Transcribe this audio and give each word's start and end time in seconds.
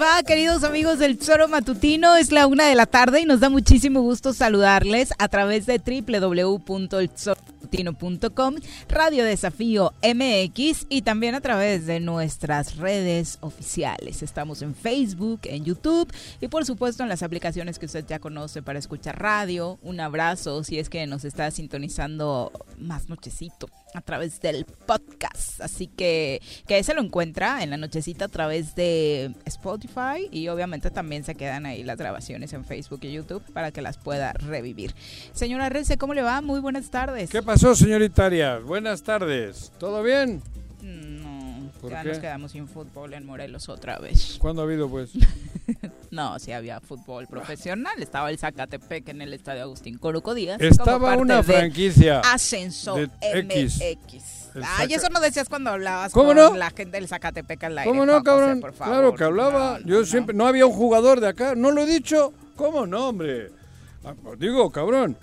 va, 0.00 0.22
queridos 0.22 0.64
amigos 0.64 0.98
del 0.98 1.18
Tesoro 1.18 1.46
Matutino? 1.46 2.16
Es 2.16 2.32
la 2.32 2.46
una 2.46 2.66
de 2.66 2.74
la 2.74 2.86
tarde 2.86 3.20
y 3.20 3.26
nos 3.26 3.40
da 3.40 3.50
muchísimo 3.50 4.00
gusto 4.00 4.32
saludarles 4.32 5.12
a 5.18 5.28
través 5.28 5.66
de 5.66 5.78
www.eltesoromatutino.com, 5.78 8.54
Radio 8.88 9.24
Desafío 9.24 9.92
MX 10.02 10.86
y 10.88 11.02
también 11.02 11.34
a 11.34 11.42
través 11.42 11.84
de 11.84 12.00
nuestras 12.00 12.78
redes 12.78 13.36
oficiales. 13.42 14.22
Estamos 14.22 14.62
en 14.62 14.74
Facebook, 14.74 15.40
en 15.44 15.66
YouTube 15.66 16.10
y 16.40 16.48
por 16.48 16.64
supuesto 16.64 17.02
en 17.02 17.10
las 17.10 17.22
aplicaciones 17.22 17.78
que 17.78 17.84
usted 17.84 18.06
ya 18.06 18.20
conoce 18.20 18.62
para 18.62 18.78
escuchar 18.78 19.20
radio. 19.20 19.78
Un 19.82 20.00
abrazo 20.00 20.64
si 20.64 20.78
es 20.78 20.88
que 20.88 21.06
nos 21.06 21.26
está 21.26 21.50
sintonizando 21.50 22.50
más 22.78 23.10
nochecito 23.10 23.68
a 23.94 24.00
través 24.00 24.40
del 24.40 24.64
podcast. 24.64 25.60
Así 25.60 25.86
que, 25.86 26.40
que 26.66 26.82
se 26.82 26.94
lo 26.94 27.02
encuentra 27.02 27.62
en 27.62 27.70
la 27.70 27.76
nochecita 27.76 28.26
a 28.26 28.28
través 28.28 28.74
de 28.74 29.34
Spotify 29.44 30.28
y 30.30 30.48
obviamente 30.48 30.90
también 30.90 31.24
se 31.24 31.34
quedan 31.34 31.66
ahí 31.66 31.82
las 31.82 31.98
grabaciones 31.98 32.52
en 32.52 32.64
Facebook 32.64 33.00
y 33.02 33.12
YouTube 33.12 33.42
para 33.52 33.70
que 33.70 33.82
las 33.82 33.98
pueda 33.98 34.32
revivir. 34.32 34.94
Señora 35.32 35.68
Rece, 35.68 35.98
¿cómo 35.98 36.14
le 36.14 36.22
va? 36.22 36.40
Muy 36.40 36.60
buenas 36.60 36.90
tardes. 36.90 37.30
¿Qué 37.30 37.42
pasó, 37.42 37.74
señorita 37.74 38.26
Arias? 38.26 38.62
Buenas 38.62 39.02
tardes. 39.02 39.72
¿Todo 39.78 40.02
bien? 40.02 40.42
No, 40.82 41.19
ya 41.88 42.04
nos 42.04 42.18
quedamos 42.18 42.52
sin 42.52 42.68
fútbol 42.68 43.14
en 43.14 43.24
Morelos 43.24 43.68
otra 43.68 43.98
vez. 43.98 44.36
¿Cuándo 44.38 44.62
ha 44.62 44.64
habido, 44.64 44.88
pues? 44.88 45.12
no, 46.10 46.38
sí 46.38 46.52
había 46.52 46.80
fútbol 46.80 47.26
profesional. 47.26 47.94
Estaba 48.02 48.30
el 48.30 48.38
Zacatepec 48.38 49.08
en 49.08 49.22
el 49.22 49.32
estadio 49.32 49.62
Agustín 49.62 49.98
Coruco 49.98 50.34
Díaz. 50.34 50.60
Estaba 50.60 51.16
una 51.16 51.42
franquicia. 51.42 52.20
Ascenso 52.20 52.96
MX. 52.96 53.80
Ay, 54.78 54.92
eso 54.92 55.08
no 55.10 55.20
decías 55.20 55.48
cuando 55.48 55.70
hablabas 55.70 56.12
con 56.12 56.36
la 56.36 56.70
gente 56.70 56.98
del 56.98 57.08
Zacatepec 57.08 57.64
al 57.64 57.78
aire. 57.78 57.90
¿Cómo 57.90 58.04
no, 58.04 58.22
cabrón? 58.22 58.60
Claro 58.76 59.14
que 59.14 59.24
hablaba. 59.24 59.78
Yo 59.84 60.04
siempre. 60.04 60.34
No 60.34 60.46
había 60.46 60.66
un 60.66 60.72
jugador 60.72 61.20
de 61.20 61.28
acá. 61.28 61.54
No 61.54 61.70
lo 61.70 61.82
he 61.82 61.86
dicho. 61.86 62.32
¿Cómo 62.56 62.86
no, 62.86 63.08
hombre? 63.08 63.50
Ah, 64.04 64.14
pues 64.22 64.38
digo, 64.38 64.70
cabrón 64.70 65.16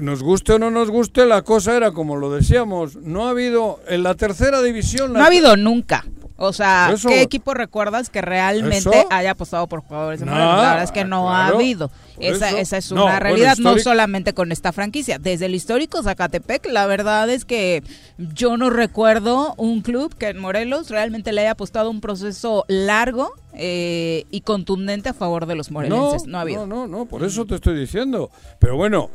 nos 0.00 0.22
guste 0.22 0.54
o 0.54 0.58
no 0.58 0.70
nos 0.70 0.90
guste, 0.90 1.26
la 1.26 1.42
cosa 1.42 1.76
era 1.76 1.92
como 1.92 2.16
lo 2.16 2.30
decíamos, 2.30 2.96
no 2.96 3.26
ha 3.26 3.30
habido 3.30 3.80
en 3.88 4.02
la 4.02 4.14
tercera 4.14 4.62
división... 4.62 5.12
No 5.12 5.22
ha 5.22 5.26
habido 5.26 5.56
nunca. 5.56 6.04
O 6.44 6.52
sea, 6.52 6.92
¿qué 7.06 7.22
equipo 7.22 7.54
recuerdas 7.54 8.10
que 8.10 8.20
realmente 8.20 9.06
haya 9.10 9.30
apostado 9.30 9.68
por 9.68 9.80
jugadores? 9.80 10.20
la 10.22 10.32
verdad 10.32 10.82
es 10.82 10.90
que 10.90 11.04
no 11.04 11.30
ha 11.30 11.46
habido. 11.46 11.92
Esa, 12.18 12.50
esa, 12.58 12.78
es 12.78 12.90
una 12.90 13.20
realidad, 13.20 13.56
no 13.58 13.78
solamente 13.78 14.32
con 14.32 14.50
esta 14.50 14.72
franquicia. 14.72 15.20
Desde 15.20 15.46
el 15.46 15.54
histórico 15.54 16.02
Zacatepec, 16.02 16.66
la 16.66 16.86
verdad 16.86 17.30
es 17.30 17.44
que 17.44 17.84
yo 18.18 18.56
no 18.56 18.70
recuerdo 18.70 19.54
un 19.56 19.82
club 19.82 20.16
que 20.16 20.30
en 20.30 20.38
Morelos 20.38 20.90
realmente 20.90 21.32
le 21.32 21.42
haya 21.42 21.52
apostado 21.52 21.90
un 21.90 22.00
proceso 22.00 22.64
largo 22.66 23.32
eh, 23.54 24.24
y 24.30 24.40
contundente 24.40 25.10
a 25.10 25.14
favor 25.14 25.46
de 25.46 25.54
los 25.54 25.70
morelenses. 25.70 26.26
No, 26.26 26.38
ha 26.38 26.40
habido. 26.40 26.66
No, 26.66 26.88
no, 26.88 26.98
no, 26.98 27.06
por 27.06 27.22
eso 27.22 27.44
te 27.44 27.54
estoy 27.54 27.78
diciendo. 27.78 28.30
Pero 28.58 28.76
bueno, 28.76 29.10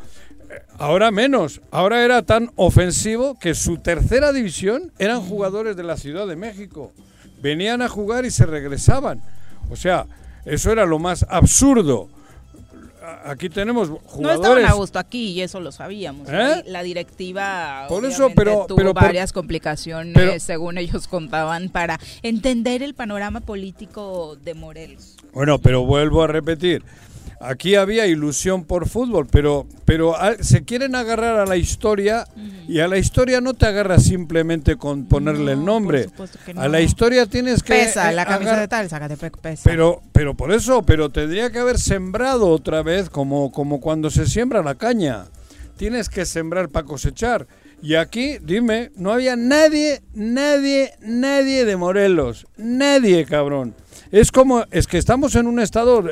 Ahora 0.77 1.11
menos. 1.11 1.61
Ahora 1.71 2.03
era 2.03 2.21
tan 2.21 2.51
ofensivo 2.55 3.37
que 3.39 3.55
su 3.55 3.77
tercera 3.77 4.31
división 4.31 4.91
eran 4.99 5.21
jugadores 5.21 5.75
de 5.75 5.83
la 5.83 5.97
Ciudad 5.97 6.27
de 6.27 6.35
México. 6.35 6.91
Venían 7.41 7.81
a 7.81 7.89
jugar 7.89 8.25
y 8.25 8.31
se 8.31 8.45
regresaban. 8.45 9.21
O 9.69 9.75
sea, 9.75 10.05
eso 10.45 10.71
era 10.71 10.85
lo 10.85 10.99
más 10.99 11.25
absurdo. 11.29 12.09
Aquí 13.25 13.49
tenemos 13.49 13.89
jugadores. 13.89 14.21
No 14.21 14.31
estaban 14.31 14.65
a 14.65 14.73
gusto 14.73 14.99
aquí 14.99 15.31
y 15.31 15.41
eso 15.41 15.59
lo 15.59 15.71
sabíamos. 15.71 16.27
¿Eh? 16.29 16.63
La 16.67 16.83
directiva 16.83 17.85
por 17.87 18.05
eso, 18.05 18.29
pero, 18.35 18.65
tuvo 18.67 18.93
varias 18.93 19.31
complicaciones, 19.31 20.43
según 20.43 20.77
ellos 20.77 21.07
contaban, 21.07 21.69
para 21.69 21.99
entender 22.21 22.83
el 22.83 22.95
panorama 22.95 23.39
político 23.39 24.35
de 24.43 24.53
Morelos. 24.53 25.15
Bueno, 25.33 25.59
pero 25.59 25.85
vuelvo 25.85 26.23
a 26.23 26.27
repetir 26.27 26.83
aquí 27.39 27.75
había 27.75 28.07
ilusión 28.07 28.63
por 28.63 28.87
fútbol, 28.87 29.27
pero, 29.29 29.67
pero 29.85 30.15
se 30.41 30.63
quieren 30.63 30.95
agarrar 30.95 31.37
a 31.37 31.45
la 31.45 31.57
historia 31.57 32.27
y 32.67 32.79
a 32.79 32.87
la 32.87 32.97
historia 32.97 33.41
no 33.41 33.53
te 33.53 33.65
agarras 33.65 34.03
simplemente 34.03 34.75
con 34.75 35.05
ponerle 35.05 35.53
el 35.53 35.63
nombre. 35.63 36.07
A 36.55 36.67
la 36.67 36.81
historia 36.81 37.25
tienes 37.25 37.63
que... 37.63 37.73
Pesa, 37.73 38.11
la 38.11 38.25
camisa 38.25 38.59
de 38.59 38.67
tal, 38.67 38.87
pesa. 39.41 39.61
Pero, 39.63 40.01
pero 40.11 40.35
por 40.35 40.51
eso, 40.51 40.83
pero 40.83 41.09
tendría 41.09 41.51
que 41.51 41.59
haber 41.59 41.77
sembrado 41.77 42.49
otra 42.49 42.83
vez 42.83 43.09
como, 43.09 43.51
como 43.51 43.79
cuando 43.79 44.09
se 44.09 44.25
siembra 44.25 44.61
la 44.61 44.75
caña. 44.75 45.25
Tienes 45.77 46.09
que 46.09 46.25
sembrar 46.25 46.69
para 46.69 46.85
cosechar. 46.85 47.47
Y 47.81 47.93
aquí, 47.95 48.39
dime, 48.41 48.91
no 48.95 49.11
había 49.11 49.35
nadie, 49.35 50.01
nadie, 50.13 50.93
nadie 51.01 51.63
de 51.63 51.77
Morelos. 51.77 52.47
Nadie, 52.57 53.25
cabrón. 53.25 53.75
Es 54.11 54.31
como, 54.31 54.63
es 54.71 54.87
que 54.87 54.97
estamos 54.97 55.35
en 55.35 55.47
un 55.47 55.59
estado 55.59 56.03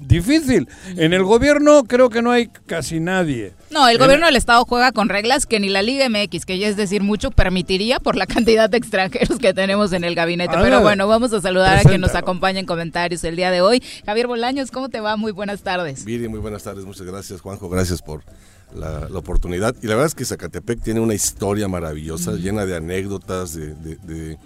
difícil. 0.00 0.68
En 0.96 1.12
el 1.12 1.24
gobierno 1.24 1.84
creo 1.84 2.10
que 2.10 2.22
no 2.22 2.30
hay 2.30 2.48
casi 2.66 3.00
nadie. 3.00 3.52
No, 3.70 3.88
el 3.88 3.98
gobierno 3.98 4.26
del 4.26 4.36
estado 4.36 4.64
juega 4.64 4.92
con 4.92 5.08
reglas 5.08 5.46
que 5.46 5.60
ni 5.60 5.68
la 5.68 5.82
Liga 5.82 6.08
MX, 6.08 6.46
que 6.46 6.58
ya 6.58 6.68
es 6.68 6.76
decir 6.76 7.02
mucho, 7.02 7.30
permitiría 7.30 7.98
por 8.00 8.16
la 8.16 8.26
cantidad 8.36 8.70
de 8.70 8.78
extranjeros 8.78 9.38
que 9.38 9.52
tenemos 9.54 9.92
en 9.92 10.04
el 10.04 10.14
gabinete. 10.14 10.56
Pero 10.60 10.80
bueno, 10.80 11.08
vamos 11.08 11.32
a 11.32 11.40
saludar 11.40 11.78
a 11.78 11.82
quien 11.82 12.00
nos 12.00 12.14
acompaña 12.14 12.60
en 12.60 12.66
comentarios 12.66 13.24
el 13.24 13.36
día 13.36 13.50
de 13.50 13.60
hoy. 13.60 13.82
Javier 14.04 14.26
Bolaños, 14.26 14.70
¿cómo 14.70 14.88
te 14.88 15.00
va? 15.00 15.16
Muy 15.16 15.32
buenas 15.32 15.62
tardes. 15.62 16.04
Viri, 16.04 16.28
muy 16.28 16.40
buenas 16.40 16.62
tardes. 16.62 16.84
Muchas 16.84 17.06
gracias, 17.06 17.40
Juanjo. 17.40 17.68
Gracias 17.68 18.02
por 18.02 18.22
la, 18.74 19.08
oportunidad. 19.14 19.74
Y 19.82 19.86
la 19.86 19.94
verdad 19.94 20.06
es 20.06 20.14
que 20.14 20.24
Zacatepec 20.24 20.82
tiene 20.82 21.00
una 21.00 21.14
historia 21.14 21.68
maravillosa, 21.68 22.32
llena 22.32 22.66
de 22.66 22.76
anécdotas, 22.76 23.54
de, 23.54 23.74
de, 23.74 24.38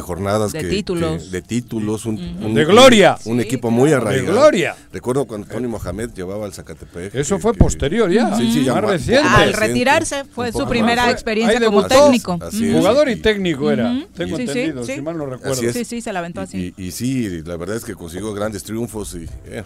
jornadas 0.00 0.52
de 0.52 0.64
títulos, 0.64 1.30
de 1.30 1.42
títulos, 1.42 2.06
un, 2.06 2.54
de 2.54 2.64
gloria, 2.64 3.18
un, 3.26 3.40
equipo 3.40 3.70
muy 3.70 3.92
arraigado. 3.92 4.26
De 4.26 4.32
gloria. 4.32 4.76
Recuerdo 4.92 5.26
cuando 5.26 5.46
Tony 5.46 5.68
Mohamed 5.68 6.10
llevaba 6.14 6.46
al 6.46 6.54
Zacatepec. 6.54 7.14
Eso 7.14 7.38
fue 7.38 7.52
posterior 7.54 8.10
ya, 8.10 8.34
sí, 8.36 8.50
sí, 8.52 8.64
ya 8.64 8.80
reciente. 8.80 9.28
Al 9.28 9.52
retirarse 9.52 10.24
fue 10.24 10.52
su 10.52 10.66
primera 10.66 11.10
experiencia 11.10 11.60
como 11.60 11.86
técnico. 11.86 12.38
Jugador 12.72 13.08
y 13.10 13.16
técnico 13.16 13.70
era, 13.70 14.06
tengo 14.14 14.38
entendido, 14.38 14.84
si 14.84 15.00
mal 15.00 15.18
no 15.18 15.26
recuerdo. 15.26 15.72
Sí, 15.72 15.84
sí, 15.84 16.00
se 16.00 16.12
la 16.12 16.20
aventó 16.20 16.40
así. 16.40 16.74
Y, 16.76 16.90
sí, 16.92 17.42
la 17.44 17.56
verdad 17.56 17.76
es 17.76 17.84
que 17.84 17.94
consiguió 17.94 18.32
grandes 18.32 18.62
triunfos 18.62 19.14
y 19.14 19.26
eh, 19.46 19.62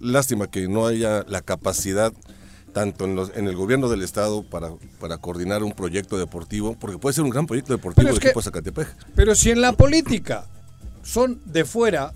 lástima 0.00 0.46
que 0.46 0.68
no 0.68 0.86
haya 0.86 1.24
la 1.28 1.42
capacidad 1.42 2.12
tanto 2.74 3.06
en, 3.06 3.16
los, 3.16 3.32
en 3.34 3.48
el 3.48 3.56
gobierno 3.56 3.88
del 3.88 4.02
estado 4.02 4.42
para, 4.42 4.68
para 5.00 5.16
coordinar 5.16 5.62
un 5.62 5.72
proyecto 5.72 6.18
deportivo, 6.18 6.76
porque 6.78 6.98
puede 6.98 7.14
ser 7.14 7.24
un 7.24 7.30
gran 7.30 7.46
proyecto 7.46 7.72
deportivo 7.72 8.06
de 8.10 8.16
equipo 8.16 8.42
Zacatepec. 8.42 8.88
Pero 9.14 9.34
si 9.34 9.50
en 9.50 9.62
la 9.62 9.72
política 9.72 10.44
son 11.02 11.40
de 11.46 11.64
fuera, 11.64 12.12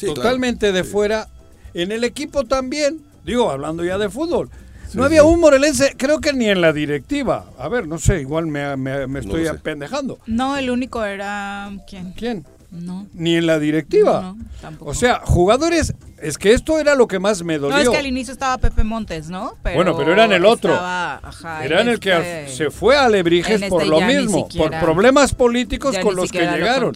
totalmente 0.00 0.70
de 0.70 0.84
fuera, 0.84 1.28
en 1.74 1.90
el 1.90 2.04
equipo 2.04 2.44
también, 2.44 3.00
Digo, 3.24 3.50
hablando 3.50 3.84
ya 3.84 3.98
de 3.98 4.10
fútbol. 4.10 4.50
no 4.94 5.04
había 5.04 5.22
un 5.24 5.38
morelense, 5.40 5.94
creo 5.96 6.20
que 6.20 6.32
ni 6.32 6.48
en 6.48 6.60
la 6.60 6.72
directiva. 6.72 7.46
A 7.56 7.68
ver, 7.68 7.86
no 7.86 7.98
sé, 7.98 8.20
igual 8.20 8.46
me, 8.48 8.76
me- 8.76 9.06
me 9.06 9.20
estoy 9.20 9.44
sé. 9.44 9.50
apendejando. 9.50 10.18
No, 10.26 10.56
el 10.56 10.68
único 10.70 11.04
era. 11.04 11.70
¿Quién? 11.88 12.12
¿Quién? 12.14 12.44
No. 12.72 13.06
Ni 13.12 13.36
en 13.36 13.46
la 13.46 13.58
directiva. 13.58 14.22
No, 14.22 14.34
no, 14.34 14.44
tampoco. 14.60 14.90
o 14.90 14.94
sea, 14.94 15.20
jugadores, 15.24 15.94
es 16.22 16.38
que 16.38 16.52
esto 16.54 16.80
era 16.80 16.94
lo 16.94 17.06
que 17.06 17.18
más 17.18 17.42
me 17.42 17.58
dolió. 17.58 17.76
No, 17.76 17.82
es 17.82 17.88
que 17.90 17.98
al 17.98 18.06
inicio 18.06 18.32
estaba 18.32 18.56
Pepe 18.56 18.82
Montes, 18.82 19.28
¿no? 19.28 19.52
Bueno, 19.62 19.94
pero 19.96 20.12
era 20.12 20.24
en 20.24 20.32
el 20.32 20.46
otro. 20.46 20.72
estaba, 20.72 21.16
ajá, 21.16 21.64
Era 21.66 21.82
en 21.82 21.88
el 21.88 22.00
que 22.00 22.12
este- 22.44 22.56
se 22.56 22.70
fue 22.70 22.96
a 22.96 23.04
Alebrijes 23.04 23.60
en 23.60 23.68
por 23.68 23.82
este 23.82 23.90
lo 23.90 24.00
mismo, 24.00 24.48
por 24.48 24.70
problemas 24.80 25.34
políticos 25.34 25.96
con 25.98 26.16
los 26.16 26.32
que 26.32 26.46
lo 26.46 26.56
llegaron. 26.56 26.94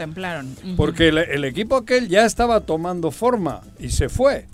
Porque 0.77 1.09
el, 1.09 1.19
el 1.19 1.45
equipo 1.45 1.77
aquel 1.77 2.09
ya 2.09 2.25
estaba 2.25 2.61
tomando 2.63 3.11
forma 3.11 3.61
y 3.79 3.91
se 3.91 4.09
fue. 4.09 4.47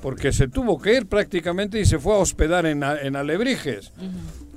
Porque 0.00 0.32
se 0.32 0.46
tuvo 0.46 0.80
que 0.80 0.94
ir 0.94 1.06
prácticamente 1.06 1.80
y 1.80 1.84
se 1.84 1.98
fue 1.98 2.14
a 2.14 2.18
hospedar 2.18 2.66
en 2.66 2.84
Alebrijes. 2.84 3.90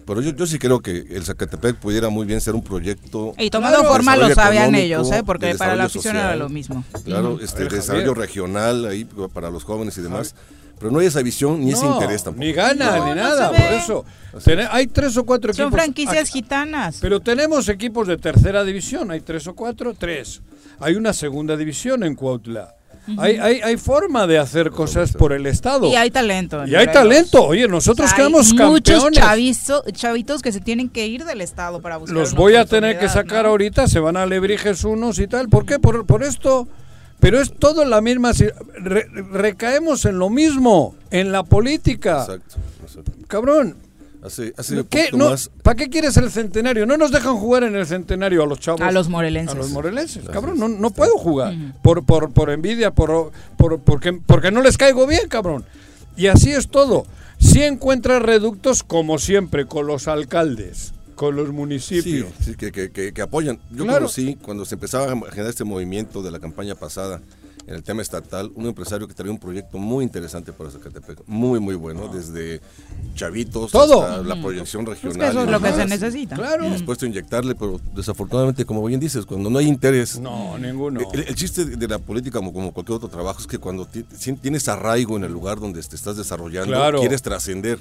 Pero 0.05 0.21
yo, 0.21 0.31
yo 0.31 0.45
sí 0.47 0.57
creo 0.59 0.81
que 0.81 1.05
el 1.11 1.23
Zacatepec 1.23 1.77
pudiera 1.77 2.09
muy 2.09 2.25
bien 2.25 2.41
ser 2.41 2.55
un 2.55 2.63
proyecto 2.63 3.33
Y 3.37 3.49
tomando 3.49 3.79
Claro. 3.79 3.93
forma 3.93 4.15
lo 4.17 4.33
sabían 4.33 4.73
ellos, 4.75 5.11
¿eh? 5.11 5.15
de 5.17 5.23
Porque 5.23 5.55
para 5.55 5.75
la 5.75 5.83
afición 5.85 6.03
social. 6.15 6.25
era 6.27 6.35
lo 6.35 6.49
mismo. 6.49 6.83
Claro, 7.05 7.39
este 7.41 7.63
ver, 7.63 7.71
desarrollo 7.73 8.13
regional 8.13 8.85
ahí 8.85 9.05
para 9.33 9.49
los 9.49 9.63
jóvenes 9.63 9.97
y 9.97 10.01
demás. 10.01 10.35
Pero 10.79 10.91
no 10.91 10.97
hay 10.97 11.05
esa 11.05 11.21
visión 11.21 11.59
ni 11.63 11.73
ese 11.73 11.85
interés 11.85 12.23
tampoco. 12.23 12.43
Ni 12.43 12.53
gana, 12.53 12.97
No, 12.97 13.03
ni 13.05 13.09
no 13.11 13.15
nada. 13.15 13.49
Por 13.51 13.59
eso. 13.73 14.05
Hay 14.71 14.87
tres 14.87 15.15
o 15.15 15.23
cuatro 15.23 15.53
Son 15.53 15.65
equipos. 15.67 15.79
franquicias 15.79 16.29
aquí. 16.29 16.39
gitanas. 16.41 16.97
Pero 16.99 17.19
tenemos 17.19 17.69
equipos 17.69 18.07
de 18.07 18.17
tercera 18.17 18.63
división, 18.63 19.11
hay 19.11 19.21
tres 19.21 19.45
o 19.45 19.53
cuatro, 19.53 19.93
tres. 19.93 20.41
Hay 20.79 20.95
una 20.95 21.13
segunda 21.13 21.55
división 21.55 22.03
en 22.03 22.15
Cuautla. 22.15 22.73
Hay, 23.17 23.37
hay, 23.37 23.61
hay 23.61 23.77
forma 23.77 24.27
de 24.27 24.37
hacer 24.37 24.69
cosas 24.71 25.13
por 25.13 25.33
el 25.33 25.45
Estado. 25.47 25.87
Y 25.87 25.95
hay 25.95 26.11
talento. 26.11 26.63
en 26.63 26.69
Y 26.69 26.75
hay 26.75 26.87
talento. 26.87 27.43
Oye, 27.45 27.67
nosotros 27.67 28.05
O 28.05 28.09
sea, 28.09 28.17
quedamos 28.17 28.51
hay 28.51 28.57
muchos 28.69 29.03
campeones. 29.03 29.19
chavizo- 29.19 29.83
chavitos 29.91 30.41
que 30.41 30.51
se 30.51 30.61
tienen 30.61 30.89
que 30.89 31.07
ir 31.07 31.25
del 31.25 31.41
Estado 31.41 31.81
para 31.81 31.97
buscar 31.97 32.17
Los 32.17 32.33
voy 32.33 32.55
a 32.55 32.65
tener 32.65 32.99
que 32.99 33.09
sacar 33.09 33.43
¿no? 33.43 33.49
ahorita, 33.49 33.87
se 33.87 33.99
van 33.99 34.17
a 34.17 34.25
Lebrijes 34.25 34.83
unos 34.83 35.19
y 35.19 35.27
tal. 35.27 35.49
¿Por 35.49 35.65
qué? 35.65 35.79
Por, 35.79 36.05
por 36.05 36.23
esto. 36.23 36.67
Pero 37.19 37.39
es 37.39 37.53
todo 37.53 37.85
la 37.85 38.01
misma. 38.01 38.31
re- 38.33 39.05
recaemos 39.31 40.05
en 40.05 40.17
lo 40.17 40.29
mismo, 40.29 40.95
en 41.11 41.31
la 41.31 41.43
política. 41.43 42.21
Exacto. 42.21 42.55
exacto. 42.83 43.11
Cabrón. 43.27 43.77
Hace, 44.23 44.53
hace 44.57 44.85
¿Qué? 44.89 45.09
No, 45.13 45.31
más. 45.31 45.49
¿Para 45.63 45.75
qué 45.75 45.89
quieres 45.89 46.15
el 46.17 46.29
centenario? 46.29 46.85
No 46.85 46.95
nos 46.97 47.11
dejan 47.11 47.35
jugar 47.37 47.63
en 47.63 47.75
el 47.75 47.85
centenario 47.87 48.43
a 48.43 48.45
los 48.45 48.59
chavos. 48.59 48.81
A 48.81 48.91
los 48.91 49.09
morelenses. 49.09 49.55
A 49.55 49.57
los 49.57 49.71
morelenses. 49.71 50.23
Cabrón, 50.29 50.59
no, 50.59 50.67
no 50.67 50.91
puedo 50.91 51.17
jugar. 51.17 51.53
por, 51.81 52.05
por, 52.05 52.31
por 52.31 52.49
envidia, 52.51 52.91
por, 52.91 53.31
por, 53.57 53.79
porque, 53.79 54.13
porque 54.13 54.51
no 54.51 54.61
les 54.61 54.77
caigo 54.77 55.07
bien, 55.07 55.27
cabrón. 55.27 55.65
Y 56.15 56.27
así 56.27 56.51
es 56.51 56.67
todo. 56.69 57.05
Si 57.39 57.63
encuentras 57.63 58.21
reductos, 58.21 58.83
como 58.83 59.17
siempre, 59.17 59.65
con 59.65 59.87
los 59.87 60.07
alcaldes, 60.07 60.93
con 61.15 61.35
los 61.35 61.47
Sí, 61.47 61.53
municipios. 61.53 62.27
sí, 62.43 62.53
que, 62.55 62.71
que- 62.71 62.91
que- 62.91 63.13
que 63.13 63.21
apoyan. 63.23 63.59
Yo 63.71 63.83
Claro. 63.85 63.99
conocí, 64.01 64.35
cuando 64.41 64.65
se 64.65 64.75
empezaba 64.75 65.05
a 65.05 65.15
generar 65.31 65.49
este 65.49 65.63
movimiento 65.63 66.21
de 66.21 66.29
la 66.31 66.39
campaña 66.39 66.75
pasada 66.75 67.21
en 67.67 67.75
el 67.75 67.83
tema 67.83 68.01
estatal, 68.01 68.51
un 68.55 68.65
empresario 68.65 69.07
que 69.07 69.13
traía 69.13 69.31
un 69.31 69.37
proyecto 69.39 69.77
muy 69.77 70.03
interesante 70.03 70.51
para 70.51 70.71
Zacatepec. 70.71 71.21
Muy, 71.27 71.59
muy 71.59 71.75
bueno. 71.75 72.07
Desde 72.07 72.59
chavitos 73.15 73.71
Todo. 73.71 74.03
hasta 74.03 74.23
la 74.23 74.41
proyección 74.41 74.83
Pues 74.85 75.01
regional. 75.01 75.27
que 75.27 75.31
eso 75.37 75.43
es 75.45 75.49
lo 75.51 75.59
que 75.59 75.73
se 75.73 75.85
necesita. 75.85 76.35
Claro. 76.35 76.65
Y 76.67 76.71
dispuesto 76.71 77.05
a 77.05 77.09
inyectarle, 77.09 77.55
pero 77.55 77.79
desafortunadamente, 77.95 78.65
como 78.65 78.83
bien 78.83 78.99
dices, 78.99 79.25
cuando 79.25 79.49
no 79.49 79.59
hay 79.59 79.67
interés. 79.67 80.19
No, 80.19 80.57
ninguno. 80.57 81.01
El, 81.13 81.19
el 81.21 81.35
chiste 81.35 81.65
de 81.65 81.87
la 81.87 81.99
política, 81.99 82.39
como, 82.39 82.51
como 82.53 82.71
cualquier 82.73 82.95
otro 82.97 83.09
trabajo, 83.09 83.39
es 83.39 83.47
que 83.47 83.57
cuando 83.57 83.87
tienes 84.41 84.67
arraigo 84.67 85.17
en 85.17 85.23
el 85.23 85.31
lugar 85.31 85.59
donde 85.59 85.81
te 85.81 85.95
estás 85.95 86.17
desarrollando, 86.17 86.71
Claro. 86.73 86.99
quieres 86.99 87.21
trascender. 87.21 87.79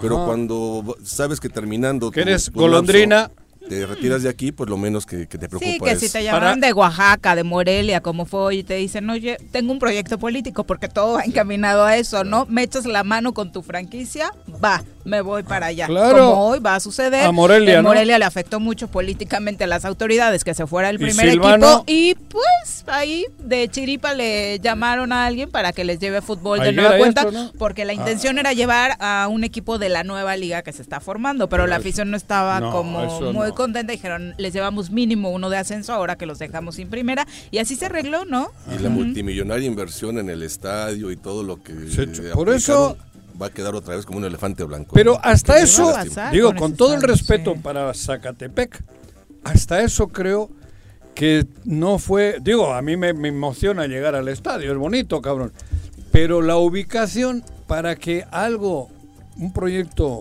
Pero 0.00 0.24
cuando 0.24 0.96
sabes 1.02 1.40
que 1.40 1.48
terminando. 1.48 2.10
Que 2.10 2.20
eres 2.20 2.44
tu 2.52 2.60
golondrina. 2.60 3.30
Te 3.68 3.86
retiras 3.86 4.22
de 4.22 4.28
aquí, 4.28 4.52
pues 4.52 4.68
lo 4.70 4.76
menos 4.76 5.06
que, 5.06 5.26
que 5.28 5.38
te 5.38 5.48
preocupa 5.48 5.70
Sí, 5.72 5.78
que 5.78 5.90
es. 5.92 6.00
si 6.00 6.06
te 6.08 6.24
Para- 6.24 6.40
llaman 6.46 6.60
de 6.60 6.72
Oaxaca, 6.72 7.34
de 7.36 7.44
Morelia, 7.44 8.00
como 8.00 8.24
fue 8.26 8.40
hoy, 8.40 8.58
y 8.58 8.62
te 8.64 8.74
dicen, 8.74 9.08
oye, 9.10 9.36
tengo 9.52 9.72
un 9.72 9.78
proyecto 9.78 10.18
político, 10.18 10.64
porque 10.64 10.88
todo 10.88 11.14
va 11.14 11.22
encaminado 11.24 11.84
a 11.84 11.96
eso, 11.96 12.24
¿no? 12.24 12.46
Me 12.46 12.62
echas 12.62 12.86
la 12.86 13.04
mano 13.04 13.32
con 13.34 13.52
tu 13.52 13.62
franquicia, 13.62 14.32
va, 14.62 14.82
me 15.04 15.20
voy 15.20 15.42
para 15.42 15.66
allá. 15.66 15.86
Claro. 15.86 16.30
Como 16.30 16.46
hoy 16.48 16.58
va 16.58 16.74
a 16.76 16.80
suceder. 16.80 17.24
A 17.24 17.32
Morelia, 17.32 17.76
En 17.78 17.82
¿no? 17.82 17.88
Morelia 17.90 18.18
le 18.18 18.24
afectó 18.24 18.60
mucho 18.60 18.88
políticamente 18.88 19.64
a 19.64 19.66
las 19.66 19.84
autoridades 19.84 20.44
que 20.44 20.54
se 20.54 20.66
fuera 20.66 20.90
el 20.90 20.98
primer 20.98 21.28
equipo 21.28 21.84
y 21.86 22.14
pues 22.14 22.84
ahí 22.86 23.26
de 23.38 23.68
chiripa 23.68 24.14
le 24.14 24.58
llamaron 24.60 25.12
a 25.12 25.26
alguien 25.26 25.50
para 25.50 25.72
que 25.72 25.84
les 25.84 25.98
lleve 25.98 26.20
fútbol 26.22 26.60
de 26.60 26.72
nueva 26.72 26.96
cuenta, 26.98 27.22
esto, 27.22 27.32
¿no? 27.32 27.52
porque 27.58 27.84
la 27.84 27.92
intención 27.92 28.38
era 28.38 28.52
llevar 28.52 28.96
a 29.00 29.28
un 29.30 29.44
equipo 29.44 29.78
de 29.78 29.88
la 29.88 30.04
nueva 30.04 30.36
liga 30.36 30.62
que 30.62 30.72
se 30.72 30.82
está 30.82 31.00
formando, 31.00 31.48
pero 31.48 31.66
la 31.66 31.76
afición 31.76 32.10
no 32.10 32.16
estaba 32.16 32.60
No, 32.60 32.70
como 32.70 33.44
muy 33.50 33.56
contenta, 33.56 33.92
dijeron, 33.92 34.34
les 34.38 34.52
llevamos 34.52 34.90
mínimo 34.90 35.30
uno 35.30 35.50
de 35.50 35.56
ascenso 35.58 35.92
ahora 35.92 36.16
que 36.16 36.26
los 36.26 36.38
dejamos 36.38 36.76
sin 36.76 36.88
primera 36.88 37.26
y 37.50 37.58
así 37.58 37.76
se 37.76 37.86
arregló, 37.86 38.24
¿no? 38.24 38.48
Y 38.74 38.82
la 38.82 38.88
multimillonaria 38.90 39.66
inversión 39.66 40.18
en 40.18 40.30
el 40.30 40.42
estadio 40.42 41.10
y 41.10 41.16
todo 41.16 41.42
lo 41.42 41.62
que. 41.62 41.72
Se 41.90 42.02
eh, 42.04 42.30
por 42.34 42.48
eso- 42.50 42.96
Va 43.40 43.46
a 43.46 43.50
quedar 43.50 43.74
otra 43.74 43.96
vez 43.96 44.04
como 44.04 44.18
un 44.18 44.24
elefante 44.26 44.64
blanco. 44.64 44.90
Pero 44.94 45.18
hasta 45.22 45.54
¿Qué 45.54 45.62
eso, 45.62 45.94
digo, 46.30 46.54
con 46.54 46.74
todo 46.76 46.92
el 46.94 47.00
respeto 47.00 47.54
Sí. 47.54 47.60
para 47.62 47.94
Zacatepec, 47.94 48.84
hasta 49.44 49.80
eso 49.80 50.08
creo 50.08 50.50
que 51.14 51.46
no 51.64 51.98
fue, 51.98 52.36
digo, 52.42 52.74
a 52.74 52.82
mí 52.82 52.98
me, 52.98 53.14
me 53.14 53.28
emociona 53.28 53.86
llegar 53.86 54.14
al 54.14 54.28
estadio, 54.28 54.70
es 54.72 54.76
bonito, 54.76 55.22
cabrón, 55.22 55.54
pero 56.12 56.42
la 56.42 56.58
ubicación 56.58 57.42
para 57.66 57.96
que 57.96 58.26
algo, 58.30 58.90
un 59.38 59.54
proyecto 59.54 60.20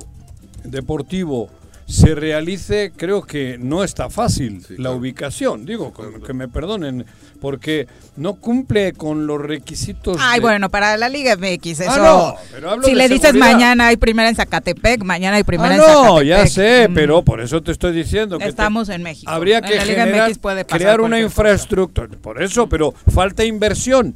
deportivo 0.64 1.50
se 1.90 2.14
realice, 2.14 2.92
creo 2.96 3.24
que 3.24 3.58
no 3.60 3.84
está 3.84 4.12
fácil 4.12 4.60
Sí, 4.62 4.74
la 4.74 4.78
claro. 4.78 4.98
ubicación, 4.98 5.66
digo, 5.66 5.92
con- 5.92 6.22
que 6.22 6.34
me 6.34 6.48
perdonen, 6.48 7.04
porque 7.42 7.88
no 8.16 8.36
cumple 8.36 8.94
con 8.94 9.26
los 9.26 9.42
requisitos. 9.42 10.18
Ay, 10.20 10.40
de- 10.40 10.42
bueno, 10.46 10.70
para 10.70 10.96
la 10.98 11.10
Liga 11.10 11.36
MX, 11.36 11.80
eso. 11.80 11.92
Ah, 11.92 11.98
no, 11.98 12.36
pero 12.54 12.70
hablo 12.70 12.84
si 12.84 12.92
de 12.92 12.98
le 12.98 13.10
dices 13.10 13.32
seguridad. 13.32 13.52
mañana 13.54 13.88
hay 13.88 13.98
primera 13.98 14.30
en 14.30 14.36
Zacatepec, 14.36 15.04
mañana 15.04 15.38
hay 15.38 15.44
primera 15.44 15.72
Ah, 15.72 15.76
en 15.76 15.82
no, 15.82 15.88
Zacatepec. 15.88 16.28
ya 16.28 16.46
sé, 16.48 16.88
Mm. 16.90 16.94
pero 16.94 17.24
por 17.24 17.42
eso 17.42 17.62
te 17.64 17.72
estoy 17.72 17.92
diciendo 17.94 18.38
que 18.38 18.44
te- 18.44 18.50
Estamos 18.52 18.88
en 18.90 19.02
México. 19.02 19.32
habría 19.32 19.58
En 19.58 19.64
que 19.66 19.76
la 19.76 19.86
Liga 19.86 20.06
generar- 20.06 20.30
MX 20.30 20.38
puede 20.38 20.66
pasar 20.66 20.78
crear 20.80 21.02
una 21.02 21.20
infraestructura, 21.20 22.08
por 22.22 22.42
eso, 22.44 22.70
pero 22.70 22.94
falta 23.12 23.44
inversión. 23.44 24.16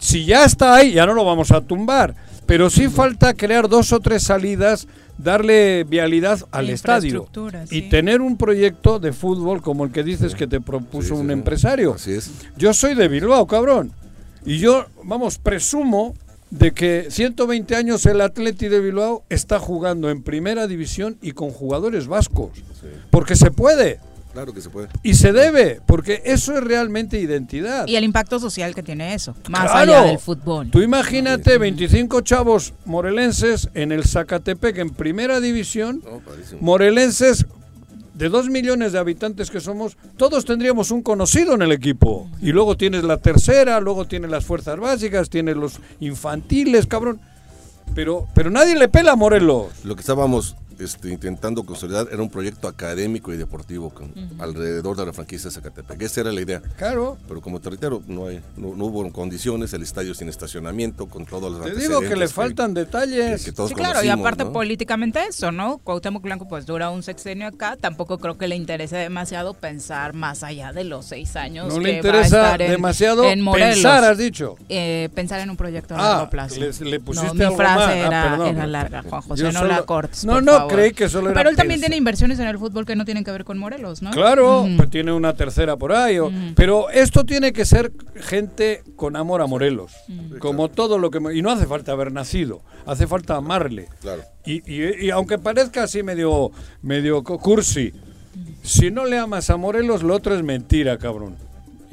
Si 0.00 0.24
ya 0.24 0.44
está 0.44 0.74
ahí, 0.74 0.92
ya 0.94 1.06
no 1.06 1.14
lo 1.14 1.24
vamos 1.24 1.52
a 1.52 1.60
tumbar, 1.60 2.14
pero 2.46 2.70
sí 2.70 2.88
falta 2.88 3.34
crear 3.34 3.68
dos 3.68 3.92
o 3.92 4.00
tres 4.00 4.22
salidas, 4.24 4.86
darle 5.18 5.84
vialidad 5.84 6.40
al 6.50 6.70
estadio 6.70 7.28
y 7.70 7.82
sí. 7.82 7.88
tener 7.88 8.20
un 8.20 8.36
proyecto 8.36 8.98
de 8.98 9.12
fútbol 9.12 9.62
como 9.62 9.84
el 9.84 9.92
que 9.92 10.02
dices 10.02 10.34
que 10.34 10.46
te 10.46 10.60
propuso 10.60 11.14
Sí, 11.14 11.20
un 11.20 11.26
sí. 11.28 11.32
empresario. 11.32 11.94
Así 11.94 12.12
es. 12.12 12.30
Yo 12.56 12.74
soy 12.74 12.94
de 12.94 13.08
Bilbao, 13.08 13.46
cabrón. 13.46 13.92
Y 14.44 14.58
yo, 14.58 14.86
vamos, 15.02 15.38
presumo 15.38 16.14
de 16.50 16.72
que 16.72 17.06
120 17.10 17.74
años 17.76 18.04
el 18.06 18.20
Atleti 18.20 18.68
de 18.68 18.80
Bilbao 18.80 19.24
está 19.30 19.58
jugando 19.58 20.10
en 20.10 20.22
primera 20.22 20.66
división 20.66 21.16
y 21.22 21.32
con 21.32 21.50
jugadores 21.50 22.06
vascos. 22.06 22.50
Sí. 22.54 22.88
Porque 23.10 23.36
se 23.36 23.50
puede 23.50 24.00
Claro 24.34 24.52
que 24.52 24.60
se 24.60 24.68
puede. 24.68 24.88
y 25.02 25.14
se 25.14 25.32
debe, 25.32 25.80
porque 25.86 26.20
eso 26.26 26.52
es 26.58 26.62
realmente 26.62 27.18
identidad. 27.18 27.86
Y 27.86 27.96
el 27.96 28.04
impacto 28.04 28.38
social 28.38 28.74
que 28.74 28.82
tiene 28.82 29.14
eso, 29.14 29.34
más 29.48 29.70
Claro. 29.70 29.94
allá 29.94 30.02
del 30.08 30.18
fútbol. 30.18 30.70
Tú 30.70 30.82
imagínate 30.82 31.56
25 31.56 32.20
chavos 32.20 32.74
morelenses 32.84 33.70
en 33.74 33.92
el 33.92 34.04
Zacatepec 34.04 34.76
en 34.78 34.90
primera 34.90 35.40
división, 35.40 36.02
No, 36.04 36.18
padrísimo. 36.18 36.58
morelenses 36.60 37.46
de 38.14 38.28
dos 38.28 38.48
millones 38.48 38.92
de 38.92 38.98
habitantes 38.98 39.50
que 39.50 39.60
somos, 39.60 39.96
todos 40.16 40.44
tendríamos 40.44 40.90
un 40.92 41.02
conocido 41.02 41.54
en 41.54 41.62
el 41.62 41.72
equipo. 41.72 42.28
Y 42.40 42.52
luego 42.52 42.76
tienes 42.76 43.02
la 43.04 43.16
tercera, 43.16 43.80
luego 43.80 44.04
tienes 44.06 44.30
las 44.30 44.44
fuerzas 44.44 44.78
básicas, 44.78 45.30
tienes 45.30 45.56
los 45.56 45.80
infantiles, 46.00 46.86
cabrón. 46.86 47.20
Pero, 47.94 48.26
pero 48.34 48.50
nadie 48.50 48.76
le 48.76 48.88
pela 48.88 49.12
a 49.12 49.16
Morelos. 49.16 49.84
Lo 49.84 49.94
que 49.94 50.00
estábamos 50.00 50.56
este, 50.78 51.10
intentando 51.10 51.64
consolidar 51.64 52.08
era 52.12 52.22
un 52.22 52.30
proyecto 52.30 52.68
académico 52.68 53.32
y 53.32 53.36
deportivo 53.36 53.90
con- 53.90 54.12
alrededor 54.38 54.96
de 54.96 55.06
la 55.06 55.12
franquicia 55.12 55.48
de 55.50 55.54
Zacatepec. 55.54 56.00
Esa 56.02 56.20
era 56.22 56.32
la 56.32 56.40
idea. 56.40 56.60
Claro. 56.76 57.16
Pero 57.28 57.40
como 57.40 57.60
te 57.60 57.70
reitero, 57.70 58.02
no, 58.06 58.26
hay, 58.26 58.40
no, 58.56 58.74
no 58.74 58.84
hubo 58.86 59.10
condiciones, 59.12 59.72
el 59.72 59.82
estadio 59.82 60.14
sin 60.14 60.28
estacionamiento, 60.28 61.06
con 61.06 61.24
todos 61.26 61.52
los 61.52 61.64
Te 61.64 61.74
digo 61.74 62.00
que 62.00 62.16
le 62.16 62.28
faltan 62.28 62.74
detalles. 62.74 63.44
que 63.44 63.52
todos 63.52 63.70
Sí, 63.70 63.74
claro, 63.74 64.02
y 64.04 64.08
aparte 64.08 64.44
¿no? 64.44 64.52
políticamente 64.52 65.20
eso, 65.28 65.52
¿no? 65.52 65.78
Cuauhtémoc 65.78 66.22
Blanco 66.22 66.46
pues 66.48 66.66
dura 66.66 66.90
un 66.90 67.02
sexenio 67.02 67.46
acá, 67.48 67.76
tampoco 67.80 68.18
creo 68.18 68.36
que 68.38 68.48
le 68.48 68.56
interese 68.56 68.96
demasiado 68.96 69.54
pensar 69.54 70.12
más 70.14 70.42
allá 70.42 70.72
de 70.72 70.84
los 70.84 71.06
seis 71.06 71.36
años 71.36 71.68
no 71.68 71.74
que 71.76 71.80
le 71.80 71.88
va 71.90 71.94
a 71.94 71.96
interesa 71.96 72.24
estar 72.24 72.62
en- 72.62 72.70
demasiado 72.70 73.24
en 73.24 73.40
Morelos. 73.40 73.74
pensar, 73.74 74.04
has 74.04 74.18
dicho. 74.18 74.56
Eh, 74.68 75.08
pensar 75.14 75.40
en 75.40 75.50
un 75.50 75.56
proyecto 75.56 75.94
a 75.94 75.98
Ah, 75.98 76.14
largo 76.16 76.30
plazo. 76.30 76.60
le- 76.60 76.72
le 76.90 77.00
pusiste 77.00 77.28
no, 77.28 77.34
mi 77.34 77.44
algo 77.44 77.56
frase 77.56 77.76
más. 77.78 77.88
Ah, 77.88 77.96
era, 77.96 78.30
perdón. 78.30 78.46
era 78.56 78.66
larga, 78.66 79.02
Juan 79.02 79.22
José, 79.22 79.42
no 79.44 79.52
solo- 79.52 79.66
la 79.68 79.82
cortes, 79.82 80.24
No, 80.24 80.34
por 80.34 80.42
no, 80.42 80.63
favor. 80.68 80.74
creí 80.74 80.92
que 80.92 81.08
solo 81.08 81.28
era 81.30 81.38
Pero 81.38 81.50
él 81.50 81.56
también 81.56 81.80
tiene 81.80 81.96
inversiones 81.96 82.38
en 82.38 82.46
el 82.46 82.58
fútbol 82.58 82.84
que 82.86 82.96
no 82.96 83.04
tienen 83.04 83.24
que 83.24 83.30
ver 83.30 83.44
con 83.44 83.58
Morelos, 83.58 84.02
¿no? 84.02 84.10
Claro, 84.10 84.66
pues 84.76 84.90
tiene 84.90 85.12
una 85.12 85.34
tercera 85.34 85.76
por 85.76 85.92
ahí. 85.92 86.18
o- 86.18 86.30
Pero 86.56 86.90
esto 86.90 87.24
tiene 87.24 87.52
que 87.52 87.64
ser 87.64 87.92
gente 88.16 88.82
con 88.96 89.16
amor 89.16 89.40
a 89.42 89.46
Morelos. 89.46 89.92
Como 90.38 90.68
todo 90.68 90.98
lo 90.98 91.10
que... 91.10 91.18
Y 91.34 91.42
no 91.42 91.50
hace 91.50 91.66
falta 91.66 91.92
haber 91.92 92.12
nacido, 92.12 92.62
hace 92.86 93.06
falta 93.06 93.36
amarle. 93.36 93.88
Claro. 94.00 94.22
Y, 94.44 94.62
y- 94.70 95.06
y 95.06 95.10
aunque 95.10 95.38
parezca 95.38 95.82
así 95.84 96.02
medio, 96.02 96.50
medio 96.82 97.22
cursi, 97.22 97.92
si 98.62 98.90
no 98.90 99.04
le 99.04 99.18
amas 99.18 99.50
a 99.50 99.56
Morelos, 99.56 100.02
lo 100.02 100.14
otro 100.14 100.34
es 100.34 100.42
mentira, 100.42 100.98
cabrón. 100.98 101.36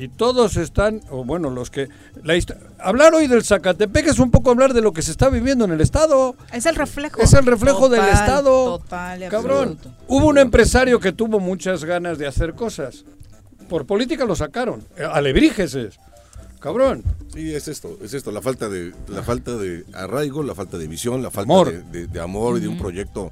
Y 0.02 0.08
todos 0.08 0.58
están, 0.58 1.00
o 1.12 1.24
bueno, 1.24 1.52
los 1.52 1.70
que... 1.70 1.88
La 2.24 2.34
hablar 2.80 3.14
hoy 3.14 3.28
del 3.28 3.44
Zacatepec 3.44 4.08
es 4.08 4.18
un 4.18 4.32
poco 4.32 4.50
hablar 4.50 4.74
de 4.74 4.82
lo 4.82 4.94
que 4.94 5.04
se 5.04 5.12
está 5.12 5.30
viviendo 5.30 5.64
en 5.66 5.72
el 5.72 5.80
Estado. 5.80 6.36
Es 6.52 6.66
el 6.66 6.74
reflejo. 6.74 7.22
Es 7.22 7.34
el 7.34 7.46
reflejo 7.46 7.88
del 7.88 8.02
Estado. 8.10 8.80
Total 8.80 9.30
Cabrón. 9.30 9.78
absoluto. 9.80 9.92
Hubo 10.08 10.26
un 10.26 10.40
empresario 10.40 11.00
que 11.00 11.12
tuvo 11.12 11.40
muchas 11.40 11.84
ganas 11.86 12.18
de 12.18 12.26
hacer 12.26 12.56
cosas. 12.56 13.06
Por 13.70 13.86
política 13.86 14.26
lo 14.26 14.36
sacaron. 14.36 14.84
Eh, 14.98 15.04
Alebrijes 15.04 15.76
es. 15.76 16.00
Cabrón. 16.60 17.04
Sí, 17.34 17.54
es 17.54 17.68
esto, 17.68 17.98
es 18.04 18.14
esto, 18.16 18.32
la 18.32 18.42
falta 18.42 18.70
de, 18.70 18.94
la 19.08 19.22
falta 19.24 19.56
de 19.56 19.84
arraigo, 19.94 20.42
la 20.44 20.54
falta 20.56 20.78
de 20.80 20.88
visión, 20.88 21.22
la 21.22 21.30
falta 21.32 21.52
Amor. 21.54 21.72
De, 21.72 21.82
de- 22.02 22.08
de 22.08 22.20
amor 22.20 22.58
y 22.58 22.62
de 22.62 22.68
un 22.68 22.78
proyecto 22.80 23.32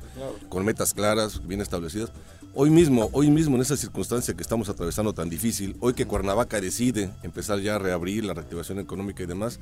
con 0.49 0.63
metas 0.65 0.93
claras, 0.93 1.45
bien 1.47 1.61
establecidas. 1.61 2.11
Hoy 2.55 2.71
mismo, 2.71 3.09
hoy 3.13 3.29
mismo 3.29 3.55
en 3.55 3.61
esa 3.61 3.77
circunstancia 3.77 4.33
que 4.33 4.41
estamos 4.41 4.69
atravesando 4.69 5.13
tan 5.13 5.29
difícil, 5.29 5.75
hoy 5.81 5.93
que 5.93 6.07
Cuernavaca 6.07 6.59
decide 6.59 7.11
empezar 7.21 7.59
ya 7.59 7.75
a 7.75 7.79
reabrir 7.79 8.25
la 8.25 8.33
reactivación 8.33 8.79
económica 8.79 9.21
y 9.21 9.27
demás, 9.27 9.59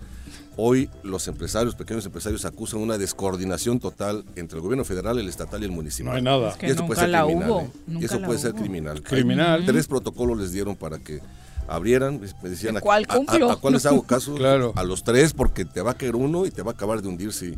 hoy 0.55 0.89
los 1.03 1.27
empresarios, 1.27 1.75
pequeños 1.75 2.05
empresarios 2.05 2.45
acusan 2.45 2.79
una 2.79 2.97
descoordinación 2.97 3.79
total 3.79 4.23
entre 4.37 4.57
el 4.57 4.63
gobierno 4.63 4.85
federal, 4.85 5.19
el 5.19 5.27
estatal 5.27 5.61
y 5.61 5.65
el 5.65 5.71
municipal. 5.71 6.11
No 6.13 6.17
hay 6.17 6.23
nada. 6.23 6.51
Es 6.51 6.57
que 6.57 6.67
y 6.67 6.69
eso 6.71 6.81
nunca 6.81 6.87
puede 6.87 7.01
ser 7.01 7.09
la 7.09 7.25
criminal. 7.25 7.49
hubo, 7.51 7.61
¿eh? 7.61 7.69
nunca 7.87 8.05
eso 8.05 8.19
la 8.19 8.25
puede 8.25 8.39
ser 8.39 8.51
hubo. 8.53 8.59
criminal. 8.61 9.03
Criminal. 9.03 9.59
Hay 9.59 9.65
Tres 9.67 9.87
protocolos 9.87 10.39
les 10.39 10.51
dieron 10.53 10.75
para 10.77 10.97
que 10.97 11.19
abrieran, 11.67 12.19
me 12.41 12.49
decían, 12.49 12.77
¿a, 12.77 12.81
¿Cuál 12.81 13.05
a- 13.09 13.13
a- 13.15 13.53
a 13.53 13.55
cuáles 13.57 13.85
hago 13.85 14.03
caso? 14.03 14.35
Claro. 14.37 14.73
A 14.75 14.83
los 14.83 15.03
tres, 15.03 15.33
porque 15.33 15.65
te 15.65 15.81
va 15.81 15.91
a 15.91 15.93
caer 15.95 16.15
uno 16.15 16.45
y 16.45 16.51
te 16.51 16.61
va 16.61 16.71
a 16.71 16.73
acabar 16.73 17.01
de 17.01 17.07
hundir 17.07 17.33
si, 17.33 17.53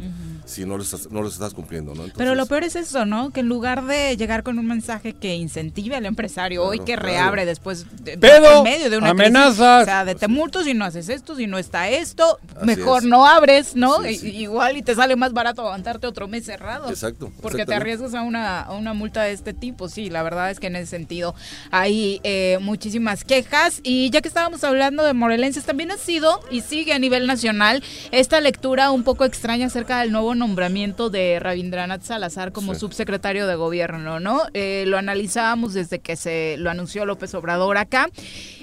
si 0.46 0.66
no, 0.66 0.78
los, 0.78 1.12
no 1.12 1.22
los 1.22 1.34
estás 1.34 1.54
cumpliendo. 1.54 1.94
¿no? 1.94 2.04
Pero 2.16 2.36
lo 2.36 2.44
Entonces, 2.44 2.48
peor 2.50 2.64
es 2.64 2.76
eso, 2.76 3.06
¿no? 3.06 3.32
Que 3.32 3.42
en 3.42 3.48
lugar 3.50 3.86
de 3.86 4.16
llegar 4.18 4.44
con 4.44 4.58
un 4.60 4.68
mensaje 4.68 5.14
que 5.14 5.36
incentive 5.36 5.96
al 5.96 6.06
empresario 6.06 6.64
hoy 6.64 6.78
Claro, 6.78 6.86
que 6.86 6.94
claro. 6.94 7.08
reabre 7.10 7.46
después 7.46 7.86
de, 8.04 8.18
Pedo, 8.18 8.58
en 8.60 8.64
medio 8.64 8.90
de 8.90 8.98
una 8.98 9.12
crisis, 9.14 9.26
amenazas. 9.36 9.82
o 9.84 9.86
sea, 9.86 10.06
de 10.06 10.16
tumultos 10.16 10.68
y 10.68 10.74
no 10.74 10.86
haces 10.86 11.10
esto, 11.10 11.36
si 11.36 11.48
no 11.48 11.58
está 11.58 11.90
esto, 11.90 12.40
Así 12.56 12.66
mejor 12.66 13.04
es. 13.04 13.10
no 13.10 13.26
abres, 13.26 13.76
¿no? 13.76 14.02
Sí, 14.04 14.16
sí. 14.16 14.36
Igual 14.38 14.78
y 14.78 14.82
te 14.82 14.96
sale 14.96 15.16
más 15.16 15.34
barato 15.34 15.62
aguantarte 15.62 16.08
otro 16.08 16.28
mes 16.28 16.46
cerrado. 16.46 16.90
Exacto, 16.90 17.32
Porque 17.42 17.66
te 17.66 17.74
arriesgas 17.76 18.14
a 18.14 18.22
una, 18.22 18.62
a 18.62 18.72
una 18.74 18.94
multa 18.94 19.24
de 19.24 19.34
este 19.34 19.54
tipo, 19.54 19.90
sí, 19.90 20.10
la 20.10 20.24
verdad 20.24 20.50
es 20.52 20.60
que 20.60 20.68
en 20.68 20.76
ese 20.78 20.88
sentido 20.88 21.36
hay 21.72 22.22
eh, 22.24 22.58
muchísimas 22.62 23.24
quejas 23.24 23.82
y 23.84 23.99
ya 24.10 24.22
que 24.22 24.28
estábamos 24.30 24.64
hablando 24.64 25.04
de 25.04 25.14
morelenses, 25.14 25.66
también 25.66 25.92
ha 25.92 25.98
sido 25.98 26.40
y 26.50 26.62
sigue 26.62 26.94
a 26.94 27.00
nivel 27.00 27.28
nacional 27.28 27.84
esta 28.12 28.40
lectura 28.40 28.92
un 28.92 29.04
poco 29.04 29.26
extraña 29.26 29.68
acerca 29.68 30.00
del 30.00 30.12
nuevo 30.12 30.34
nombramiento 30.36 31.10
de 31.10 31.40
Rabindranath 31.40 32.04
Salazar 32.04 32.52
como 32.54 32.74
Sí. 32.74 32.80
subsecretario 32.80 33.46
de 33.48 33.56
gobierno, 33.56 34.20
¿no? 34.20 34.42
Eh, 34.54 34.86
lo 34.88 34.98
analizábamos 34.98 35.74
desde 35.74 36.00
que 36.00 36.16
se 36.16 36.56
lo 36.58 36.70
anunció 36.70 37.06
López 37.06 37.34
Obrador 37.36 37.78
acá. 37.78 38.08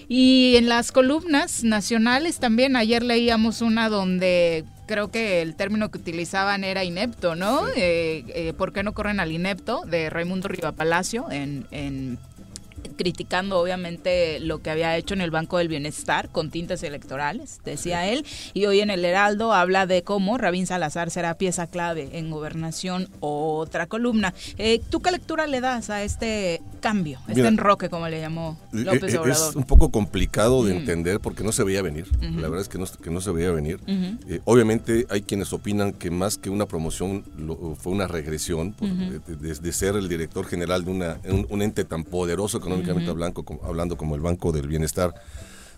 Y 0.09 0.55
en 0.57 0.69
las 0.69 0.93
columnas 0.93 1.65
nacionales 1.65 2.39
también 2.39 2.77
ayer 2.77 3.03
leíamos 3.03 3.61
una 3.61 3.89
donde 3.89 4.65
creo 4.87 5.11
que 5.11 5.43
el 5.43 5.57
término 5.57 5.91
que 5.91 5.99
utilizaban 5.99 6.63
era 6.63 6.85
inepto, 6.85 7.35
¿no? 7.35 7.67
Eh, 7.77 8.25
eh, 8.29 8.53
¿Por 8.57 8.73
qué 8.73 8.85
no 8.85 8.93
corren 8.95 9.19
al 9.19 9.33
inepto? 9.33 9.83
De 9.85 10.09
Raimundo 10.09 10.47
Riva 10.47 10.71
Palacio 10.71 11.27
en, 11.33 11.67
en 11.73 12.19
criticando 12.97 13.59
obviamente 13.59 14.41
lo 14.41 14.61
que 14.63 14.71
había 14.71 14.97
hecho 14.97 15.15
en 15.15 15.21
el 15.21 15.31
Banco 15.31 15.59
del 15.59 15.69
Bienestar 15.69 16.29
con 16.31 16.51
tintes 16.51 16.83
electorales, 16.83 17.61
decía 17.65 18.07
él, 18.09 18.25
y 18.55 18.67
hoy 18.67 18.81
en 18.81 18.91
el 18.91 19.05
Heraldo 19.05 19.53
habla 19.53 19.87
de 19.87 20.03
cómo 20.03 20.39
Rabín 20.39 20.67
Salazar 20.67 21.11
será 21.11 21.35
pieza 21.39 21.67
clave 21.67 22.11
en 22.13 22.31
gobernación, 22.31 23.09
otra 23.21 23.87
columna. 23.87 24.35
Eh, 24.59 24.81
¿Tú 24.91 25.01
qué 25.01 25.11
lectura 25.11 25.47
le 25.47 25.61
das 25.61 25.91
a 25.91 26.03
este 26.03 26.61
cambio, 26.81 27.19
este 27.29 27.47
enroque, 27.47 27.89
como 27.89 28.09
le 28.09 28.21
llamó 28.21 28.59
eh, 28.73 28.79
López 28.79 29.15
eh, 29.15 29.19
Obrador? 29.19 29.49
Es 29.51 29.57
un 29.57 29.65
poco 29.65 29.91
complicado 29.91 30.65
de 30.65 30.75
Mm. 30.75 30.79
entender 30.79 31.21
porque 31.21 31.43
no 31.45 31.53
se 31.53 31.65
veía 31.65 31.83
venir. 31.83 32.07
La 32.21 32.43
verdad 32.49 32.61
es 32.61 32.69
que 32.69 32.79
no, 32.79 32.87
que 32.87 33.11
no 33.11 33.21
se 33.21 33.31
veía 33.31 33.51
venir. 33.51 33.79
Eh, 33.87 34.41
obviamente 34.45 35.07
hay 35.11 35.23
quienes 35.23 35.53
opinan 35.53 35.93
que 35.93 36.11
más 36.11 36.39
que 36.39 36.51
una 36.51 36.67
promoción 36.67 37.25
lo- 37.39 37.77
fue 37.77 37.93
una 37.93 38.07
regresión 38.07 38.73
por- 38.73 38.89
de, 38.89 39.37
de- 39.37 39.55
de 39.55 39.73
ser 39.73 39.97
el 39.97 40.09
director 40.09 40.47
general 40.47 40.85
de 40.85 40.91
una, 40.91 41.19
un, 41.29 41.47
un 41.51 41.63
ente 41.63 41.85
tan 41.85 42.05
poderoso 42.05 42.61
hablando, 42.91 43.43
como, 43.45 43.65
hablando 43.65 43.97
como 43.97 44.15
el 44.15 44.21
Banco 44.21 44.53
del 44.53 44.69
Bienestar 44.69 45.15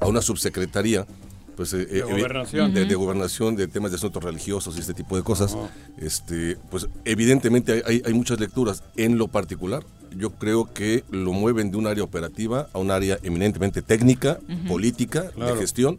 a 0.00 0.06
una 0.06 0.20
subsecretaría 0.22 1.06
pues, 1.56 1.72
eh, 1.72 1.88
eh, 1.90 2.02
gobernación. 2.02 2.72
de, 2.72 2.84
de 2.84 2.94
gobernación, 2.94 3.56
de 3.56 3.66
temas 3.66 3.90
de 3.90 3.96
asuntos 3.96 4.22
religiosos 4.22 4.76
y 4.76 4.80
este 4.80 4.94
tipo 4.94 5.16
de 5.16 5.22
cosas. 5.24 5.56
este, 5.96 6.56
pues 6.70 6.86
evidentemente 7.04 7.72
hay- 7.72 7.82
hay, 7.86 8.02
hay 8.06 8.14
muchas 8.14 8.38
lecturas. 8.38 8.84
En 8.96 9.18
lo 9.18 9.26
particular, 9.28 9.82
yo 10.16 10.30
creo 10.30 10.72
que 10.72 11.02
lo 11.10 11.32
mueven 11.32 11.70
de 11.72 11.76
un 11.76 11.86
área 11.88 12.04
operativa 12.04 12.68
a 12.72 12.78
un 12.78 12.90
área 12.92 13.18
eminentemente 13.24 13.82
técnica, 13.82 14.38
política, 14.68 15.30
Claro. 15.34 15.54
de 15.54 15.60
gestión. 15.60 15.98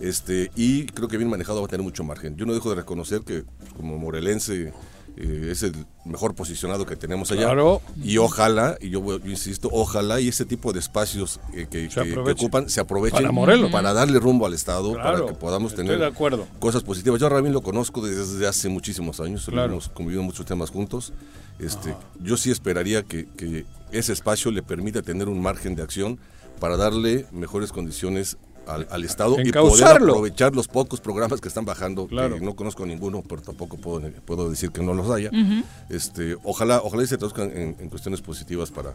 Este, 0.00 0.50
y 0.56 0.86
creo 0.86 1.08
que 1.08 1.18
bien 1.18 1.28
manejado 1.30 1.60
va 1.60 1.66
a 1.66 1.68
tener 1.68 1.84
mucho 1.84 2.02
margen. 2.04 2.34
Yo 2.36 2.46
no 2.46 2.54
dejo 2.54 2.70
de 2.70 2.76
reconocer 2.76 3.20
que 3.20 3.44
como 3.76 3.98
morelense 3.98 4.72
eh, 5.16 5.48
es 5.50 5.62
el 5.62 5.74
mejor 6.04 6.34
posicionado 6.34 6.86
que 6.86 6.96
tenemos 6.96 7.30
allá. 7.30 7.44
Claro. 7.44 7.82
Y 8.02 8.18
ojalá, 8.18 8.76
y 8.80 8.90
yo, 8.90 9.02
yo 9.18 9.30
insisto, 9.30 9.68
ojalá 9.72 10.20
y 10.20 10.28
ese 10.28 10.44
tipo 10.44 10.72
de 10.72 10.78
espacios 10.80 11.40
eh, 11.54 11.66
que, 11.70 11.88
ocupan 12.32 12.68
se 12.68 12.80
aprovechen 12.80 13.18
Para 13.18 13.32
Morelos. 13.32 13.70
para 13.70 13.92
darle 13.92 14.18
rumbo 14.18 14.46
al 14.46 14.54
Estado, 14.54 14.92
Claro, 14.94 15.18
para 15.18 15.26
que 15.26 15.34
podamos 15.38 15.74
tener 15.74 15.98
de 15.98 16.06
acuerdo. 16.06 16.46
cosas 16.58 16.82
positivas. 16.82 17.20
Yo 17.20 17.26
a 17.26 17.30
Rabín 17.30 17.52
lo 17.52 17.62
conozco 17.62 18.00
desde 18.00 18.46
hace 18.46 18.68
muchísimos 18.68 19.20
años, 19.20 19.46
Claro. 19.46 19.72
hemos 19.72 19.88
convivido 19.88 20.22
muchos 20.22 20.46
temas 20.46 20.70
juntos. 20.70 21.12
Este, 21.58 21.94
yo 22.22 22.36
sí 22.36 22.50
esperaría 22.50 23.02
que, 23.02 23.26
que 23.36 23.66
ese 23.92 24.12
espacio 24.12 24.50
le 24.50 24.62
permita 24.62 25.02
tener 25.02 25.28
un 25.28 25.42
margen 25.42 25.74
de 25.74 25.82
acción 25.82 26.18
para 26.58 26.76
darle 26.76 27.26
mejores 27.32 27.72
condiciones 27.72 28.36
al, 28.74 28.86
al 28.90 29.04
Estado 29.04 29.36
y 29.40 29.50
poder 29.52 29.72
aprovechar 30.10 30.54
los 30.54 30.68
pocos 30.68 31.00
programas 31.00 31.40
que 31.40 31.48
están 31.48 31.64
bajando, 31.64 32.06
Claro. 32.06 32.36
que 32.36 32.44
no 32.44 32.54
conozco 32.56 32.86
ninguno, 32.86 33.22
pero 33.28 33.42
tampoco 33.42 33.76
puedo, 33.76 34.08
puedo 34.24 34.48
decir 34.50 34.70
que 34.70 34.82
no 34.82 34.94
los 34.94 35.10
haya. 35.10 35.30
este, 35.88 36.36
ojalá, 36.44 36.80
ojalá 36.82 37.02
y 37.02 37.06
se 37.06 37.18
traduzcan 37.18 37.50
en, 37.56 37.76
en 37.78 37.88
cuestiones 37.88 38.20
positivas 38.20 38.70
para, 38.70 38.94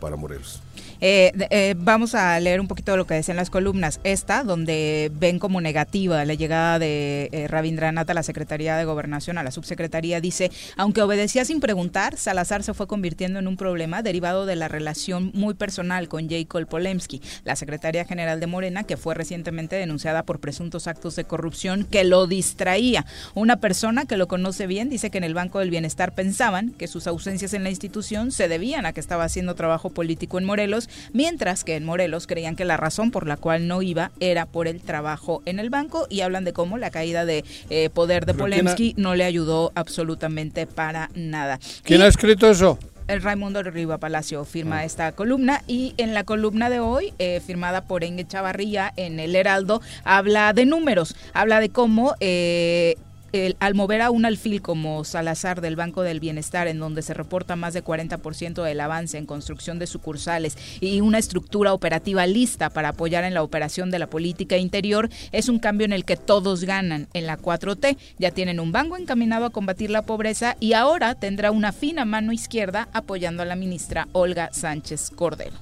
para 0.00 0.16
Morelos. 0.16 0.60
Eh, 1.00 1.32
eh, 1.50 1.74
vamos 1.76 2.14
a 2.14 2.38
leer 2.40 2.60
un 2.60 2.68
poquito 2.68 2.92
de 2.92 2.98
lo 2.98 3.06
que 3.06 3.14
decían 3.14 3.36
las 3.36 3.50
columnas. 3.50 4.00
Esta, 4.04 4.42
donde 4.42 5.10
ven 5.14 5.38
como 5.38 5.60
negativa 5.60 6.24
la 6.24 6.34
llegada 6.34 6.78
de 6.78 7.28
eh, 7.32 7.48
Rabindranath 7.48 8.08
a 8.08 8.14
la 8.14 8.22
Secretaría 8.22 8.76
de 8.76 8.84
Gobernación, 8.84 9.38
a 9.38 9.42
la 9.42 9.50
subsecretaría, 9.50 10.20
dice, 10.20 10.50
aunque 10.76 11.02
obedecía 11.02 11.44
sin 11.44 11.60
preguntar, 11.60 12.16
Salazar 12.16 12.62
se 12.62 12.74
fue 12.74 12.86
convirtiendo 12.86 13.38
en 13.38 13.48
un 13.48 13.56
problema 13.56 14.02
derivado 14.02 14.46
de 14.46 14.56
la 14.56 14.68
relación 14.68 15.30
muy 15.34 15.54
personal 15.54 16.08
con 16.08 16.28
Jacob 16.28 16.66
Polemski, 16.66 17.20
la 17.44 17.56
secretaria 17.56 18.04
general 18.04 18.40
de 18.40 18.46
Morena, 18.46 18.84
que 18.84 18.96
fue 18.96 19.14
recientemente 19.14 19.76
denunciada 19.76 20.22
por 20.22 20.40
presuntos 20.40 20.86
actos 20.86 21.16
de 21.16 21.24
corrupción 21.24 21.84
que 21.84 22.04
lo 22.04 22.26
distraía. 22.26 23.04
Una 23.34 23.56
persona 23.56 24.06
que 24.06 24.16
lo 24.16 24.28
conoce 24.28 24.66
bien 24.66 24.88
dice 24.88 25.10
que 25.10 25.18
en 25.18 25.24
el 25.24 25.34
Banco 25.34 25.58
del 25.58 25.70
Bienestar 25.70 26.12
pensaban 26.12 26.70
que 26.70 26.86
sus 26.86 27.06
ausencias 27.06 27.54
en 27.54 27.64
la 27.64 27.70
institución 27.70 28.30
se 28.30 28.48
debían 28.48 28.86
a 28.86 28.92
que 28.92 29.00
estaba 29.00 29.24
haciendo 29.24 29.54
trabajo 29.84 29.94
político 29.94 30.38
en 30.38 30.44
Morelos, 30.44 30.88
mientras 31.12 31.62
que 31.64 31.76
en 31.76 31.84
Morelos 31.84 32.26
creían 32.26 32.56
que 32.56 32.64
la 32.64 32.76
razón 32.78 33.10
por 33.10 33.26
la 33.26 33.36
cual 33.36 33.66
no 33.68 33.82
iba 33.82 34.10
era 34.20 34.46
por 34.46 34.66
el 34.66 34.80
trabajo 34.80 35.42
en 35.44 35.58
el 35.58 35.68
banco 35.68 36.06
y 36.08 36.22
hablan 36.22 36.44
de 36.44 36.52
cómo 36.54 36.78
la 36.78 36.90
caída 36.90 37.24
de 37.26 37.44
eh, 37.70 37.90
poder 37.90 38.24
de 38.24 38.32
Pero 38.34 38.46
¿quién 38.46 38.60
ha- 38.60 38.62
Polemski 38.72 38.94
no 38.96 39.14
le 39.14 39.24
ayudó 39.24 39.72
absolutamente 39.74 40.66
para 40.66 41.10
nada. 41.14 41.58
¿Quién 41.82 42.00
Y- 42.00 42.04
ha 42.04 42.06
escrito 42.06 42.48
eso? 42.50 42.78
el 43.06 43.20
Raimundo 43.20 43.62
Riva 43.62 43.98
Palacio 43.98 44.46
firma 44.46 44.82
esta 44.86 45.12
columna 45.12 45.62
y 45.66 45.92
en 45.98 46.14
la 46.14 46.24
columna 46.24 46.70
de 46.70 46.80
hoy, 46.80 47.12
eh, 47.18 47.42
firmada 47.46 47.82
por 47.82 48.02
Engue 48.02 48.26
Chavarría 48.26 48.94
en 48.96 49.20
el 49.20 49.36
Heraldo, 49.36 49.82
habla 50.04 50.54
de 50.54 50.64
números, 50.64 51.14
habla 51.34 51.60
de 51.60 51.68
cómo 51.68 52.14
eh, 52.20 52.96
el- 53.34 53.56
al 53.58 53.74
mover 53.74 54.00
a 54.00 54.10
un 54.10 54.24
alfil 54.24 54.62
como 54.62 55.04
Salazar 55.04 55.60
del 55.60 55.74
Banco 55.74 56.02
del 56.02 56.20
Bienestar, 56.20 56.68
en 56.68 56.78
donde 56.78 57.02
se 57.02 57.14
reporta 57.14 57.56
más 57.56 57.74
de 57.74 57.82
40% 57.82 58.62
del 58.62 58.80
avance 58.80 59.18
en 59.18 59.26
construcción 59.26 59.78
de 59.80 59.88
sucursales 59.88 60.56
y 60.80 61.00
una 61.00 61.18
estructura 61.18 61.72
operativa 61.72 62.26
lista 62.26 62.70
para 62.70 62.90
apoyar 62.90 63.24
en 63.24 63.34
la 63.34 63.42
operación 63.42 63.90
de 63.90 63.98
la 63.98 64.06
política 64.06 64.56
interior, 64.56 65.10
es 65.32 65.48
un 65.48 65.58
cambio 65.58 65.84
en 65.84 65.92
el 65.92 66.04
que 66.04 66.16
todos 66.16 66.62
ganan. 66.64 67.08
En 67.12 67.26
la 67.26 67.36
4T 67.36 67.96
ya 68.18 68.30
tienen 68.30 68.60
un 68.60 68.70
banco 68.70 68.96
encaminado 68.96 69.46
a 69.46 69.50
combatir 69.50 69.90
la 69.90 70.02
pobreza 70.02 70.56
y 70.60 70.74
ahora 70.74 71.14
tendrá 71.16 71.50
una 71.50 71.72
fina 71.72 72.04
mano 72.04 72.32
izquierda 72.32 72.88
apoyando 72.92 73.42
a 73.42 73.46
la 73.46 73.56
ministra 73.56 74.06
Olga 74.12 74.50
Sánchez 74.52 75.10
Cordero. 75.10 75.56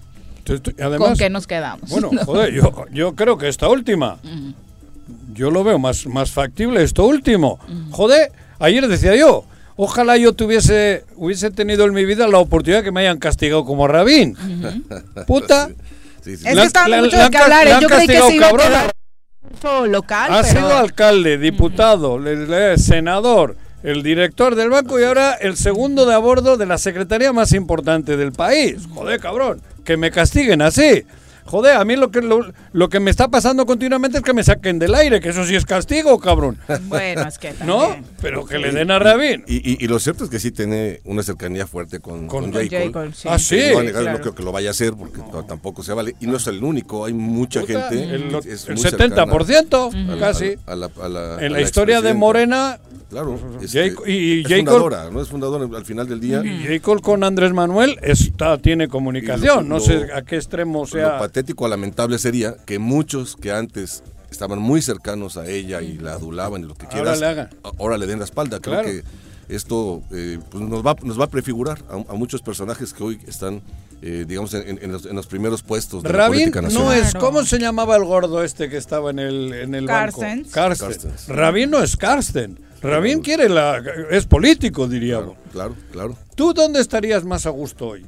¿Con 0.99 1.17
qué 1.17 1.31
nos 1.31 1.47
quedamos? 1.47 1.89
bueno, 1.89 2.11
joder, 2.27 2.53
yo, 2.53 2.73
yo 2.93 3.15
creo 3.15 3.39
que 3.39 3.49
esta 3.49 3.69
última, 3.69 4.19
yo 5.35 5.51
lo 5.51 5.65
veo 5.65 5.79
más, 5.79 6.07
más 6.07 6.31
factible, 6.31 6.83
esto 6.83 7.05
último. 7.07 7.59
Joder, 7.91 8.31
ayer 8.59 8.87
decía 8.89 9.15
yo, 9.17 9.45
Ojalá 9.75 10.19
yo 10.19 10.35
tuviese, 10.35 11.07
hubiese 11.17 11.51
tenido 11.51 11.87
en 11.87 11.95
mi 11.95 12.05
vida 12.05 12.29
la 12.29 12.37
oportunidad 12.39 12.85
que 12.85 12.93
me 12.93 13.01
hayan 13.01 13.19
castigado 13.19 13.65
como 13.65 13.89
Rabín. 13.89 14.37
Puta. 15.27 15.69
Sí, 16.23 16.37
sí. 16.37 16.47
Es 16.47 16.55
Le 16.55 16.61
que 16.61 16.67
mucho 17.01 17.17
de 17.17 17.39
hablar. 17.39 17.67
¿eh? 17.67 17.77
Yo 17.81 17.89
creí 17.89 18.07
que 18.07 18.21
se 18.21 18.37
iba 18.37 18.49
a 18.49 18.51
local, 19.91 20.33
Ha 20.33 20.43
pero... 20.43 20.55
sido 20.61 20.77
alcalde, 20.77 21.39
diputado, 21.39 22.19
le- 22.19 22.47
le- 22.47 22.79
senador, 22.79 23.57
el 23.83 24.03
director 24.03 24.55
del 24.55 24.69
banco 24.69 25.01
y 25.01 25.05
ahora 25.05 25.33
el 25.35 25.57
segundo 25.57 26.05
de 26.05 26.15
a 26.15 26.19
bordo 26.19 26.57
de 26.59 26.67
la 26.67 26.79
secretaría 26.79 27.33
más 27.33 27.53
importante 27.53 28.17
del 28.17 28.33
país. 28.33 28.77
Joder, 28.95 29.21
cabrón, 29.21 29.63
que 29.85 29.97
me 29.97 30.11
castiguen 30.11 30.63
así. 30.63 31.03
Joder, 31.45 31.77
a 31.77 31.85
mí 31.85 31.97
lo 31.97 32.11
que, 32.11 32.23
lo, 32.23 32.47
lo 32.73 32.89
que 32.89 33.01
me 33.01 33.11
está 33.11 33.29
pasando 33.29 33.67
continuamente 33.67 34.19
es 34.19 34.25
que 34.25 34.33
me 34.33 34.45
saquen 34.45 34.79
del 34.79 34.95
aire, 34.95 35.21
que 35.21 35.31
eso 35.31 35.45
sí 35.45 35.55
es 35.55 35.65
castigo, 35.67 36.19
cabrón. 36.21 36.59
Bueno, 36.85 37.23
es 37.29 37.39
que 37.39 37.53
¿No? 37.65 37.97
Pero 38.21 38.45
que 38.47 38.59
le 38.59 38.71
den 38.73 38.91
a 38.91 38.99
Rabín. 38.99 39.45
Y, 39.47 39.57
y- 39.73 39.77
y 39.85 39.89
lo 39.89 39.99
cierto 39.99 40.25
es 40.25 40.31
que 40.31 40.39
sí 40.39 40.51
tiene 40.53 41.01
una 41.05 41.23
cercanía 41.23 41.67
fuerte 41.67 42.01
con, 42.01 42.27
Con- 42.29 42.51
con. 42.51 42.69
J. 42.69 42.93
Cole. 42.93 43.13
Sí. 43.15 43.29
Ah, 43.31 43.39
sí. 43.39 43.61
No, 43.73 43.79
a 43.79 43.83
negar, 43.83 44.03
claro. 44.03 44.19
no 44.19 44.23
creo 44.23 44.35
que 44.35 44.43
lo 44.43 44.53
vaya 44.53 44.69
a 44.69 44.71
hacer 44.73 44.93
porque 44.95 45.19
no, 45.19 45.45
tampoco 45.45 45.83
se 45.83 45.93
vale. 45.93 46.15
Y 46.21 46.27
no 46.27 46.37
es 46.37 46.47
el 46.47 46.63
único, 46.63 47.05
hay 47.05 47.13
mucha 47.13 47.61
Puta, 47.61 47.89
gente. 47.91 48.03
el, 48.15 48.35
es 48.47 48.69
el 48.69 48.75
muy 48.75 48.83
cercana 48.83 49.27
70%, 49.27 49.93
a 49.93 49.97
la- 50.15 50.19
casi. 50.19 50.55
a 50.67 50.75
la- 50.77 50.91
a 51.03 51.09
la- 51.09 51.37
a 51.37 51.45
en 51.45 51.53
la 51.53 51.61
historia 51.61 52.01
de. 52.01 52.15
Morena, 52.15 52.79
Claro. 53.11 53.37
J. 53.37 53.65
este, 53.65 54.11
y 54.11 54.41
es 54.41 54.45
J. 54.47 54.57
Fundadora, 54.57 55.11
¿no? 55.11 55.21
Es 55.21 55.29
fundadora 55.29 55.67
al 55.77 55.85
final 55.85 56.09
del 56.09 56.19
día. 56.19 56.43
y 56.45 56.63
J. 56.67 56.81
Cole 56.81 57.03
con 57.03 57.25
Andrés 57.25 57.53
Manuel 57.53 57.99
está, 58.01 58.57
tiene 58.57 58.89
comunicación. 58.89 59.69
No 59.69 59.81
sé 59.81 60.07
a 60.15 60.23
qué 60.23 60.37
extremo 60.37 60.87
sea. 60.87 61.19
Patético 61.33 61.65
o 61.65 61.69
lamentable 61.69 62.19
sería 62.19 62.57
que 62.67 62.79
muchos 62.79 63.37
que 63.37 63.51
antes 63.53 64.03
estaban 64.31 64.59
muy 64.59 64.83
cercanos 64.83 65.39
a 65.39 65.47
ella 65.49 65.81
y 65.81 65.97
la 65.99 66.13
adulaban 66.13 66.63
y 66.63 66.67
lo 66.67 66.75
que 66.75 66.85
Ahora 66.87 67.15
quieras, 67.15 67.21
le 67.21 67.49
ahora 67.79 67.97
le 67.99 68.07
den 68.07 68.19
la 68.19 68.27
espalda. 68.27 68.61
Creo 68.61 68.83
Claro. 68.83 68.89
que 68.89 69.03
esto 69.49 70.03
eh, 70.13 70.39
pues 70.51 70.63
nos, 70.63 70.85
va, 70.87 70.95
nos 71.03 71.19
va 71.19 71.25
a 71.25 71.29
prefigurar 71.31 71.79
a, 71.89 72.13
a 72.13 72.15
muchos 72.17 72.43
personajes 72.43 72.93
que 72.93 73.03
hoy 73.03 73.19
están, 73.27 73.63
eh, 74.03 74.25
digamos, 74.29 74.53
en, 74.55 74.79
en 74.83 74.93
los, 74.93 75.07
en 75.07 75.17
los 75.17 75.27
primeros 75.27 75.63
puestos 75.63 76.03
de 76.03 76.11
la 76.11 76.17
Rabín 76.19 76.51
política 76.53 76.61
no 76.61 76.69
nacional. 76.69 76.99
es. 76.99 77.11
Claro. 77.13 77.27
¿Cómo 77.27 77.45
se 77.45 77.59
llamaba 77.59 77.97
el 77.97 78.05
gordo 78.05 78.43
este 78.43 78.69
que 78.69 78.77
estaba 78.77 79.11
en 79.11 79.19
el, 79.19 79.53
en 79.55 79.75
el 79.75 79.87
Carstens. 79.87 80.43
banco? 80.45 80.51
Carsten. 80.53 80.89
Carstens. 80.89 81.29
Rabín 81.29 81.71
no 81.71 81.83
es 81.83 81.97
Carsten. 81.97 82.59
Rabín 82.83 83.21
quiere 83.21 83.49
la. 83.49 83.81
Es 84.11 84.27
político, 84.27 84.87
diríamos. 84.87 85.37
Claro, 85.53 85.77
claro. 85.93 86.17
¿Tú 86.35 86.53
dónde 86.53 86.81
estarías 86.81 87.25
más 87.25 87.47
a 87.47 87.51
gusto 87.51 87.89
hoy? 87.89 88.07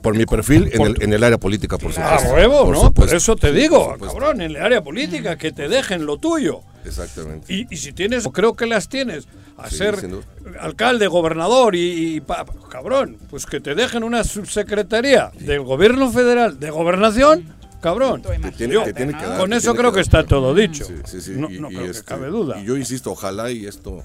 Por 0.00 0.16
mi 0.16 0.24
perfil 0.24 0.68
en 0.72 0.78
Por- 0.78 0.88
el, 0.88 1.02
en 1.02 1.12
el 1.12 1.24
área 1.24 1.36
política, 1.38 1.76
por 1.78 1.90
A 1.90 1.94
supuesto. 1.94 2.32
huevo, 2.34 2.64
Por 2.66 2.74
¿no? 2.74 2.92
Por 2.92 3.12
eso 3.12 3.34
te 3.34 3.48
Sí, 3.50 3.54
digo, 3.54 3.96
por 3.98 4.08
cabrón, 4.08 4.40
en 4.40 4.52
el 4.54 4.62
área 4.62 4.82
política, 4.84 5.36
que 5.36 5.50
te 5.52 5.68
dejen 5.68 6.06
lo 6.06 6.18
tuyo. 6.18 6.60
Exactamente. 6.84 7.52
Y, 7.52 7.66
y 7.70 7.76
si 7.78 7.92
tienes, 7.92 8.28
creo 8.32 8.54
que 8.54 8.66
las 8.66 8.88
tienes, 8.88 9.26
a 9.56 9.68
Sí, 9.70 9.76
ser 9.78 9.96
alcalde, 10.60 11.06
gobernador 11.08 11.74
y, 11.74 12.16
y 12.16 12.20
pa- 12.20 12.44
cabrón, 12.70 13.18
pues 13.30 13.46
que 13.46 13.60
te 13.60 13.74
dejen 13.74 14.04
una 14.04 14.22
subsecretaría 14.24 15.32
del 15.40 15.62
gobierno 15.62 16.10
federal 16.10 16.60
de 16.60 16.70
gobernación, 16.70 17.52
cabrón. 17.80 18.20
Imagínate, 18.24 18.56
tiene, 18.56 18.78
te 18.84 18.92
tiene 18.94 19.12
¿no? 19.12 19.18
que 19.18 19.26
dar, 19.26 19.38
Con 19.40 19.50
te 19.50 19.56
eso 19.56 19.72
tiene 19.72 19.78
creo 19.78 19.90
que 19.92 19.94
que 20.02 20.10
dar. 20.10 20.20
está 20.22 20.24
todo 20.28 20.54
dicho. 20.54 20.84
Sí, 20.84 20.94
sí, 21.04 21.20
sí. 21.20 21.32
No, 21.36 21.50
y, 21.50 21.58
no 21.58 21.68
y 21.70 21.74
creo 21.74 21.84
que 21.86 21.90
este, 21.90 22.04
cabe 22.04 22.28
duda. 22.28 22.60
Y 22.60 22.64
yo 22.64 22.76
insisto, 22.76 23.10
ojalá 23.12 23.50
y 23.50 23.66
esto 23.66 24.02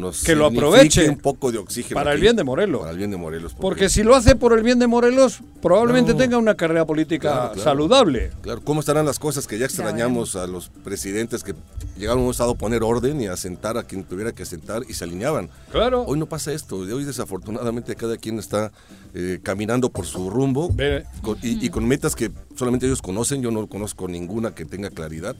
nos 0.00 0.22
Que 0.22 0.34
lo 0.36 0.46
aproveche 0.46 1.08
un 1.08 1.18
poco 1.18 1.50
de 1.50 1.58
oxígeno 1.58 1.94
para 1.98 2.12
el 2.12 2.20
bien 2.20 2.36
de 2.36 2.44
Morelos. 2.44 2.80
Para 2.80 2.92
el 2.92 2.98
bien 2.98 3.10
de 3.10 3.16
Morelos. 3.16 3.54
Porque 3.54 3.88
si 3.88 4.02
lo 4.02 4.14
hace 4.14 4.36
por 4.36 4.52
el 4.52 4.62
bien 4.62 4.78
de 4.78 4.86
Morelos, 4.86 5.40
probablemente 5.62 6.14
tenga 6.14 6.38
una 6.38 6.54
carrera 6.54 6.84
política 6.86 7.30
Claro, 7.32 7.46
claro. 7.52 7.62
saludable. 7.62 8.30
Claro, 8.42 8.60
¿cómo 8.62 8.80
estarán 8.80 9.06
las 9.06 9.18
cosas 9.18 9.46
que 9.46 9.58
ya 9.58 9.64
extrañamos 9.66 10.36
a 10.36 10.46
los 10.46 10.68
presidentes 10.68 11.42
que 11.42 11.54
llegaron 11.98 12.22
a 12.22 12.26
un 12.26 12.30
estado 12.30 12.52
a 12.52 12.54
poner 12.54 12.82
orden 12.82 13.20
y 13.20 13.26
a 13.26 13.36
sentar 13.36 13.76
a 13.78 13.82
quien 13.84 14.04
tuviera 14.04 14.32
que 14.32 14.44
sentar 14.44 14.82
y 14.88 14.94
se 14.94 15.04
alineaban? 15.04 15.50
Claro. 15.72 16.02
Hoy 16.02 16.18
no 16.18 16.26
pasa 16.26 16.52
esto. 16.52 16.76
Hoy 16.76 17.04
desafortunadamente 17.04 17.94
cada 17.96 18.16
quien 18.16 18.38
está 18.38 18.70
eh, 19.14 19.40
caminando 19.42 19.88
por 19.90 20.04
su 20.06 20.28
rumbo 20.30 20.70
Ve- 20.72 21.04
con- 21.22 21.38
y, 21.42 21.64
y 21.64 21.70
con 21.70 21.86
metas 21.88 22.14
que 22.14 22.30
solamente 22.54 22.86
ellos 22.86 23.02
conocen. 23.02 23.42
Yo 23.42 23.50
no 23.50 23.66
conozco 23.66 24.08
ninguna 24.08 24.54
que 24.54 24.64
tenga 24.64 24.90
claridad. 24.90 25.34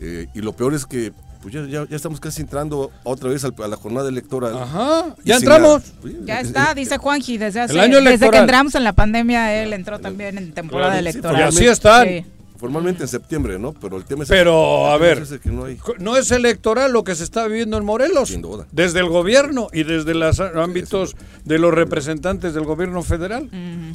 Eh, 0.00 0.26
y 0.34 0.40
lo 0.40 0.52
peor 0.54 0.74
es 0.74 0.86
que 0.86 1.12
pues 1.42 1.54
ya, 1.54 1.64
ya- 1.66 1.86
ya 1.88 1.96
estamos 1.96 2.20
casi 2.20 2.42
entrando 2.42 2.90
otra 3.04 3.30
vez 3.30 3.44
al- 3.44 3.54
a 3.62 3.68
la 3.68 3.76
jornada 3.76 4.08
electoral. 4.08 4.56
Ajá, 4.56 5.14
ya 5.24 5.36
entramos. 5.36 5.82
nada. 5.82 6.00
Oye, 6.04 6.16
Ya 6.24 6.40
es- 6.40 6.48
está, 6.48 6.70
es- 6.70 6.76
dice 6.76 6.98
Juanji, 6.98 7.38
desde 7.38 7.60
hace, 7.60 7.80
año 7.80 7.96
desde 7.98 8.02
que 8.02 8.14
electoral. 8.14 8.40
entramos 8.42 8.74
en 8.74 8.84
la 8.84 8.92
pandemia, 8.92 9.62
él 9.62 9.72
entró 9.72 9.98
también 9.98 10.36
en 10.38 10.52
temporada 10.52 10.92
Claro, 10.92 11.02
sí, 11.02 11.08
electoral. 11.08 11.40
Y 11.40 11.42
así 11.44 11.66
están. 11.66 12.06
Sí. 12.08 12.24
Formalmente 12.60 13.02
en 13.04 13.08
septiembre, 13.08 13.58
¿no? 13.58 13.72
Pero 13.72 13.96
el 13.96 14.04
tema 14.04 14.22
es 14.24 14.28
Pero, 14.28 14.82
el 14.86 14.90
a 14.90 14.92
tema 14.96 14.98
ver. 14.98 15.18
es 15.18 15.30
ese 15.30 15.40
que 15.40 15.48
no 15.48 15.64
hay. 15.64 15.78
¿No 15.98 16.16
es 16.18 16.30
electoral 16.30 16.92
lo 16.92 17.04
que 17.04 17.14
se 17.14 17.24
está 17.24 17.46
viviendo 17.46 17.78
en 17.78 17.86
Morelos? 17.86 18.28
Sin 18.28 18.42
duda. 18.42 18.66
Desde 18.70 19.00
el 19.00 19.08
gobierno 19.08 19.68
y 19.72 19.82
desde 19.84 20.14
los 20.14 20.38
ámbitos 20.40 21.16
de 21.46 21.58
los 21.58 21.72
representantes 21.72 22.52
del 22.52 22.64
gobierno 22.64 23.02
federal. 23.02 23.48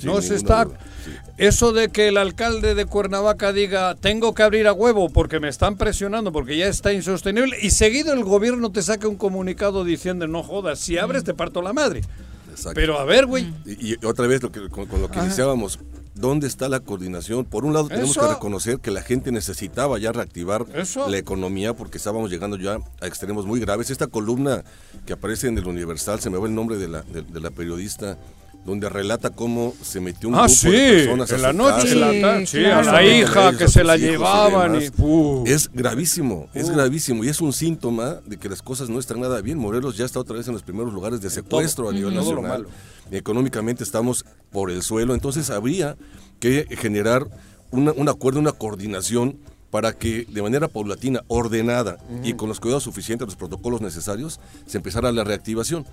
No 0.03 0.19
se 0.23 0.33
está. 0.35 0.65
duda, 0.65 0.79
sí. 1.05 1.11
Eso 1.37 1.73
de 1.73 1.89
que 1.89 2.07
el 2.07 2.17
alcalde 2.17 2.73
de 2.73 2.85
Cuernavaca 2.85 3.53
diga, 3.53 3.93
tengo 3.93 4.33
que 4.33 4.41
abrir 4.41 4.65
a 4.67 4.73
huevo 4.73 5.09
porque 5.09 5.39
me 5.39 5.47
están 5.49 5.77
presionando, 5.77 6.31
porque 6.31 6.57
ya 6.57 6.67
está 6.67 6.91
insostenible, 6.91 7.57
y 7.61 7.69
seguido 7.69 8.13
el 8.13 8.23
gobierno 8.23 8.71
te 8.71 8.81
saca 8.81 9.07
un 9.07 9.15
comunicado 9.17 9.83
diciendo, 9.83 10.25
no 10.27 10.41
jodas, 10.41 10.79
si 10.79 10.97
abres 10.97 11.23
te 11.23 11.33
parto 11.35 11.61
la 11.61 11.73
madre. 11.73 12.01
Exacto. 12.49 12.71
Pero 12.73 12.97
a 12.99 13.05
ver, 13.05 13.25
güey, 13.27 13.53
Y, 13.65 13.91
y 13.93 14.05
otra 14.05 14.25
vez 14.27 14.41
lo 14.41 14.51
que, 14.51 14.69
con, 14.69 14.85
con 14.87 15.01
lo 15.01 15.11
que 15.11 15.19
iniciábamos, 15.19 15.77
¿dónde 16.15 16.47
está 16.47 16.67
la 16.69 16.79
coordinación? 16.79 17.45
Por 17.45 17.65
un 17.65 17.73
lado 17.73 17.87
tenemos 17.87 18.11
Eso. 18.11 18.21
que 18.21 18.27
reconocer 18.33 18.79
que 18.79 18.89
la 18.91 19.01
gente 19.01 19.31
necesitaba 19.31 19.99
ya 19.99 20.11
reactivar 20.11 20.65
Eso. 20.73 21.07
la 21.09 21.17
economía 21.17 21.73
porque 21.75 21.97
estábamos 21.97 22.31
llegando 22.31 22.57
ya 22.57 22.79
a 23.01 23.07
extremos 23.07 23.45
muy 23.45 23.59
graves. 23.59 23.89
Esta 23.91 24.07
columna 24.07 24.63
que 25.05 25.13
aparece 25.13 25.47
en 25.47 25.57
el 25.57 25.67
Universal, 25.67 26.19
se 26.19 26.29
me 26.29 26.37
va 26.37 26.47
el 26.47 26.55
nombre 26.55 26.77
de 26.77 26.87
la, 26.87 27.01
de, 27.03 27.21
de 27.21 27.39
la 27.39 27.51
periodista, 27.51 28.17
donde 28.65 28.89
relata 28.89 29.29
cómo 29.29 29.75
se 29.83 29.99
metió 29.99 30.27
un 30.27 30.33
Ah, 30.33 30.45
grupo 30.47 30.55
sí, 30.55 30.71
de 30.71 30.93
personas 31.03 31.31
a 31.31 31.35
en 31.35 31.39
su 31.39 31.45
la 31.45 31.53
noche, 31.53 31.95
la 31.95 32.45
Sí, 32.47 32.57
claro. 32.57 32.89
a 32.89 32.93
la 32.93 33.03
hija 33.03 33.41
Ellos, 33.49 33.57
que 33.59 33.63
a 33.65 33.67
se 33.67 33.83
la 33.83 33.95
llevaban. 33.95 34.81
Y. 34.81 34.89
Uh. 34.99 35.43
Es 35.45 35.69
gravísimo, 35.71 36.47
es 36.55 36.71
gravísimo 36.71 37.23
y 37.23 37.29
es 37.29 37.41
un 37.41 37.53
síntoma 37.53 38.21
de 38.25 38.37
que 38.37 38.49
las 38.49 38.63
cosas 38.63 38.89
no 38.89 38.97
están 38.99 39.19
nada 39.19 39.39
bien. 39.41 39.59
Morelos 39.59 39.97
ya 39.97 40.05
está 40.05 40.19
otra 40.19 40.37
vez 40.37 40.47
en 40.47 40.53
los 40.53 40.63
primeros 40.63 40.91
lugares 40.93 41.21
de 41.21 41.29
secuestro 41.29 41.89
a 41.89 41.93
nivel 41.93 42.15
todo 42.15 42.33
lo 42.33 42.41
nacional. 42.41 42.67
Económicamente 43.11 43.83
estamos 43.83 44.25
por 44.51 44.71
el 44.71 44.81
suelo, 44.81 45.13
entonces 45.13 45.49
habría 45.49 45.95
que 46.39 46.65
generar 46.77 47.27
una- 47.71 47.91
un 47.93 48.09
acuerdo, 48.09 48.39
una 48.39 48.51
coordinación 48.51 49.37
para 49.71 49.93
que 49.93 50.25
de 50.29 50.41
manera 50.41 50.67
paulatina, 50.69 51.21
ordenada 51.27 51.97
y 52.23 52.33
con 52.33 52.47
los 52.47 52.59
cuidados 52.59 52.83
suficientes, 52.83 53.25
los 53.27 53.35
protocolos 53.35 53.81
necesarios, 53.81 54.39
se 54.65 54.77
empezara 54.77 55.11
la 55.11 55.23
reactivación. 55.25 55.85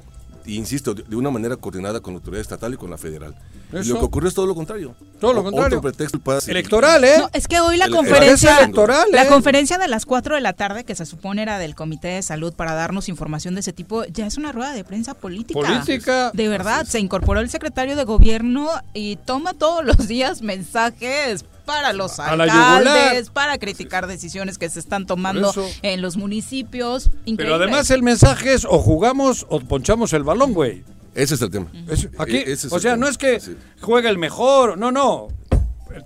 Y 0.44 0.56
insisto, 0.56 0.94
de 0.94 1.16
una 1.16 1.30
manera 1.30 1.56
coordinada 1.56 2.00
con 2.00 2.14
la 2.14 2.18
autoridad 2.18 2.40
estatal 2.40 2.74
y 2.74 2.76
con 2.76 2.90
la 2.90 2.98
federal. 2.98 3.34
Y 3.72 3.84
lo 3.88 3.98
que 4.00 4.04
ocurrió 4.04 4.28
es 4.28 4.34
todo 4.34 4.46
lo 4.46 4.54
contrario. 4.54 4.94
Todo 5.20 5.32
lo 5.32 5.40
O- 5.40 5.44
contrario. 5.44 5.78
Otro 5.78 5.82
pretexto 5.82 6.18
para- 6.18 6.40
Electoral, 6.46 7.02
¿eh? 7.04 7.14
No, 7.18 7.30
es 7.32 7.48
que 7.48 7.60
hoy 7.60 7.76
la 7.76 7.84
El- 7.86 7.92
el- 7.92 7.96
conferencia 7.96 8.58
electoral, 8.58 9.06
la 9.12 9.24
¿eh? 9.24 9.28
conferencia 9.28 9.78
de 9.78 9.88
las 9.88 10.04
4 10.04 10.34
de 10.34 10.40
la 10.40 10.52
tarde 10.52 10.84
que 10.84 10.94
se 10.94 11.06
supone 11.06 11.42
era 11.42 11.58
del 11.58 11.74
Comité 11.74 12.08
de 12.08 12.22
Salud 12.22 12.52
para 12.52 12.74
darnos 12.74 13.08
información 13.08 13.54
de 13.54 13.60
ese 13.60 13.72
tipo, 13.72 14.04
ya 14.04 14.26
es 14.26 14.36
una 14.36 14.52
rueda 14.52 14.72
de 14.72 14.84
prensa 14.84 15.14
política. 15.14 15.60
Política. 15.60 16.30
De 16.34 16.48
verdad, 16.48 16.84
se 16.86 16.98
incorporó 17.00 17.40
el 17.40 17.48
secretario 17.50 17.96
de 17.96 18.04
gobierno 18.04 18.68
y 18.92 19.16
toma 19.16 19.54
todos 19.54 19.84
los 19.84 19.96
días 20.08 20.42
mensajes 20.42 21.44
para 21.64 21.92
los 21.92 22.18
alcaldes, 22.20 23.30
para 23.30 23.58
criticar 23.58 24.06
decisiones 24.06 24.58
que 24.58 24.68
se 24.68 24.80
están 24.80 25.06
tomando 25.06 25.52
en 25.82 26.02
los 26.02 26.16
municipios. 26.16 27.04
Pero 27.10 27.20
Increíble. 27.26 27.54
además 27.56 27.90
el 27.90 28.02
mensaje 28.02 28.52
es 28.54 28.64
o 28.64 28.78
jugamos 28.78 29.46
o 29.48 29.60
ponchamos 29.60 30.12
el 30.12 30.22
balón, 30.24 30.52
güey. 30.52 30.84
Ese 31.14 31.34
es 31.34 31.42
el 31.42 31.50
tema. 31.50 31.66
Es- 31.88 32.08
aquí, 32.18 32.36
E- 32.38 32.52
ese 32.52 32.66
es 32.68 32.72
o 32.72 32.78
sea, 32.80 32.92
tema. 32.92 33.04
no 33.04 33.10
es 33.10 33.18
que 33.18 33.40
juegue 33.80 34.08
el 34.08 34.18
mejor, 34.18 34.78
no, 34.78 34.90
no. 34.90 35.28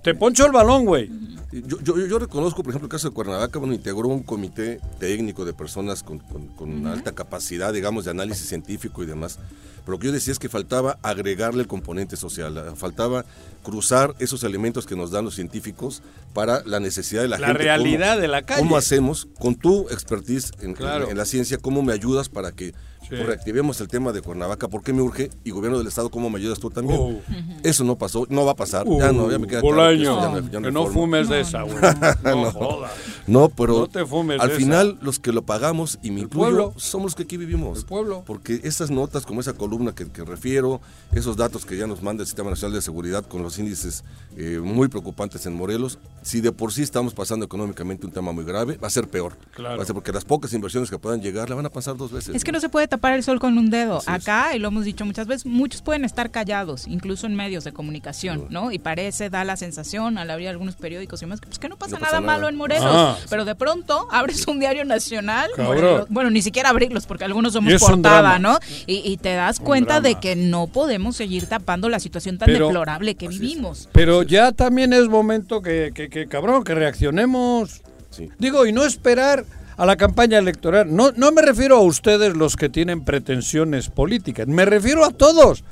Te 0.03 0.13
poncho 0.15 0.45
el 0.45 0.51
balón, 0.51 0.85
güey. 0.85 1.09
Yo, 1.51 1.79
yo, 1.81 1.97
yo 2.05 2.19
reconozco, 2.19 2.61
por 2.61 2.71
ejemplo, 2.71 2.87
el 2.87 2.91
caso 2.91 3.07
de 3.07 3.13
Cuernavaca, 3.15 3.57
bueno, 3.57 3.73
integró 3.73 4.09
un 4.09 4.21
comité 4.23 4.81
técnico 4.99 5.45
de 5.45 5.53
personas 5.53 6.03
con, 6.03 6.19
con- 6.19 6.47
con 6.47 6.85
alta 6.87 7.13
capacidad, 7.13 7.71
digamos, 7.71 8.03
de 8.05 8.11
análisis 8.11 8.47
científico 8.49 9.01
y 9.01 9.05
demás. 9.05 9.39
Pero 9.85 9.93
lo 9.93 9.99
que 9.99 10.07
yo 10.07 10.11
decía 10.13 10.33
es 10.33 10.39
que 10.39 10.49
faltaba 10.49 10.99
agregarle 11.03 11.61
el 11.61 11.67
componente 11.67 12.17
social, 12.17 12.57
eh, 12.57 12.61
faltaba 12.75 13.23
cruzar 13.63 14.13
esos 14.19 14.43
elementos 14.43 14.85
que 14.85 14.97
nos 14.97 15.11
dan 15.11 15.23
los 15.23 15.35
científicos 15.35 16.01
para 16.33 16.61
la 16.65 16.81
necesidad 16.81 17.21
de 17.21 17.29
la, 17.29 17.37
La 17.39 17.47
gente. 17.47 17.63
realidad 17.63 18.09
cómo- 18.15 18.21
de 18.21 18.27
la 18.27 18.41
calle. 18.41 18.59
¿Cómo 18.59 18.75
hacemos, 18.75 19.29
con 19.39 19.55
tu 19.55 19.87
expertise 19.89 20.51
en, 20.59 20.71
en- 20.71 20.75
Claro. 20.75 21.09
en 21.09 21.15
la 21.17 21.23
ciencia, 21.23 21.57
cómo 21.57 21.81
me 21.81 21.93
ayudas 21.93 22.27
para 22.27 22.51
que 22.51 22.73
Sí. 23.09 23.15
pues, 23.15 23.25
reactivemos 23.25 23.79
el 23.79 23.87
tema 23.87 24.11
de 24.11 24.21
Cuernavaca? 24.21 24.67
¿Por 24.67 24.83
qué 24.83 24.91
me 24.91 25.01
urge? 25.01 25.29
Y 25.43 25.51
gobierno 25.51 25.77
del 25.77 25.87
Estado, 25.87 26.09
¿cómo 26.09 26.29
me 26.29 26.39
ayudas 26.39 26.59
tú 26.59 26.69
también? 26.69 26.99
Uh. 26.99 27.21
Eso 27.63 27.83
no 27.83 27.97
pasó, 27.97 28.25
no 28.29 28.45
va 28.45 28.51
a 28.51 28.55
pasar. 28.55 28.85
ya 28.85 29.11
no, 29.11 29.29
ya 29.31 29.39
me 29.39 29.47
queda 29.47 29.61
claro 29.61 29.75
que 29.75 30.05
Bolaño, 30.07 30.21
ya 30.21 30.29
no- 30.41 30.51
ya 30.51 30.59
no 30.59 30.67
que 30.67 30.71
no 30.73 30.81
forma. 30.83 30.93
fumes 30.93 31.29
de 31.29 31.39
esa, 31.41 31.61
güey. 31.61 31.77
No, 32.23 32.51
jodas. 32.51 32.91
No, 33.27 33.49
pero 33.49 33.79
No 33.79 33.87
te 33.87 34.05
fumes 34.05 34.39
al 34.41 34.49
de 34.49 34.55
final 34.55 34.97
los 35.01 35.19
que 35.19 35.31
lo 35.31 35.43
pagamos, 35.43 35.99
y 36.01 36.11
me 36.11 36.17
El 36.21 36.23
incluyo, 36.25 36.47
pueblo. 36.49 36.73
somos 36.77 37.05
los 37.05 37.15
que 37.15 37.23
aquí 37.23 37.37
vivimos. 37.37 37.79
El 37.79 37.85
pueblo. 37.85 38.23
Porque 38.25 38.59
esas 38.63 38.89
notas 38.91 39.25
como 39.25 39.39
esa 39.41 39.53
columna 39.53 39.67
columna 39.67 39.93
que, 39.93 40.09
que 40.09 40.23
refiero, 40.23 40.79
esos 41.11 41.35
datos 41.35 41.65
que 41.65 41.75
ya 41.75 41.87
nos 41.87 42.01
manda 42.01 42.21
el 42.23 42.27
Sistema 42.27 42.49
Nacional 42.49 42.73
de 42.75 42.81
Seguridad 42.81 43.25
con 43.25 43.43
los 43.43 43.59
índices 43.59 44.05
eh, 44.37 44.61
muy 44.63 44.87
preocupantes 44.87 45.45
en 45.45 45.55
Morelos, 45.55 45.99
si 46.21 46.39
de 46.39 46.53
por 46.53 46.71
sí 46.71 46.83
estamos 46.83 47.13
pasando 47.13 47.45
económicamente 47.45 48.05
un 48.05 48.13
tema 48.13 48.31
muy 48.31 48.45
grave, 48.45 48.77
va 48.77 48.87
a 48.87 48.89
ser 48.89 49.09
peor. 49.09 49.33
Claro. 49.53 49.75
Va 49.75 49.83
a 49.83 49.85
ser 49.85 49.93
porque 49.93 50.13
las 50.13 50.23
pocas 50.23 50.53
inversiones 50.53 50.89
que 50.89 50.97
puedan 50.97 51.21
llegar 51.21 51.49
la 51.49 51.55
van 51.57 51.65
a 51.65 51.69
pasar 51.69 51.97
dos 51.97 52.13
veces. 52.13 52.33
Es 52.33 52.45
que 52.45 52.53
no 52.53 52.61
se 52.61 52.69
puede 52.69 52.87
tapar 52.97 53.13
el 53.13 53.23
sol 53.23 53.39
con 53.39 53.57
un 53.57 53.69
dedo. 53.69 53.97
Así 53.97 54.09
es. 54.11 54.15
Acá, 54.27 54.55
y 54.55 54.59
lo 54.59 54.67
hemos 54.69 54.85
dicho 54.85 55.05
muchas 55.05 55.27
veces, 55.27 55.45
muchos 55.45 55.81
pueden 55.81 56.03
estar 56.05 56.31
callados, 56.31 56.87
incluso 56.87 57.27
en 57.27 57.35
medios 57.35 57.63
de 57.63 57.71
comunicación, 57.73 58.45
¿no? 58.49 58.71
Y 58.71 58.79
parece, 58.79 59.29
da 59.29 59.43
la 59.43 59.55
sensación 59.57 60.17
al 60.17 60.29
abrir 60.29 60.49
algunos 60.49 60.75
periódicos 60.75 61.21
y 61.21 61.25
demás, 61.25 61.39
que, 61.41 61.47
pues 61.47 61.59
que 61.59 61.69
no 61.69 61.77
pasa 61.77 61.91
No 61.91 61.99
nada 61.99 62.11
pasa 62.11 62.21
nada. 62.21 62.33
malo 62.33 62.49
en 62.49 62.55
Morelos. 62.55 62.85
Ah. 62.89 63.17
Pero 63.29 63.45
de 63.45 63.55
pronto 63.55 64.07
abres 64.11 64.47
un 64.47 64.59
diario 64.59 64.85
nacional, 64.85 65.49
Cabrón. 65.55 65.75
Morelos- 65.77 66.07
bueno, 66.09 66.29
ni 66.29 66.41
siquiera 66.41 66.69
abrirlos, 66.69 67.05
porque 67.05 67.23
algunos 67.23 67.53
somos 67.53 67.73
portada. 67.79 68.39
¿no? 68.39 68.59
Y, 68.85 69.01
y 69.09 69.17
te 69.17 69.33
das 69.33 69.59
Un 69.59 69.65
cuenta 69.65 70.01
de 70.01 70.15
que 70.15 70.35
no 70.35 70.67
podemos 70.67 71.15
seguir 71.15 71.47
tapando 71.47 71.89
la 71.89 71.99
situación 71.99 72.37
tan 72.37 72.47
Pero- 72.47 72.67
deplorable 72.67 73.15
que 73.15 73.25
es. 73.27 73.31
vivimos. 73.39 73.89
Pero 73.91 74.23
ya 74.23 74.51
también 74.51 74.93
es 74.93 75.07
momento 75.07 75.61
que, 75.61 75.91
que, 75.93 76.09
que, 76.09 76.27
cabrón, 76.27 76.63
que 76.63 76.73
reaccionemos. 76.75 77.81
Sí. 78.09 78.29
Digo, 78.39 78.65
y 78.65 78.71
no 78.71 78.83
esperar 78.83 79.45
a 79.77 79.85
la 79.85 79.95
campaña 79.95 80.39
electoral. 80.39 80.93
No, 80.93 81.11
no 81.15 81.31
me 81.31 81.41
refiero 81.41 81.77
a 81.77 81.81
ustedes 81.81 82.35
los 82.35 82.55
que 82.55 82.67
tienen 82.67 83.05
pretensiones 83.05 83.89
políticas, 83.89 84.47
me 84.47 84.65
refiero 84.65 85.05
a 85.05 85.11
todos. 85.11 85.63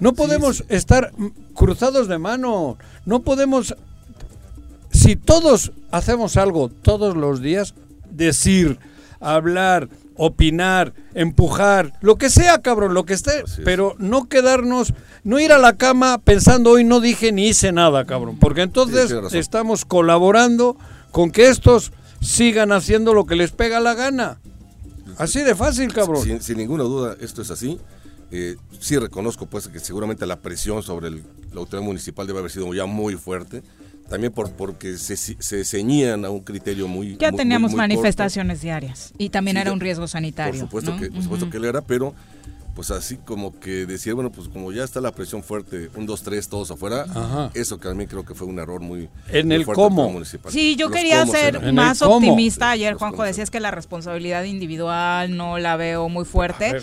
No 0.00 0.14
podemos 0.14 0.64
estar 0.68 1.12
cruzados 1.54 2.08
de 2.08 2.18
mano, 2.18 2.78
no 3.04 3.20
podemos... 3.20 3.74
Si 4.90 5.16
todos 5.16 5.72
hacemos 5.90 6.36
algo 6.36 6.70
todos 6.70 7.16
los 7.16 7.42
días, 7.42 7.74
decir, 8.10 8.78
hablar, 9.20 9.88
opinar, 10.16 10.94
empujar, 11.14 11.92
lo 12.00 12.16
que 12.16 12.30
sea, 12.30 12.62
cabrón, 12.62 12.94
lo 12.94 13.04
que 13.04 13.14
esté, 13.14 13.40
es. 13.40 13.60
pero 13.64 13.94
no 13.98 14.28
quedarnos, 14.28 14.94
no 15.24 15.38
ir 15.38 15.52
a 15.52 15.58
la 15.58 15.76
cama 15.76 16.18
pensando 16.18 16.70
hoy 16.70 16.84
no 16.84 17.00
dije 17.00 17.32
ni 17.32 17.48
hice 17.48 17.70
nada, 17.72 18.04
cabrón, 18.04 18.38
porque 18.38 18.62
entonces 18.62 19.12
estamos 19.32 19.84
colaborando 19.84 20.76
con 21.10 21.30
que 21.30 21.48
estos 21.48 21.92
sigan 22.20 22.72
haciendo 22.72 23.14
lo 23.14 23.26
que 23.26 23.36
les 23.36 23.50
pega 23.52 23.80
la 23.80 23.94
gana. 23.94 24.38
Así 25.16 25.42
de 25.42 25.54
fácil, 25.54 25.92
cabrón. 25.92 26.22
Sin, 26.24 26.40
sin 26.42 26.58
ninguna 26.58 26.84
duda, 26.84 27.16
esto 27.20 27.42
es 27.42 27.50
así. 27.50 27.78
Eh, 28.30 28.56
sí 28.78 28.98
reconozco 28.98 29.46
pues 29.46 29.68
que 29.68 29.78
seguramente 29.80 30.26
la 30.26 30.36
presión 30.36 30.82
sobre 30.82 31.08
el- 31.08 31.24
la 31.52 31.60
autoridad 31.60 31.82
municipal 31.86 32.26
debe 32.26 32.40
haber 32.40 32.50
sido 32.50 32.72
ya 32.74 32.84
muy 32.86 33.14
fuerte. 33.16 33.62
También 34.08 34.32
por, 34.32 34.50
porque 34.52 34.96
se, 34.96 35.16
se 35.16 35.64
ceñían 35.64 36.24
a 36.24 36.30
un 36.30 36.40
criterio 36.40 36.88
muy... 36.88 37.16
Ya 37.18 37.30
muy- 37.30 37.38
teníamos 37.38 37.72
muy 37.72 37.78
corto. 37.80 37.94
manifestaciones 37.94 38.60
diarias 38.62 39.12
y 39.18 39.28
también 39.30 39.56
Sí, 39.56 39.60
era 39.60 39.70
ya- 39.70 39.74
un 39.74 39.80
riesgo 39.80 40.02
Por 40.04 40.08
sanitario. 40.08 40.60
supuesto, 40.60 40.92
¿no? 40.92 41.00
que, 41.00 41.10
por 41.10 41.22
supuesto 41.22 41.44
Ujú. 41.46 41.50
que 41.52 41.56
él 41.58 41.64
era, 41.66 41.82
pero 41.82 42.14
pues 42.78 42.92
así 42.92 43.16
como 43.16 43.58
que 43.58 43.86
decir, 43.86 44.14
bueno, 44.14 44.30
pues 44.30 44.48
como 44.48 44.70
ya 44.70 44.84
está 44.84 45.00
la 45.00 45.10
presión 45.10 45.42
fuerte, 45.42 45.90
un, 45.96 46.06
dos, 46.06 46.22
tres, 46.22 46.48
todos 46.48 46.70
afuera, 46.70 47.06
Ajá. 47.12 47.50
eso 47.54 47.80
que 47.80 47.88
también 47.88 48.08
creo 48.08 48.24
que 48.24 48.36
fue 48.36 48.46
un 48.46 48.60
error 48.60 48.80
muy... 48.80 49.08
En 49.32 49.48
muy 49.48 49.56
el 49.56 49.64
fuerte 49.64 49.82
cómo. 49.82 50.08
Municipal. 50.08 50.52
Sí, 50.52 50.76
yo 50.76 50.86
Los 50.86 50.96
quería 50.96 51.26
ser 51.26 51.72
más 51.72 52.02
optimista. 52.02 52.70
Ayer, 52.70 52.92
Los 52.92 53.00
Juanjo, 53.00 53.24
decías 53.24 53.50
que 53.50 53.58
la 53.58 53.72
responsabilidad 53.72 54.44
individual 54.44 55.36
no 55.36 55.58
la 55.58 55.74
veo 55.74 56.08
muy 56.08 56.22
A 56.22 56.24
fuerte. 56.24 56.80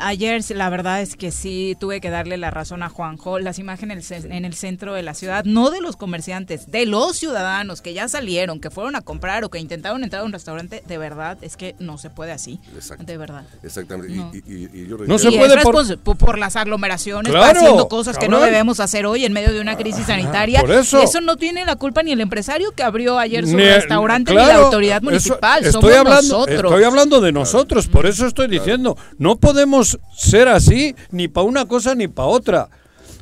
Ayer, 0.00 0.42
la 0.54 0.70
verdad 0.70 1.00
es 1.02 1.16
que 1.16 1.30
sí 1.30 1.76
tuve 1.78 2.00
que 2.00 2.10
darle 2.10 2.36
la 2.36 2.50
razón 2.50 2.82
a 2.82 2.88
Juanjo. 2.88 3.38
Las 3.38 3.58
imágenes 3.58 4.10
en 4.10 4.44
el 4.44 4.54
centro 4.54 4.94
de 4.94 5.02
la 5.02 5.14
ciudad, 5.14 5.44
no 5.44 5.70
de 5.70 5.80
los 5.80 5.96
comerciantes, 5.96 6.70
de 6.70 6.86
los 6.86 7.16
ciudadanos 7.16 7.82
que 7.82 7.94
ya 7.94 8.08
salieron, 8.08 8.60
que 8.60 8.70
fueron 8.70 8.96
a 8.96 9.00
comprar 9.00 9.44
o 9.44 9.50
que 9.50 9.58
intentaron 9.58 10.04
entrar 10.04 10.22
a 10.22 10.24
un 10.24 10.32
restaurante, 10.32 10.82
de 10.86 10.98
verdad 10.98 11.38
es 11.42 11.56
que 11.56 11.74
no 11.78 11.98
se 11.98 12.10
puede 12.10 12.32
así. 12.32 12.60
Exacto. 12.74 13.04
De 13.04 13.16
verdad. 13.16 13.44
Exactamente. 13.62 14.14
No. 14.14 14.30
Y, 14.32 14.38
y- 14.38 14.70
y 14.82 14.86
yo 14.88 14.98
No 14.98 15.18
se 15.18 15.30
y 15.30 15.38
puede 15.38 15.60
por- 15.62 15.84
por... 16.02 16.16
por 16.16 16.38
las 16.38 16.56
aglomeraciones, 16.56 17.32
Claro, 17.32 17.58
haciendo 17.60 17.88
cosas 17.88 18.18
que 18.18 18.28
no 18.28 18.40
debemos 18.40 18.80
hacer 18.80 19.06
hoy 19.06 19.24
en 19.24 19.32
medio 19.32 19.52
de 19.52 19.60
una 19.60 19.76
crisis 19.76 20.06
sanitaria. 20.06 20.60
por 20.60 20.72
eso. 20.72 21.02
No 21.22 21.36
tiene 21.36 21.64
la 21.66 21.76
culpa 21.76 22.02
ni 22.02 22.12
el 22.12 22.20
empresario 22.20 22.70
que 22.72 22.82
abrió 22.82 23.18
ayer 23.18 23.46
su 23.46 23.56
Ni- 23.56 23.64
restaurante 23.64 24.30
ni 24.30 24.36
la 24.36 24.54
autoridad 24.56 24.98
eso- 24.98 25.04
municipal. 25.04 25.64
estoy 25.64 25.72
Somos 25.72 25.96
hablando, 25.96 26.38
nosotros. 26.38 26.72
Estoy 26.72 26.84
hablando 26.84 27.20
de 27.20 27.32
nosotros, 27.32 27.86
por 27.88 28.06
eso 28.06 28.26
estoy 28.26 28.46
diciendo, 28.46 28.96
no 29.18 29.36
podemos 29.36 29.87
ser 30.16 30.48
así 30.48 30.94
ni 31.10 31.28
para 31.28 31.46
una 31.46 31.66
cosa 31.66 31.94
ni 31.94 32.08
para 32.08 32.28
otra. 32.28 32.68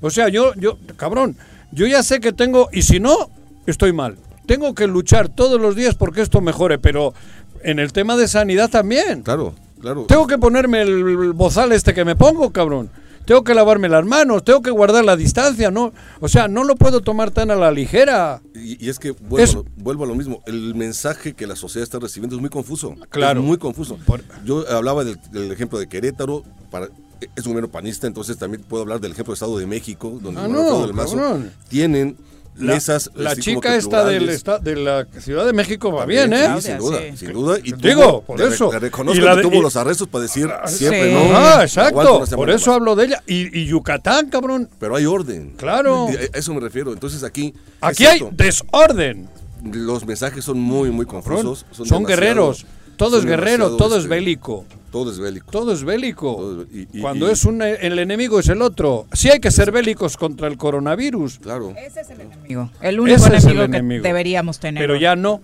O 0.01 0.11
sea, 0.11 0.29
yo, 0.29 0.55
yo, 0.55 0.79
cabrón, 0.97 1.37
yo 1.73 1.87
ya 1.87 2.03
sé 2.03 2.21
que 2.21 2.33
tengo, 2.33 2.69
y 2.73 2.83
si 2.83 3.01
no, 3.01 3.31
estoy 3.67 3.93
mal. 3.93 4.17
Tengo 4.47 4.75
que 4.75 4.87
luchar 4.87 5.29
todos 5.29 5.61
los 5.61 5.75
días 5.75 5.95
porque 5.95 6.23
esto 6.23 6.41
mejore, 6.41 6.79
pero 6.79 7.15
en 7.63 7.79
el 7.79 7.93
tema 7.93 8.17
de 8.17 8.29
sanidad 8.29 8.71
también. 8.71 9.23
Claro, 9.23 9.55
claro. 9.81 10.05
Tengo 10.07 10.27
que 10.27 10.39
ponerme 10.39 10.83
el 10.83 11.33
bozal 11.33 11.73
este 11.73 11.95
que 11.95 12.05
me 12.05 12.17
pongo, 12.17 12.53
cabrón. 12.53 12.91
Tengo 13.27 13.45
que 13.45 13.55
lavarme 13.55 13.89
las 13.89 14.07
manos, 14.07 14.45
tengo 14.45 14.63
que 14.63 14.71
guardar 14.71 15.05
la 15.05 15.17
distancia, 15.17 15.71
¿no? 15.71 15.93
O 16.21 16.29
sea, 16.29 16.49
no 16.49 16.65
lo 16.65 16.77
puedo 16.77 17.01
tomar 17.03 17.31
tan 17.33 17.51
a 17.51 17.57
la 17.57 17.71
ligera. 17.71 18.41
Y, 18.55 18.83
y 18.87 18.89
es 18.89 18.99
que 18.99 19.11
vuelvo, 19.11 19.39
Es- 19.39 19.53
a 19.55 19.59
lo, 19.59 19.65
vuelvo 19.77 20.05
a 20.05 20.07
lo 20.07 20.15
mismo. 20.15 20.43
El 20.47 20.75
mensaje 20.75 21.35
que 21.35 21.47
la 21.47 21.57
sociedad 21.57 21.83
está 21.83 21.99
recibiendo 21.99 22.37
es 22.37 22.41
muy 22.41 22.51
confuso. 22.51 22.95
Claro. 23.11 23.41
Es 23.41 23.47
muy 23.47 23.59
confuso. 23.59 23.99
Por- 24.07 24.23
Yo 24.45 24.65
hablaba 24.71 25.05
del, 25.05 25.19
del 25.33 25.51
ejemplo 25.53 25.79
de 25.79 25.89
Querétaro. 25.89 26.45
Para, 26.71 26.87
es 27.35 27.45
un 27.47 27.53
gobierno 27.53 27.69
panista, 27.71 28.07
entonces 28.07 28.37
también 28.39 28.63
puedo 28.63 28.83
hablar 28.83 29.01
del 29.01 29.13
ejemplo 29.13 29.33
del 29.33 29.37
Estado 29.37 29.59
de 29.59 29.67
México, 29.67 30.19
donde 30.23 30.41
Ah, 30.41 30.47
el 30.47 30.53
no, 30.53 30.83
del 30.83 30.93
Mazo 30.95 31.41
tienen 31.69 32.17
mesas. 32.57 33.11
la 33.15 33.31
como 33.31 33.43
chica 33.43 33.77
esta 33.77 34.05
del 34.05 34.29
esta- 34.29 34.59
de 34.59 34.77
la 34.77 35.07
Ciudad 35.21 35.45
de 35.47 35.53
México 35.53 35.93
va 35.93 36.01
También, 36.01 36.31
bien, 36.31 36.43
¿eh? 36.57 36.61
Sin 36.63 36.79
duda, 36.79 36.99
sí. 37.11 37.17
sin 37.17 37.33
duda. 37.33 37.59
Y 37.63 37.73
Digo, 37.73 38.03
tuvo- 38.03 38.23
por 38.23 38.43
eso. 38.43 38.73
Le 38.73 38.79
reconozco 38.79 39.19
Y 39.21 39.25
la 39.25 39.37
que 39.37 39.43
tuvo 39.43 39.57
y- 39.57 39.63
los 39.63 39.77
arrestos 39.77 40.09
para 40.09 40.23
decir 40.23 40.49
siempre 40.67 41.09
Sí. 41.09 41.15
no. 41.15 41.37
Ah, 41.37 41.59
exacto. 41.63 42.25
Por 42.35 42.51
eso 42.51 42.71
más. 42.71 42.77
hablo 42.77 42.97
de 42.97 43.05
ella. 43.07 43.23
Y, 43.27 43.59
y 43.61 43.67
Yucatán, 43.67 44.29
cabrón. 44.31 44.69
Pero 44.79 44.97
hay 44.97 45.07
orden. 45.07 45.55
Claro. 45.57 46.09
A 46.09 46.39
eso 46.39 46.55
me 46.55 46.61
refiero. 46.61 46.93
Entonces 46.93 47.23
aquí. 47.25 47.55
Aquí 47.81 48.07
hay 48.07 48.21
desorden. 48.33 49.29
Los 49.65 50.07
mensajes 50.07 50.45
son 50.45 50.61
muy, 50.61 50.91
muy 50.91 51.07
confusos. 51.07 51.67
Son, 51.73 52.05
guerreros. 52.05 52.65
Todo 52.97 53.19
es 53.19 53.25
guerrero, 53.25 53.65
demasiado, 53.67 53.77
todo 53.77 53.97
es 53.97 54.05
este, 54.05 54.15
bélico. 54.15 54.65
Todo 54.91 55.11
es 55.11 55.19
bélico. 55.19 55.51
Todo 55.51 55.73
es 55.73 55.85
bélico. 55.85 56.37
Todo 56.37 56.63
es- 56.63 56.69
y- 56.73 56.99
y- 56.99 57.01
Cuando 57.01 57.29
y- 57.29 57.33
es 57.33 57.45
un 57.45 57.61
el 57.63 57.99
enemigo 57.99 58.39
es 58.41 58.49
el 58.49 58.63
otro. 58.63 59.07
Sí 59.13 59.29
hay 59.31 59.41
que 59.41 59.51
ser 59.51 59.71
bélicos 59.71 60.17
contra 60.17 60.49
el 60.49 60.57
coronavirus, 60.57 61.39
Claro. 61.41 61.75
Ese 61.77 62.01
es 62.01 62.11
el 62.11 62.23
enemigo. 62.23 62.71
El 62.81 63.01
único 63.01 63.17
Ese 63.17 63.37
es 63.37 63.45
el 63.45 63.51
enemigo, 63.53 63.65
enemigo. 63.65 64.03
que 64.03 64.09
deberíamos 64.09 64.59
tener. 64.59 64.83
pero 64.83 64.97
ya 64.97 65.15
no. 65.17 65.41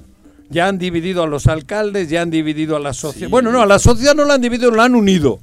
Ya 0.49 0.69
han 0.69 0.79
dividido 0.79 1.23
a 1.23 1.27
los 1.27 1.47
alcaldes, 1.47 2.11
ya 2.11 2.21
han 2.23 2.31
dividido 2.31 2.77
a 2.77 2.81
la 2.81 2.93
sociedad. 2.93 3.27
Sí. 3.29 3.31
Bueno, 3.31 3.51
no, 3.53 3.63
a 3.63 3.67
la 3.67 3.79
sociedad 3.79 4.15
no 4.15 4.25
la 4.27 4.35
han 4.35 4.41
dividido, 4.43 4.71
la 4.71 4.85
han 4.85 4.95
unido. 4.95 5.39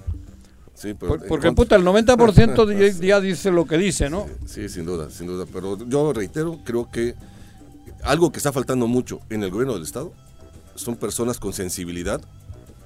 Sí, 0.75 0.93
pero 0.97 1.17
Por- 1.17 1.27
porque 1.27 1.51
puta, 1.51 1.75
el 1.75 1.83
90% 1.83 2.71
ya, 2.71 2.87
ya 3.07 3.19
dice 3.19 3.51
lo 3.51 3.65
que 3.65 3.77
dice, 3.77 4.09
¿no? 4.09 4.27
Sí, 4.45 4.69
sin 4.69 4.85
duda, 4.85 5.09
sin 5.09 5.27
duda. 5.27 5.45
Pero 5.51 5.77
yo 5.87 6.13
reitero, 6.13 6.59
creo 6.63 6.89
que 6.91 7.15
algo 8.03 8.31
que 8.31 8.37
está 8.37 8.53
faltando 8.53 8.87
mucho 8.87 9.19
en 9.29 9.43
el 9.43 9.49
gobierno 9.51 9.73
del 9.73 9.83
Estado 9.83 10.13
son 10.79 10.95
personas 10.95 11.39
con 11.39 11.53
sensibilidad 11.53 12.21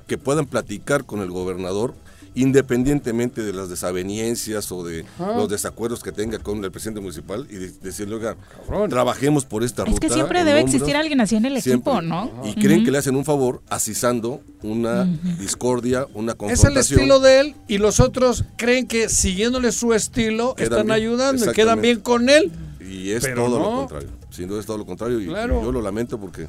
que 0.07 0.17
puedan 0.17 0.45
platicar 0.45 1.05
con 1.05 1.21
el 1.21 1.29
gobernador 1.31 1.93
independientemente 2.35 3.43
de 3.43 3.53
las 3.53 3.69
desavenencias 3.69 4.71
o 4.71 4.83
de 4.83 5.05
Ah. 5.19 5.33
los 5.37 5.49
desacuerdos 5.49 6.01
que 6.01 6.11
tenga 6.11 6.39
con 6.39 6.63
el 6.63 6.71
presidente 6.71 6.99
municipal 6.99 7.47
y 7.49 7.55
de- 7.55 7.71
decirle, 7.81 8.15
oiga, 8.15 8.35
Cabrón. 8.67 8.89
trabajemos 8.89 9.45
por 9.45 9.63
esta 9.63 9.83
Es 9.83 9.89
ruta. 9.89 9.99
que 10.07 10.09
siempre 10.13 10.39
debe 10.43 10.59
hombros". 10.61 10.73
existir 10.75 10.95
alguien 10.97 11.21
así 11.21 11.35
en 11.35 11.45
el 11.45 11.61
Siempre. 11.61 11.91
equipo, 11.93 12.01
¿no? 12.01 12.31
Y 12.43 12.55
creen 12.55 12.83
que 12.83 12.91
le 12.91 12.97
hacen 12.97 13.15
un 13.15 13.23
favor 13.23 13.61
asisando 13.69 14.41
una 14.63 15.05
discordia, 15.39 16.07
una 16.15 16.31
Es 16.31 16.33
el 16.33 16.37
confrontación. 16.37 16.99
estilo 16.99 17.19
de 17.19 17.39
él 17.39 17.55
y 17.67 17.77
los 17.77 17.99
otros 17.99 18.45
creen 18.57 18.87
que 18.87 19.09
siguiéndole 19.09 19.71
su 19.71 19.93
estilo 19.93 20.55
Quedan 20.55 20.71
están 20.71 20.85
bien, 20.87 20.95
ayudando 20.95 21.45
y 21.51 21.53
quedan 21.53 21.81
bien 21.81 21.99
con 21.99 22.29
él. 22.29 22.51
Y 22.81 23.11
es 23.11 23.23
Pero 23.23 23.45
todo 23.45 23.59
no. 23.59 23.65
lo 23.65 23.75
contrario. 23.81 24.09
Sin 24.31 24.47
duda 24.47 24.59
es 24.59 24.65
todo 24.65 24.77
lo 24.79 24.85
contrario. 24.87 25.19
Y, 25.21 25.27
Claro. 25.27 25.59
y 25.61 25.63
yo 25.65 25.71
lo 25.71 25.81
lamento 25.83 26.17
porque, 26.19 26.47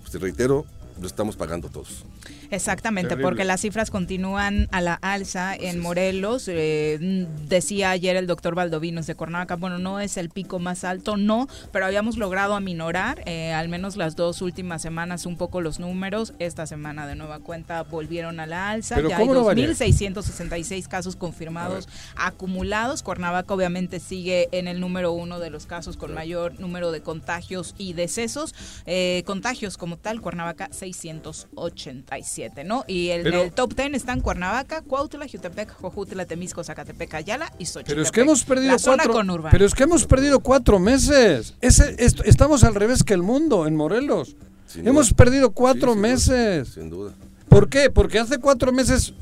pues, 0.00 0.12
te 0.12 0.18
reitero, 0.18 0.64
lo 1.00 1.06
estamos 1.06 1.36
pagando 1.36 1.68
todos. 1.68 2.04
Exactamente, 2.50 3.10
Terrible. 3.10 3.28
porque 3.28 3.44
las 3.44 3.60
cifras 3.60 3.90
continúan 3.90 4.68
a 4.70 4.80
la 4.80 4.94
alza 4.94 5.54
en 5.54 5.80
Morelos. 5.80 6.48
Eh, 6.48 7.26
decía 7.48 7.90
ayer 7.90 8.16
el 8.16 8.26
doctor 8.26 8.54
Valdovinos 8.54 9.06
de 9.06 9.14
Cuernavaca, 9.14 9.56
bueno, 9.56 9.78
no 9.78 10.00
es 10.00 10.16
el 10.16 10.30
pico 10.30 10.58
más 10.58 10.84
alto, 10.84 11.16
no, 11.16 11.48
pero 11.72 11.86
habíamos 11.86 12.16
logrado 12.16 12.54
aminorar, 12.54 13.22
eh, 13.26 13.52
al 13.52 13.68
menos 13.68 13.96
las 13.96 14.16
dos 14.16 14.40
últimas 14.42 14.82
semanas, 14.82 15.26
un 15.26 15.36
poco 15.36 15.60
los 15.60 15.80
números. 15.80 16.34
Esta 16.38 16.66
semana 16.66 17.06
de 17.06 17.16
nueva 17.16 17.40
cuenta 17.40 17.82
volvieron 17.82 18.40
a 18.40 18.46
la 18.46 18.70
alza. 18.70 18.96
Pero 18.96 19.08
ya 19.08 19.16
hay 19.16 19.22
¿cómo 19.22 19.34
no 19.34 19.44
va 19.44 19.52
a 19.52 19.54
llegar? 19.54 19.74
2.666 19.74 20.86
casos 20.86 21.16
confirmados 21.16 21.88
acumulados. 22.16 23.02
Cuernavaca 23.02 23.52
obviamente 23.52 24.00
sigue 24.00 24.48
en 24.52 24.68
el 24.68 24.80
número 24.80 25.12
uno 25.12 25.40
de 25.40 25.50
los 25.50 25.66
casos 25.66 25.96
con 25.96 26.14
mayor 26.14 26.58
número 26.60 26.92
de 26.92 27.00
contagios 27.00 27.74
y 27.78 27.92
decesos. 27.94 28.54
Eh, 28.86 29.22
contagios 29.26 29.76
como 29.76 29.96
tal, 29.96 30.20
Cuernavaca 30.20 30.68
687, 30.92 32.64
¿no? 32.64 32.84
Y 32.86 33.08
el, 33.10 33.22
Pero- 33.22 33.42
el 33.42 33.52
top 33.52 33.74
10 33.74 33.94
están 33.94 34.20
Cuernavaca, 34.20 34.82
Cuautla, 34.82 35.26
Jutepec, 35.30 35.72
Jojutla, 35.72 36.26
Temisco, 36.26 36.62
Zacatepec, 36.62 37.14
Ayala 37.14 37.52
y 37.58 37.66
Xochitepec. 37.66 37.86
Pero 37.88 38.02
es 38.02 38.10
que 38.12 38.20
hemos 38.20 38.44
perdido 38.44 38.72
la 38.72 38.78
cuatro. 38.82 39.48
Pero 39.50 39.64
es 39.66 39.74
que 39.74 39.82
hemos 39.84 40.06
perdido 40.06 40.40
cuatro 40.40 40.78
meses. 40.78 41.54
Ese, 41.60 41.94
esto- 41.98 42.24
estamos 42.24 42.64
al 42.64 42.74
revés 42.74 43.02
que 43.02 43.14
el 43.14 43.22
mundo 43.22 43.66
en 43.66 43.76
Morelos. 43.76 44.36
Sin 44.66 44.86
hemos 44.88 45.08
duda. 45.08 45.16
perdido 45.16 45.50
cuatro 45.52 45.92
Sí, 45.92 45.94
sin 45.94 46.02
duda, 46.02 46.08
meses. 46.08 46.68
Sin 46.68 46.90
duda. 46.90 47.12
¿Por 47.48 47.68
qué? 47.68 47.90
Porque 47.90 48.18
hace 48.18 48.38
cuatro 48.38 48.72
meses 48.72 49.14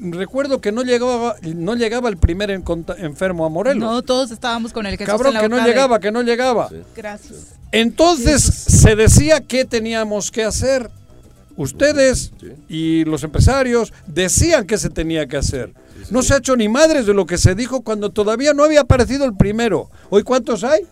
recuerdo 0.00 0.60
que 0.60 0.72
no 0.72 0.82
llegaba, 0.82 1.36
no 1.42 1.74
llegaba 1.74 2.08
el 2.08 2.16
primer 2.16 2.50
enfermo 2.50 3.44
a 3.46 3.48
Morelos. 3.48 3.78
No, 3.82 4.02
todos 4.02 4.30
estábamos 4.30 4.72
con 4.72 4.86
el 4.86 4.96
que 4.98 5.04
Cabrón, 5.04 5.34
que 5.38 5.48
no 5.48 5.64
llegaba, 5.64 6.00
que 6.00 6.10
no 6.10 6.22
llegaba. 6.22 6.70
Gracias. 6.96 7.54
Entonces 7.72 8.42
se 8.42 8.96
decía 8.96 9.40
qué 9.40 9.64
teníamos 9.64 10.30
que 10.30 10.44
hacer. 10.44 10.90
Ustedes 11.56 12.32
Sí. 12.40 12.46
y 12.68 13.04
los 13.04 13.22
empresarios 13.22 13.92
decían 14.06 14.66
que 14.66 14.78
se 14.78 14.88
tenía 14.88 15.26
que 15.26 15.36
hacer. 15.36 15.74
No 16.10 16.22
se 16.22 16.32
ha 16.34 16.38
hecho 16.38 16.56
ni 16.56 16.68
madres 16.70 17.04
de 17.04 17.12
lo 17.12 17.26
que 17.26 17.36
se 17.36 17.54
dijo 17.54 17.82
cuando 17.82 18.10
todavía 18.10 18.54
no 18.54 18.64
había 18.64 18.80
aparecido 18.80 19.26
el 19.26 19.34
primero. 19.36 19.90
¿Hoy 20.08 20.22
cuántos 20.22 20.64
hay? 20.64 20.86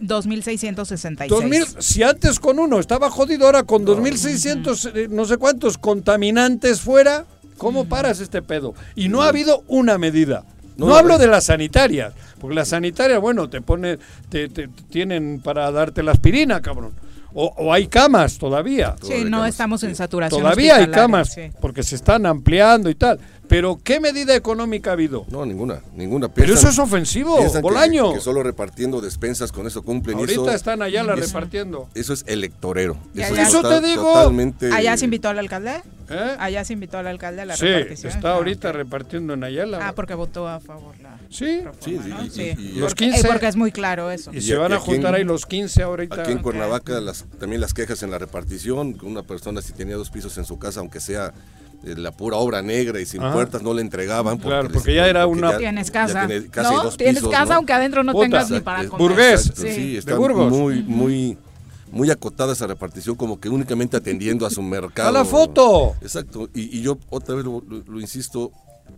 2666. 0.00 1.28
2000, 1.30 1.82
si 1.82 2.02
antes 2.02 2.38
con 2.38 2.58
uno 2.58 2.78
estaba 2.78 3.10
jodido, 3.10 3.46
ahora 3.46 3.62
con 3.64 3.84
2600, 3.84 4.86
eh, 4.94 5.08
no 5.10 5.24
sé 5.24 5.36
cuántos 5.38 5.78
contaminantes 5.78 6.80
fuera, 6.80 7.24
¿cómo 7.56 7.86
paras 7.86 8.20
este 8.20 8.42
pedo? 8.42 8.74
Y 8.94 9.08
no 9.08 9.22
ha 9.22 9.28
habido 9.28 9.62
una 9.68 9.98
medida. 9.98 10.44
No, 10.76 10.88
No, 10.88 10.96
hablo 10.96 11.14
no. 11.14 11.18
de 11.18 11.26
las 11.26 11.44
sanitarias, 11.44 12.12
porque 12.38 12.54
las 12.54 12.68
sanitarias, 12.68 13.18
bueno, 13.20 13.48
te 13.48 13.62
pone, 13.62 13.98
te, 14.28 14.48
te- 14.48 14.68
tienen 14.90 15.40
para 15.42 15.70
darte 15.70 16.02
la 16.02 16.12
aspirina, 16.12 16.60
cabrón. 16.60 16.92
O, 17.38 17.52
o 17.56 17.72
hay 17.72 17.86
camas 17.86 18.38
todavía. 18.38 18.94
Sí, 19.02 19.24
no 19.24 19.38
camas, 19.38 19.48
estamos 19.50 19.82
en 19.84 19.94
saturación. 19.94 20.40
Todavía 20.40 20.76
hay 20.76 20.88
camas, 20.88 21.34
sí. 21.34 21.50
porque 21.60 21.82
se 21.82 21.94
están 21.94 22.24
ampliando 22.26 22.88
y 22.88 22.94
tal. 22.94 23.18
Pero 23.48 23.78
¿qué 23.82 24.00
medida 24.00 24.34
económica 24.34 24.90
ha 24.90 24.92
habido? 24.94 25.24
No, 25.30 25.46
ninguna, 25.46 25.80
ninguna. 25.94 26.28
Pero 26.28 26.48
Piensan- 26.48 26.70
eso 26.70 26.82
es 26.82 26.88
ofensivo, 26.88 27.36
piensan 27.38 27.62
que- 27.62 27.68
Bolaño. 27.68 28.12
Que, 28.14 28.20
solo 28.20 28.42
repartiendo 28.42 29.00
despensas 29.00 29.52
con 29.52 29.66
eso 29.66 29.82
cumplen. 29.82 30.18
y 30.18 30.20
Ahorita 30.22 30.40
eso, 30.42 30.50
están 30.50 30.82
allá 30.82 31.02
la 31.04 31.14
es- 31.14 31.28
repartiendo. 31.28 31.88
Eso 31.94 32.12
es 32.12 32.24
electorero. 32.26 32.96
Eso, 33.14 33.32
allá- 33.34 33.42
es 33.42 33.48
Eso 33.48 33.62
total- 33.62 33.82
te 33.82 33.88
digo. 33.88 34.02
Totalmente. 34.02 34.72
¿Allá 34.72 34.96
se 34.96 35.04
invitó 35.04 35.28
al 35.28 35.38
alcalde? 35.38 35.82
¿Eh? 36.08 36.36
Allá 36.38 36.64
se 36.64 36.72
invitó 36.72 36.98
al 36.98 37.06
alcalde 37.08 37.42
a 37.42 37.44
la 37.46 37.56
Sí, 37.56 37.66
repartición. 37.66 38.12
está 38.12 38.30
Ah, 38.30 38.34
ahorita 38.36 38.72
repartiendo 38.72 39.34
en 39.34 39.42
Ayala. 39.44 39.88
Ah, 39.88 39.92
porque 39.94 40.14
votó 40.14 40.46
a 40.48 40.60
favor 40.60 40.94
la 41.00 41.18
Sí, 41.30 41.60
reforma, 41.60 41.72
Sí, 41.80 41.98
¿no? 42.08 42.24
y- 42.24 42.30
Sí. 42.30 42.42
y- 42.42 42.62
y- 42.62 42.72
Los 42.74 42.90
Porque- 42.92 43.04
15 43.06 43.20
eh, 43.26 43.30
porque 43.30 43.46
es 43.48 43.56
muy 43.56 43.72
claro 43.72 44.10
eso. 44.10 44.32
y 44.32 44.38
Y 44.38 44.40
se 44.42 44.56
van 44.56 44.70
y 44.70 44.74
a 44.74 44.76
en- 44.76 44.82
juntar 44.82 45.14
ahí 45.14 45.24
los 45.24 45.46
15 45.46 45.82
ahorita. 45.82 46.22
Aquí 46.22 46.32
en. 46.32 46.38
Cuernavaca 46.38 47.00
las, 47.00 47.24
también 47.40 47.60
las 47.60 47.74
quejas 47.74 48.02
en 48.04 48.10
la 48.12 48.18
repartición, 48.18 48.96
una 49.02 49.22
persona 49.24 49.62
si 49.62 49.72
tenía 49.72 49.96
dos 49.96 50.10
pisos 50.10 50.36
en 50.38 50.44
su 50.44 50.58
casa, 50.60 50.78
aunque 50.80 51.00
sea 51.00 51.32
la 51.84 52.10
pura 52.12 52.36
obra 52.36 52.62
negra 52.62 53.00
y 53.00 53.06
sin 53.06 53.22
Ajá. 53.22 53.32
puertas, 53.32 53.62
no 53.62 53.72
le 53.74 53.82
entregaban. 53.82 54.38
Claro, 54.38 54.64
les- 54.64 54.72
porque 54.72 54.94
ya 54.94 55.06
era 55.08 55.26
una- 55.26 55.56
Tienes 55.56 55.90
casa. 55.90 56.26
tiene 56.26 56.46
¿No? 56.54 56.82
dos 56.82 56.96
Tienes 56.96 57.16
pisos, 57.16 57.30
casa 57.30 57.52
¿no? 57.52 57.54
aunque 57.56 57.72
adentro 57.72 58.02
no 58.04 58.12
Puta. 58.12 58.24
tengas 58.24 58.50
ni 58.50 58.60
para 58.60 58.86
comer. 58.88 58.98
Burgués. 59.08 59.40
Exacto, 59.46 59.62
Sí. 59.62 59.72
sí, 59.74 59.92
De 59.92 59.98
está 59.98 60.18
muy, 60.18 60.82
muy, 60.82 61.38
muy 61.92 62.10
acotada 62.10 62.52
esa 62.52 62.66
repartición, 62.66 63.14
como 63.16 63.38
que 63.40 63.48
únicamente 63.48 63.96
atendiendo 63.96 64.44
a 64.46 64.50
su 64.50 64.62
mercado. 64.62 65.08
¡A 65.08 65.12
la 65.12 65.24
foto! 65.24 65.94
Exacto, 66.02 66.48
y, 66.54 66.78
y 66.78 66.82
yo 66.82 66.98
otra 67.10 67.34
vez 67.36 67.44
lo, 67.44 67.62
lo- 67.68 67.82
lo 67.86 68.00
insisto, 68.00 68.50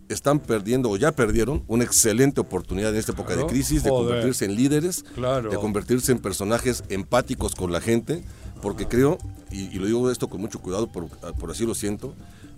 están 0.09 0.39
perdiendo 0.39 0.91
o 0.91 0.97
ya 0.97 1.13
perdieron 1.13 1.63
una 1.67 1.85
excelente 1.85 2.41
oportunidad 2.41 2.91
en 2.93 2.97
esta 2.97 3.13
época 3.13 3.29
Claro, 3.35 3.43
de 3.43 3.53
crisis 3.53 3.83
de 3.83 3.91
joder. 3.91 4.07
convertirse 4.07 4.45
en 4.47 4.55
líderes, 4.57 5.05
Claro. 5.15 5.51
de 5.51 5.57
convertirse 5.57 6.13
en 6.13 6.19
personajes 6.19 6.83
empáticos 6.89 7.55
con 7.55 7.73
la 7.73 7.81
gente, 7.83 8.23
porque 8.63 8.87
creo, 8.87 9.19
y, 9.51 9.65
y 9.75 9.79
lo 9.79 9.87
digo 9.87 10.11
esto 10.11 10.29
con 10.29 10.41
mucho 10.41 10.59
cuidado, 10.61 10.87
por, 10.89 11.09
por 11.09 11.51
así 11.51 11.65
lo 11.67 11.75
siento, 11.75 12.15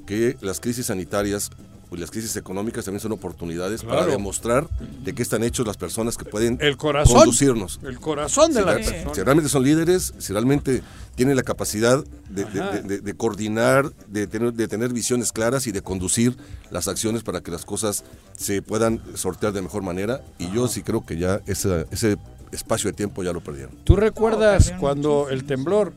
que 0.06 0.36
las 0.40 0.60
crisis 0.60 0.86
sanitarias 0.86 1.50
y 1.92 1.96
las 1.96 2.12
crisis 2.12 2.36
económicas 2.36 2.84
también 2.84 3.00
son 3.00 3.10
oportunidades 3.10 3.82
para 3.82 4.06
demostrar 4.06 4.68
de 5.02 5.12
qué 5.12 5.22
están 5.22 5.42
hechos 5.42 5.66
las 5.66 5.76
personas 5.76 6.16
que 6.16 6.24
pueden 6.24 6.56
El 6.60 6.76
corazón. 6.76 7.16
conducirnos. 7.16 7.80
El 7.82 7.98
corazón 7.98 8.52
de 8.52 8.60
Si, 8.60 8.64
la 8.64 8.74
la- 8.74 8.76
persona. 8.78 9.14
si 9.14 9.22
realmente 9.22 9.48
son 9.50 9.64
líderes, 9.64 10.14
si 10.18 10.32
realmente 10.32 10.82
tienen 11.16 11.34
la 11.34 11.42
capacidad 11.42 12.04
de, 12.28 12.44
de- 12.44 12.60
Ajá. 12.60 12.70
de- 12.70 12.82
de- 12.82 13.00
de 13.00 13.14
coordinar, 13.14 13.92
de 14.06 14.28
tener, 14.28 14.52
de 14.52 14.68
tener 14.68 14.92
visiones 14.92 15.32
claras 15.32 15.66
y 15.66 15.72
de 15.72 15.82
conducir 15.82 16.36
las 16.70 16.86
acciones 16.86 17.24
para 17.24 17.40
que 17.40 17.50
las 17.50 17.64
cosas 17.64 18.04
se 18.36 18.62
puedan 18.62 19.02
sortear 19.14 19.52
de 19.52 19.60
mejor 19.62 19.82
manera. 19.82 20.22
Y 20.38 20.48
yo 20.52 20.68
sí 20.68 20.82
creo 20.82 21.04
que 21.04 21.18
ya 21.18 21.40
ese 21.46 22.16
espacio 22.52 22.88
de 22.90 22.96
tiempo 22.96 23.24
ya 23.24 23.32
lo 23.32 23.40
perdieron. 23.40 23.74
¿Tú 23.82 23.96
recuerdas 23.96 24.58
perdieron 24.58 24.80
cuando 24.80 25.28
el 25.28 25.42
temblor, 25.44 25.92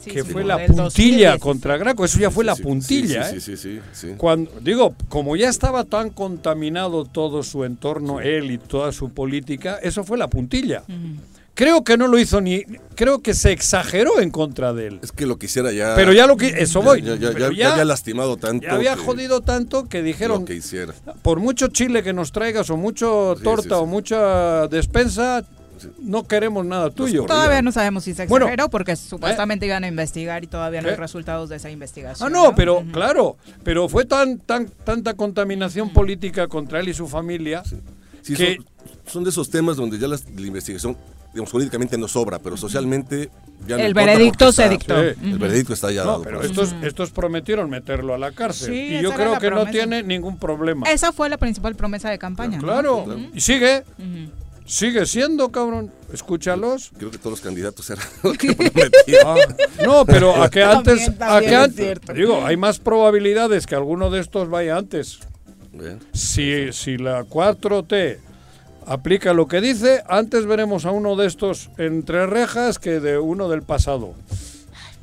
Sí, 0.00 0.10
que 0.10 0.22
sí, 0.22 0.30
fue 0.32 0.44
la 0.44 0.54
2016. 0.58 0.92
puntilla 0.94 1.38
contra 1.38 1.76
Graco? 1.76 2.04
Eso 2.04 2.18
ya 2.18 2.30
fue 2.30 2.44
la 2.44 2.56
puntilla, 2.56 3.24
sí, 3.30 3.36
¿eh? 3.36 3.40
sí, 3.40 3.56
sí, 3.56 3.74
sí, 3.74 3.80
sí. 3.92 4.14
Cuando, 4.18 4.50
digo, 4.60 4.94
como 5.08 5.34
ya 5.36 5.48
estaba 5.48 5.84
tan 5.84 6.10
contaminado 6.10 7.04
todo 7.04 7.42
su 7.42 7.64
entorno, 7.64 8.20
él 8.20 8.50
y 8.50 8.58
toda 8.58 8.92
su 8.92 9.10
política, 9.10 9.78
eso 9.82 10.04
fue 10.04 10.18
la 10.18 10.28
puntilla. 10.28 10.82
Creo 11.56 11.84
que 11.84 11.96
no 11.96 12.08
lo 12.08 12.18
hizo 12.18 12.40
ni. 12.40 12.64
Creo 12.96 13.20
que 13.20 13.32
se 13.32 13.52
exageró 13.52 14.18
en 14.18 14.30
contra 14.30 14.72
de 14.72 14.88
él. 14.88 14.98
Es 15.04 15.12
que 15.12 15.24
lo 15.24 15.38
quisiera 15.38 15.70
ya. 15.70 15.94
Pero 15.94 16.12
ya 16.12 16.26
lo 16.26 16.36
que. 16.36 16.48
Eso 16.48 16.82
voy. 16.82 17.00
Ya, 17.00 17.14
ya, 17.14 17.30
ya- 17.32 17.52
ya 17.52 17.72
había 17.72 17.84
lastimado 17.84 18.36
tanto. 18.36 18.66
ya 18.66 18.72
había 18.74 18.96
que- 18.96 19.02
jodido 19.02 19.40
tanto 19.40 19.84
que 19.88 20.02
dijeron. 20.02 20.40
Lo 20.40 20.46
que 20.46 20.54
hiciera. 20.56 20.92
por 21.22 21.38
mucho 21.38 21.68
chile 21.68 22.02
que 22.02 22.12
nos 22.12 22.32
traigas 22.32 22.70
o 22.70 22.76
mucho 22.76 23.36
Sí, 23.38 23.44
torta 23.44 23.62
sí, 23.62 23.68
sí. 23.68 23.74
o 23.76 23.86
mucha 23.86 24.66
despensa, 24.66 25.44
no 25.98 26.26
queremos 26.26 26.64
nada 26.64 26.90
tuyo. 26.90 27.22
corridos. 27.22 27.26
Todavía 27.26 27.62
no 27.62 27.72
sabemos 27.72 28.04
si 28.04 28.14
se 28.14 28.26
Bueno, 28.26 28.46
exageró 28.46 28.68
porque 28.70 28.96
supuestamente 28.96 29.66
iban 29.66 29.84
a 29.84 29.88
investigar 29.88 30.44
y 30.44 30.46
todavía 30.46 30.80
no 30.82 30.88
hay 30.88 30.94
¿Eh? 30.94 30.98
resultados 30.98 31.48
de 31.48 31.56
esa 31.56 31.70
investigación. 31.70 32.26
Ah, 32.26 32.30
no, 32.30 32.54
pero 32.54 32.78
Ujú. 32.80 32.92
claro, 32.92 33.36
pero 33.62 33.88
fue 33.88 34.04
tan, 34.04 34.38
tan, 34.38 34.68
tanta 34.84 35.14
contaminación 35.14 35.90
política 35.90 36.46
contra 36.48 36.80
él 36.80 36.88
y 36.88 36.94
su 36.94 37.08
familia. 37.08 37.62
Sí, 38.22 38.34
que- 38.34 38.56
son, 38.56 38.66
son 39.06 39.24
de 39.24 39.30
esos 39.30 39.50
temas 39.50 39.76
donde 39.76 39.98
ya 39.98 40.08
las- 40.08 40.24
la 40.30 40.46
investigación, 40.46 40.96
digamos, 41.32 41.50
políticamente 41.50 41.98
no 41.98 42.08
sobra, 42.08 42.38
pero 42.38 42.56
socialmente 42.56 43.28
ya 43.66 43.76
no 43.76 43.82
El 43.82 43.94
veredicto 43.94 44.52
se 44.52 44.62
está- 44.62 44.70
dictó. 44.70 44.94
Sí. 45.02 45.30
El 45.30 45.38
veredicto 45.38 45.72
está 45.74 45.90
ya 45.90 46.04
No, 46.04 46.10
dado. 46.12 46.22
pero 46.22 46.42
estos, 46.42 46.74
estos 46.82 47.10
prometieron 47.10 47.68
meterlo 47.70 48.14
a 48.14 48.18
la 48.18 48.32
cárcel. 48.32 48.68
Sí, 48.74 48.96
y 48.96 49.02
yo 49.02 49.12
creo 49.12 49.38
que 49.38 49.50
no 49.50 49.66
tiene 49.66 50.02
ningún 50.02 50.38
problema. 50.38 50.88
Esa 50.90 51.12
fue 51.12 51.28
la 51.28 51.36
principal 51.38 51.74
promesa 51.74 52.08
de 52.10 52.18
campaña. 52.18 52.58
¿no? 52.58 52.62
Claro. 52.64 53.06
Y 53.34 53.40
sigue. 53.40 53.84
Sigue 54.64 55.06
siendo, 55.06 55.50
cabrón. 55.50 55.92
Escúchalos. 56.12 56.90
Creo 56.96 57.10
que 57.10 57.18
todos 57.18 57.32
los 57.32 57.40
candidatos 57.40 57.88
eran 57.90 58.04
lo 58.22 58.32
que 58.32 58.54
prometían. 58.54 59.26
Ah, 59.26 59.36
no, 59.84 60.04
pero 60.06 60.42
a 60.42 60.48
que 60.50 60.62
antes, 60.64 61.06
También, 61.06 61.22
a 61.22 61.26
también 61.26 61.50
que 61.50 61.56
es 61.56 61.98
antes, 61.98 62.16
digo, 62.16 62.44
hay 62.44 62.56
más 62.56 62.78
probabilidades 62.78 63.66
que 63.66 63.74
alguno 63.74 64.10
de 64.10 64.20
estos 64.20 64.48
vaya 64.48 64.76
antes. 64.76 65.20
Bien. 65.72 65.98
Si, 66.12 66.72
si 66.72 66.96
la 66.96 67.24
4T 67.24 68.18
aplica 68.86 69.32
lo 69.32 69.48
que 69.48 69.60
dice, 69.60 70.02
antes 70.08 70.46
veremos 70.46 70.84
a 70.86 70.90
uno 70.90 71.16
de 71.16 71.26
estos 71.26 71.70
entre 71.78 72.26
rejas 72.26 72.78
que 72.78 73.00
de 73.00 73.18
uno 73.18 73.48
del 73.48 73.62
pasado. 73.62 74.14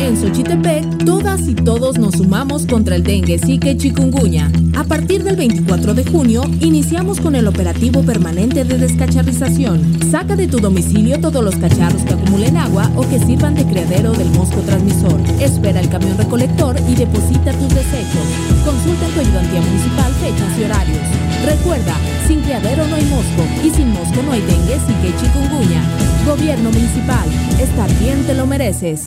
En 0.00 0.16
Xochitepec, 0.16 1.04
todas 1.04 1.46
y 1.46 1.54
todos 1.54 1.98
nos 1.98 2.14
sumamos 2.14 2.66
contra 2.66 2.96
el 2.96 3.02
dengue, 3.02 3.38
zika 3.38 3.70
y. 3.70 4.38
A 4.76 4.84
partir 4.84 5.22
del 5.22 5.36
24 5.36 5.94
de 5.94 6.04
junio, 6.04 6.42
iniciamos 6.60 7.20
con 7.20 7.36
el 7.36 7.46
operativo 7.46 8.02
permanente 8.02 8.64
de 8.64 8.78
descacharrización. 8.78 10.00
Saca 10.10 10.36
de 10.36 10.48
tu 10.48 10.58
domicilio 10.58 11.20
todos 11.20 11.44
los 11.44 11.54
cacharros 11.56 12.02
que 12.02 12.14
acumulen 12.14 12.56
agua 12.56 12.90
o 12.96 13.02
que 13.08 13.18
sirvan 13.18 13.54
de 13.54 13.64
criadero 13.64 14.12
del 14.12 14.30
mosco 14.30 14.60
transmisor. 14.62 15.20
Espera 15.38 15.80
el 15.80 15.88
camión 15.88 16.16
recolector 16.16 16.76
y 16.88 16.94
deposita 16.94 17.52
tus 17.52 17.68
desechos. 17.68 18.26
Consulta 18.64 19.06
tu 19.14 19.20
ayudantía 19.20 19.60
municipal 19.60 20.12
fechas 20.20 20.58
y 20.58 20.64
horarios. 20.64 21.06
Recuerda, 21.44 21.94
sin 22.26 22.40
criadero 22.40 22.86
no 22.86 22.96
hay 22.96 23.04
mosco 23.04 23.44
y 23.64 23.70
sin 23.70 23.92
mosco 23.92 24.22
no 24.24 24.32
hay 24.32 24.40
dengue, 24.40 24.78
zika 24.86 25.06
y. 25.06 26.26
Gobierno 26.26 26.70
municipal, 26.70 27.28
estar 27.60 27.88
bien 27.98 28.24
te 28.26 28.34
lo 28.34 28.46
mereces. 28.46 29.06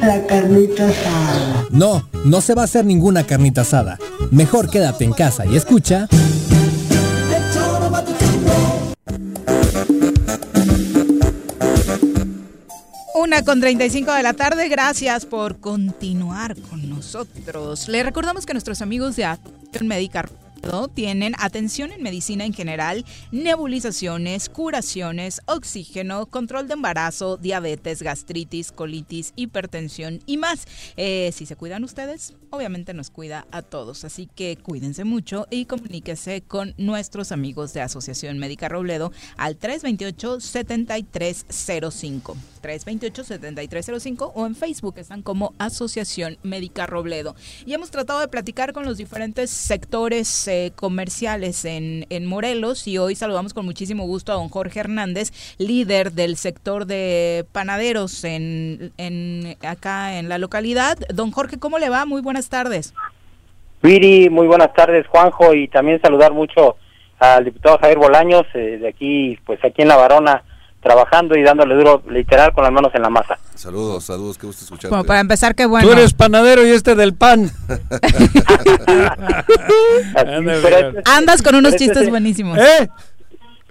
La 0.00 0.26
carnita 0.26 0.88
asada. 0.88 1.66
No, 1.70 2.08
no 2.24 2.40
se 2.40 2.54
va 2.54 2.62
a 2.62 2.64
hacer 2.64 2.84
ninguna 2.86 3.26
carnita 3.26 3.60
asada. 3.60 3.98
Mejor 4.30 4.70
quédate 4.70 5.04
en 5.04 5.12
casa 5.12 5.44
y 5.44 5.56
escucha. 5.56 6.08
Una 13.14 13.44
con 13.44 13.60
35 13.60 14.12
de 14.12 14.22
la 14.22 14.32
tarde, 14.32 14.68
gracias 14.68 15.26
por 15.26 15.60
continuar 15.60 16.56
con 16.56 16.88
nosotros. 16.88 17.86
Le 17.88 18.02
recordamos 18.02 18.46
que 18.46 18.54
nuestros 18.54 18.80
amigos 18.80 19.16
de 19.16 19.26
Acción 19.26 19.86
Médica 19.86 20.26
tienen 20.94 21.34
atención 21.38 21.92
en 21.92 22.02
medicina 22.02 22.44
en 22.44 22.52
general, 22.52 23.04
nebulizaciones, 23.32 24.48
curaciones, 24.48 25.40
oxígeno, 25.46 26.26
control 26.26 26.68
de 26.68 26.74
embarazo, 26.74 27.36
diabetes, 27.36 28.02
gastritis, 28.02 28.72
colitis, 28.72 29.32
hipertensión 29.36 30.20
y 30.26 30.36
más. 30.36 30.66
Eh, 30.96 31.30
si 31.32 31.46
se 31.46 31.56
cuidan 31.56 31.84
ustedes, 31.84 32.34
obviamente 32.50 32.94
nos 32.94 33.10
cuida 33.10 33.46
a 33.50 33.62
todos. 33.62 34.04
Así 34.04 34.26
que 34.26 34.56
cuídense 34.56 35.02
mucho 35.04 35.48
y 35.50 35.64
comuníquese 35.64 36.42
con 36.42 36.74
nuestros 36.76 37.32
amigos 37.32 37.72
de 37.72 37.80
Asociación 37.80 38.38
Médica 38.38 38.68
Robledo 38.68 39.10
al 39.36 39.58
328-7305. 39.58 42.36
328-7305 42.62 44.32
o 44.34 44.46
en 44.46 44.54
Facebook 44.54 44.98
están 44.98 45.22
como 45.22 45.54
Asociación 45.58 46.38
Médica 46.42 46.86
Robledo. 46.86 47.34
Y 47.64 47.72
hemos 47.72 47.90
tratado 47.90 48.20
de 48.20 48.28
platicar 48.28 48.72
con 48.72 48.84
los 48.84 48.98
diferentes 48.98 49.50
sectores 49.50 50.46
eh, 50.48 50.72
comerciales 50.76 51.64
en, 51.64 52.06
en 52.10 52.26
Morelos 52.26 52.86
y 52.86 52.98
hoy 52.98 53.14
saludamos 53.14 53.54
con 53.54 53.64
muchísimo 53.64 54.06
gusto 54.06 54.32
a 54.32 54.34
don 54.34 54.50
Jorge 54.50 54.80
Hernández, 54.80 55.32
líder 55.58 56.12
del 56.12 56.36
sector 56.36 56.86
de 56.86 57.46
panaderos 57.52 58.24
en, 58.24 58.92
en 58.98 59.56
acá 59.62 60.18
en 60.18 60.28
la 60.28 60.38
localidad. 60.38 60.98
Don 61.12 61.30
Jorge, 61.30 61.58
¿cómo 61.58 61.78
le 61.78 61.88
va? 61.88 62.04
Muy 62.04 62.20
buenas 62.20 62.39
tardes. 62.48 62.94
Viri, 63.82 64.30
muy 64.30 64.46
buenas 64.46 64.72
tardes, 64.74 65.06
Juanjo, 65.06 65.54
y 65.54 65.68
también 65.68 66.00
saludar 66.00 66.32
mucho 66.32 66.76
al 67.18 67.44
diputado 67.44 67.78
Javier 67.78 67.98
Bolaños, 67.98 68.46
eh, 68.54 68.78
de 68.80 68.88
aquí, 68.88 69.38
pues 69.44 69.62
aquí 69.64 69.82
en 69.82 69.88
La 69.88 69.96
Varona, 69.96 70.42
trabajando 70.82 71.36
y 71.36 71.42
dándole 71.42 71.74
duro, 71.74 72.02
literal, 72.08 72.52
con 72.52 72.64
las 72.64 72.72
manos 72.72 72.94
en 72.94 73.02
la 73.02 73.10
masa. 73.10 73.38
Saludos, 73.54 74.04
saludos, 74.04 74.38
qué 74.38 74.46
gusto 74.46 74.64
escucharte. 74.64 75.06
Para 75.06 75.20
empezar, 75.20 75.54
qué 75.54 75.66
bueno. 75.66 75.86
Tú 75.86 75.92
eres 75.92 76.14
panadero 76.14 76.66
y 76.66 76.70
este 76.70 76.94
del 76.94 77.14
pan. 77.14 77.50
Andas 81.04 81.42
con 81.42 81.54
unos 81.54 81.76
chistes 81.76 82.08
buenísimos. 82.08 82.58
¿Eh? 82.58 82.88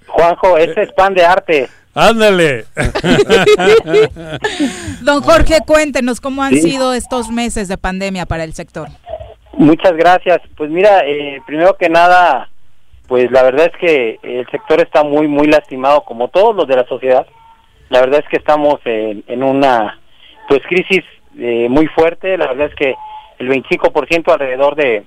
Juanjo, 0.08 0.58
ese 0.58 0.84
es 0.84 0.92
pan 0.94 1.14
de 1.14 1.26
arte. 1.26 1.70
Ándale. 1.96 2.66
Don 5.02 5.22
Jorge, 5.22 5.60
cuéntenos 5.66 6.22
cómo 6.22 6.44
han 6.44 6.54
Sí. 6.54 6.62
sido 6.72 6.94
estos 6.94 7.30
meses 7.30 7.68
de 7.68 7.78
pandemia 7.78 8.26
para 8.26 8.44
el 8.44 8.54
sector. 8.54 8.88
Muchas 9.54 9.94
gracias. 9.94 10.40
Pues 10.56 10.70
mira, 10.70 11.02
eh, 11.06 11.42
primero 11.46 11.76
que 11.78 11.90
nada, 11.90 12.50
pues 13.08 13.32
la 13.32 13.44
verdad 13.44 13.72
es 13.74 13.78
que 13.80 14.20
el 14.24 14.48
sector 14.52 14.80
está 14.82 15.04
muy, 15.04 15.28
muy 15.28 15.48
lastimado, 15.48 16.04
como 16.04 16.28
todos 16.30 16.56
los 16.56 16.68
de 16.68 16.76
la 16.76 16.86
sociedad. 16.88 17.26
La 17.90 18.02
verdad 18.02 18.22
es 18.24 18.30
que 18.30 18.38
estamos 18.38 18.80
en, 18.86 19.24
en 19.28 19.44
una 19.44 20.00
pues 20.48 20.62
crisis 20.68 21.04
eh, 21.38 21.68
muy 21.70 21.88
fuerte. 21.88 22.38
La 22.38 22.48
verdad 22.48 22.68
es 22.68 22.76
que 22.76 22.96
el 23.40 23.50
25% 23.50 24.32
alrededor 24.32 24.76
de, 24.76 25.06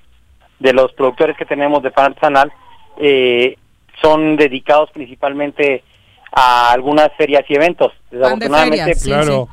de 0.59 0.72
los 0.72 0.93
productores 0.95 1.37
que 1.37 1.45
tenemos 1.45 1.83
de 1.83 1.91
pan 1.91 2.07
artesanal 2.07 2.53
eh, 2.99 3.57
son 4.03 4.37
dedicados 4.37 4.91
principalmente 4.93 5.85
a 6.33 6.72
algunas 6.72 7.11
ferias 7.16 7.45
y 7.49 7.55
eventos. 7.55 7.93
Desafortunadamente, 8.11 8.78
ferias, 8.78 9.01
sí, 9.01 9.09
Claro. 9.11 9.49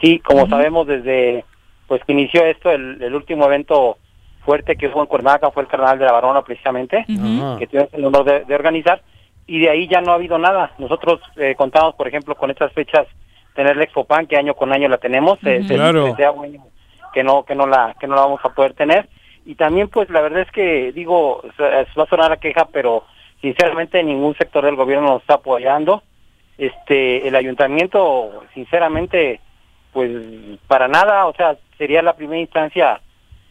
Sí, 0.00 0.18
como 0.20 0.48
sabemos 0.48 0.86
desde 0.86 1.44
pues 1.88 2.04
que 2.04 2.12
inició 2.12 2.44
esto, 2.44 2.70
el, 2.70 3.02
el 3.02 3.14
último 3.14 3.46
evento 3.46 3.96
fuerte 4.44 4.76
que 4.76 4.88
hubo 4.88 5.00
en 5.00 5.06
Cuernavaca 5.06 5.50
fue 5.50 5.62
el 5.62 5.68
Carnaval 5.68 5.98
de 5.98 6.04
la 6.04 6.12
Barona 6.12 6.42
precisamente, 6.42 7.04
que 7.58 7.66
tuvimos 7.66 7.92
el 7.94 8.04
honor 8.04 8.24
de, 8.24 8.44
de 8.44 8.54
organizar, 8.54 9.02
y 9.46 9.58
de 9.60 9.70
ahí 9.70 9.88
ya 9.88 10.00
no 10.02 10.12
ha 10.12 10.16
habido 10.16 10.38
nada. 10.38 10.72
Nosotros 10.78 11.20
eh, 11.36 11.54
contamos, 11.56 11.94
por 11.94 12.06
ejemplo, 12.06 12.34
con 12.34 12.50
estas 12.50 12.72
fechas, 12.72 13.06
tener 13.54 13.76
la 13.76 13.84
Expopan, 13.84 14.26
que 14.26 14.36
año 14.36 14.54
con 14.54 14.72
año 14.72 14.88
la 14.88 14.98
tenemos, 14.98 15.38
eh, 15.44 15.58
Ujú. 15.60 15.68
se- 15.68 15.74
Claro. 15.74 16.04
desea 16.04 16.30
un 16.30 16.44
año 16.44 16.62
que 17.14 17.24
no, 17.24 17.44
que 17.44 17.54
no 17.54 17.66
la, 17.66 17.96
que 17.98 18.06
no 18.06 18.14
la 18.14 18.20
vamos 18.22 18.40
a 18.44 18.50
poder 18.50 18.74
tener. 18.74 19.08
Y 19.46 19.54
también, 19.54 19.88
pues, 19.88 20.10
la 20.10 20.20
verdad 20.20 20.42
es 20.42 20.50
que, 20.52 20.92
digo, 20.92 21.40
va 21.58 22.02
a 22.04 22.06
sonar 22.08 22.30
a 22.32 22.36
queja, 22.36 22.68
pero 22.70 23.04
sinceramente 23.40 24.02
ningún 24.04 24.36
sector 24.36 24.64
del 24.64 24.76
gobierno 24.76 25.08
nos 25.08 25.22
está 25.22 25.34
apoyando. 25.34 26.02
Este, 26.58 27.26
el 27.28 27.36
ayuntamiento, 27.36 28.42
sinceramente, 28.52 29.40
pues, 29.92 30.10
para 30.66 30.88
nada, 30.88 31.26
o 31.26 31.34
sea, 31.34 31.56
sería 31.78 32.02
la 32.02 32.16
primera 32.16 32.40
instancia 32.40 33.00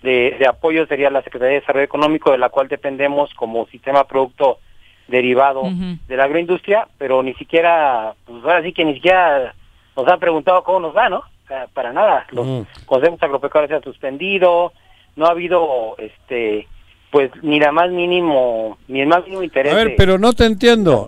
de, 0.03 0.35
de 0.37 0.45
apoyo, 0.47 0.85
sería 0.87 1.09
la 1.09 1.21
Secretaría 1.23 1.53
de 1.55 1.59
Desarrollo 1.61 1.85
Económico, 1.85 2.31
de 2.31 2.37
la 2.37 2.49
cual 2.49 2.67
dependemos 2.67 3.33
como 3.33 3.65
sistema 3.67 4.03
producto 4.05 4.59
derivado 5.07 5.63
de 6.07 6.17
la 6.17 6.25
agroindustria, 6.25 6.85
pero 6.97 7.23
ni 7.23 7.33
siquiera, 7.35 8.13
pues 8.25 8.43
ahora 8.43 8.61
sí 8.61 8.73
que 8.73 8.83
ni 8.83 8.93
siquiera 8.95 9.53
nos 9.95 10.05
han 10.07 10.19
preguntado 10.19 10.63
cómo 10.63 10.81
nos 10.81 10.95
va, 10.95 11.07
¿no? 11.07 11.19
O 11.19 11.47
sea, 11.47 11.67
para 11.73 11.93
nada. 11.93 12.27
Los 12.31 12.45
Mm. 12.45 12.61
consejos 12.85 13.23
agropecuarios 13.23 13.69
se 13.69 13.75
han 13.75 13.83
suspendido, 13.83 14.73
no 15.15 15.25
ha 15.27 15.31
habido, 15.31 15.95
este, 15.97 16.67
pues 17.09 17.31
ni 17.41 17.57
la 17.57 17.71
más 17.71 17.89
mínimo, 17.89 18.77
ni 18.89 18.99
el 18.99 19.07
más 19.07 19.23
mínimo 19.23 19.43
interés. 19.43 19.71
A 19.71 19.77
ver, 19.77 19.95
pero 19.95 20.17
no 20.19 20.33
te 20.33 20.45
entiendo. 20.45 21.07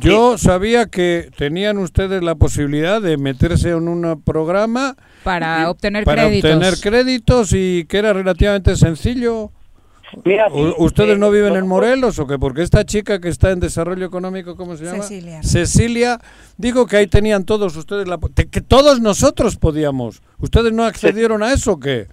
Yo 0.00 0.38
sabía 0.38 0.86
que 0.86 1.30
tenían 1.36 1.78
ustedes 1.78 2.22
la 2.22 2.34
posibilidad 2.34 3.00
de 3.00 3.16
meterse 3.16 3.70
en 3.70 3.88
un 3.88 4.22
programa 4.22 4.96
Para 5.22 5.70
obtener 5.70 6.04
para 6.04 6.24
créditos. 6.24 6.50
obtener 6.52 6.74
créditos 6.80 7.52
y 7.52 7.84
que 7.86 7.98
era 7.98 8.12
relativamente 8.12 8.76
sencillo. 8.76 9.50
Mira, 10.24 10.46
¿Ustedes 10.78 11.16
eh, 11.16 11.18
no 11.18 11.30
viven 11.30 11.56
en 11.56 11.66
Morelos 11.66 12.18
o 12.18 12.26
qué? 12.26 12.38
Porque 12.38 12.62
esta 12.62 12.84
chica 12.84 13.20
que 13.20 13.28
está 13.28 13.50
en 13.50 13.60
desarrollo 13.60 14.06
económico, 14.06 14.56
¿cómo 14.56 14.76
se 14.76 14.84
llama? 14.84 15.02
Cecilia. 15.02 15.42
Cecilia, 15.42 16.20
digo 16.56 16.86
que 16.86 16.98
ahí 16.98 17.06
tenían 17.06 17.44
todos 17.44 17.76
ustedes 17.76 18.06
la... 18.06 18.18
que 18.50 18.60
todos 18.60 19.00
nosotros 19.00 19.56
podíamos. 19.56 20.22
¿Ustedes 20.38 20.72
no 20.72 20.84
accedieron 20.84 21.42
a 21.42 21.52
eso 21.52 21.72
o 21.72 21.80
qué? 21.80 22.06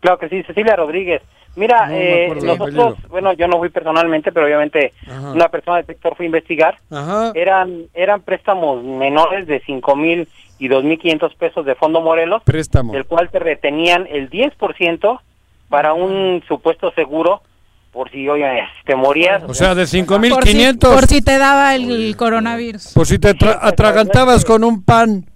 Claro 0.00 0.18
que 0.18 0.28
sí, 0.28 0.42
Cecilia 0.42 0.76
Rodríguez. 0.76 1.22
Mira, 1.54 1.86
No 1.86 1.94
eh, 1.94 2.34
nosotros, 2.42 2.96
bueno, 3.10 3.32
yo 3.34 3.46
no 3.46 3.58
fui 3.58 3.68
personalmente, 3.68 4.32
pero 4.32 4.46
obviamente 4.46 4.92
Ajá. 5.06 5.32
una 5.32 5.48
persona 5.48 5.76
del 5.78 5.86
sector 5.86 6.16
fue 6.16 6.24
a 6.24 6.26
investigar. 6.26 6.78
Ajá. 6.90 7.32
Eran 7.34 7.82
eran 7.92 8.22
préstamos 8.22 8.82
menores 8.82 9.46
de 9.46 9.60
cinco 9.66 9.94
mil 9.94 10.26
y 10.58 10.68
dos 10.68 10.82
mil 10.84 10.98
quinientos 10.98 11.34
pesos 11.34 11.66
de 11.66 11.74
Fondo 11.74 12.00
Morelos, 12.00 12.42
Préstamo. 12.44 12.92
del 12.92 13.04
cual 13.04 13.28
te 13.30 13.38
retenían 13.38 14.06
el 14.10 14.30
10% 14.30 15.20
para 15.68 15.92
un 15.92 16.42
supuesto 16.48 16.90
seguro 16.92 17.42
por 17.92 18.10
si, 18.10 18.26
oye, 18.28 18.46
te 18.86 18.94
morías. 18.94 19.42
O 19.46 19.52
sea, 19.52 19.74
de 19.74 19.82
Por 19.82 19.88
si, 19.88 20.02
5.500, 20.02 20.78
por 20.94 21.06
si 21.06 21.20
te 21.20 21.36
daba 21.36 21.74
el 21.74 22.16
coronavirus. 22.16 22.92
por 22.94 23.06
si 23.06 23.18
te 23.18 23.34
tra- 23.36 23.58
atragantabas 23.60 24.44
con 24.46 24.64
un 24.64 24.82
pan. 24.82 25.26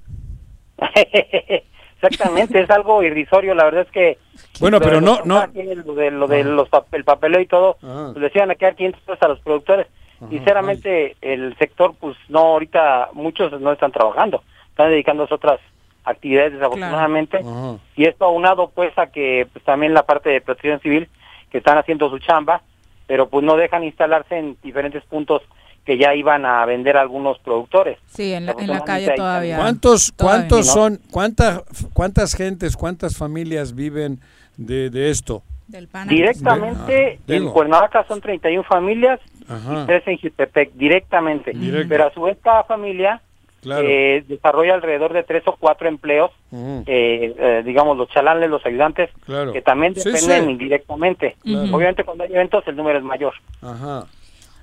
Exactamente, 2.06 2.60
es 2.60 2.70
algo 2.70 3.02
irrisorio, 3.02 3.54
la 3.54 3.64
verdad 3.64 3.82
es 3.82 3.90
que... 3.92 4.18
Bueno, 4.60 4.80
pero 4.80 5.00
no- 5.00 5.20
no- 5.24 5.46
Lo 5.84 5.94
de, 5.94 6.10
lo 6.10 6.26
de 6.26 6.44
los 6.44 6.68
pap- 6.70 6.86
el 6.92 7.04
papeleo 7.04 7.40
y 7.40 7.46
todo, 7.46 7.76
Ah. 7.82 8.10
pues 8.12 8.22
les 8.22 8.34
iban 8.36 8.50
a 8.50 8.54
quedar 8.54 8.74
500 8.76 9.00
pesos 9.02 9.22
a 9.22 9.28
los 9.28 9.40
productores. 9.40 9.86
Sinceramente, 10.30 11.16
el 11.20 11.54
sector, 11.58 11.94
pues 12.00 12.16
no, 12.28 12.38
ahorita 12.40 13.10
muchos 13.12 13.58
no 13.60 13.72
están 13.72 13.92
trabajando, 13.92 14.42
están 14.70 14.90
dedicándose 14.90 15.34
a 15.34 15.36
otras 15.36 15.60
actividades 16.04 16.52
desafortunadamente. 16.54 17.38
Ajá. 17.38 17.76
Y 17.96 18.04
esto 18.06 18.24
aunado 18.24 18.70
pues 18.74 18.96
a 18.98 19.08
que 19.08 19.46
pues 19.52 19.64
también 19.64 19.92
la 19.92 20.04
parte 20.04 20.30
de 20.30 20.40
protección 20.40 20.80
civil, 20.80 21.08
que 21.50 21.58
están 21.58 21.76
haciendo 21.78 22.08
su 22.10 22.18
chamba, 22.18 22.62
pero 23.06 23.28
pues 23.28 23.44
no 23.44 23.56
dejan 23.56 23.84
instalarse 23.84 24.38
en 24.38 24.56
diferentes 24.62 25.04
puntos 25.04 25.42
que 25.86 25.96
ya 25.96 26.14
iban 26.14 26.44
a 26.44 26.66
vender 26.66 26.96
algunos 26.96 27.38
productores. 27.38 27.98
Sí, 28.08 28.32
en 28.32 28.44
la, 28.46 28.54
en 28.58 28.66
la 28.68 28.80
calle 28.84 29.12
todavía. 29.16 29.56
¿Cuántos, 29.56 30.12
Todavía. 30.14 30.48
cuántos 30.48 30.66
son, 30.66 31.00
cuántas, 31.12 31.62
cuántas 31.92 32.34
gentes, 32.34 32.76
cuántas 32.76 33.16
familias 33.16 33.74
viven 33.74 34.18
de, 34.56 34.90
de 34.90 35.10
esto? 35.10 35.42
Del 35.68 35.88
pan. 35.88 36.08
Directamente 36.08 37.18
Ah, 37.18 37.22
digo. 37.26 37.46
en 37.46 37.52
Cuernavaca 37.52 38.04
son 38.08 38.20
31 38.20 38.64
familias 38.64 39.20
Ajá. 39.48 39.82
y 39.82 39.86
3 39.86 40.02
en 40.08 40.18
Jutepec, 40.18 40.72
directamente. 40.74 41.52
Directo. 41.52 41.88
Pero 41.88 42.06
a 42.06 42.12
su 42.12 42.22
vez 42.22 42.36
cada 42.42 42.64
familia 42.64 43.20
Claro. 43.62 43.84
eh, 43.88 44.24
desarrolla 44.28 44.74
alrededor 44.74 45.12
de 45.12 45.24
3 45.24 45.42
o 45.46 45.56
4 45.56 45.88
empleos, 45.88 46.30
eh, 46.52 47.34
eh, 47.36 47.62
digamos 47.64 47.96
los 47.96 48.08
chalanes, 48.10 48.48
los 48.48 48.64
ayudantes, 48.64 49.10
Claro. 49.24 49.52
que 49.52 49.60
también 49.62 49.94
Sí, 49.96 50.02
dependen 50.08 50.44
sí. 50.44 50.50
indirectamente. 50.52 51.36
Claro. 51.42 51.76
Obviamente 51.76 52.04
cuando 52.04 52.22
hay 52.24 52.32
eventos 52.32 52.62
el 52.68 52.76
número 52.76 52.98
es 52.98 53.04
mayor. 53.04 53.34
Ajá. 53.62 54.06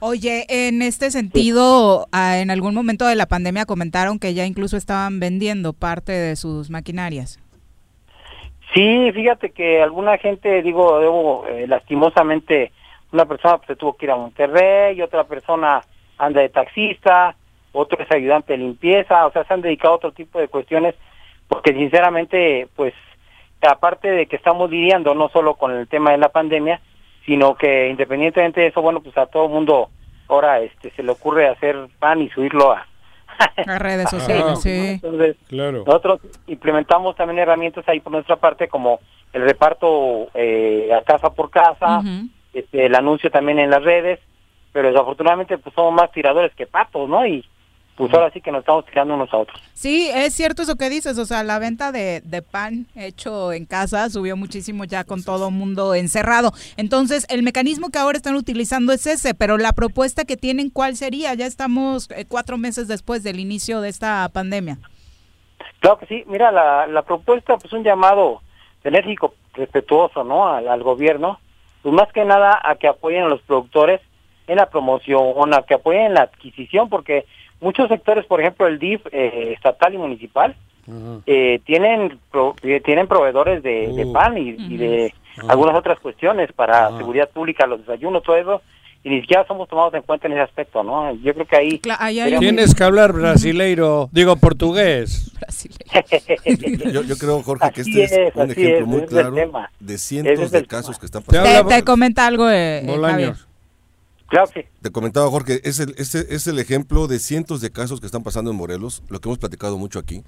Oye, 0.06 0.46
en 0.50 0.82
este 0.82 1.12
sentido, 1.12 2.08
ah, 2.12 2.38
en 2.40 2.52
algún 2.52 2.76
momento 2.76 3.08
de 3.08 3.16
la 3.16 3.26
pandemia 3.26 3.66
comentaron 3.66 4.20
que 4.20 4.34
ya 4.34 4.46
incluso 4.46 4.76
estaban 4.76 5.22
vendiendo 5.22 5.72
parte 5.72 6.12
de 6.12 6.36
sus 6.36 6.70
maquinarias. 6.70 7.40
Sí, 8.74 9.14
fíjate 9.14 9.52
que 9.52 9.82
alguna 9.82 10.18
gente, 10.18 10.62
digo, 10.62 11.00
debo, 11.00 11.48
eh, 11.48 11.68
lastimosamente, 11.70 12.74
una 13.14 13.26
persona 13.26 13.60
pues, 13.60 13.68
se 13.68 13.76
tuvo 13.78 13.96
que 13.96 14.08
ir 14.08 14.12
a 14.12 14.18
Monterrey, 14.18 15.02
otra 15.02 15.24
persona 15.24 15.80
anda 16.18 16.42
de 16.42 16.50
taxista, 16.50 17.38
otro 17.72 18.04
es 18.04 18.12
ayudante 18.12 18.52
de 18.52 18.60
limpieza, 18.60 19.26
o 19.26 19.32
sea, 19.32 19.46
se 19.46 19.54
han 19.54 19.62
dedicado 19.62 19.94
a 19.94 19.98
otro 19.98 20.12
tipo 20.12 20.38
de 20.38 20.50
cuestiones, 20.50 20.96
porque 21.48 21.72
sinceramente, 21.72 22.68
pues, 22.76 22.94
aparte 23.62 24.12
de 24.12 24.26
que 24.26 24.36
estamos 24.36 24.70
lidiando 24.70 25.16
no 25.16 25.30
solo 25.30 25.56
con 25.56 25.72
el 25.72 25.88
tema 25.88 26.12
de 26.12 26.18
la 26.18 26.28
pandemia, 26.28 26.82
sino 27.26 27.56
que 27.56 27.90
independientemente 27.90 28.62
de 28.62 28.68
eso, 28.68 28.82
bueno, 28.82 29.02
pues 29.02 29.18
a 29.18 29.26
todo 29.26 29.48
mundo 29.50 29.90
ahora 30.28 30.60
este 30.62 30.92
se 30.92 31.04
le 31.04 31.12
ocurre 31.12 31.48
hacer 31.48 31.88
pan 32.00 32.22
y 32.22 32.30
subirlo 32.30 32.72
a, 32.72 32.88
A 33.68 33.80
redes 33.80 34.10
sociales, 34.10 34.62
sí. 34.62 35.00
entonces, 35.02 35.36
Claro. 35.48 35.84
nosotros 35.86 36.22
implementamos 36.48 37.16
también 37.16 37.40
herramientas 37.40 37.88
ahí 37.88 38.00
por 38.00 38.12
nuestra 38.12 38.36
parte, 38.36 38.68
como 38.68 39.00
el 39.34 39.42
reparto 39.44 40.28
eh, 40.36 40.90
a 40.94 41.02
casa 41.04 41.32
por 41.34 41.50
casa, 41.50 42.02
este, 42.54 42.86
el 42.86 42.94
anuncio 42.96 43.32
también 43.32 43.58
en 43.60 43.72
las 43.72 43.84
redes, 43.84 44.20
pero 44.72 44.90
desafortunadamente 44.90 45.58
pues 45.58 45.74
somos 45.74 45.94
más 45.94 46.12
tiradores 46.12 46.54
que 46.56 46.68
patos, 46.68 47.10
¿no? 47.10 47.26
Y 47.26 47.44
pues 47.96 48.14
ahora 48.14 48.32
sí 48.32 48.42
que 48.42 48.52
nos 48.52 48.62
estamos 48.62 48.86
tirando 48.86 49.14
unos 49.14 49.32
a 49.34 49.38
otros. 49.38 49.62
Sí, 49.74 50.10
es 50.14 50.34
cierto 50.34 50.64
eso 50.64 50.76
que 50.76 50.90
dices, 50.90 51.18
o 51.18 51.26
sea, 51.26 51.44
la 51.44 51.60
venta 51.60 51.92
de, 51.92 52.22
de 52.22 52.42
pan 52.42 52.88
hecho 52.96 53.54
en 53.54 53.66
casa 53.66 54.10
subió 54.10 54.36
muchísimo 54.36 54.84
ya 54.86 55.04
con 55.04 55.24
todo 55.24 55.52
mundo 55.52 55.94
encerrado. 55.94 56.52
Entonces, 56.78 57.26
el 57.30 57.44
mecanismo 57.44 57.90
que 57.90 58.00
ahora 58.00 58.18
están 58.18 58.36
utilizando 58.36 58.94
es 58.94 59.06
ese, 59.06 59.34
pero 59.36 59.58
la 59.58 59.74
propuesta 59.74 60.26
que 60.26 60.38
tienen, 60.38 60.70
¿cuál 60.70 60.96
sería? 60.96 61.34
Ya 61.36 61.46
estamos 61.46 62.10
eh, 62.12 62.26
cuatro 62.28 62.58
meses 62.58 62.88
después 62.88 63.24
del 63.24 63.40
inicio 63.40 63.82
de 63.82 63.90
esta 63.90 64.28
pandemia. 64.34 64.80
Claro 65.80 66.00
que 66.00 66.06
sí, 66.08 66.24
mira, 66.28 66.52
la, 66.52 66.88
la 66.88 67.04
propuesta, 67.04 67.58
pues 67.58 67.74
un 67.74 67.84
llamado 67.84 68.42
enérgico, 68.84 69.36
respetuoso, 69.54 70.24
¿no? 70.24 70.48
Al, 70.48 70.68
al 70.68 70.82
gobierno, 70.82 71.40
pues 71.82 71.94
más 71.94 72.12
que 72.12 72.26
nada 72.26 72.60
a 72.64 72.76
que 72.76 72.88
apoyen 72.88 73.24
a 73.24 73.30
los 73.30 73.42
productores 73.42 74.02
en 74.48 74.58
la 74.58 74.70
promoción, 74.70 75.54
a 75.54 75.62
que 75.62 75.76
apoyen 75.76 76.08
en 76.08 76.14
la 76.16 76.22
adquisición, 76.24 76.90
porque 76.90 77.26
muchos 77.64 77.88
sectores, 77.88 78.26
por 78.26 78.40
ejemplo, 78.42 78.68
el 78.68 78.78
DIF 78.78 79.02
eh, 79.12 79.54
estatal 79.56 79.94
y 79.94 79.98
municipal, 79.98 80.56
eh, 81.26 81.62
tienen 81.66 82.20
pro- 82.30 82.56
eh, 82.62 82.82
tienen 82.84 83.08
proveedores 83.08 83.64
de, 83.64 83.94
de 83.94 84.06
Uh. 84.06 84.14
pan 84.14 84.38
y, 84.38 84.50
y 84.60 84.78
de 84.78 85.14
Ajá. 85.38 85.48
algunas 85.54 85.76
otras 85.76 85.98
cuestiones 86.00 86.52
para 86.52 86.88
Ajá. 86.88 86.98
seguridad 86.98 87.30
pública, 87.30 87.66
los 87.66 87.80
desayunos, 87.80 88.22
todo 88.22 88.36
eso, 88.36 88.62
y 89.06 89.10
ni 89.10 89.22
siquiera 89.22 89.46
somos 89.48 89.68
tomados 89.70 89.94
en 89.96 90.02
cuenta 90.02 90.28
en 90.28 90.34
ese 90.34 90.42
aspecto, 90.42 90.84
¿no? 90.84 91.14
Yo 91.16 91.34
creo 91.34 91.46
que 91.46 91.56
ahí... 91.58 91.80
Cla- 91.80 91.98
ahí 92.00 92.20
hay 92.20 92.24
sería 92.32 92.40
un- 92.40 92.46
muy- 92.46 92.54
Tienes 92.56 92.76
que 92.76 92.84
hablar 92.84 93.12
brasileiro, 93.14 94.10
digo 94.12 94.36
portugués. 94.38 95.32
Yo, 96.92 97.02
yo 97.04 97.18
creo, 97.18 97.42
Jorge, 97.44 97.72
que 97.74 97.82
Así 97.82 98.02
este 98.02 98.28
es, 98.28 98.30
es, 98.30 98.36
un 98.36 98.52
ejemplo 98.52 98.78
es, 98.80 98.86
muy 98.88 99.06
claro 99.06 99.36
de 99.80 99.98
cientos 99.98 100.40
es 100.40 100.52
de 100.52 100.66
casos 100.66 100.92
tema. 100.92 101.00
que 101.00 101.06
están 101.06 101.24
pasando. 101.24 101.70
Te, 101.70 101.84
comenta 101.84 102.28
algo, 102.28 102.50
eh. 102.50 102.84
Claro 104.34 104.52
que. 104.52 104.68
Te 104.82 104.90
comentaba, 104.90 105.30
Jorge, 105.30 105.62
es 105.64 105.80
el, 105.80 105.94
es, 105.98 106.16
el- 106.16 106.26
es 106.30 106.48
el 106.48 106.58
ejemplo 106.58 107.06
de 107.08 107.20
cientos 107.20 107.62
de 107.62 107.70
casos 107.70 108.00
que 108.00 108.08
están 108.08 108.24
pasando 108.24 108.50
en 108.50 108.58
Morelos, 108.58 109.04
lo 109.10 109.20
que 109.22 109.30
hemos 109.30 109.38
platicado 109.38 109.78
mucho 109.78 110.00
aquí. 110.00 110.24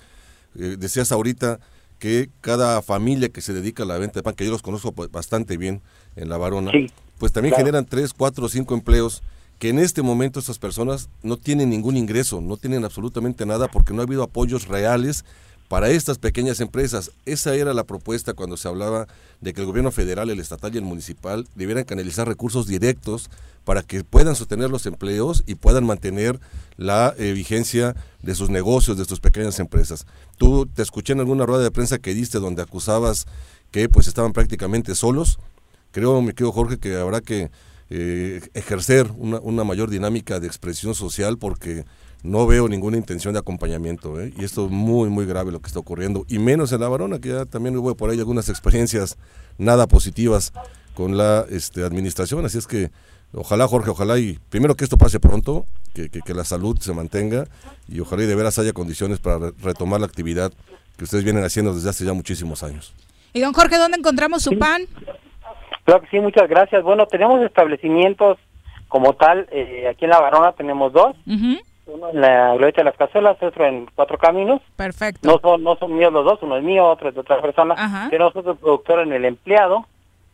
Eh, 0.60 0.76
decías 0.78 1.12
ahorita 1.12 1.60
que 1.98 2.30
cada 2.42 2.82
familia 2.84 3.30
que 3.30 3.42
se 3.42 3.52
dedica 3.54 3.82
a 3.82 3.86
la 3.88 3.98
venta 3.98 4.20
de 4.20 4.24
pan, 4.24 4.36
que 4.36 4.46
yo 4.46 4.52
los 4.52 4.62
conozco 4.62 4.92
bastante 5.12 5.58
bien 5.58 5.82
en 6.16 6.30
La 6.30 6.38
Varona, 6.38 6.70
Sí, 6.72 6.86
pues 7.18 7.32
también 7.32 7.54
claro. 7.54 7.66
generan 7.66 7.86
tres, 7.86 8.14
cuatro, 8.14 8.48
cinco 8.48 8.76
empleos 8.76 9.24
que 9.58 9.70
en 9.70 9.80
este 9.80 10.02
momento 10.04 10.40
estas 10.40 10.60
personas 10.60 11.10
no 11.24 11.38
tienen 11.38 11.70
ningún 11.72 11.98
ingreso, 11.98 12.42
no 12.42 12.58
tienen 12.58 12.86
absolutamente 12.86 13.46
nada 13.48 13.68
porque 13.70 13.94
no 13.94 14.02
ha 14.02 14.04
habido 14.04 14.22
apoyos 14.22 14.68
reales 14.68 15.26
para 15.68 15.90
estas 15.90 16.18
pequeñas 16.18 16.60
empresas. 16.60 17.12
Esa 17.26 17.56
era 17.56 17.74
la 17.74 17.84
propuesta 17.84 18.34
cuando 18.34 18.58
se 18.58 18.68
hablaba 18.68 19.08
de 19.42 19.54
que 19.54 19.62
el 19.62 19.68
gobierno 19.68 19.92
federal, 19.92 20.30
el 20.30 20.40
estatal 20.40 20.74
y 20.74 20.78
el 20.78 20.84
municipal 20.84 21.48
debieran 21.56 21.84
canalizar 21.84 22.28
recursos 22.28 22.68
directos 22.68 23.30
para 23.64 23.82
que 23.82 24.04
puedan 24.04 24.36
sostener 24.36 24.70
los 24.70 24.86
empleos 24.86 25.44
y 25.48 25.56
puedan 25.56 25.86
mantener 25.86 26.40
la 26.78 27.16
eh, 27.18 27.32
vigencia 27.34 27.96
de 28.22 28.36
sus 28.36 28.50
negocios, 28.50 28.98
de 28.98 29.06
sus 29.06 29.20
pequeñas 29.20 29.60
empresas. 29.60 30.06
Tú 30.38 30.68
te 30.68 30.84
escuché 30.84 31.14
en 31.14 31.20
alguna 31.20 31.46
rueda 31.46 31.64
de 31.64 31.72
prensa 31.72 31.98
que 31.98 32.14
diste 32.14 32.40
donde 32.40 32.62
acusabas 32.62 33.26
que 33.72 33.90
pues 33.90 34.08
estaban 34.08 34.34
prácticamente 34.34 34.94
solos. 34.94 35.40
Creo, 35.92 36.22
mi 36.22 36.34
querido 36.34 36.52
Jorge, 36.52 36.78
que 36.78 36.96
habrá 36.96 37.22
que 37.22 37.50
eh, 37.90 38.42
ejercer 38.54 39.12
una, 39.18 39.40
una 39.40 39.64
mayor 39.64 39.90
dinámica 39.90 40.40
de 40.40 40.48
expresión 40.48 40.94
social 40.94 41.38
porque 41.38 41.86
no 42.26 42.48
veo 42.48 42.68
ninguna 42.68 42.98
intención 42.98 43.34
de 43.34 43.40
acompañamiento. 43.40 44.20
¿eh? 44.22 44.34
Y 44.38 44.44
esto 44.44 44.66
es 44.66 44.72
muy, 44.72 45.10
muy 45.10 45.26
grave 45.26 45.52
lo 45.52 45.60
que 45.62 45.68
está 45.68 45.80
ocurriendo. 45.80 46.26
Y 46.28 46.40
menos 46.40 46.72
en 46.72 46.82
La 46.82 46.88
Varona, 46.90 47.20
que 47.20 47.30
ya 47.30 47.46
también 47.46 47.78
hubo 47.78 47.96
por 47.96 48.10
ahí 48.10 48.20
algunas 48.20 48.50
experiencias 48.50 49.18
nada 49.58 49.88
positivas 49.88 50.52
con 50.94 51.18
la 51.18 51.46
este, 51.50 51.84
administración. 51.84 52.46
Así 52.46 52.58
es 52.58 52.68
que 52.68 52.90
ojalá, 53.34 53.68
Jorge, 53.68 53.90
ojalá 53.90 54.18
y 54.18 54.40
primero 54.50 54.76
que 54.76 54.84
esto 54.84 54.98
pase 54.98 55.20
pronto, 55.20 55.66
que, 55.94 56.10
que- 56.10 56.22
que 56.22 56.34
la 56.34 56.44
salud 56.44 56.78
se 56.80 56.94
mantenga 56.94 57.46
y 57.88 58.00
ojalá 58.00 58.24
y 58.24 58.26
de 58.26 58.36
veras 58.36 58.58
haya 58.60 58.74
condiciones 58.74 59.20
para 59.20 59.38
re- 59.40 59.52
retomar 59.62 60.00
la 60.02 60.06
actividad 60.08 60.52
que 60.98 61.04
ustedes 61.04 61.24
vienen 61.24 61.44
haciendo 61.44 61.74
desde 61.76 61.90
hace 61.90 62.06
ya 62.06 62.14
muchísimos 62.14 62.64
años. 62.64 62.94
Y 63.34 63.42
don 63.42 63.54
Jorge, 63.54 63.78
¿dónde 63.78 63.98
encontramos 63.98 64.44
su 64.44 64.58
pan? 64.58 64.84
Claro 65.84 66.02
que 66.02 66.08
sí, 66.10 66.20
muchas 66.20 66.48
gracias. 66.50 66.82
Bueno, 66.84 67.06
tenemos 67.06 67.42
establecimientos 67.44 68.38
como 68.88 69.14
tal, 69.14 69.48
eh, 69.52 69.88
aquí 69.90 70.06
en 70.06 70.12
La 70.12 70.20
Varona 70.22 70.54
tenemos 70.54 70.94
dos, 70.94 71.16
Ujú, 71.28 71.58
uno 71.88 72.10
en 72.10 72.22
la 72.22 72.54
Glorieta 72.56 72.82
de 72.82 72.86
las 72.86 72.98
Cazuelas, 72.98 73.38
otro 73.42 73.66
en 73.66 73.88
Cuatro 73.96 74.18
Caminos. 74.18 74.62
Perfecto. 74.76 75.28
No 75.28 75.40
son, 75.40 75.64
no 75.64 75.76
son 75.78 75.96
míos 75.96 76.12
los 76.12 76.26
dos, 76.26 76.40
uno 76.42 76.58
es 76.58 76.64
mío, 76.64 76.86
otro 76.88 77.10
es 77.10 77.16
de 77.16 77.22
otra 77.22 77.42
persona. 77.42 77.76
Ajá. 77.78 78.08
Tenemos 78.10 78.36
otro 78.36 78.56
productor 78.56 79.00
en 79.02 79.14
el 79.14 79.26
empleado, 79.26 79.86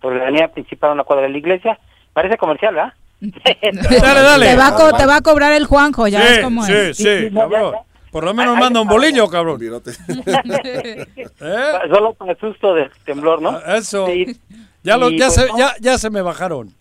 por 0.02 0.14
la 0.16 0.24
avenida 0.24 0.48
principal, 0.50 0.92
una 0.92 1.04
cuadra 1.04 1.24
de 1.24 1.30
la 1.32 1.38
iglesia. 1.38 1.80
Parece 2.14 2.38
comercial, 2.38 2.76
¿verdad? 2.76 2.94
Dale, 4.02 4.22
dale. 4.22 4.46
Te 4.48 4.56
va, 4.56 4.68
a 4.68 4.76
co- 4.76 4.94
te 4.98 5.06
va 5.06 5.18
a 5.18 5.22
cobrar 5.22 5.52
el 5.54 5.66
Juanjo, 5.66 6.08
ya 6.08 6.20
ves 6.20 6.40
cómo 6.40 6.64
sí, 6.66 6.74
es. 6.74 6.98
sí, 6.98 7.30
cabrón. 7.34 7.76
Por 8.12 8.24
lo 8.26 8.34
menos 8.34 8.58
manda 8.58 8.82
un 8.82 8.88
bolillo, 8.88 9.30
cabrón. 9.30 9.62
¿Eh? 9.64 11.06
Solo 11.90 12.14
con 12.16 12.30
el 12.30 12.38
susto 12.40 12.74
del 12.74 12.90
temblor, 13.06 13.42
¿no? 13.42 13.60
Eso. 13.60 14.08
Sí. 14.08 14.38
Ya, 14.84 14.98
lo, 14.98 15.10
ya, 15.12 15.28
pues, 15.28 15.36
se, 15.36 15.48
no. 15.48 15.58
ya, 15.58 15.76
ya 15.80 15.98
se 15.98 16.10
me 16.10 16.22
bajaron. 16.22 16.74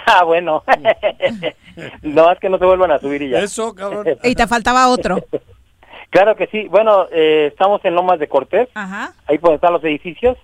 Ah, 0.06 0.24
bueno. 0.24 0.62
no 2.02 2.24
más 2.24 2.38
que 2.38 2.48
no 2.48 2.58
se 2.58 2.64
vuelvan 2.64 2.90
a 2.90 2.98
subir 2.98 3.22
y 3.22 3.30
ya. 3.30 3.40
Eso, 3.40 3.74
cabrón. 3.74 4.06
Y 4.22 4.34
te 4.34 4.46
faltaba 4.46 4.88
otro. 4.88 5.24
Claro 6.10 6.36
que 6.36 6.46
sí. 6.48 6.66
Bueno, 6.68 7.06
eh, 7.12 7.48
estamos 7.52 7.84
en 7.84 7.94
Lomas 7.94 8.18
de 8.18 8.28
Cortés, 8.28 8.68
Ajá. 8.74 9.12
ahí 9.26 9.38
donde 9.38 9.56
están 9.56 9.72
los 9.72 9.84
edificios, 9.84 10.36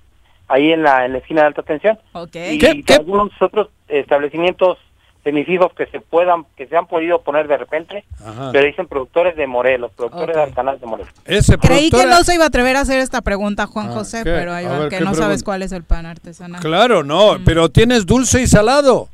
ahí 0.48 0.72
en 0.72 0.82
la, 0.82 1.04
en 1.06 1.12
la 1.12 1.18
esquina 1.18 1.42
de 1.42 1.46
alta 1.48 1.62
tensión. 1.62 1.98
Ok. 2.12 2.34
Y 2.36 2.92
algunos 2.92 3.30
otros 3.40 3.68
establecimientos 3.88 4.78
semifijos 5.24 5.72
que 5.74 5.86
se 5.86 6.00
puedan, 6.00 6.44
que 6.56 6.66
se 6.66 6.76
han 6.76 6.88
podido 6.88 7.22
poner 7.22 7.46
de 7.46 7.56
repente, 7.56 8.04
Ajá. 8.26 8.50
pero 8.52 8.66
dicen 8.66 8.88
productores 8.88 9.36
de 9.36 9.46
Morelos, 9.46 9.92
productores 9.96 10.34
Ok. 10.36 10.42
artesanales 10.42 10.80
de 10.80 10.86
Morelos. 10.88 11.12
Ese 11.24 11.56
Creí 11.58 11.90
que 11.90 12.06
no 12.06 12.24
se 12.24 12.34
iba 12.34 12.42
a 12.42 12.48
atrever 12.48 12.74
a 12.76 12.80
hacer 12.80 12.98
esta 12.98 13.20
pregunta, 13.22 13.68
Juan 13.68 13.90
Ah, 13.90 13.92
José, 13.92 14.18
¿qué? 14.24 14.30
pero 14.32 14.52
ahí 14.52 14.66
va, 14.66 14.78
ver, 14.80 14.88
que 14.88 14.98
¿qué 14.98 15.04
no 15.04 15.14
sabes 15.14 15.44
cuál 15.44 15.62
es 15.62 15.70
el 15.70 15.84
pan 15.84 16.06
artesanal. 16.06 16.60
Claro, 16.60 17.04
no, 17.04 17.36
pero 17.44 17.68
tienes 17.70 18.04
dulce 18.04 18.42
y 18.42 18.48
salado. 18.48 19.08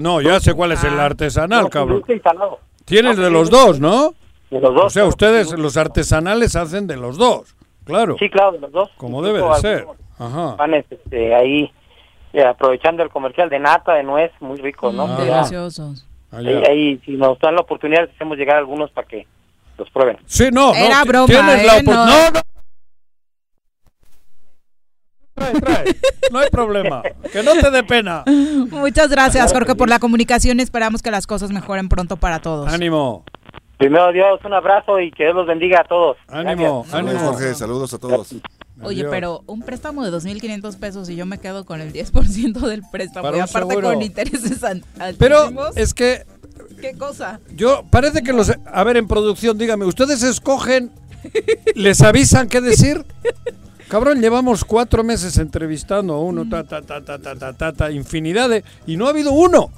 No, 0.00 0.20
ya 0.20 0.40
sé 0.40 0.54
cuál 0.54 0.72
es 0.72 0.84
Ah. 0.84 0.88
el 0.88 1.00
artesanal, 1.00 1.64
No, 1.64 1.70
cabrón. 1.70 2.02
Tienes 2.84 3.16
No, 3.16 3.22
de 3.24 3.30
los 3.30 3.50
dos, 3.50 3.80
¿no? 3.80 4.14
De 4.50 4.60
los 4.60 4.74
dos. 4.74 4.84
O 4.86 4.90
sea, 4.90 5.02
claro. 5.02 5.08
ustedes, 5.08 5.52
los 5.58 5.76
artesanales, 5.76 6.56
hacen 6.56 6.86
de 6.86 6.96
los 6.96 7.18
dos. 7.18 7.54
Claro. 7.84 8.16
Sí, 8.18 8.28
claro, 8.30 8.52
de 8.52 8.58
los 8.60 8.72
dos. 8.72 8.90
Como 8.96 9.22
debe 9.22 9.42
de 9.42 9.54
ser. 9.56 9.86
Ajá. 10.18 10.56
Panes 10.56 10.84
este, 10.90 11.34
ahí, 11.34 11.70
eh, 12.32 12.44
aprovechando 12.44 13.02
el 13.02 13.10
comercial 13.10 13.48
de 13.50 13.58
nata, 13.58 13.94
de 13.94 14.02
nuez, 14.02 14.32
muy 14.40 14.56
ricos, 14.58 14.92
¿no? 14.94 15.06
Ya. 15.18 15.24
deliciosos. 15.36 16.04
Ahí, 16.32 16.46
ahí, 16.68 16.98
si 17.06 17.12
nos 17.12 17.38
dan 17.38 17.54
la 17.54 17.60
oportunidad, 17.62 18.02
les 18.06 18.14
hacemos 18.14 18.36
llegar 18.36 18.56
algunos 18.56 18.90
para 18.90 19.06
que 19.06 19.26
los 19.78 19.88
prueben. 19.90 20.18
Sí, 20.26 20.48
no, 20.52 20.68
no. 20.68 20.74
Era 20.74 21.02
ti- 21.02 21.08
broma, 21.08 21.26
Tienes 21.26 21.64
la 21.66 21.76
¿eh? 21.78 21.80
opor- 21.82 21.94
No. 21.94 22.06
no, 22.06 22.30
no. 22.32 22.40
Trae, 25.38 25.52
trae. 25.60 25.96
No 26.32 26.38
hay 26.40 26.50
problema. 26.50 27.02
Que 27.32 27.42
no 27.42 27.52
te 27.54 27.70
dé 27.70 27.82
pena. 27.84 28.24
Muchas 28.70 29.08
gracias, 29.10 29.52
Jorge, 29.52 29.74
por 29.74 29.88
la 29.88 29.98
comunicación. 29.98 30.60
Esperamos 30.60 31.02
que 31.02 31.10
las 31.10 31.26
cosas 31.26 31.50
mejoren 31.50 31.88
pronto 31.88 32.16
para 32.16 32.40
todos. 32.40 32.72
Ánimo. 32.72 33.24
Primero 33.78 34.10
Dios, 34.12 34.40
un 34.44 34.52
abrazo 34.54 34.98
y 35.00 35.12
que 35.12 35.22
Dios 35.24 35.36
los 35.36 35.46
bendiga 35.46 35.80
a 35.82 35.84
todos. 35.84 36.16
Ánimo, 36.28 36.82
Gracias. 36.82 36.94
ánimo. 36.94 37.18
Jorge, 37.20 37.54
saludos 37.54 37.94
a 37.94 37.98
todos. 37.98 38.32
Oye, 38.82 39.00
Adiós. 39.02 39.06
pero 39.10 39.42
un 39.46 39.62
préstamo 39.62 40.04
de 40.04 40.10
2.500 40.10 40.76
pesos 40.78 41.08
y 41.10 41.16
yo 41.16 41.26
me 41.26 41.38
quedo 41.38 41.64
con 41.64 41.80
el 41.80 41.92
10% 41.92 42.58
del 42.66 42.82
préstamo. 42.90 43.22
Para 43.24 43.36
y 43.36 43.40
un 43.40 43.44
aparte 43.48 43.68
seguro. 43.70 43.88
con 43.92 44.02
intereses 44.02 44.62
al- 44.64 44.84
Pero 45.18 45.38
altísimos. 45.38 45.76
es 45.76 45.94
que 45.94 46.24
¿Qué 46.80 46.94
cosa? 46.94 47.40
yo, 47.54 47.84
parece 47.90 48.22
que 48.22 48.32
los... 48.32 48.52
A 48.72 48.84
ver, 48.84 48.96
en 48.96 49.06
producción, 49.08 49.58
dígame, 49.58 49.84
¿ustedes 49.84 50.22
escogen, 50.22 50.92
les 51.74 52.00
avisan 52.02 52.48
qué 52.48 52.60
decir? 52.60 53.04
Cabrón, 53.88 54.20
llevamos 54.20 54.64
cuatro 54.64 55.02
meses 55.02 55.38
entrevistando 55.38 56.14
a 56.14 56.20
uno, 56.20 56.48
ta, 56.48 56.64
ta, 56.64 56.82
ta, 56.82 57.00
ta, 57.02 57.18
ta, 57.18 57.34
ta, 57.36 57.52
ta, 57.54 57.72
ta, 57.72 57.90
infinidad 57.90 58.48
de... 58.50 58.62
Y 58.86 58.96
no 58.96 59.06
ha 59.06 59.10
habido 59.10 59.32
uno. 59.32 59.70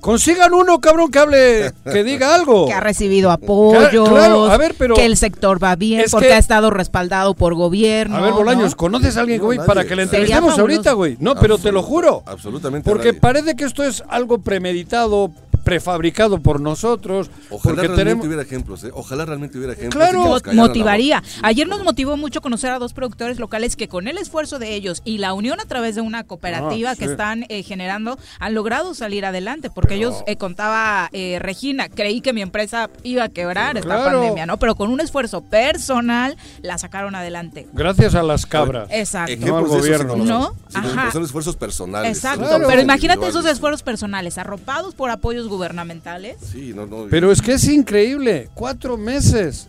Consigan 0.00 0.54
uno, 0.54 0.78
cabrón, 0.80 1.10
que 1.10 1.18
hable, 1.18 1.72
que 1.92 2.04
diga 2.04 2.34
algo. 2.34 2.66
Que 2.68 2.72
ha 2.74 2.80
recibido 2.80 3.30
apoyos, 3.30 4.08
claro, 4.08 4.44
a 4.46 4.56
ver, 4.56 4.74
pero- 4.78 4.94
que 4.94 5.04
el 5.04 5.16
sector 5.16 5.62
va 5.62 5.74
bien, 5.74 6.02
Es 6.02 6.12
porque 6.12 6.28
que- 6.28 6.34
ha 6.34 6.38
estado 6.38 6.70
respaldado 6.70 7.34
por 7.34 7.54
gobierno. 7.54 8.16
A 8.16 8.20
ver, 8.20 8.32
Bolaños, 8.32 8.70
¿no? 8.72 8.76
¿conoces 8.76 9.16
a 9.16 9.20
alguien, 9.20 9.38
No, 9.38 9.46
güey, 9.46 9.58
nadie. 9.58 9.66
para 9.66 9.84
que 9.84 9.96
le 9.96 10.02
entrevistemos 10.04 10.58
ahorita, 10.58 10.92
güey? 10.92 11.16
No, 11.18 11.34
pero 11.34 11.58
te 11.58 11.72
lo 11.72 11.82
juro. 11.82 12.22
Absolutamente 12.26 12.88
Porque 12.88 13.08
nadie. 13.08 13.20
parece 13.20 13.56
que 13.56 13.64
esto 13.64 13.82
es 13.82 14.04
algo 14.08 14.38
premeditado, 14.38 15.30
prefabricado 15.66 16.40
por 16.40 16.60
nosotros. 16.60 17.28
Ojalá 17.50 17.60
porque 17.60 17.74
realmente 17.80 17.96
tenemos... 18.04 18.26
hubiera 18.26 18.42
ejemplos, 18.42 18.84
¿eh? 18.84 18.90
Ojalá 18.94 19.24
realmente 19.24 19.58
hubiera 19.58 19.72
ejemplos. 19.74 20.02
Claro. 20.42 20.54
motivaría. 20.54 21.22
Ayer 21.42 21.66
nos 21.66 21.82
motivó 21.82 22.16
mucho 22.16 22.40
conocer 22.40 22.70
a 22.70 22.78
dos 22.78 22.92
productores 22.92 23.40
locales 23.40 23.74
que 23.74 23.88
con 23.88 24.06
el 24.06 24.16
esfuerzo 24.16 24.60
de 24.60 24.74
ellos 24.74 25.02
y 25.04 25.18
la 25.18 25.34
unión 25.34 25.58
a 25.60 25.64
través 25.64 25.96
de 25.96 26.00
una 26.00 26.22
cooperativa 26.24 26.92
Ah, 26.92 26.96
que 26.96 27.06
están 27.06 27.46
eh, 27.48 27.64
generando 27.64 28.16
han 28.38 28.54
logrado 28.54 28.94
salir 28.94 29.24
adelante 29.26 29.70
porque 29.70 29.94
ellos 29.96 30.22
eh, 30.28 30.36
contaba 30.36 31.08
eh, 31.12 31.38
Regina 31.40 31.88
creí 31.88 32.20
que 32.20 32.32
mi 32.32 32.42
empresa 32.42 32.88
iba 33.02 33.24
a 33.24 33.28
quebrar 33.28 33.76
esta 33.76 33.88
Claro. 33.88 34.20
pandemia 34.20 34.46
no 34.46 34.58
pero 34.58 34.76
con 34.76 34.90
un 34.90 35.00
esfuerzo 35.00 35.42
personal 35.42 36.36
la 36.62 36.78
sacaron 36.78 37.16
adelante 37.16 37.66
Gracias 37.72 38.14
a 38.14 38.22
las 38.22 38.46
cabras. 38.46 38.88
exacto 38.92 39.34
No 39.44 39.56
al 39.58 39.64
gobierno. 39.66 40.54
Ajá. 40.72 41.10
Son 41.10 41.24
esfuerzos 41.24 41.56
personales. 41.56 42.16
exacto 42.16 42.46
pero 42.68 42.80
imagínate 42.80 43.26
esos 43.26 43.44
esfuerzos 43.46 43.82
personales 43.82 44.38
arropados 44.38 44.94
por 44.94 45.10
apoyos 45.10 45.48
gubernamentales 45.48 45.55
Sí, 46.40 46.72
no, 46.74 46.86
no. 46.86 47.06
Pero 47.10 47.30
es 47.32 47.40
que 47.42 47.52
es 47.54 47.68
increíble, 47.68 48.48
cuatro 48.54 48.96
meses 48.96 49.68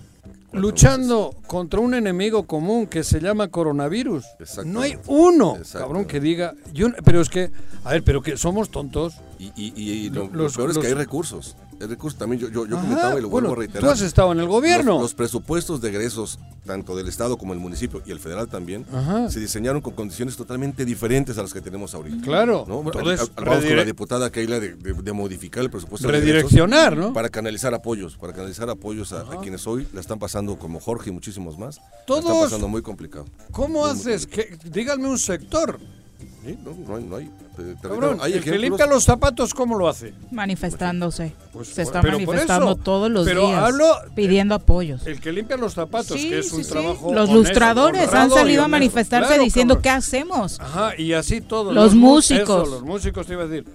luchando 0.54 1.36
contra 1.46 1.80
un 1.80 1.94
enemigo 1.94 2.44
común 2.44 2.88
que 2.88 3.04
se 3.04 3.20
llama 3.20 3.50
coronavirus. 3.50 4.26
No 4.66 4.82
hay 4.82 4.98
uno, 5.08 5.58
cabrón, 5.74 6.06
que 6.06 6.20
diga, 6.20 6.54
yo, 6.74 6.88
pero 7.04 7.22
es 7.22 7.30
que, 7.30 7.52
a 7.84 7.92
ver, 7.92 8.04
pero 8.04 8.22
que 8.22 8.38
somos 8.38 8.70
tontos. 8.70 9.16
Y, 9.40 9.52
y, 9.56 9.74
y- 9.76 9.92
y 10.06 10.10
lo, 10.10 10.28
lo 10.28 10.44
Los- 10.44 10.56
peor 10.56 10.70
es 10.72 10.76
los- 10.78 10.84
que 10.84 10.90
hay 10.90 10.96
recursos. 10.98 11.56
Recursos 11.80 12.18
también. 12.18 12.42
Yo, 12.42 12.50
yo, 12.50 12.68
comentaba 12.78 13.18
y 13.20 13.22
lo 13.22 13.30
vuelvo 13.30 13.50
bueno, 13.50 13.52
a 13.52 13.56
reiterar. 13.56 13.84
tú 13.84 13.90
has 13.90 14.02
estado 14.02 14.32
en 14.32 14.40
el 14.40 14.48
gobierno. 14.48 14.94
Los, 14.94 15.02
los 15.02 15.14
presupuestos 15.14 15.80
de 15.82 15.90
egresos, 15.90 16.40
tanto 16.66 16.96
del 16.96 17.08
Estado 17.08 17.38
como 17.38 17.54
el 17.54 17.60
municipio 17.60 18.02
y 18.06 18.12
el 18.12 18.20
federal 18.20 18.48
también, 18.48 18.86
Ajá. 18.94 19.30
se 19.30 19.40
diseñaron 19.40 19.82
con 19.82 19.94
condiciones 19.94 20.36
totalmente 20.38 20.86
diferentes 20.86 21.38
a 21.38 21.42
las 21.44 21.54
que 21.54 21.62
tenemos 21.62 21.94
ahorita. 21.94 22.24
Claro. 22.24 22.66
¿no? 22.68 22.82
Entonces, 22.82 23.22
hab- 23.22 23.32
hablamos 23.38 23.66
con 23.66 23.76
la 23.78 23.86
diputada 23.86 24.32
Keila 24.32 24.60
de, 24.60 24.76
de- 24.76 24.94
de 24.94 25.14
modificar 25.14 25.64
el 25.64 25.70
presupuesto 25.70 26.08
de 26.08 26.14
Redireccionar, 26.20 26.94
egresos 26.94 27.10
¿no? 27.10 27.14
Para 27.14 27.30
canalizar 27.30 27.74
apoyos, 27.74 28.18
para 28.18 28.34
canalizar 28.34 28.70
apoyos 28.70 29.14
a, 29.14 29.22
a 29.22 29.40
quienes 29.42 29.66
hoy 29.68 29.88
la 29.94 30.02
están 30.02 30.20
pasando 30.20 30.58
como 30.58 30.80
Jorge 30.80 31.10
y 31.10 31.14
muchísimos 31.14 31.58
más. 31.58 31.78
La 31.78 31.84
Todos- 32.06 32.20
están 32.26 32.42
pasando 32.44 32.68
muy 32.68 32.82
complicado. 32.82 33.26
¿Cómo 33.52 33.68
Muy, 33.82 33.92
muy 33.94 34.00
haces? 34.00 34.26
Que, 34.28 34.58
díganme 34.72 35.08
un 35.08 35.20
sector. 35.20 35.80
Sí, 36.20 36.57
no, 36.63 36.72
no 36.88 36.95
hay, 36.95 37.03
no 37.03 37.15
hay. 37.18 37.30
Te- 37.55 37.63
te 37.63 37.82
Cabrón, 37.82 38.01
reitero, 38.20 38.24
hay 38.24 38.34
el 38.34 38.43
que 38.43 38.57
limpia 38.57 38.86
los 38.86 39.03
zapatos, 39.03 39.53
¿cómo 39.53 39.78
lo 39.78 39.88
hace? 39.89 40.13
manifestándose 40.32 41.34
Pues, 41.51 41.68
se 41.70 41.82
está 41.82 42.01
manifestando 42.01 42.72
eso. 42.72 42.76
todos 42.78 43.11
los 43.11 43.26
Pero 43.26 43.47
días 43.47 43.59
hablo- 43.63 43.95
pidiendo 44.15 44.55
apoyos 44.55 45.05
El 45.05 45.20
que 45.20 45.32
limpia 45.32 45.57
los 45.57 45.74
zapatos, 45.74 46.20
Sí, 46.20 46.30
que 46.30 46.39
es 46.39 46.51
un 46.53 46.59
sí, 46.59 46.63
sí. 46.65 46.72
trabajo. 46.72 47.13
Los 47.13 47.30
honesto, 47.30 47.36
lustradores 47.36 48.13
han 48.13 48.30
salido 48.30 48.63
a 48.63 48.68
manifestarse 48.68 49.28
Claro, 49.28 49.43
diciendo 49.43 49.76
cabrón. 49.76 49.84
qué 49.84 49.89
hacemos. 49.89 50.59
Ajá, 50.59 50.91
y 50.97 51.13
así 51.13 51.41
todos. 51.41 51.74
Los 51.74 51.93
mu- 51.93 52.13
músicos. 52.15 52.63
eso, 52.63 52.76
los 52.76 52.84
músicos 52.84 53.28
te 53.28 53.34
iba 53.34 53.43
a 53.43 53.47
decir. 53.47 53.65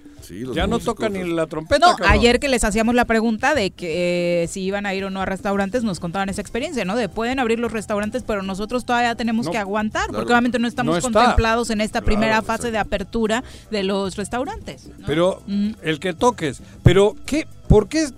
Ya 0.55 0.66
no 0.66 0.79
tocan 0.79 1.12
ni 1.12 1.25
la 1.25 1.47
trompeta. 1.47 1.87
No, 1.87 1.97
cabrón. 1.97 2.12
ayer 2.12 2.41
que 2.41 2.49
les 2.49 2.64
hacíamos 2.64 2.95
la 2.95 3.05
pregunta 3.05 3.55
de 3.55 3.70
que 3.70 4.45
eh, 4.45 4.49
si 4.49 4.62
iban 4.62 4.87
a 4.87 4.95
ir 4.95 5.05
o 5.05 5.11
no 5.11 5.20
a 5.20 5.27
restaurantes, 5.27 5.85
nos 5.85 6.01
contaban 6.01 6.29
esa 6.29 6.41
experiencia, 6.41 6.85
¿no? 6.85 6.97
De 6.97 7.09
pueden 7.09 7.39
abrir 7.39 7.59
los 7.59 7.73
restaurantes, 7.73 8.23
pero 8.27 8.43
nosotros 8.43 8.85
todavía 8.85 9.14
tenemos 9.14 9.47
No, 9.47 9.53
que 9.53 9.59
aguantar, 9.59 10.05
claro. 10.07 10.18
porque 10.18 10.33
obviamente 10.33 10.59
no 10.59 10.68
estamos 10.68 10.97
No 10.97 11.03
contemplados 11.03 11.70
en 11.70 11.81
esta 11.81 12.01
Claro, 12.01 12.07
primera 12.07 12.43
fase 12.43 12.70
de 12.70 12.79
apertura 12.79 13.45
de 13.70 13.83
los 13.83 14.16
restaurantes. 14.16 14.91
Pero 15.07 15.43
el 15.83 15.99
que 16.01 16.12
toques. 16.14 16.62
Pero, 16.83 17.14
¿qué? 17.27 17.47
¿Por 17.68 17.89
qué? 17.89 18.09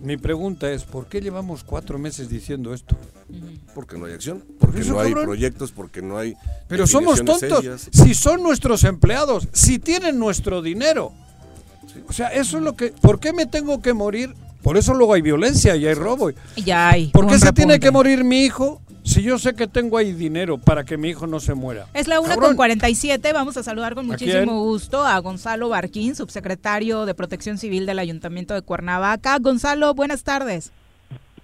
Mi 0.00 0.16
pregunta 0.16 0.70
es, 0.70 0.84
¿por 0.84 1.06
qué 1.06 1.20
llevamos 1.20 1.64
cuatro 1.64 1.98
meses 1.98 2.28
diciendo 2.28 2.72
esto? 2.72 2.96
Porque 3.74 3.98
no 3.98 4.06
hay 4.06 4.12
acción, 4.12 4.44
porque 4.58 4.80
no 4.84 5.00
hay 5.00 5.08
cabrón. 5.08 5.24
proyectos, 5.24 5.72
porque 5.72 6.02
no 6.02 6.18
hay. 6.18 6.34
Pero 6.68 6.86
somos 6.86 7.24
tontos. 7.24 7.40
serias. 7.40 7.88
Si 7.92 8.14
son 8.14 8.42
nuestros 8.42 8.84
empleados, 8.84 9.48
si 9.52 9.78
tienen 9.78 10.18
nuestro 10.18 10.62
dinero. 10.62 11.12
O 12.08 12.12
sea, 12.12 12.28
eso 12.28 12.58
es 12.58 12.62
lo 12.62 12.76
que... 12.76 12.92
¿Por 12.92 13.18
qué 13.18 13.32
me 13.32 13.46
tengo 13.46 13.82
que 13.82 13.92
morir? 13.92 14.34
Por 14.62 14.76
eso 14.76 14.94
luego 14.94 15.14
hay 15.14 15.22
violencia 15.22 15.74
y 15.76 15.86
hay 15.86 15.94
robo. 15.94 16.30
Ya 16.56 16.90
hay. 16.90 17.08
¿Por 17.08 17.26
qué 17.26 17.38
se 17.38 17.52
tiene 17.52 17.80
que 17.80 17.90
morir 17.90 18.24
mi 18.24 18.44
hijo 18.44 18.80
si 19.08 19.22
yo 19.22 19.38
sé 19.38 19.54
que 19.54 19.66
tengo 19.66 19.96
ahí 19.96 20.12
dinero 20.12 20.58
para 20.58 20.84
que 20.84 20.98
mi 20.98 21.08
hijo 21.08 21.26
no 21.26 21.40
se 21.40 21.54
muera? 21.54 21.86
Es 21.94 22.08
la 22.08 22.20
una 22.20 22.34
Cabrón. 22.34 22.50
con 22.50 22.56
47. 22.56 23.32
Vamos 23.32 23.56
a 23.56 23.62
saludar 23.62 23.94
con 23.94 24.04
¿A 24.04 24.08
muchísimo 24.08 24.62
gusto 24.62 25.04
a 25.04 25.18
Gonzalo 25.20 25.70
Barquín, 25.70 26.14
subsecretario 26.14 27.06
de 27.06 27.14
Protección 27.14 27.56
Civil 27.56 27.86
del 27.86 27.98
Ayuntamiento 27.98 28.52
de 28.52 28.60
Cuernavaca. 28.60 29.38
Gonzalo, 29.40 29.94
buenas 29.94 30.24
tardes. 30.24 30.72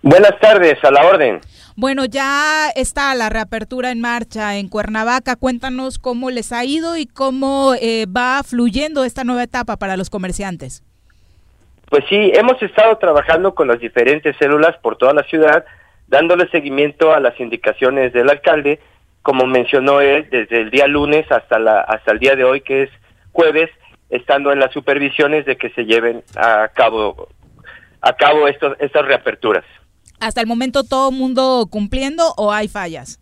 Buenas 0.03 0.39
tardes, 0.39 0.77
a 0.85 0.91
la 0.91 1.07
orden. 1.07 1.41
Bueno, 1.77 2.05
ya 2.05 2.69
está 2.77 3.15
la 3.15 3.31
reapertura 3.31 3.91
en 3.91 4.03
marcha 4.03 4.59
en 4.59 4.69
Cuernavaca. 4.69 5.35
Cuéntanos 5.35 5.99
cómo 5.99 6.31
les 6.31 6.53
ha 6.53 6.67
ido 6.67 6.99
y 6.99 7.07
cómo 7.07 7.73
eh, 7.81 8.05
va 8.15 8.43
fluyendo 8.45 9.05
esta 9.05 9.25
nueva 9.25 9.45
etapa 9.45 9.79
para 9.79 9.97
los 9.97 10.11
comerciantes. 10.11 10.83
Pues 11.89 12.05
sí, 12.11 12.31
hemos 12.35 12.61
estado 12.63 12.99
trabajando 12.99 13.55
con 13.55 13.69
las 13.69 13.81
diferentes 13.81 14.37
células 14.37 14.77
por 14.83 14.99
toda 14.99 15.15
la 15.15 15.23
ciudad, 15.23 15.65
dándole 16.15 16.49
seguimiento 16.51 17.13
a 17.13 17.19
las 17.19 17.39
indicaciones 17.41 18.13
del 18.13 18.31
alcalde, 18.31 18.79
como 19.21 19.47
mencionó 19.47 20.01
él, 20.01 20.29
desde 20.31 20.61
el 20.61 20.71
día 20.71 20.87
lunes 20.87 21.27
hasta 21.33 21.59
la 21.59 21.81
hasta 21.81 22.13
el 22.13 22.21
día 22.21 22.37
de 22.37 22.45
hoy, 22.45 22.61
que 22.61 22.85
es 22.85 22.91
jueves, 23.33 23.69
estando 24.11 24.53
en 24.53 24.61
las 24.61 24.73
supervisiones 24.73 25.45
de 25.45 25.57
que 25.57 25.71
se 25.71 25.87
lleven 25.87 26.23
a 26.37 26.69
cabo 26.73 27.29
a 28.01 28.13
cabo 28.13 28.47
estos, 28.47 28.77
estas 28.79 29.05
reaperturas. 29.05 29.65
¿Hasta 30.21 30.41
el 30.41 30.47
momento 30.47 30.85
todo 30.85 31.11
mundo 31.11 31.67
cumpliendo 31.69 32.33
o 32.37 32.53
hay 32.53 32.69
fallas? 32.69 33.19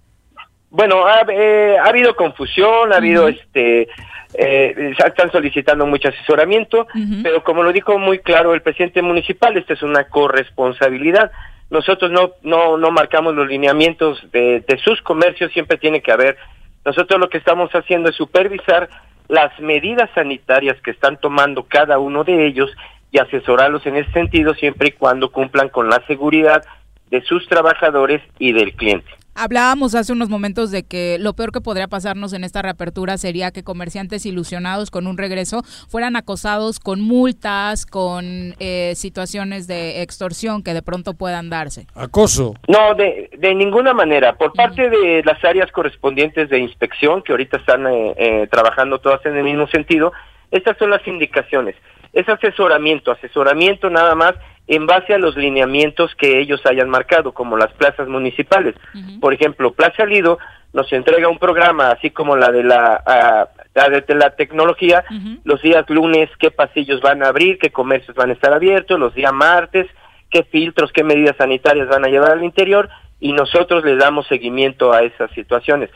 Bueno, 0.68 1.06
ha, 1.06 1.24
eh, 1.32 1.78
ha 1.78 1.88
habido 1.88 2.14
confusión, 2.14 2.92
ha 2.92 2.96
habido 2.96 3.26
este, 3.28 3.88
eh, 4.34 4.94
están 4.98 5.32
solicitando 5.32 5.86
mucho 5.86 6.08
asesoramiento, 6.08 6.86
pero 7.22 7.42
como 7.42 7.62
lo 7.62 7.72
dijo 7.72 7.98
muy 7.98 8.18
claro 8.18 8.52
el 8.52 8.60
presidente 8.60 9.00
municipal, 9.00 9.56
esta 9.56 9.72
es 9.72 9.82
una 9.82 10.04
corresponsabilidad. 10.04 11.30
Nosotros 11.72 12.10
no, 12.10 12.32
no, 12.42 12.76
no 12.76 12.90
marcamos 12.90 13.34
los 13.34 13.48
lineamientos 13.48 14.22
de, 14.30 14.60
de 14.60 14.78
sus 14.84 15.00
comercios, 15.00 15.50
siempre 15.52 15.78
tiene 15.78 16.02
que 16.02 16.12
haber. 16.12 16.36
Nosotros 16.84 17.18
lo 17.18 17.30
que 17.30 17.38
estamos 17.38 17.70
haciendo 17.70 18.10
es 18.10 18.14
supervisar 18.16 18.90
las 19.28 19.58
medidas 19.58 20.10
sanitarias 20.14 20.78
que 20.82 20.90
están 20.90 21.16
tomando 21.16 21.62
cada 21.62 21.98
uno 21.98 22.24
de 22.24 22.46
ellos 22.46 22.70
y 23.10 23.18
asesorarlos 23.18 23.86
en 23.86 23.96
ese 23.96 24.12
sentido 24.12 24.52
siempre 24.52 24.88
y 24.88 24.92
cuando 24.92 25.32
cumplan 25.32 25.70
con 25.70 25.88
la 25.88 26.04
seguridad 26.06 26.62
de 27.10 27.22
sus 27.22 27.48
trabajadores 27.48 28.20
y 28.38 28.52
del 28.52 28.74
cliente. 28.74 29.10
Hablábamos 29.34 29.94
hace 29.94 30.12
unos 30.12 30.28
momentos 30.28 30.70
de 30.70 30.82
que 30.82 31.16
lo 31.18 31.32
peor 31.32 31.52
que 31.52 31.62
podría 31.62 31.88
pasarnos 31.88 32.34
en 32.34 32.44
esta 32.44 32.60
reapertura 32.60 33.16
sería 33.16 33.50
que 33.50 33.64
comerciantes 33.64 34.26
ilusionados 34.26 34.90
con 34.90 35.06
un 35.06 35.16
regreso 35.16 35.62
fueran 35.88 36.16
acosados 36.16 36.78
con 36.78 37.00
multas, 37.00 37.86
con 37.86 38.54
eh, 38.58 38.92
situaciones 38.94 39.66
de 39.66 40.02
extorsión 40.02 40.62
que 40.62 40.74
de 40.74 40.82
pronto 40.82 41.14
puedan 41.14 41.48
darse. 41.48 41.86
Acoso. 41.94 42.54
No, 42.68 42.94
de, 42.94 43.30
de 43.38 43.54
ninguna 43.54 43.94
manera. 43.94 44.34
Por 44.34 44.52
parte 44.52 44.90
de 44.90 45.22
las 45.24 45.42
áreas 45.44 45.72
correspondientes 45.72 46.50
de 46.50 46.58
inspección, 46.58 47.22
que 47.22 47.32
ahorita 47.32 47.56
están 47.56 47.86
eh, 47.86 48.14
eh, 48.18 48.48
trabajando 48.50 48.98
todas 48.98 49.24
en 49.24 49.36
el 49.36 49.44
mismo 49.44 49.66
sentido, 49.68 50.12
estas 50.50 50.76
son 50.76 50.90
las 50.90 51.06
indicaciones. 51.06 51.74
Es 52.12 52.28
asesoramiento, 52.28 53.10
asesoramiento 53.10 53.88
nada 53.88 54.14
más 54.14 54.34
en 54.66 54.86
base 54.86 55.14
a 55.14 55.18
los 55.18 55.36
lineamientos 55.36 56.14
que 56.14 56.38
ellos 56.40 56.64
hayan 56.66 56.88
marcado, 56.88 57.32
como 57.32 57.56
las 57.56 57.72
plazas 57.72 58.08
municipales. 58.08 58.74
Por 59.20 59.34
ejemplo, 59.34 59.72
Plaza 59.72 60.06
Lido 60.06 60.38
nos 60.72 60.92
entrega 60.92 61.28
un 61.28 61.38
programa, 61.38 61.90
así 61.90 62.10
como 62.10 62.36
la 62.36 62.50
de 62.50 62.64
la, 62.64 63.48
la 63.74 63.88
de 63.88 64.14
la 64.14 64.30
tecnología, 64.30 65.04
los 65.44 65.60
días 65.62 65.88
lunes, 65.88 66.30
qué 66.38 66.50
pasillos 66.50 67.00
van 67.00 67.22
a 67.22 67.28
abrir, 67.28 67.58
qué 67.58 67.70
comercios 67.70 68.16
van 68.16 68.30
a 68.30 68.32
estar 68.34 68.52
abiertos, 68.52 68.98
los 68.98 69.14
días 69.14 69.32
martes, 69.32 69.86
qué 70.30 70.44
filtros, 70.44 70.92
qué 70.92 71.04
medidas 71.04 71.36
sanitarias 71.36 71.88
van 71.88 72.04
a 72.04 72.08
llevar 72.08 72.32
al 72.32 72.44
interior, 72.44 72.88
y 73.20 73.32
nosotros 73.32 73.84
le 73.84 73.96
damos 73.96 74.26
seguimiento 74.26 74.92
a 74.92 75.02
esas 75.02 75.30
situaciones. 75.32 75.90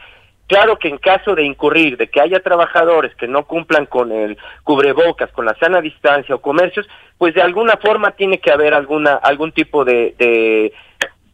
Claro 0.46 0.78
que 0.78 0.88
en 0.88 0.98
caso 0.98 1.34
de 1.34 1.44
incurrir, 1.44 1.96
de 1.96 2.08
que 2.08 2.20
haya 2.20 2.40
trabajadores 2.40 3.14
que 3.16 3.26
no 3.26 3.46
cumplan 3.46 3.86
con 3.86 4.12
el 4.12 4.38
cubrebocas, 4.62 5.30
con 5.32 5.44
la 5.44 5.56
sana 5.58 5.80
distancia 5.80 6.34
o 6.34 6.40
comercios, 6.40 6.86
pues 7.18 7.34
de 7.34 7.42
alguna 7.42 7.76
forma 7.78 8.12
tiene 8.12 8.38
que 8.38 8.52
haber 8.52 8.72
alguna 8.72 9.14
algún 9.14 9.50
tipo 9.50 9.84
de, 9.84 10.14
de, 10.18 10.72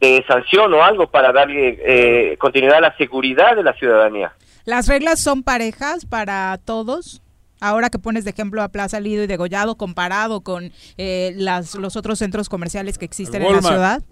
de 0.01 0.25
sanción 0.27 0.73
o 0.73 0.83
algo 0.83 1.11
para 1.11 1.31
darle 1.31 1.79
eh, 1.85 2.37
continuidad 2.39 2.79
a 2.79 2.81
la 2.81 2.97
seguridad 2.97 3.55
de 3.55 3.63
la 3.63 3.75
ciudadanía. 3.75 4.33
¿Las 4.65 4.89
reglas 4.89 5.21
son 5.21 5.43
parejas 5.43 6.07
para 6.07 6.59
todos? 6.65 7.21
Ahora 7.61 7.91
que 7.91 7.99
pones 7.99 8.25
de 8.25 8.31
ejemplo 8.31 8.63
a 8.63 8.69
Plaza 8.69 8.99
Lido 8.99 9.23
y 9.23 9.27
Degollado 9.27 9.77
comparado 9.77 10.41
con 10.41 10.73
eh, 10.97 11.33
las, 11.37 11.75
los 11.75 11.97
otros 11.97 12.19
centros 12.19 12.49
comerciales 12.49 12.97
que 12.97 13.05
existen 13.05 13.43
en 13.43 13.53
la 13.53 13.61
Walmart. 13.61 14.05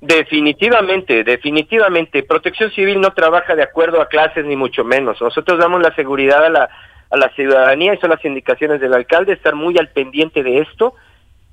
Definitivamente, 0.00 1.24
definitivamente. 1.24 2.22
Protección 2.22 2.70
Civil 2.70 3.00
no 3.00 3.10
trabaja 3.12 3.54
de 3.54 3.62
acuerdo 3.62 4.00
a 4.00 4.08
clases 4.08 4.44
ni 4.44 4.56
mucho 4.56 4.84
menos. 4.84 5.20
Nosotros 5.20 5.58
damos 5.58 5.82
la 5.82 5.94
seguridad 5.94 6.44
a 6.44 6.50
la, 6.50 6.68
a 7.10 7.16
la 7.16 7.28
ciudadanía 7.30 7.94
y 7.94 7.98
son 7.98 8.10
las 8.10 8.24
indicaciones 8.24 8.80
del 8.80 8.94
alcalde, 8.94 9.32
estar 9.32 9.54
muy 9.54 9.76
al 9.78 9.88
pendiente 9.88 10.42
de 10.42 10.58
esto 10.58 10.94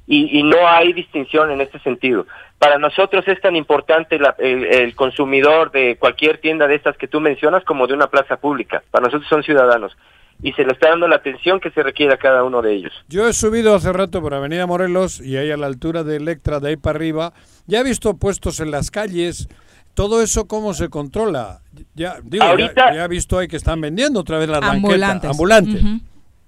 y, 0.05 0.39
y 0.39 0.43
no 0.43 0.68
hay 0.68 0.93
distinción 0.93 1.51
en 1.51 1.61
este 1.61 1.80
sentido. 1.80 2.26
Para 2.59 2.78
nosotros 2.78 3.28
es 3.28 3.39
tan 3.41 3.55
importante 3.55 4.20
la- 4.20 4.36
el, 4.38 4.66
el 4.66 4.95
consumidor 4.95 5.72
de 5.72 5.95
cualquier 5.97 6.38
tienda 6.39 6.68
de 6.68 6.76
estas 6.76 6.97
que 6.97 7.07
tú 7.07 7.20
mencionas 7.22 7.64
como 7.64 7.88
de 7.88 7.93
una 7.93 8.07
plaza 8.07 8.38
pública. 8.38 8.84
Para 8.91 9.05
nosotros 9.05 9.30
son 9.30 9.43
ciudadanos 9.43 9.95
y 10.43 10.51
se 10.53 10.63
le 10.65 10.73
está 10.73 10.89
dando 10.89 11.07
la 11.07 11.15
atención 11.15 11.59
que 11.59 11.71
se 11.71 11.81
requiere 11.81 12.13
a 12.13 12.17
cada 12.17 12.43
uno 12.43 12.61
de 12.61 12.73
ellos. 12.73 12.91
Yo 13.07 13.27
he 13.27 13.33
subido 13.33 13.73
hace 13.75 13.91
rato 13.93 14.21
por 14.21 14.33
Avenida 14.33 14.67
Morelos 14.67 15.19
y 15.21 15.37
ahí 15.37 15.49
a 15.49 15.57
la 15.57 15.67
altura 15.67 16.03
de 16.03 16.17
Electra, 16.17 16.59
de 16.59 16.69
ahí 16.69 16.75
para 16.77 16.97
arriba, 16.97 17.33
ya 17.65 17.79
he 17.79 17.83
visto 17.83 18.15
puestos 18.17 18.59
en 18.59 18.69
las 18.69 18.91
calles. 18.91 19.47
Todo 19.93 20.21
eso, 20.21 20.47
¿cómo 20.47 20.73
se 20.73 20.89
controla? 20.89 21.61
Ya, 21.95 22.17
digo, 22.23 22.43
ya- 22.43 22.49
Ahorita- 22.51 22.93
ya, 22.93 23.05
he 23.05 23.07
visto 23.07 23.37
ahí 23.39 23.47
que 23.47 23.55
están 23.57 23.79
vendiendo 23.79 24.19
otra 24.19 24.37
vez 24.37 24.49
las 24.49 24.61
Ambulantes. 24.61 24.99
banquetas. 25.07 25.31
Ambulantes. 25.31 25.81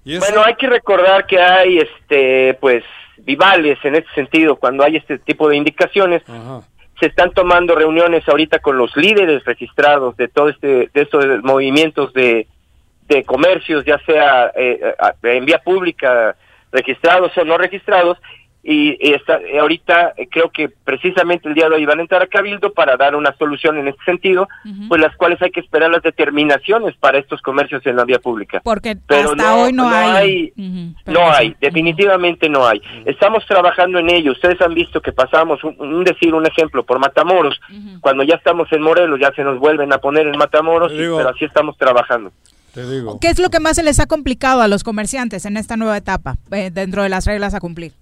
¿Y 0.04 0.14
eso? 0.16 0.26
Bueno, 0.26 0.44
hay 0.44 0.56
que 0.56 0.68
recordar 0.68 1.26
que 1.26 1.40
hay, 1.40 1.78
este, 1.80 2.56
pues, 2.60 2.84
vivales 3.20 3.78
en 3.84 3.96
este 3.96 4.10
sentido. 4.14 4.56
Cuando 4.58 4.84
hay 4.84 4.98
este 4.98 5.18
tipo 5.20 5.48
de 5.50 5.56
indicaciones, 5.58 6.22
se 7.00 7.06
están 7.08 7.32
tomando 7.32 7.76
reuniones 7.76 8.28
ahorita 8.28 8.60
con 8.60 8.78
los 8.78 8.96
líderes 8.98 9.44
registrados 9.46 10.16
de 10.18 10.28
todo 10.28 10.50
este, 10.50 10.90
de 10.94 11.02
estos 11.02 11.24
movimientos 11.44 12.14
de, 12.14 12.48
de 13.08 13.24
comercios, 13.24 13.86
ya 13.86 13.98
sea 14.06 14.52
eh, 14.56 14.80
eh, 15.24 15.38
en 15.38 15.46
vía 15.46 15.60
pública, 15.60 16.36
registrados 16.72 17.38
o 17.38 17.46
no 17.46 17.58
registrados. 17.58 18.18
Y, 18.68 18.98
y 19.00 19.14
está, 19.14 19.38
eh, 19.42 19.60
ahorita 19.60 20.16
eh, 20.18 20.28
creo 20.28 20.50
que 20.50 20.70
precisamente 20.70 21.48
el 21.48 21.54
día 21.54 21.70
de 21.70 21.76
hoy 21.76 21.86
van 21.86 22.00
a 22.00 22.02
entrar 22.02 22.24
a 22.24 22.26
Cabildo 22.26 22.74
para 22.74 22.98
dar 22.98 23.16
una 23.16 23.32
solución 23.38 23.78
en 23.78 23.90
este 23.90 24.04
sentido, 24.06 24.48
pues 24.88 25.00
las 25.00 25.16
cuales 25.18 25.40
hay 25.44 25.52
que 25.52 25.60
esperar 25.60 25.92
las 25.92 26.02
determinaciones 26.02 26.96
para 26.98 27.20
estos 27.20 27.44
comercios 27.44 27.86
en 27.86 27.96
la 27.96 28.06
vía 28.06 28.18
pública. 28.18 28.62
Porque 28.64 28.98
Pero 29.06 29.30
hasta 29.34 29.36
no- 29.36 29.62
hoy 29.62 29.72
no, 29.72 29.88
no 29.88 29.96
hay. 29.96 30.52
no 31.06 31.32
hay, 31.32 31.56
definitivamente 31.62 32.50
no 32.50 32.66
hay. 32.66 32.82
Estamos 33.06 33.46
trabajando 33.46 34.00
en 34.00 34.10
ello. 34.10 34.32
Ustedes 34.32 34.60
han 34.62 34.74
visto 34.74 35.00
que 35.00 35.12
pasamos, 35.12 35.64
un, 35.64 35.76
un 35.80 36.04
decir, 36.04 36.34
un 36.34 36.48
ejemplo, 36.48 36.84
por 36.84 36.98
Matamoros. 36.98 37.62
Cuando 38.02 38.24
ya 38.24 38.34
estamos 38.34 38.72
en 38.74 38.82
Morelos, 38.82 39.20
ya 39.20 39.32
se 39.34 39.44
nos 39.44 39.60
vuelven 39.60 39.94
a 39.94 40.00
poner 40.00 40.26
en 40.26 40.40
Matamoros, 40.40 40.92
y- 40.92 40.98
pero 40.98 41.30
así 41.30 41.46
estamos 41.46 41.78
trabajando. 41.78 42.32
Te 42.76 42.86
digo. 42.86 43.20
¿Qué 43.22 43.30
es 43.30 43.40
lo 43.40 43.50
que 43.50 43.62
más 43.62 43.78
se 43.78 43.84
les 43.84 44.02
ha 44.02 44.06
complicado 44.06 44.62
a 44.62 44.68
los 44.68 44.84
comerciantes 44.84 45.46
en 45.46 45.56
esta 45.56 45.78
nueva 45.78 45.96
etapa, 45.96 46.36
eh, 46.52 46.72
dentro 46.72 47.04
de 47.04 47.10
las 47.10 47.26
reglas 47.26 47.54
a 47.54 47.62
cumplir? 47.62 47.94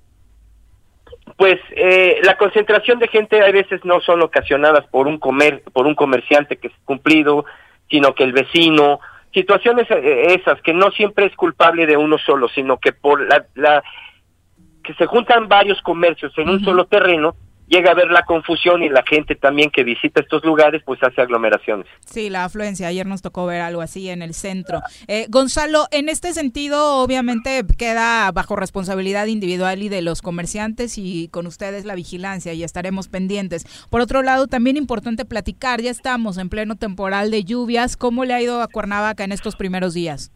Pues 1.37 1.59
eh, 1.75 2.17
la 2.23 2.37
concentración 2.37 2.97
de 2.97 3.07
gente 3.07 3.39
a 3.39 3.51
veces 3.51 3.85
no 3.85 4.01
son 4.01 4.23
ocasionadas 4.23 4.87
por 4.87 5.05
un 5.05 5.19
comer, 5.19 5.61
por 5.73 5.85
un 5.85 5.93
comerciante 5.93 6.57
que 6.57 6.69
es 6.69 6.73
cumplido, 6.85 7.45
sino 7.87 8.15
que 8.15 8.23
el 8.23 8.33
vecino, 8.33 8.99
situaciones 9.31 9.85
eh, 9.91 10.39
esas 10.41 10.59
que 10.63 10.73
no 10.73 10.89
siempre 10.89 11.27
es 11.27 11.35
culpable 11.35 11.85
de 11.85 11.95
uno 11.95 12.17
solo, 12.17 12.49
sino 12.49 12.79
que 12.79 12.93
por 12.93 13.21
la, 13.21 13.45
la 13.53 13.83
que 14.83 14.95
se 14.95 15.05
juntan 15.05 15.47
varios 15.47 15.79
comercios 15.83 16.35
en 16.37 16.49
un 16.49 16.63
solo 16.65 16.85
terreno 16.85 17.35
llega 17.73 17.91
a 17.91 17.95
ver 17.95 18.11
la 18.11 18.23
confusión 18.23 18.83
y 18.83 18.89
la 18.89 19.03
gente 19.03 19.35
también 19.35 19.71
que 19.71 19.83
visita 19.83 20.21
estos 20.21 20.43
lugares 20.45 20.83
pues 20.85 21.01
hace 21.01 21.21
aglomeraciones. 21.21 21.87
Sí, 22.05 22.29
la 22.29 22.45
afluencia. 22.45 22.87
Ayer 22.87 23.07
nos 23.07 23.21
tocó 23.21 23.47
ver 23.47 23.61
algo 23.61 23.81
así 23.81 24.09
en 24.09 24.21
el 24.21 24.35
centro. 24.35 24.81
Eh, 25.07 25.25
Gonzalo, 25.29 25.87
en 25.91 26.07
este 26.07 26.33
sentido, 26.33 26.97
obviamente 26.97 27.63
queda 27.77 28.31
bajo 28.31 28.55
responsabilidad 28.55 29.25
individual 29.25 29.81
y 29.81 29.89
de 29.89 30.03
los 30.03 30.21
comerciantes 30.21 30.97
y 30.97 31.29
con 31.29 31.47
ustedes 31.47 31.85
la 31.85 31.95
vigilancia 31.95 32.53
y 32.53 32.63
estaremos 32.63 33.07
pendientes. 33.07 33.65
Por 33.89 34.01
otro 34.01 34.21
lado, 34.21 34.47
también 34.47 34.77
importante 34.77 35.25
platicar, 35.25 35.81
ya 35.81 35.89
estamos 35.89 36.37
en 36.37 36.49
pleno 36.49 36.75
temporal 36.75 37.31
de 37.31 37.43
lluvias. 37.43 37.97
¿Cómo 37.97 38.23
le 38.25 38.35
ha 38.35 38.41
ido 38.41 38.61
a 38.61 38.67
Cuernavaca 38.67 39.23
en 39.23 39.31
estos 39.31 39.55
primeros 39.55 39.95
días? 39.95 40.31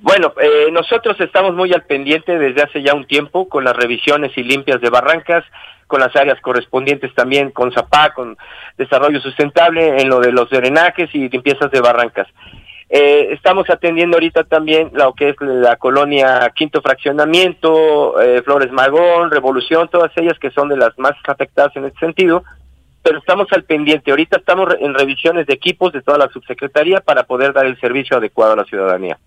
Bueno, 0.00 0.32
eh, 0.40 0.70
nosotros 0.72 1.20
estamos 1.20 1.54
muy 1.54 1.72
al 1.74 1.84
pendiente 1.84 2.38
desde 2.38 2.62
hace 2.62 2.82
ya 2.82 2.94
un 2.94 3.06
tiempo 3.06 3.48
con 3.50 3.64
las 3.64 3.76
revisiones 3.76 4.32
y 4.36 4.42
limpias 4.42 4.80
de 4.80 4.88
barrancas, 4.88 5.44
con 5.86 6.00
las 6.00 6.14
áreas 6.16 6.40
correspondientes 6.40 7.14
también 7.14 7.50
con 7.50 7.72
ZAPA, 7.72 8.14
con 8.14 8.36
desarrollo 8.76 9.20
sustentable, 9.20 10.00
en 10.00 10.08
lo 10.08 10.20
de 10.20 10.32
los 10.32 10.50
drenajes 10.50 11.08
y 11.14 11.28
limpiezas 11.28 11.70
de 11.70 11.80
barrancas. 11.80 12.28
Eh, 12.90 13.32
estamos 13.32 13.68
atendiendo 13.70 14.16
ahorita 14.16 14.44
también 14.44 14.90
lo 14.92 15.14
que 15.14 15.30
es 15.30 15.36
la 15.40 15.76
colonia 15.76 16.50
Quinto 16.54 16.82
Fraccionamiento, 16.82 18.20
eh, 18.20 18.42
Flores 18.42 18.70
Magón, 18.70 19.30
Revolución, 19.30 19.88
todas 19.88 20.12
ellas 20.16 20.38
que 20.38 20.50
son 20.50 20.68
de 20.68 20.76
las 20.76 20.96
más 20.98 21.14
afectadas 21.26 21.74
en 21.76 21.86
este 21.86 21.98
sentido, 21.98 22.44
pero 23.02 23.18
estamos 23.18 23.48
al 23.52 23.64
pendiente. 23.64 24.10
Ahorita 24.10 24.36
estamos 24.36 24.68
en 24.78 24.94
revisiones 24.94 25.46
de 25.46 25.54
equipos 25.54 25.92
de 25.92 26.02
toda 26.02 26.18
la 26.18 26.28
subsecretaría 26.28 27.00
para 27.00 27.24
poder 27.24 27.52
dar 27.52 27.66
el 27.66 27.78
servicio 27.80 28.18
adecuado 28.18 28.52
a 28.52 28.56
la 28.56 28.64
ciudadanía. 28.64 29.18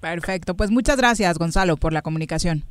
Perfecto, 0.00 0.54
pues 0.54 0.70
muchas 0.70 0.96
gracias 0.96 1.38
Gonzalo 1.38 1.76
por 1.76 1.92
la 1.92 2.02
comunicación. 2.02 2.62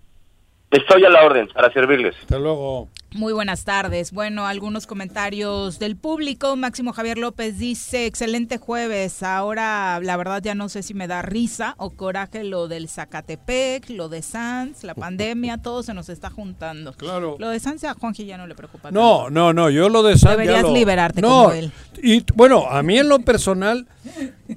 Estoy 0.72 1.06
a 1.06 1.10
la 1.10 1.26
orden 1.26 1.48
para 1.54 1.72
servirles. 1.72 2.16
Hasta 2.22 2.40
luego. 2.40 2.88
Muy 3.16 3.32
buenas 3.32 3.64
tardes. 3.64 4.12
Bueno, 4.12 4.46
algunos 4.46 4.88
comentarios 4.88 5.80
del 5.80 5.96
público. 5.96 6.58
Máximo 6.58 6.92
Javier 6.92 7.18
López 7.18 7.58
dice, 7.58 8.08
excelente 8.08 8.58
jueves. 8.58 9.24
Ahora, 9.24 10.02
la 10.04 10.18
verdad, 10.18 10.42
ya 10.44 10.54
no 10.54 10.68
sé 10.68 10.84
si 10.84 10.94
me 10.94 11.08
da 11.08 11.22
risa 11.22 11.76
o 11.78 11.92
coraje 11.92 12.44
lo 12.44 12.68
del 12.68 12.90
Zacatepec, 12.90 13.90
lo 13.92 14.10
de 14.10 14.22
Sanz, 14.22 14.84
la 14.84 14.96
pandemia, 14.96 15.58
todo 15.62 15.82
se 15.82 15.94
nos 15.94 16.10
está 16.10 16.30
juntando. 16.30 16.92
Claro. 16.92 17.38
Lo 17.40 17.48
de 17.48 17.62
Sanz 17.62 17.86
a 17.86 17.94
Juanji 17.94 18.26
ya 18.26 18.38
no 18.38 18.48
le 18.48 18.56
preocupa. 18.56 18.92
No, 18.92 19.30
no, 19.30 19.54
no, 19.54 19.70
yo 19.70 19.88
lo 19.88 20.04
de 20.04 20.18
Sanz 20.18 20.32
Deberías 20.38 20.64
lo- 20.64 20.74
liberarte 20.74 21.22
no, 21.22 21.30
como 21.30 21.52
él. 21.52 21.72
Y 22.04 22.26
bueno, 22.36 22.66
a 22.70 22.84
mí 22.84 22.98
en 22.98 23.08
lo 23.08 23.20
personal 23.20 23.88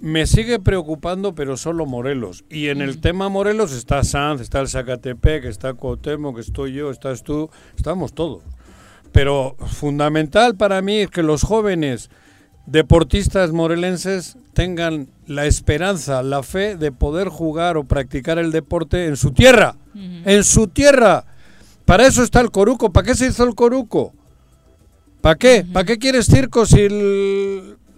me 0.01 0.27
sigue 0.27 0.59
preocupando, 0.59 1.33
pero 1.33 1.57
solo 1.57 1.87
Morelos. 1.87 2.45
Y 2.51 2.71
en 2.71 2.83
el 2.83 3.01
tema 3.01 3.29
Morelos 3.29 3.71
está 3.71 4.03
Sanz, 4.03 4.41
está 4.41 4.59
el 4.59 4.69
Zacatepec, 4.69 5.45
está 5.45 5.75
Cuauhtémoc, 5.75 6.41
estoy 6.41 6.73
yo, 6.73 6.91
estás 6.91 7.23
tú, 7.23 7.51
estamos 7.77 8.13
todos. 8.13 8.43
Pero 9.13 9.57
fundamental 9.67 10.55
para 10.57 10.81
mí 10.83 10.99
es 10.99 11.11
que 11.11 11.23
los 11.23 11.43
jóvenes 11.43 12.11
deportistas 12.67 13.53
morelenses 13.53 14.37
tengan 14.53 15.09
la 15.27 15.47
esperanza, 15.47 16.23
la 16.23 16.43
fe 16.43 16.77
de 16.77 16.93
poder 16.93 17.29
jugar 17.29 17.77
o 17.77 17.85
practicar 17.85 18.39
el 18.39 18.53
deporte 18.53 19.07
en 19.07 19.17
su 19.17 19.31
tierra, 19.33 19.77
en 20.27 20.45
su 20.45 20.69
tierra. 20.69 21.25
Para 21.85 22.07
eso 22.07 22.23
está 22.23 22.41
el 22.41 22.51
Coruco. 22.51 22.93
¿Para 22.93 23.07
qué 23.07 23.15
se 23.15 23.27
hizo 23.29 23.45
el 23.45 23.55
Coruco? 23.55 24.13
¿Para 25.23 25.37
qué? 25.37 25.65
¿Para 25.73 25.85
qué 25.87 25.99
quieres 25.99 26.27
circo 26.27 26.67
si 26.67 26.81
el- 26.81 27.48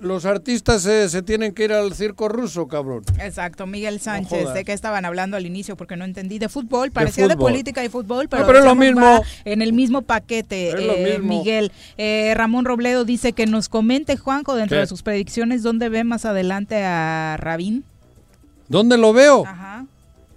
los 0.01 0.24
artistas 0.24 0.82
se, 0.82 1.09
se 1.09 1.22
tienen 1.22 1.53
que 1.53 1.64
ir 1.64 1.72
al 1.72 1.92
circo 1.94 2.28
ruso, 2.28 2.66
cabrón? 2.68 3.03
Exacto, 3.20 3.66
Miguel 3.66 4.01
Sánchez, 4.01 4.53
de 4.55 4.64
qué 4.64 4.72
estaban 4.72 5.05
hablando 5.05 5.36
al 5.36 5.46
inicio 5.46 5.76
porque 5.76 5.96
no 5.96 6.05
entendí 6.05 6.38
de 6.38 6.48
fútbol, 6.48 6.90
parecía 6.90 7.28
de, 7.28 7.34
fútbol. 7.34 7.53
política 7.53 7.84
y 7.84 7.88
fútbol, 7.88 8.28
pero, 8.28 8.46
pero 8.46 8.59
es 8.61 8.64
lo 8.64 8.74
mismo. 8.74 9.22
en 9.44 9.62
el 9.62 9.72
mismo 9.72 10.03
paquete. 10.03 10.70
Eh, 10.70 11.18
mismo. 11.18 11.38
Miguel, 11.38 11.70
Eh, 11.98 12.32
Ramón 12.34 12.64
Robledo 12.64 13.05
dice 13.05 13.32
que 13.32 13.46
nos 13.46 13.68
comente 13.68 14.16
Juanjo 14.16 14.55
dentro 14.57 14.76
¿Qué? 14.76 14.80
de 14.80 14.86
sus 14.86 15.03
predicciones 15.03 15.62
dónde 15.62 15.88
ve 15.88 16.03
más 16.05 16.24
adelante 16.24 16.82
a 16.84 17.36
Rabín. 17.38 17.84
¿Dónde 18.68 18.96
lo 18.96 19.12
veo? 19.12 19.44
Ajá. 19.46 19.84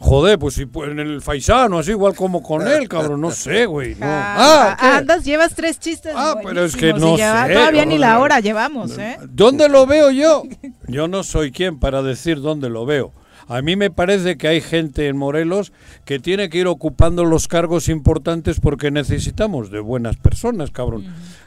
Joder, 0.06 0.38
pues 0.38 0.56
si 0.56 0.66
pues, 0.66 0.92
en 0.92 1.00
el 1.00 1.22
Faisano, 1.22 1.80
así 1.80 1.92
igual 1.92 2.14
como 2.14 2.44
con 2.44 2.68
él, 2.68 2.90
cabrón, 2.90 3.22
no 3.22 3.32
sé, 3.32 3.66
güey. 3.66 3.96
No. 3.96 4.06
Ah, 4.06 4.76
Ah, 4.78 4.98
andas, 4.98 5.24
llevas 5.24 5.56
tres 5.56 5.80
chistes. 5.80 6.14
Ah, 6.14 6.36
pero 6.44 6.66
es 6.66 6.76
que 6.76 6.92
no 6.94 7.16
lleva- 7.16 7.48
sé, 7.48 7.54
Todavía 7.54 7.86
ni 7.86 7.98
la 7.98 8.20
hora 8.20 8.42
llevamos, 8.42 8.98
¿eh? 8.98 9.18
¿Dónde 9.30 9.70
lo 9.70 9.86
veo 9.88 10.12
yo? 10.12 10.44
Yo 10.90 11.08
no 11.08 11.24
soy 11.24 11.54
quien 11.54 11.80
para 11.80 12.02
decir 12.02 12.42
dónde 12.42 12.70
lo 12.70 12.86
veo. 12.86 13.14
A 13.48 13.62
mí 13.62 13.78
me 13.78 13.92
parece 13.92 14.38
que 14.38 14.50
hay 14.50 14.60
gente 14.60 15.08
en 15.08 15.16
Morelos 15.18 15.72
que 16.04 16.20
tiene 16.20 16.50
que 16.50 16.58
ir 16.60 16.68
ocupando 16.68 17.24
los 17.24 17.48
cargos 17.48 17.88
importantes 17.88 18.60
porque 18.60 18.92
necesitamos 18.92 19.72
de 19.72 19.80
buenas 19.80 20.18
personas, 20.18 20.72
cabrón. 20.72 21.06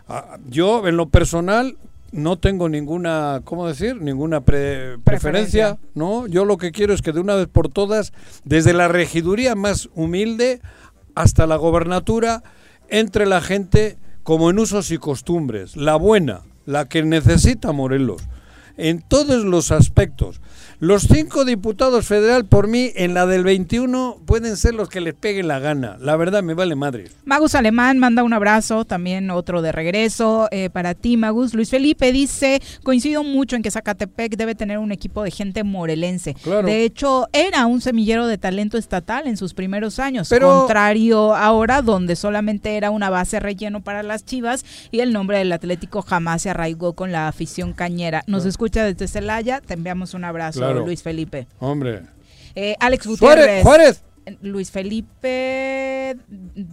Ah, 0.09 0.39
Yo, 0.49 0.89
en 0.89 0.97
lo 0.97 1.11
personal, 1.11 1.77
no 2.13 2.39
tengo 2.39 2.69
ninguna, 2.69 3.43
¿cómo 3.45 3.67
decir? 3.67 4.01
Ninguna 4.01 4.41
pre- 4.43 4.99
preferencia, 4.99 5.79
¿no? 5.95 6.27
Yo 6.27 6.45
lo 6.45 6.57
que 6.57 6.73
quiero 6.73 6.95
es 6.95 7.03
que 7.03 7.13
de 7.13 7.21
una 7.21 7.35
vez 7.35 7.49
por 7.49 7.69
todas, 7.69 8.13
desde 8.45 8.73
la 8.73 8.89
regiduría 8.89 9.55
más 9.55 9.89
humilde 9.95 10.61
hasta 11.15 11.47
la 11.47 11.57
gobernatura, 11.57 12.43
entre 12.89 13.27
la 13.27 13.41
gente 13.41 13.99
como 14.23 14.51
en 14.51 14.59
usos 14.59 14.91
y 14.91 14.99
costumbres, 14.99 15.77
la 15.77 15.97
buena, 15.97 16.43
la 16.65 16.87
que 16.89 17.03
necesita 17.03 17.73
Morelos, 17.73 18.23
en 18.77 19.01
todos 19.03 19.45
los 19.45 19.71
aspectos. 19.71 20.41
Los 20.79 21.05
cinco 21.05 21.47
diputados 21.47 22.07
federal, 22.07 22.45
por 22.45 22.69
mí, 22.69 22.93
en 22.97 23.15
la 23.15 23.25
del 23.25 23.45
21, 23.45 24.19
pueden 24.27 24.59
ser 24.59 24.75
los 24.75 24.91
que 24.91 25.01
les 25.01 25.15
peguen 25.15 25.49
la 25.49 25.59
gana. 25.59 25.97
La 26.01 26.17
verdad, 26.17 26.43
me 26.43 26.53
vale 26.53 26.75
madre. 26.77 27.07
Magus 27.25 27.55
Alemán 27.55 27.99
manda 27.99 28.23
un 28.23 28.35
abrazo, 28.35 28.85
también 28.85 29.31
otro 29.31 29.63
de 29.63 29.73
regreso 29.73 30.49
eh, 30.51 30.69
para 30.69 30.93
ti, 30.93 31.17
Magus. 31.17 31.55
Luis 31.55 31.71
Felipe 31.71 32.13
dice, 32.13 32.61
coincido 32.83 33.25
mucho 33.25 33.57
en 33.57 33.63
que 33.63 33.71
Zacatepec 33.71 34.37
debe 34.37 34.55
tener 34.55 34.77
un 34.79 34.93
equipo 34.93 35.23
de 35.23 35.31
gente 35.31 35.65
morelense. 35.65 36.35
Claro. 36.35 36.67
De 36.67 36.85
hecho, 36.85 37.27
era 37.33 37.65
un 37.65 37.81
semillero 37.81 38.27
de 38.27 38.37
talento 38.37 38.77
estatal 38.77 39.27
en 39.29 39.39
sus 39.39 39.55
primeros 39.55 39.99
años, 39.99 40.29
Pero- 40.29 40.59
contrario 40.59 41.35
ahora, 41.35 41.81
donde 41.81 42.17
solamente 42.17 42.77
era 42.77 42.91
una 42.91 43.09
base 43.09 43.41
relleno 43.41 43.81
para 43.83 44.03
las 44.03 44.27
chivas 44.27 44.63
y 44.91 45.01
el 45.01 45.15
nombre 45.15 45.39
del 45.39 45.53
Atlético 45.53 46.03
jamás 46.03 46.43
se 46.43 46.51
arraigó 46.51 46.93
con 46.93 47.13
la 47.13 47.29
afición 47.29 47.73
cañera. 47.73 48.23
Nos 48.27 48.45
escucha 48.45 48.85
desde 48.85 49.09
Celaya, 49.09 49.63
te 49.63 49.73
enviamos 49.73 50.13
un 50.13 50.25
abrazo, 50.25 50.59
Claro. 50.61 50.66
Luis 50.75 51.03
Felipe. 51.03 51.47
Hombre. 51.59 52.03
Eh, 52.55 52.75
Alex 52.81 53.07
Gutiérrez. 53.07 53.63
Juárez. 53.63 54.03
Luis 54.43 54.71
Felipe 54.71 56.17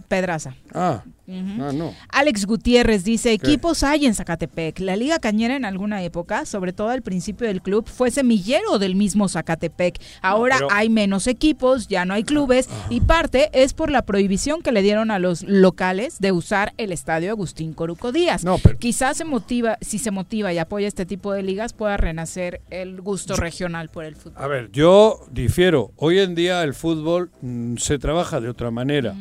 Pedraza. 0.08 0.54
Ah, 0.72 1.04
Ah, 1.26 1.72
no. 1.74 1.94
Alex 2.10 2.46
Gutiérrez 2.46 3.04
dice, 3.04 3.30
¿Qué? 3.38 3.46
equipos 3.46 3.82
hay 3.82 4.06
en 4.06 4.14
Zacatepec. 4.14 4.78
La 4.80 4.96
Liga 4.96 5.18
Cañera 5.18 5.56
en 5.56 5.64
alguna 5.64 6.02
época, 6.02 6.44
sobre 6.44 6.72
todo 6.72 6.88
al 6.90 7.02
principio 7.02 7.46
del 7.46 7.62
club, 7.62 7.88
fue 7.88 8.10
semillero 8.10 8.78
del 8.78 8.94
mismo 8.94 9.28
Zacatepec. 9.28 10.00
Ahora 10.22 10.56
pero- 10.56 10.68
hay 10.70 10.88
menos 10.90 11.26
equipos, 11.26 11.88
ya 11.88 12.04
no 12.04 12.14
hay 12.14 12.24
clubes 12.24 12.68
y 12.90 13.00
parte 13.00 13.50
es 13.52 13.72
por 13.72 13.90
la 13.90 14.02
prohibición 14.02 14.60
que 14.62 14.72
le 14.72 14.82
dieron 14.82 15.10
a 15.10 15.18
los 15.18 15.42
locales 15.42 16.18
de 16.20 16.32
usar 16.32 16.72
el 16.76 16.92
estadio 16.92 17.30
Agustín 17.30 17.72
Coruco 17.72 18.12
Díaz. 18.12 18.44
Quizás 18.78 19.16
se 19.16 19.24
motiva, 19.24 19.78
si 19.80 19.98
se 19.98 20.10
motiva 20.10 20.52
y 20.52 20.58
apoya 20.58 20.88
este 20.88 21.06
tipo 21.06 21.32
de 21.32 21.42
ligas, 21.42 21.72
pueda 21.72 21.96
renacer 21.96 22.60
el 22.70 23.00
gusto 23.00 23.36
regional 23.36 23.88
por 23.88 24.04
el 24.04 24.16
fútbol. 24.16 24.42
A 24.42 24.46
ver, 24.46 24.70
yo 24.72 25.20
difiero. 25.30 25.92
Hoy 25.96 26.18
en 26.18 26.34
día 26.34 26.62
el 26.62 26.74
fútbol 26.74 27.30
mm, 27.40 27.76
se 27.76 27.98
trabaja 27.98 28.40
de 28.40 28.48
otra 28.48 28.70
manera. 28.70 29.14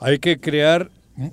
Hay 0.00 0.18
que 0.18 0.38
crear 0.38 0.90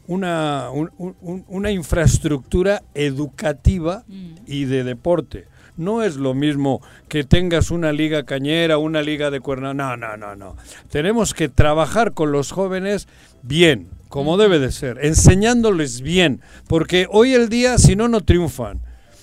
una, 0.08 0.70
un- 0.72 0.92
un- 0.98 1.46
una 1.48 1.72
infraestructura 1.72 2.82
educativa 2.94 4.04
y 4.48 4.66
de 4.66 4.84
deporte. 4.84 5.46
No 5.78 6.04
es 6.04 6.16
lo 6.16 6.34
mismo 6.34 6.82
que 7.10 7.24
tengas 7.26 7.70
una 7.70 7.92
liga 7.92 8.24
cañera, 8.24 8.78
una 8.78 9.02
liga 9.02 9.30
de 9.30 9.42
cuerna. 9.42 9.74
No, 9.74 9.98
no, 9.98 10.16
no, 10.16 10.36
no. 10.36 10.56
Tenemos 10.90 11.34
que 11.34 11.50
trabajar 11.50 12.14
con 12.14 12.32
los 12.32 12.52
jóvenes 12.52 13.08
bien, 13.44 13.90
como 14.08 14.38
debe 14.38 14.60
de 14.60 14.72
ser, 14.72 15.00
enseñándoles 15.04 16.02
bien, 16.02 16.42
porque 16.68 17.08
hoy 17.12 17.34
el 17.34 17.50
día, 17.50 17.78
si 17.78 17.96
no, 17.96 18.08
no 18.08 18.22
triunfan 18.22 18.80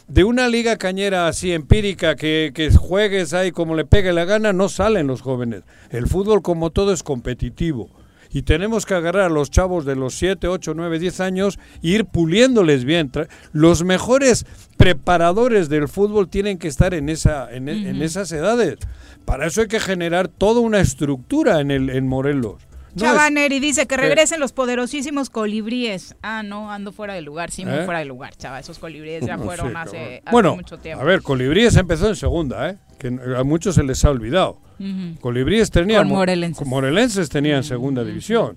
de 0.09 0.25
una 0.25 0.49
liga 0.49 0.77
cañera 0.77 1.27
así 1.27 1.53
empírica 1.53 2.17
que, 2.17 2.51
que 2.55 2.71
juegues 2.71 3.33
ahí 3.33 3.51
como 3.51 3.75
le 3.75 3.87
pegue 3.87 4.13
la 4.13 4.27
gana, 4.27 4.53
no 4.53 4.69
salen 4.69 5.07
los 5.07 5.23
jóvenes. 5.23 5.63
El 5.89 6.07
fútbol 6.07 6.43
como 6.43 6.69
todo 6.71 6.93
es 6.93 7.03
competitivo. 7.03 7.89
Y 8.33 8.43
tenemos 8.43 8.87
que 8.87 8.95
agarrar 8.95 9.24
a 9.24 9.28
los 9.28 9.51
chavos 9.51 9.85
de 9.85 9.97
los 9.97 10.14
7, 10.14 10.49
8, 10.49 10.72
9, 10.74 10.99
10 10.99 11.20
años 11.20 11.59
e 11.83 11.89
ir 11.89 12.05
puliéndoles 12.07 12.85
bien. 12.85 13.11
Los 13.53 13.85
mejores 13.85 14.47
preparadores 14.76 15.68
del 15.68 15.89
fútbol 15.89 16.28
tienen 16.28 16.59
que 16.59 16.68
estar 16.68 16.95
en, 16.95 17.09
esa, 17.09 17.53
en, 17.53 17.68
en 17.68 18.03
esas 18.03 18.33
edades. 18.33 18.78
Para 19.24 19.47
eso 19.47 19.61
hay 19.61 19.68
que 19.68 19.80
generar 19.80 20.28
toda 20.28 20.61
una 20.61 20.80
estructura 20.80 21.61
en, 21.61 21.70
el, 21.70 21.91
en 21.91 22.09
Morelos. 22.09 22.66
No 22.95 23.03
Chavaneri 23.05 23.59
dice 23.59 23.86
que 23.86 23.97
regresen 23.97 24.38
los 24.38 24.53
poderosísimos 24.53 25.30
colibríes. 25.30 26.14
Ah, 26.22 26.43
no, 26.43 26.70
ando 26.70 26.93
fuera 26.93 27.14
de 27.14 27.22
lugar. 27.22 27.51
Sí, 27.51 27.64
muy 27.64 27.78
¿Eh? 27.78 27.84
fuera 27.84 28.01
de 28.01 28.05
lugar, 28.05 28.34
chava. 28.36 28.61
Esos 28.61 28.78
colibríes 28.78 29.24
ya 29.24 29.36
No 29.38 29.45
fueron 29.45 29.70
sé, 29.72 29.76
hace, 29.78 30.22
bueno, 30.30 30.57
mucho 30.57 30.76
tiempo. 30.78 31.01
a 31.03 31.05
ver, 31.07 31.22
Colibríes 31.22 31.74
empezó 31.76 32.09
en 32.09 32.16
segunda, 32.16 32.68
¿eh? 32.68 32.76
que 32.99 33.09
a 33.36 33.43
muchos 33.45 33.74
se 33.76 33.82
les 33.82 34.05
ha 34.05 34.11
olvidado. 34.11 34.59
Ujú. 34.78 35.20
Colibríes 35.20 35.70
tenían 35.70 36.03
Con 36.09 36.16
morelenses. 36.18 36.66
morelenses 36.66 37.28
tenían 37.30 37.64
segunda 37.64 38.05
división. 38.05 38.57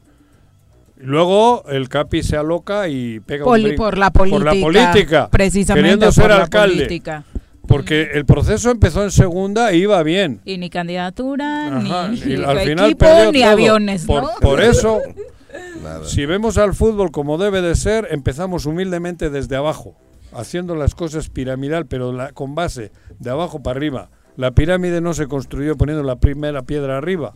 Luego 0.97 1.63
el 1.67 1.89
Capi 1.89 2.23
se 2.23 2.37
aloca 2.37 2.87
y 2.87 3.19
pega 3.19 3.43
Poli- 3.43 3.71
un 3.71 3.75
por 3.75 3.97
la 3.97 4.11
Por 4.11 4.27
la 4.29 4.51
política, 4.51 4.61
política. 4.91 5.29
precisamente 5.29 5.81
Queriendo 5.83 6.05
por 6.07 6.13
ser 6.13 6.29
la 6.29 6.35
alcalde. 6.43 6.75
política. 6.75 7.23
Porque 7.67 8.09
el 8.13 8.25
proceso 8.25 8.71
empezó 8.71 9.03
en 9.03 9.11
segunda 9.11 9.71
e 9.71 9.77
iba 9.77 10.01
bien. 10.03 10.41
Y 10.45 10.57
ni 10.57 10.69
candidatura, 10.69 11.77
Ajá, 11.77 12.07
ni, 12.09 12.19
y 12.19 12.37
ni 12.37 12.43
al 12.43 12.59
final 12.59 12.85
equipo, 12.85 12.99
perdió 13.05 13.31
ni 13.31 13.41
todo. 13.41 13.49
aviones, 13.51 14.05
por, 14.05 14.23
¿no? 14.23 14.29
por 14.41 14.61
eso, 14.61 14.99
si 16.05 16.25
vemos 16.25 16.57
al 16.57 16.73
fútbol 16.73 17.11
como 17.11 17.37
debe 17.37 17.61
de 17.61 17.75
ser, 17.75 18.07
empezamos 18.11 18.65
humildemente 18.65 19.29
desde 19.29 19.55
abajo, 19.55 19.95
haciendo 20.33 20.75
las 20.75 20.95
cosas 20.95 21.29
piramidal, 21.29 21.85
pero 21.85 22.11
la- 22.11 22.31
con 22.31 22.55
base 22.55 22.91
de 23.19 23.29
abajo 23.29 23.61
para 23.63 23.77
arriba. 23.77 24.09
La 24.37 24.51
pirámide 24.51 24.99
no 25.01 25.13
se 25.13 25.27
construyó 25.27 25.77
poniendo 25.77 26.03
la 26.03 26.17
primera 26.17 26.63
piedra 26.63 26.97
arriba, 26.97 27.33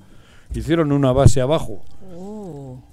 hicieron 0.54 0.92
una 0.92 1.12
base 1.14 1.40
abajo. 1.42 1.82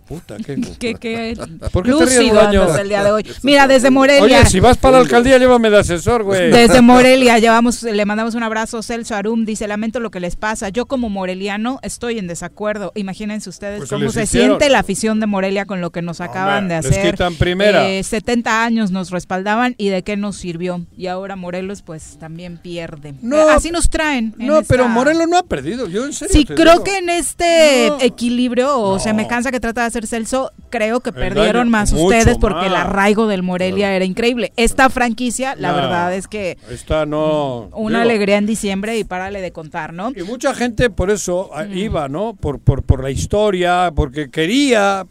Puta, 0.09 0.37
qué... 0.45 0.57
Qué, 0.79 0.95
qué 0.95 1.37
¿Por 1.73 1.85
qué 1.85 1.93
te 1.93 2.05
ríes, 2.05 2.17
lúcido 2.19 2.41
andas 2.41 2.79
el 2.79 2.89
día 2.89 3.03
de 3.03 3.11
hoy. 3.13 3.27
Mira, 3.43 3.67
desde 3.67 3.91
Morelia. 3.91 4.23
Oye, 4.23 4.47
si 4.47 4.61
vas 4.61 4.77
para 4.79 4.99
la 4.99 5.03
alcaldía, 5.03 5.39
llévame 5.39 5.69
de 5.71 5.79
asesor, 5.79 6.23
güey. 6.23 6.51
Desde 6.51 6.81
Morelia 6.83 7.39
llevamos, 7.39 7.83
le 7.83 8.05
mandamos 8.05 8.35
un 8.37 8.43
abrazo. 8.45 8.83
Celso 8.83 9.15
Arum 9.17 9.45
dice, 9.45 9.67
lamento 9.67 9.99
lo 10.01 10.11
que 10.11 10.21
les 10.21 10.37
pasa. 10.37 10.69
Yo 10.69 10.87
como 10.87 11.09
moreliano 11.09 11.81
estoy 11.83 12.19
en 12.19 12.27
desacuerdo. 12.29 12.93
Imagínense 12.95 13.49
ustedes 13.51 13.79
Pues 13.79 13.91
cómo 13.91 14.05
les 14.05 14.13
se 14.13 14.23
hicieron. 14.25 14.51
siente 14.59 14.71
la 14.71 14.79
afición 14.81 15.19
de 15.19 15.27
Morelia 15.27 15.65
con 15.67 15.81
lo 15.81 15.91
que 15.91 16.03
nos 16.03 16.21
acaban 16.21 16.65
Hombre, 16.65 16.77
de 16.77 16.83
les 16.83 16.99
hacer. 16.99 17.11
quitan 17.13 17.35
primera. 17.35 17.89
Eh, 17.89 18.03
70 18.03 18.63
años 18.65 18.91
nos 18.93 19.11
respaldaban 19.11 19.75
y 19.79 19.89
de 19.89 20.03
qué 20.03 20.17
nos 20.17 20.37
sirvió. 20.37 20.87
Y 20.97 21.09
ahora 21.09 21.35
Morelos 21.37 21.83
pues 21.83 22.17
también 22.21 22.59
pierde. 22.59 23.15
No, 23.23 23.49
Eh, 23.49 23.53
Así 23.53 23.71
nos 23.71 23.91
traen. 23.91 24.35
en 24.39 24.47
No, 24.47 24.63
pero 24.63 24.87
Morelos 24.89 25.27
no 25.29 25.37
ha 25.39 25.43
perdido, 25.43 25.89
yo 25.89 26.05
en 26.07 26.13
serio. 26.13 26.33
Sí, 26.33 26.45
te 26.45 26.55
creo 26.55 26.73
digo. 26.75 26.85
que 26.85 26.99
en 26.99 27.09
este 27.09 27.89
No. 27.89 27.99
equilibrio 28.01 28.77
o 28.79 28.95
No. 28.95 28.99
semejanza 29.01 29.51
que 29.51 29.59
trata 29.61 29.81
de 29.83 29.87
hacer 29.89 29.96
Celso, 30.05 30.53
creo 30.69 31.01
que 31.01 31.11
El 31.11 31.15
perdieron 31.17 31.63
daño, 31.67 31.71
más 31.71 31.93
ustedes 31.93 32.37
porque 32.39 32.67
el 32.67 32.73
más. 32.73 32.87
arraigo 32.87 33.27
del 33.27 33.43
Morelia 33.43 33.95
era 33.95 34.05
increíble. 34.05 34.53
Esta 34.57 34.91
franquicia, 34.91 35.55
la 35.57 35.73
verdad 35.73 36.13
es 36.15 36.29
que 36.29 36.59
Esta 36.71 37.07
no. 37.07 37.71
una 37.73 38.01
digo, 38.01 38.11
alegría 38.11 38.37
en 38.39 38.47
diciembre 38.47 38.99
y 38.99 39.05
párale 39.05 39.41
de 39.41 39.53
contar, 39.53 39.93
¿no? 39.93 40.13
Y 40.15 40.23
mucha 40.23 40.55
gente 40.55 40.91
por 40.91 41.11
eso 41.11 41.51
ah, 41.55 41.65
iba, 41.65 42.09
¿no? 42.09 42.35
Por, 42.35 42.59
por, 42.59 42.83
por 42.83 43.03
la 43.03 43.11
historia, 43.11 43.93
porque 43.95 44.31
quería, 44.31 45.07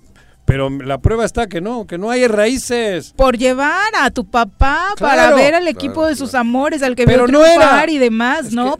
pero 0.46 0.70
la 0.70 1.00
prueba 1.00 1.26
está 1.26 1.48
que 1.48 1.60
no, 1.60 1.88
que 1.88 1.98
no 1.98 2.12
hay 2.12 2.28
raíces. 2.28 3.14
Por 3.18 3.38
llevar 3.38 3.92
a 4.00 4.12
tu 4.12 4.26
papá 4.30 4.94
para 5.00 5.34
ver 5.34 5.56
al 5.56 5.68
equipo 5.68 6.06
de 6.06 6.16
sus 6.16 6.36
amores, 6.36 6.84
al 6.84 6.96
que 6.96 7.06
Pero 7.06 7.26
vio 7.26 7.40
no 7.40 7.46
era. 7.46 7.86
y 7.90 7.98
demás, 7.98 8.52
¿no? 8.52 8.78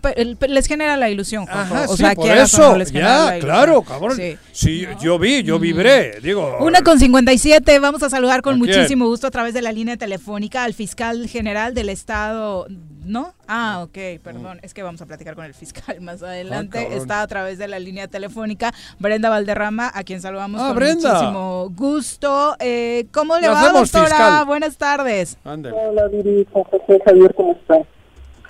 Les 0.48 0.68
genera 0.68 0.96
la 0.96 1.10
ilusión, 1.10 1.46
Juanjo. 1.46 1.76
Ajá, 1.76 1.86
o 1.90 1.98
sí, 1.98 2.04
sea, 2.04 2.14
por 2.14 2.30
eso, 2.30 2.72
no 2.72 2.78
les 2.78 2.94
la 2.94 3.00
ya, 3.00 3.40
claro, 3.40 3.82
cabrón. 3.82 4.16
Sí. 4.16 4.38
Sí, 4.52 4.88
yo 5.02 5.18
vi, 5.20 5.44
yo 5.44 5.60
vibré, 5.60 6.20
digo. 6.22 6.58
Una 6.62 6.82
con 6.82 7.00
57, 7.00 7.80
vamos 7.80 8.04
a 8.04 8.10
saludar 8.10 8.42
con 8.42 8.56
¿A 8.56 8.60
quién? 8.60 8.76
muchísimo 8.78 9.08
gusto 9.08 9.28
a 9.28 9.32
través 9.32 9.54
de 9.54 9.62
la 9.62 9.72
línea 9.72 9.98
telefónica 9.98 10.64
al 10.64 10.74
fiscal 10.74 11.28
general 11.28 11.74
del 11.74 11.90
estado, 11.90 12.68
¿no? 13.06 13.34
Ah, 13.48 13.82
ok, 13.84 14.20
perdón, 14.24 14.60
es 14.62 14.74
que 14.74 14.84
vamos 14.84 15.02
a 15.02 15.06
platicar 15.06 15.36
con 15.36 15.46
el 15.46 15.54
fiscal 15.54 16.02
más 16.02 16.22
adelante. 16.24 16.80
cabrón. 16.84 16.94
Está 16.98 17.22
a 17.22 17.28
través 17.28 17.58
de 17.58 17.68
la 17.68 17.80
línea 17.80 18.08
telefónica 18.08 18.74
Brenda 19.00 19.30
Valderrama, 19.30 19.92
a 19.94 20.04
quien 20.04 20.22
saludamos 20.22 20.62
Ah, 20.62 20.68
con 20.68 20.76
Brenda. 20.76 21.14
muchísimo 21.14 21.70
gusto. 21.76 22.56
Eh, 22.60 23.06
¿Cómo 23.14 23.38
le 23.40 23.48
va, 23.48 23.62
hacemos 23.62 23.92
doctora? 23.92 24.16
fiscal. 24.16 24.46
Buenas 24.46 24.78
tardes. 24.78 25.38
Ándale. 25.44 25.76
Hola, 25.78 26.08
Viri, 26.08 26.48
José 26.52 27.00
Javier, 27.06 27.34
¿cómo 27.36 27.54
estás? 27.54 27.82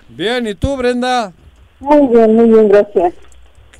Bien, 0.09 0.47
¿y 0.47 0.55
tú, 0.55 0.75
Brenda? 0.77 1.33
Muy 1.79 2.07
bien, 2.07 2.35
muy 2.35 2.47
bien, 2.49 2.69
gracias. 2.69 3.13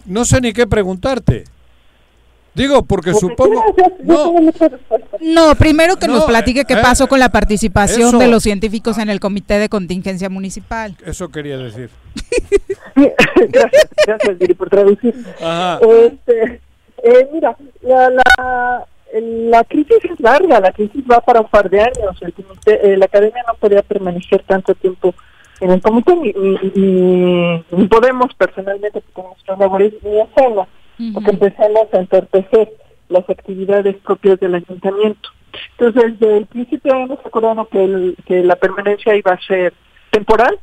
No 0.06 0.26
sé 0.26 0.42
ni 0.42 0.54
qué 0.54 0.68
preguntarte. 0.68 1.46
Digo, 2.56 2.84
porque 2.84 3.14
supongo... 3.14 3.64
No. 4.04 4.34
No, 5.22 5.56
primero 5.56 5.98
que 5.98 6.08
No, 6.08 6.14
nos 6.16 6.26
platique 6.26 6.64
qué 6.66 6.76
eh, 6.76 6.82
pasó 6.82 7.08
con 7.08 7.20
la 7.20 7.30
participación 7.30 8.10
eso. 8.10 8.18
de 8.18 8.28
los 8.28 8.44
científicos 8.44 8.98
en 8.98 9.10
el 9.10 9.20
comité 9.20 9.60
de 9.60 9.68
contingencia 9.70 10.30
municipal. 10.30 10.96
Eso 11.06 11.30
quería 11.30 11.58
decir. 11.58 11.90
gracias, 12.96 13.88
gracias, 14.08 14.38
Viri, 14.38 14.54
por 14.54 14.70
traducir. 14.70 15.14
Ajá. 15.42 15.80
Este, 16.06 16.62
eh, 17.04 17.30
mira, 17.34 17.58
la, 17.82 18.10
la, 18.10 18.86
la 19.22 19.64
crisis 19.66 19.98
es 20.04 20.20
larga, 20.20 20.60
la 20.60 20.72
crisis 20.72 21.04
va 21.10 21.20
para 21.22 21.42
un 21.42 21.50
par 21.50 21.70
de 21.70 21.82
años. 21.82 22.18
El 22.22 22.34
comité, 22.34 22.94
eh, 22.94 22.98
la 22.98 23.06
academia 23.06 23.44
no 23.48 23.56
podía 23.56 23.82
permanecer 23.82 24.44
tanto 24.48 24.74
tiempo 24.76 25.14
en 25.60 25.72
el 25.72 25.82
comité, 25.82 26.16
ni, 26.16 26.34
ni, 26.34 26.72
ni- 26.76 27.64
ni 27.72 27.88
podemos 27.88 28.34
personalmente, 28.36 29.02
porque 29.14 29.30
nuestra 29.30 29.56
labor 29.58 29.82
es 30.98 31.00
muy 31.00 31.08
ajena, 31.10 31.14
porque 31.14 31.32
empezamos 31.32 31.94
a 31.94 31.98
entorpecer 31.98 32.74
las 33.10 33.30
actividades 33.30 33.96
propias 33.98 34.40
del 34.40 34.56
ayuntamiento. 34.56 35.30
Entonces, 35.78 36.20
desde 36.20 36.38
el 36.38 36.46
principio 36.48 36.94
hemos 36.96 37.20
acordado 37.26 37.68
que, 37.70 37.84
el- 37.84 38.16
que 38.26 38.44
la 38.44 38.56
permanencia 38.56 39.16
iba 39.16 39.32
a 39.34 39.40
ser 39.42 39.74
temporal. 40.12 40.60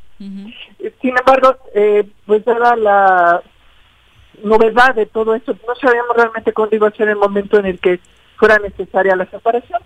Sin 1.01 1.15
embargo, 1.19 1.57
eh, 1.75 2.05
pues 2.27 2.45
dada 2.45 2.77
la 2.77 3.43
novedad 4.43 4.95
de 4.95 5.07
todo 5.07 5.35
esto, 5.35 5.53
no 5.67 5.75
sabíamos 5.77 6.17
realmente 6.17 6.53
cuándo 6.53 6.77
iba 6.77 6.89
a 6.89 6.93
ser 6.93 7.09
el 7.09 7.17
momento 7.17 7.59
en 7.59 7.67
el 7.67 7.79
que 7.79 8.01
fuera 8.37 8.59
necesaria 8.59 9.15
la 9.17 9.27
separación. 9.27 9.81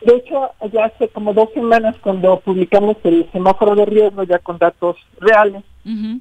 De 0.00 0.16
hecho, 0.16 0.50
ya 0.72 0.86
hace 0.86 1.08
como 1.08 1.34
dos 1.34 1.50
semanas 1.52 1.94
cuando 2.00 2.40
publicamos 2.40 2.96
el 3.04 3.28
semáforo 3.32 3.74
de 3.74 3.84
riesgo 3.84 4.22
ya 4.24 4.38
con 4.38 4.58
datos 4.58 4.96
reales, 5.20 5.62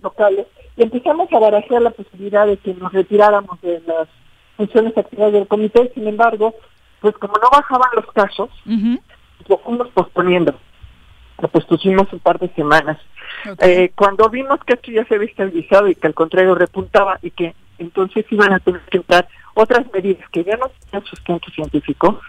locales, 0.03 0.45
y 0.79 0.83
empezamos 0.83 1.31
a 1.33 1.39
barajar 1.39 1.81
la 1.81 1.89
posibilidad 1.89 2.47
de 2.47 2.55
que 2.55 2.73
nos 2.73 2.93
retiráramos 2.93 3.59
de 3.61 3.81
las 3.85 4.07
funciones 4.55 4.97
activas 4.97 5.33
del 5.33 5.45
comité, 5.45 5.91
sin 5.93 6.07
embargo, 6.07 6.55
pues 7.01 7.15
como 7.17 7.33
no 7.33 7.49
bajaban 7.51 7.89
los 7.95 8.05
casos, 8.13 8.49
lo 9.47 9.57
fuimos 9.57 9.89
posponiendo. 9.89 10.55
Lo 11.41 11.49
pospusimos 11.49 12.11
un 12.13 12.19
par 12.19 12.39
de 12.39 12.47
semanas. 12.53 12.97
Eh, 13.61 13.91
cuando 13.93 14.29
vimos 14.29 14.59
que 14.65 14.73
esto 14.73 14.89
ya 14.91 15.03
se 15.05 15.15
había 15.15 15.27
estabilizado 15.27 15.89
y 15.89 15.95
que 15.95 16.07
al 16.07 16.13
contrario 16.13 16.55
repuntaba 16.55 17.19
y 17.21 17.31
que 17.31 17.55
entonces 17.77 18.25
iban 18.29 18.53
a 18.53 18.59
tener 18.59 18.81
que 18.89 18.97
entrar 18.97 19.27
otras 19.55 19.85
medidas 19.93 20.29
que 20.29 20.45
ya 20.45 20.55
no 20.55 20.71
tenían 20.85 21.05
sustento 21.09 21.51
científico, 21.51 22.21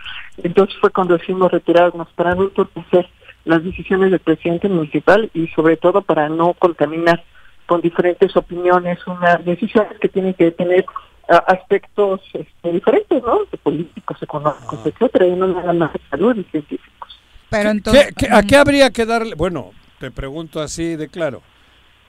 entonces 0.42 0.76
fue 0.80 0.90
cuando 0.90 1.16
decidimos 1.16 1.52
retirarnos 1.52 2.08
para 2.14 2.34
no 2.34 2.44
entorpecer 2.44 3.08
las 3.44 3.62
decisiones 3.62 4.10
del 4.10 4.20
presidente 4.20 4.68
municipal 4.68 5.30
y 5.34 5.46
sobre 5.48 5.76
todo 5.76 6.02
para 6.02 6.28
no 6.28 6.54
contaminar 6.54 7.22
con 7.70 7.80
diferentes 7.80 8.36
opiniones 8.36 8.98
unas 9.06 9.44
decisiones 9.44 9.96
que 10.00 10.08
tienen 10.08 10.34
que 10.34 10.50
tener 10.50 10.84
ah, 11.28 11.44
aspectos 11.46 12.20
este, 12.34 12.72
diferentes, 12.72 13.22
¿no? 13.22 13.44
De 13.44 13.56
políticos, 13.58 14.20
económicos, 14.20 14.80
etcétera, 14.84 15.24
y 15.28 15.36
no 15.36 15.46
nada 15.46 15.72
más 15.72 15.92
de 15.92 16.00
salud 16.10 16.34
y 16.36 16.42
científicos. 16.50 17.20
Pero 17.48 17.70
entonces, 17.70 18.08
¿Qué- 18.16 18.26
qué- 18.26 18.32
¿A 18.34 18.42
qué 18.42 18.56
habría 18.56 18.90
que 18.90 19.06
darle? 19.06 19.36
Bueno, 19.36 19.70
te 20.00 20.10
pregunto 20.10 20.60
así 20.60 20.96
de 20.96 21.06
claro. 21.08 21.42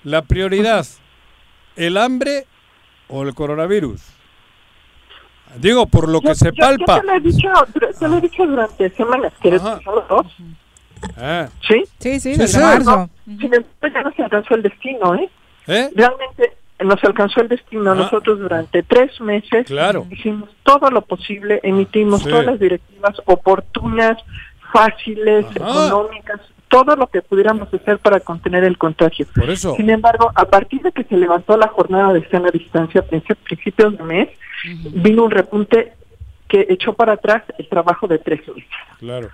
¿La 0.03 0.23
prioridad, 0.23 0.83
el 1.75 1.95
hambre 1.97 2.47
o 3.07 3.21
el 3.21 3.35
coronavirus? 3.35 4.01
Digo, 5.57 5.85
por 5.85 6.09
lo 6.09 6.21
que 6.21 6.33
se 6.33 6.45
yo- 6.45 6.53
palpa. 6.57 6.95
Yo 6.95 7.01
te 7.01 7.05
lo 7.05 7.13
he 7.13 7.19
dicho, 7.19 7.49
te 7.99 8.07
lo 8.07 8.17
he 8.17 8.21
dicho 8.21 8.47
durante 8.47 8.89
semanas, 8.89 9.31
que 9.39 9.59
son 9.59 9.79
los 9.85 10.07
dos. 10.07 10.25
Ah. 11.17 11.49
¿Sí? 11.67 11.83
Sí, 11.99 12.19
sí, 12.19 12.29
desde 12.31 12.47
sí. 12.47 12.59
marzo. 12.59 13.09
Sin 13.25 13.43
embargo, 13.53 13.67
ya 13.93 14.01
no 14.01 14.11
se 14.13 14.23
alcanzó 14.23 14.55
el 14.55 14.63
destino, 14.63 15.13
¿eh? 15.13 15.29
¿Eh? 15.71 15.89
Realmente 15.95 16.53
nos 16.83 17.03
alcanzó 17.03 17.41
el 17.41 17.47
destino. 17.47 17.91
Ah. 17.91 17.95
Nosotros 17.95 18.39
durante 18.39 18.83
tres 18.83 19.19
meses 19.21 19.65
Claro. 19.67 20.05
hicimos 20.09 20.49
todo 20.63 20.89
lo 20.89 21.01
posible, 21.01 21.59
emitimos 21.63 22.23
Sí. 22.23 22.29
todas 22.29 22.45
las 22.45 22.59
directivas 22.59 23.21
oportunas, 23.25 24.17
fáciles, 24.71 25.45
Ajá. 25.59 25.87
económicas, 25.87 26.41
todo 26.69 26.95
lo 26.95 27.07
que 27.07 27.21
pudiéramos 27.21 27.71
hacer 27.73 27.99
para 27.99 28.19
contener 28.21 28.63
el 28.63 28.77
contagio. 28.77 29.25
Por 29.35 29.49
eso. 29.49 29.75
Sin 29.75 29.89
embargo, 29.89 30.31
a 30.33 30.45
partir 30.45 30.81
de 30.81 30.91
que 30.91 31.03
se 31.03 31.17
levantó 31.17 31.57
la 31.57 31.67
jornada 31.67 32.13
de 32.13 32.27
sana 32.29 32.49
distancia 32.51 33.01
a 33.01 33.03
princi- 33.05 33.35
principios 33.35 33.97
de 33.97 34.03
mes, 34.03 34.29
vino 34.93 35.23
un 35.25 35.31
repunte 35.31 35.93
que 36.47 36.65
echó 36.69 36.93
para 36.93 37.13
atrás 37.13 37.43
el 37.57 37.67
trabajo 37.67 38.07
de 38.07 38.19
tres 38.19 38.39
meses. 38.47 38.63
Claro. 38.99 39.29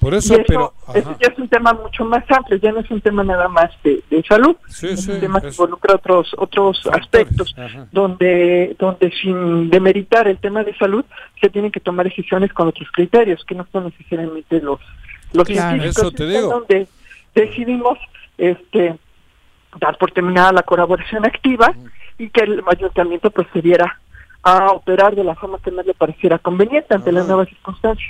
Por 0.00 0.14
eso, 0.14 0.34
eso, 0.34 0.44
pero. 0.46 0.72
eso 0.94 1.16
ya 1.20 1.28
es 1.32 1.38
un 1.38 1.48
tema 1.48 1.72
mucho 1.72 2.04
más 2.04 2.22
amplio, 2.30 2.58
ya 2.58 2.70
no 2.72 2.80
es 2.80 2.90
un 2.90 3.00
tema 3.00 3.24
nada 3.24 3.48
más 3.48 3.70
de, 3.82 4.02
de 4.10 4.22
salud, 4.22 4.56
Sí, 4.68 4.88
es 4.88 5.04
sí, 5.04 5.10
un 5.12 5.20
tema 5.20 5.40
que 5.40 5.48
involucra 5.48 5.94
otros 5.96 6.34
otros 6.38 6.86
aspectos, 6.92 7.54
Ajá. 7.58 7.86
donde 7.92 8.76
donde 8.78 9.10
sin 9.12 9.68
demeritar 9.70 10.28
el 10.28 10.38
tema 10.38 10.62
de 10.64 10.76
salud 10.76 11.04
se 11.40 11.48
tienen 11.50 11.72
que 11.72 11.80
tomar 11.80 12.06
decisiones 12.06 12.52
con 12.52 12.68
otros 12.68 12.88
criterios, 12.92 13.44
que 13.44 13.54
no 13.54 13.66
son 13.72 13.84
necesariamente 13.86 14.60
los 14.60 14.80
los 15.32 15.46
Claro. 15.48 15.70
científicos, 15.70 15.98
Eso 15.98 16.10
te 16.12 16.26
digo. 16.26 16.48
donde 16.50 16.86
decidimos 17.34 17.98
este 18.38 18.96
dar 19.80 19.98
por 19.98 20.10
terminada 20.12 20.52
la 20.52 20.62
colaboración 20.62 21.24
activa 21.26 21.74
y 22.18 22.28
que 22.30 22.42
el 22.42 22.62
ayuntamiento 22.66 23.30
procediera 23.30 23.98
a 24.42 24.68
operar 24.70 25.14
de 25.16 25.24
la 25.24 25.34
forma 25.34 25.58
que 25.58 25.70
más 25.70 25.84
le 25.84 25.92
pareciera 25.94 26.38
conveniente 26.38 26.94
ante 26.94 27.10
las 27.12 27.26
nuevas 27.26 27.48
circunstancias. 27.48 28.08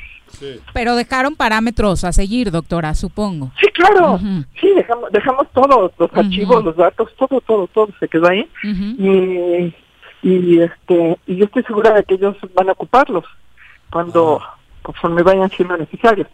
Pero 0.73 0.97
dejaron 0.97 1.37
parámetros 1.37 2.05
a 2.05 2.13
seguir, 2.13 2.51
doctora, 2.51 2.95
supongo. 2.95 3.53
Sí, 3.61 3.69
claro. 3.69 4.19
Sí, 4.61 4.73
dejamos, 4.75 5.11
dejamos 5.13 5.47
todos 5.53 5.93
los 5.99 6.11
archivos, 6.15 6.65
los 6.65 6.77
datos, 6.77 7.11
todo, 7.17 7.41
todo, 7.41 7.67
todo 7.69 7.89
se 7.99 8.09
quedó 8.09 8.29
ahí. 8.29 8.49
Y, 8.63 9.75
y 10.23 10.61
este 10.61 11.19
y 11.27 11.37
yo 11.37 11.45
estoy 11.45 11.63
segura 11.65 11.93
de 11.93 12.05
que 12.05 12.15
ellos 12.15 12.37
van 12.55 12.69
a 12.69 12.73
ocuparlos 12.73 13.25
cuando 13.91 14.43
conforme 14.83 15.23
vayan 15.23 15.51
siendo 15.51 15.77
necesarios. 15.77 16.29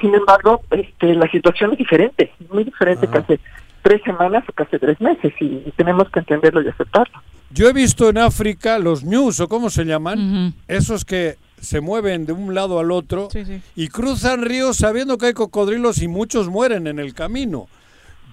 Sin 0.00 0.14
embargo, 0.14 0.62
este, 0.70 1.14
la 1.14 1.28
situación 1.28 1.72
es 1.72 1.78
diferente, 1.78 2.32
muy 2.52 2.62
diferente 2.62 3.08
que 3.08 3.18
hace 3.18 3.40
tres 3.82 4.00
semanas 4.04 4.44
o 4.48 4.52
que 4.52 4.62
hace 4.62 4.78
tres 4.78 5.00
meses 5.00 5.32
y, 5.40 5.72
tenemos 5.76 6.08
que 6.10 6.20
entenderlo 6.20 6.62
y 6.62 6.68
aceptarlo. 6.68 7.20
Yo 7.50 7.68
he 7.68 7.72
visto 7.72 8.08
en 8.08 8.18
África 8.18 8.78
los 8.78 9.04
news, 9.04 9.40
o 9.40 9.48
cómo 9.48 9.70
se 9.70 9.84
llaman, 9.84 10.54
esos 10.68 11.04
que 11.04 11.36
se 11.66 11.80
mueven 11.80 12.24
de 12.26 12.32
un 12.32 12.54
lado 12.54 12.78
al 12.78 12.90
otro 12.90 13.28
y 13.74 13.88
cruzan 13.88 14.42
ríos 14.42 14.76
sabiendo 14.78 15.18
que 15.18 15.26
hay 15.26 15.32
cocodrilos 15.34 16.00
y 16.02 16.08
muchos 16.08 16.48
mueren 16.48 16.86
en 16.86 16.98
el 16.98 17.12
camino. 17.14 17.68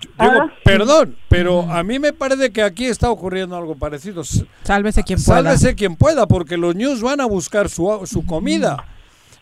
Digo, 0.01 0.13
Ah, 0.17 0.51
perdón, 0.65 1.15
pero 1.29 1.61
a 1.71 1.81
mí 1.83 1.97
me 1.97 2.11
parece 2.11 2.51
que 2.51 2.61
aquí 2.61 2.85
está 2.85 3.09
ocurriendo 3.09 3.55
algo 3.55 3.75
parecido. 3.75 4.23
Sálvese 4.63 5.03
quien 5.03 5.21
pueda. 5.23 5.41
Sálvese 5.43 5.75
quien 5.75 5.95
pueda, 5.95 6.27
porque 6.27 6.57
los 6.57 6.75
news 6.75 7.01
van 7.01 7.21
a 7.21 7.25
buscar 7.25 7.69
su, 7.69 8.01
su 8.05 8.25
comida. 8.25 8.85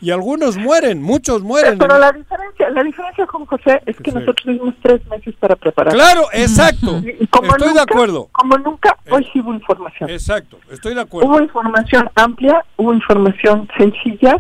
Y 0.02 0.10
algunos 0.12 0.58
mueren, 0.58 1.02
muchos 1.02 1.44
mueren. 1.44 1.78
Pero 1.78 2.00
la 2.00 2.12
diferencia, 2.12 2.70
la 2.72 2.84
diferencia 2.84 3.26
con 3.28 3.46
José 3.46 3.82
es 3.86 3.96
que 3.98 4.12
nosotros 4.12 4.38
tuvimos 4.44 4.74
tres 4.82 5.06
meses 5.08 5.36
para 5.40 5.56
preparar. 5.56 5.94
Claro, 5.94 6.24
exacto. 6.34 7.02
Como 7.30 7.52
Estoy 7.52 7.68
de 7.68 7.74
nunca- 7.76 7.84
acuerdo. 7.84 8.30
Como 8.32 8.58
nunca, 8.58 8.98
hoy 9.12 9.28
sí 9.32 9.40
hubo 9.42 9.54
información. 9.54 10.10
Exacto, 10.10 10.58
estoy 10.72 10.96
de 10.96 11.02
acuerdo. 11.02 11.30
Hubo 11.30 11.40
información 11.42 12.10
amplia, 12.16 12.66
hubo 12.78 12.94
información 12.94 13.68
sencilla, 13.78 14.38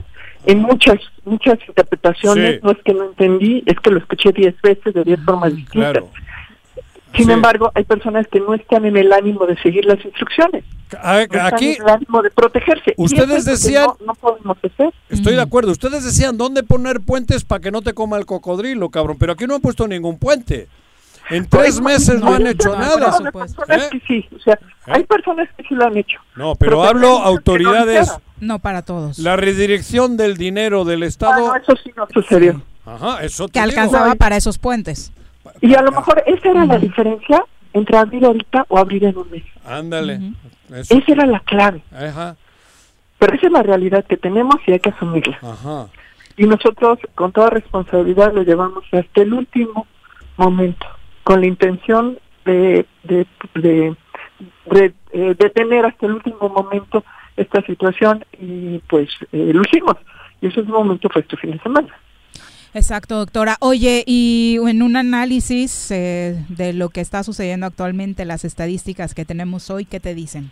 en 0.47 0.61
muchas 0.63 0.97
muchas 1.23 1.59
interpretaciones. 1.67 2.55
Sí. 2.55 2.59
No 2.63 2.71
es 2.71 2.77
que 2.83 2.93
no 2.95 3.03
entendí, 3.05 3.61
es 3.67 3.79
que 3.79 3.91
lo 3.91 3.99
escuché 3.99 4.31
diez 4.31 4.59
veces 4.63 4.91
de 4.95 5.03
diez 5.03 5.19
formas 5.23 5.55
distintas. 5.55 5.91
Claro. 5.91 6.09
Sin 7.15 7.25
Sí. 7.25 7.31
embargo, 7.31 7.71
hay 7.75 7.83
personas 7.83 8.25
que 8.27 8.39
no 8.39 8.53
están 8.53 8.85
en 8.85 8.95
el 8.95 9.11
ánimo 9.11 9.45
de 9.45 9.57
seguir 9.61 9.85
las 9.85 10.03
instrucciones. 10.05 10.63
A- 10.99 11.13
No 11.15 11.19
están 11.19 11.53
Aquí 11.53 11.73
en 11.73 11.81
el 11.83 11.89
ánimo 11.89 12.21
de 12.21 12.31
protegerse. 12.31 12.93
Ustedes 12.97 13.45
decían- 13.45 13.87
No, 13.99 14.05
no 14.07 14.15
podemos 14.15 14.57
hacer. 14.63 14.93
estoy 15.09 15.35
de 15.35 15.41
acuerdo. 15.41 15.71
Ustedes 15.71 16.03
decían 16.05 16.37
dónde 16.37 16.63
poner 16.63 17.01
puentes 17.01 17.43
para 17.43 17.59
que 17.61 17.71
no 17.71 17.81
te 17.81 17.93
coma 17.93 18.17
el 18.17 18.25
cocodrilo, 18.25 18.89
cabrón. 18.89 19.17
Pero 19.19 19.33
aquí 19.33 19.45
no 19.45 19.55
han 19.55 19.61
puesto 19.61 19.87
ningún 19.87 20.17
puente. 20.19 20.67
En 21.29 21.47
tres 21.47 21.79
meses 21.79 22.19
no 22.19 22.33
han 22.33 22.45
hecho 22.47 22.75
nada. 22.77 23.15
Hay 23.17 23.31
personas 23.31 23.83
¿Eh? 23.83 23.89
que 23.91 23.99
sí, 24.07 24.25
o 24.35 24.39
sea, 24.39 24.59
hay 24.87 25.03
personas 25.03 25.47
que 25.55 25.63
sí 25.63 25.75
lo 25.75 25.85
han 25.85 25.95
hecho. 25.95 26.17
No, 26.35 26.55
pero 26.55 26.71
Pero 26.71 26.83
hablo 26.83 27.07
autoridades. 27.19 28.11
No 28.39 28.59
para 28.59 28.81
todos. 28.81 29.19
La 29.19 29.35
redirección 29.37 30.17
del 30.17 30.35
dinero 30.35 30.83
del 30.83 31.03
Ah, 31.03 31.05
Estado. 31.05 31.47
no, 31.47 31.55
eso 31.55 31.73
sí 31.83 31.91
no 31.95 32.07
sucedió. 32.13 32.61
Ajá, 32.85 33.23
eso 33.23 33.45
te 33.47 33.53
Que 33.53 33.59
digo. 33.59 33.69
alcanzaba 33.69 34.15
para 34.15 34.35
esos 34.35 34.57
puentes. 34.57 35.13
Y 35.59 35.73
a 35.75 35.81
lo 35.81 35.91
mejor 35.91 36.23
esa 36.25 36.49
era 36.49 36.65
la 36.65 36.77
diferencia 36.77 37.43
entre 37.73 37.97
abrir 37.97 38.25
ahorita 38.25 38.65
o 38.69 38.77
abrir 38.77 39.03
en 39.05 39.17
un 39.17 39.29
mes. 39.31 39.43
Ándale. 39.65 40.19
Esa 40.69 41.01
era 41.07 41.25
la 41.25 41.39
clave. 41.41 41.81
Ajá, 41.91 42.35
Pero 43.19 43.33
esa 43.35 43.47
es 43.47 43.53
la 43.53 43.63
realidad 43.63 44.05
que 44.05 44.17
tenemos 44.17 44.55
y 44.65 44.71
hay 44.71 44.79
que 44.79 44.89
asumirla. 44.89 45.37
ajá. 45.41 45.87
Y 46.37 46.45
nosotros, 46.45 46.97
con 47.13 47.31
toda 47.33 47.49
responsabilidad, 47.49 48.33
lo 48.33 48.43
llevamos 48.43 48.85
hasta 48.93 49.21
el 49.21 49.33
último 49.33 49.85
momento, 50.37 50.87
con 51.23 51.41
la 51.41 51.47
intención 51.47 52.17
de, 52.45 52.85
de, 53.03 53.27
de, 53.53 53.95
de, 54.65 54.93
eh, 55.11 55.35
detener 55.37 55.85
hasta 55.85 56.05
el 56.05 56.13
último 56.13 56.49
momento 56.49 57.03
esta 57.35 57.61
situación 57.63 58.25
y 58.39 58.79
pues 58.89 59.09
eh, 59.33 59.51
lo 59.53 59.61
hicimos. 59.61 59.97
Y 60.41 60.47
ese 60.47 60.63
momento 60.63 61.09
fue 61.09 61.21
este 61.21 61.37
fin 61.37 61.51
de 61.51 61.59
semana. 61.59 61.89
Exacto, 62.73 63.17
doctora. 63.17 63.57
Oye, 63.59 64.03
y 64.05 64.57
en 64.65 64.81
un 64.81 64.95
análisis 64.95 65.91
eh, 65.91 66.45
de 66.49 66.73
lo 66.73 66.89
que 66.89 67.01
está 67.01 67.23
sucediendo 67.23 67.65
actualmente, 67.65 68.23
las 68.23 68.45
estadísticas 68.45 69.13
que 69.13 69.25
tenemos 69.25 69.69
hoy, 69.69 69.85
¿qué 69.85 69.99
te 69.99 70.15
dicen? 70.15 70.51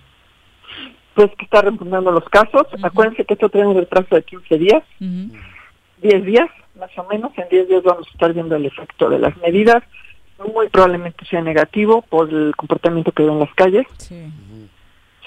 Pues 1.15 1.32
que 1.38 1.45
está 1.45 1.61
repuntando 1.61 2.11
los 2.11 2.28
casos. 2.30 2.67
Acuérdense 2.84 3.26
que 3.26 3.34
esto 3.34 3.49
tiene 3.49 3.67
un 3.67 3.78
retraso 3.78 4.15
de 4.15 4.24
15 4.24 4.57
días. 4.57 4.84
10 4.99 6.26
días, 6.26 6.49
más 6.78 6.91
o 6.97 7.05
menos. 7.05 7.32
En 7.38 7.47
10 7.49 7.67
días 7.70 7.84
vamos 7.84 8.07
a 8.07 8.11
estar 8.11 8.34
viendo 8.34 8.55
el 8.55 8.65
efecto 8.65 9.09
de 9.09 9.20
las 9.20 9.36
medidas. 9.38 9.84
Muy 10.53 10.70
probablemente 10.70 11.26
sea 11.26 11.41
negativo 11.41 12.01
por 12.01 12.30
el 12.30 12.55
comportamiento 12.55 13.11
que 13.11 13.24
veo 13.24 13.34
en 13.34 13.39
las 13.39 13.53
calles. 13.53 13.86
Sí. 13.97 14.32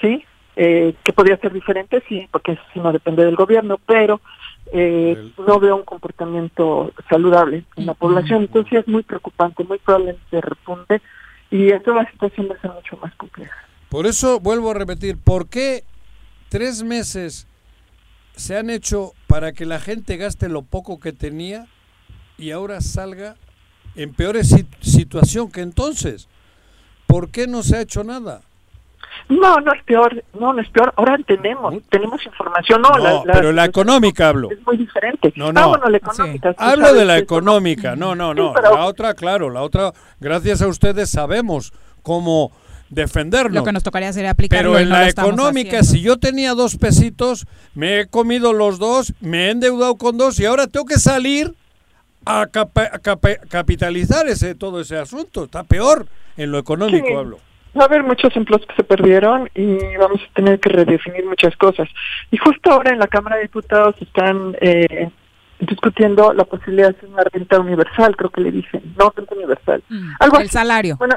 Sí, 0.01 0.25
eh, 0.55 0.93
que 1.03 1.13
podría 1.13 1.37
ser 1.37 1.53
diferente, 1.53 2.03
sí, 2.07 2.27
porque 2.31 2.53
eso 2.53 2.61
sí 2.73 2.79
no 2.79 2.91
depende 2.91 3.25
del 3.25 3.35
gobierno, 3.35 3.79
pero 3.85 4.21
eh, 4.71 5.31
no 5.45 5.59
veo 5.59 5.75
un 5.75 5.83
comportamiento 5.83 6.91
saludable 7.09 7.65
en 7.75 7.85
la 7.85 7.93
población. 7.93 8.43
Entonces 8.43 8.79
es 8.79 8.87
muy 8.87 9.03
preocupante, 9.03 9.63
muy 9.63 9.77
probablemente 9.79 10.41
repunte 10.41 11.01
y 11.51 11.69
esto 11.69 11.93
la 11.93 12.09
situación 12.09 12.47
va 12.49 12.55
a 12.55 12.61
ser 12.61 12.71
mucho 12.71 12.97
más 12.97 13.13
compleja. 13.15 13.55
Por 13.89 14.07
eso 14.07 14.39
vuelvo 14.39 14.71
a 14.71 14.73
repetir, 14.73 15.17
¿por 15.17 15.47
qué 15.47 15.83
tres 16.49 16.81
meses 16.83 17.47
se 18.35 18.57
han 18.57 18.69
hecho 18.71 19.11
para 19.27 19.51
que 19.53 19.65
la 19.65 19.79
gente 19.79 20.17
gaste 20.17 20.49
lo 20.49 20.63
poco 20.63 20.99
que 20.99 21.13
tenía 21.13 21.67
y 22.37 22.51
ahora 22.51 22.81
salga 22.81 23.35
en 23.95 24.13
peor 24.13 24.43
si- 24.43 24.65
situación 24.81 25.51
que 25.51 25.61
entonces? 25.61 26.27
¿Por 27.05 27.29
qué 27.29 27.45
no 27.45 27.61
se 27.61 27.77
ha 27.77 27.81
hecho 27.81 28.03
nada? 28.03 28.41
No, 29.29 29.59
no 29.61 29.73
es 29.73 29.81
peor, 29.83 30.23
no, 30.39 30.53
no 30.53 30.61
es 30.61 30.69
peor. 30.69 30.93
Ahora 30.97 31.17
tenemos, 31.25 31.75
tenemos 31.89 32.23
información. 32.25 32.81
No, 32.81 32.97
la, 32.97 33.11
No, 33.13 33.23
pero 33.31 33.51
la 33.51 33.65
económica 33.65 34.29
hablo. 34.29 34.49
es 34.51 34.61
muy 34.65 34.77
diferente. 34.77 35.33
No, 35.35 35.47
Ah, 35.47 35.53
no. 35.53 35.69
bueno, 35.69 35.89
la 35.89 35.97
económica. 35.97 36.53
Hablo 36.57 36.85
sabes 36.85 36.99
de 36.99 37.05
la 37.05 37.17
económica, 37.17 37.95
no, 37.95 38.15
no, 38.15 38.33
no. 38.33 38.53
pero- 38.53 38.75
La 38.75 38.85
otra, 38.85 39.13
claro, 39.13 39.49
la 39.49 39.61
otra, 39.61 39.93
gracias 40.19 40.61
a 40.61 40.67
ustedes 40.67 41.09
sabemos 41.09 41.73
cómo 42.01 42.51
defendernos. 42.89 43.53
Lo 43.55 43.63
que 43.63 43.71
nos 43.71 43.81
tocaría 43.83 44.13
sería 44.13 44.31
aplicarlo 44.31 44.71
Pero 44.73 44.79
en 44.83 44.89
no 44.89 44.95
la 44.95 45.09
económica, 45.09 45.79
haciendo. 45.79 45.91
si 45.91 46.01
yo 46.01 46.17
tenía 46.17 46.53
dos 46.53 46.77
pesitos, 46.77 47.47
me 47.73 48.01
he 48.01 48.07
comido 48.07 48.53
los 48.53 48.77
dos, 48.77 49.13
me 49.19 49.47
he 49.47 49.49
endeudado 49.51 49.95
con 49.95 50.17
dos 50.17 50.39
y 50.39 50.45
ahora 50.45 50.67
tengo 50.67 50.85
que 50.85 50.99
salir 50.99 51.55
a, 52.25 52.45
capa- 52.47 52.89
a 52.93 52.99
capa- 52.99 53.37
capitalizar 53.49 54.27
ese 54.27 54.53
todo 54.53 54.81
ese 54.81 54.97
asunto. 54.97 55.45
Está 55.45 55.63
peor 55.63 56.07
en 56.37 56.51
lo 56.51 56.59
económico, 56.59 57.07
Sí. 57.07 57.13
hablo. 57.13 57.39
Va 57.77 57.83
a 57.83 57.85
haber 57.85 58.03
muchos 58.03 58.35
empleos 58.35 58.65
que 58.67 58.75
se 58.75 58.83
perdieron 58.83 59.49
y 59.55 59.77
vamos 59.97 60.21
a 60.21 60.33
tener 60.35 60.59
que 60.59 60.69
redefinir 60.69 61.25
muchas 61.25 61.55
cosas. 61.57 61.89
Y 62.31 62.37
justo 62.37 62.71
ahora 62.71 62.91
en 62.91 62.99
la 62.99 63.07
Cámara 63.07 63.37
de 63.37 63.43
Diputados 63.43 63.95
están 63.99 64.55
eh, 64.61 65.09
discutiendo 65.59 66.33
la 66.33 66.43
posibilidad 66.43 66.89
de 66.91 66.97
hacer 66.97 67.09
una 67.09 67.23
renta 67.23 67.59
universal, 67.59 68.15
creo 68.15 68.29
que 68.29 68.41
le 68.41 68.51
dicen, 68.51 68.81
no 68.97 69.11
renta 69.15 69.35
universal. 69.35 69.83
Algo 70.19 70.35
Mm. 70.37 70.41
el 70.41 70.45
así. 70.47 70.53
salario. 70.53 70.97
Bueno, 70.97 71.15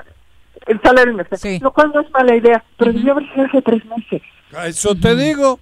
el 0.67 0.81
salario 0.81 1.13
universal, 1.13 1.59
lo 1.61 1.73
cual 1.73 1.93
no 1.95 2.01
es 2.01 2.11
mala 2.11 2.35
idea, 2.37 2.65
pero 2.77 2.93
debió 2.93 3.13
haber 3.13 3.33
sido 3.33 3.47
hace 3.47 3.63
tres 3.63 3.85
meses. 3.85 4.23
A 4.57 4.67
Eso 4.67 4.95
te 4.95 5.15
digo. 5.15 5.59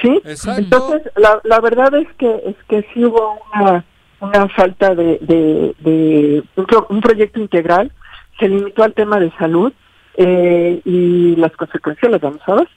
¿Sí? 0.00 0.20
Exacto. 0.24 0.60
Entonces, 0.60 1.12
la, 1.16 1.40
la 1.44 1.60
verdad 1.60 1.94
es 1.94 2.08
que 2.18 2.42
es 2.46 2.56
que 2.68 2.86
sí 2.92 3.04
hubo 3.04 3.40
una, 3.54 3.84
una 4.20 4.48
falta 4.50 4.94
de, 4.94 5.18
de, 5.22 5.74
de 5.78 6.42
un, 6.56 6.66
pro- 6.66 6.86
un 6.90 7.00
proyecto 7.00 7.40
integral, 7.40 7.90
se 8.38 8.48
limitó 8.48 8.82
al 8.84 8.92
tema 8.94 9.18
de 9.18 9.30
salud 9.38 9.72
eh, 10.16 10.80
y 10.84 11.36
las 11.36 11.52
consecuencias 11.52 12.10
las 12.10 12.20
vamos 12.20 12.40
a 12.46 12.54
ver. 12.54 12.68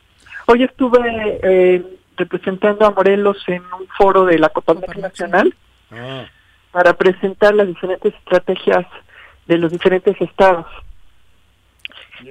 Hoy 0.47 0.63
estuve 0.63 1.39
eh, 1.43 1.83
representando 2.17 2.85
a 2.85 2.91
Morelos 2.91 3.37
en 3.47 3.61
un 3.79 3.87
foro 3.97 4.25
de 4.25 4.39
la 4.39 4.49
Coparmex 4.49 4.97
Nacional 4.97 5.53
para 6.71 6.93
presentar 6.93 7.55
las 7.55 7.67
diferentes 7.67 8.13
estrategias 8.13 8.85
de 9.47 9.57
los 9.57 9.71
diferentes 9.71 10.19
estados. 10.21 10.67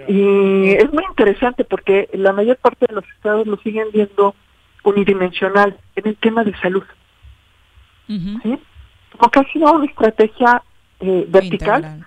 Y 0.07 0.73
es 0.73 0.93
muy 0.93 1.05
interesante 1.09 1.65
porque 1.65 2.09
la 2.13 2.33
mayor 2.33 2.57
parte 2.59 2.87
de 2.87 2.95
los 2.95 3.05
estados 3.09 3.47
lo 3.47 3.57
siguen 3.59 3.89
viendo 3.93 4.35
unidimensional 4.85 5.77
en 5.97 6.09
el 6.09 6.17
tema 6.17 6.45
de 6.45 6.55
salud. 6.61 6.85
¿sí? 8.07 8.59
Como 9.17 9.31
que 9.31 9.41
ha 9.41 9.53
sido 9.53 9.73
una 9.73 9.87
estrategia 9.87 10.63
eh, 11.01 11.25
vertical 11.29 12.05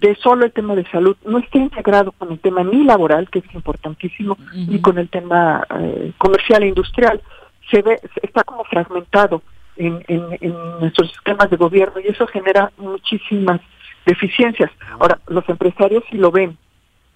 de 0.00 0.14
solo 0.16 0.44
el 0.44 0.52
tema 0.52 0.74
de 0.74 0.88
salud. 0.90 1.16
No 1.24 1.38
está 1.38 1.58
integrado 1.58 2.12
con 2.12 2.30
el 2.32 2.38
tema 2.38 2.62
ni 2.62 2.84
laboral, 2.84 3.28
que 3.30 3.40
es 3.40 3.54
importantísimo, 3.54 4.36
ni 4.54 4.80
con 4.80 4.98
el 4.98 5.08
tema 5.08 5.66
eh, 5.78 6.12
comercial 6.18 6.62
e 6.62 6.68
industrial. 6.68 7.20
Se 7.70 7.82
ve, 7.82 7.98
se- 8.14 8.26
está 8.26 8.44
como 8.44 8.64
fragmentado 8.64 9.42
en, 9.76 10.04
en, 10.08 10.24
en 10.40 10.52
nuestros 10.80 11.10
sistemas 11.10 11.50
de 11.50 11.56
gobierno 11.56 12.00
y 12.00 12.08
eso 12.08 12.26
genera 12.26 12.70
muchísimas 12.78 13.60
deficiencias. 14.06 14.70
Ahora, 14.98 15.18
los 15.28 15.48
empresarios 15.48 16.02
sí 16.10 16.16
lo 16.16 16.30
ven, 16.30 16.56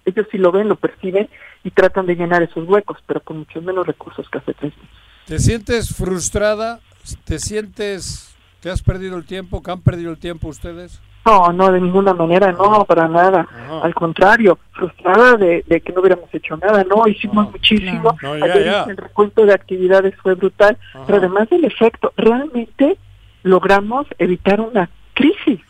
ellos 0.05 0.27
sí 0.31 0.37
lo 0.37 0.51
ven, 0.51 0.67
lo 0.69 0.75
perciben 0.75 1.29
y 1.63 1.71
tratan 1.71 2.05
de 2.05 2.15
llenar 2.15 2.43
esos 2.43 2.67
huecos, 2.67 2.97
pero 3.07 3.21
con 3.21 3.39
muchos 3.39 3.63
menos 3.63 3.87
recursos 3.87 4.29
que 4.29 4.37
hace 4.37 4.53
tres 4.53 4.73
meses. 4.77 4.89
¿Te 5.25 5.39
sientes 5.39 5.95
frustrada? 5.95 6.81
¿Te 7.25 7.39
sientes 7.39 8.35
que 8.61 8.69
has 8.69 8.81
perdido 8.81 9.17
el 9.17 9.25
tiempo? 9.25 9.63
¿Que 9.63 9.71
han 9.71 9.81
perdido 9.81 10.11
el 10.11 10.17
tiempo 10.19 10.49
ustedes? 10.49 11.01
No, 11.25 11.53
no, 11.53 11.71
de 11.71 11.79
ninguna 11.79 12.13
manera, 12.13 12.51
no, 12.51 12.83
para 12.85 13.07
nada. 13.07 13.47
Al 13.81 13.95
contrario, 13.95 14.59
frustrada 14.71 15.37
de, 15.37 15.63
de 15.67 15.81
que 15.81 15.93
no 15.93 16.01
hubiéramos 16.01 16.33
hecho 16.33 16.57
nada, 16.57 16.83
no, 16.83 17.07
hicimos 17.07 17.49
muchísimo. 17.49 18.17
No, 18.21 18.37
ya, 18.37 18.45
Ayer 18.45 18.65
ya. 18.65 18.83
El 18.83 18.97
recuento 18.97 19.45
de 19.45 19.53
actividades 19.53 20.15
fue 20.21 20.35
brutal, 20.35 20.77
pero 21.05 21.19
además 21.19 21.49
del 21.49 21.63
efecto, 21.65 22.11
realmente 22.17 22.97
logramos 23.43 24.05
evitar 24.17 24.59
una 24.59 24.89
crisis. 25.13 25.61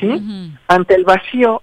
¿Sí? 0.00 0.52
Ante 0.68 0.94
el 0.94 1.04
vacío 1.04 1.62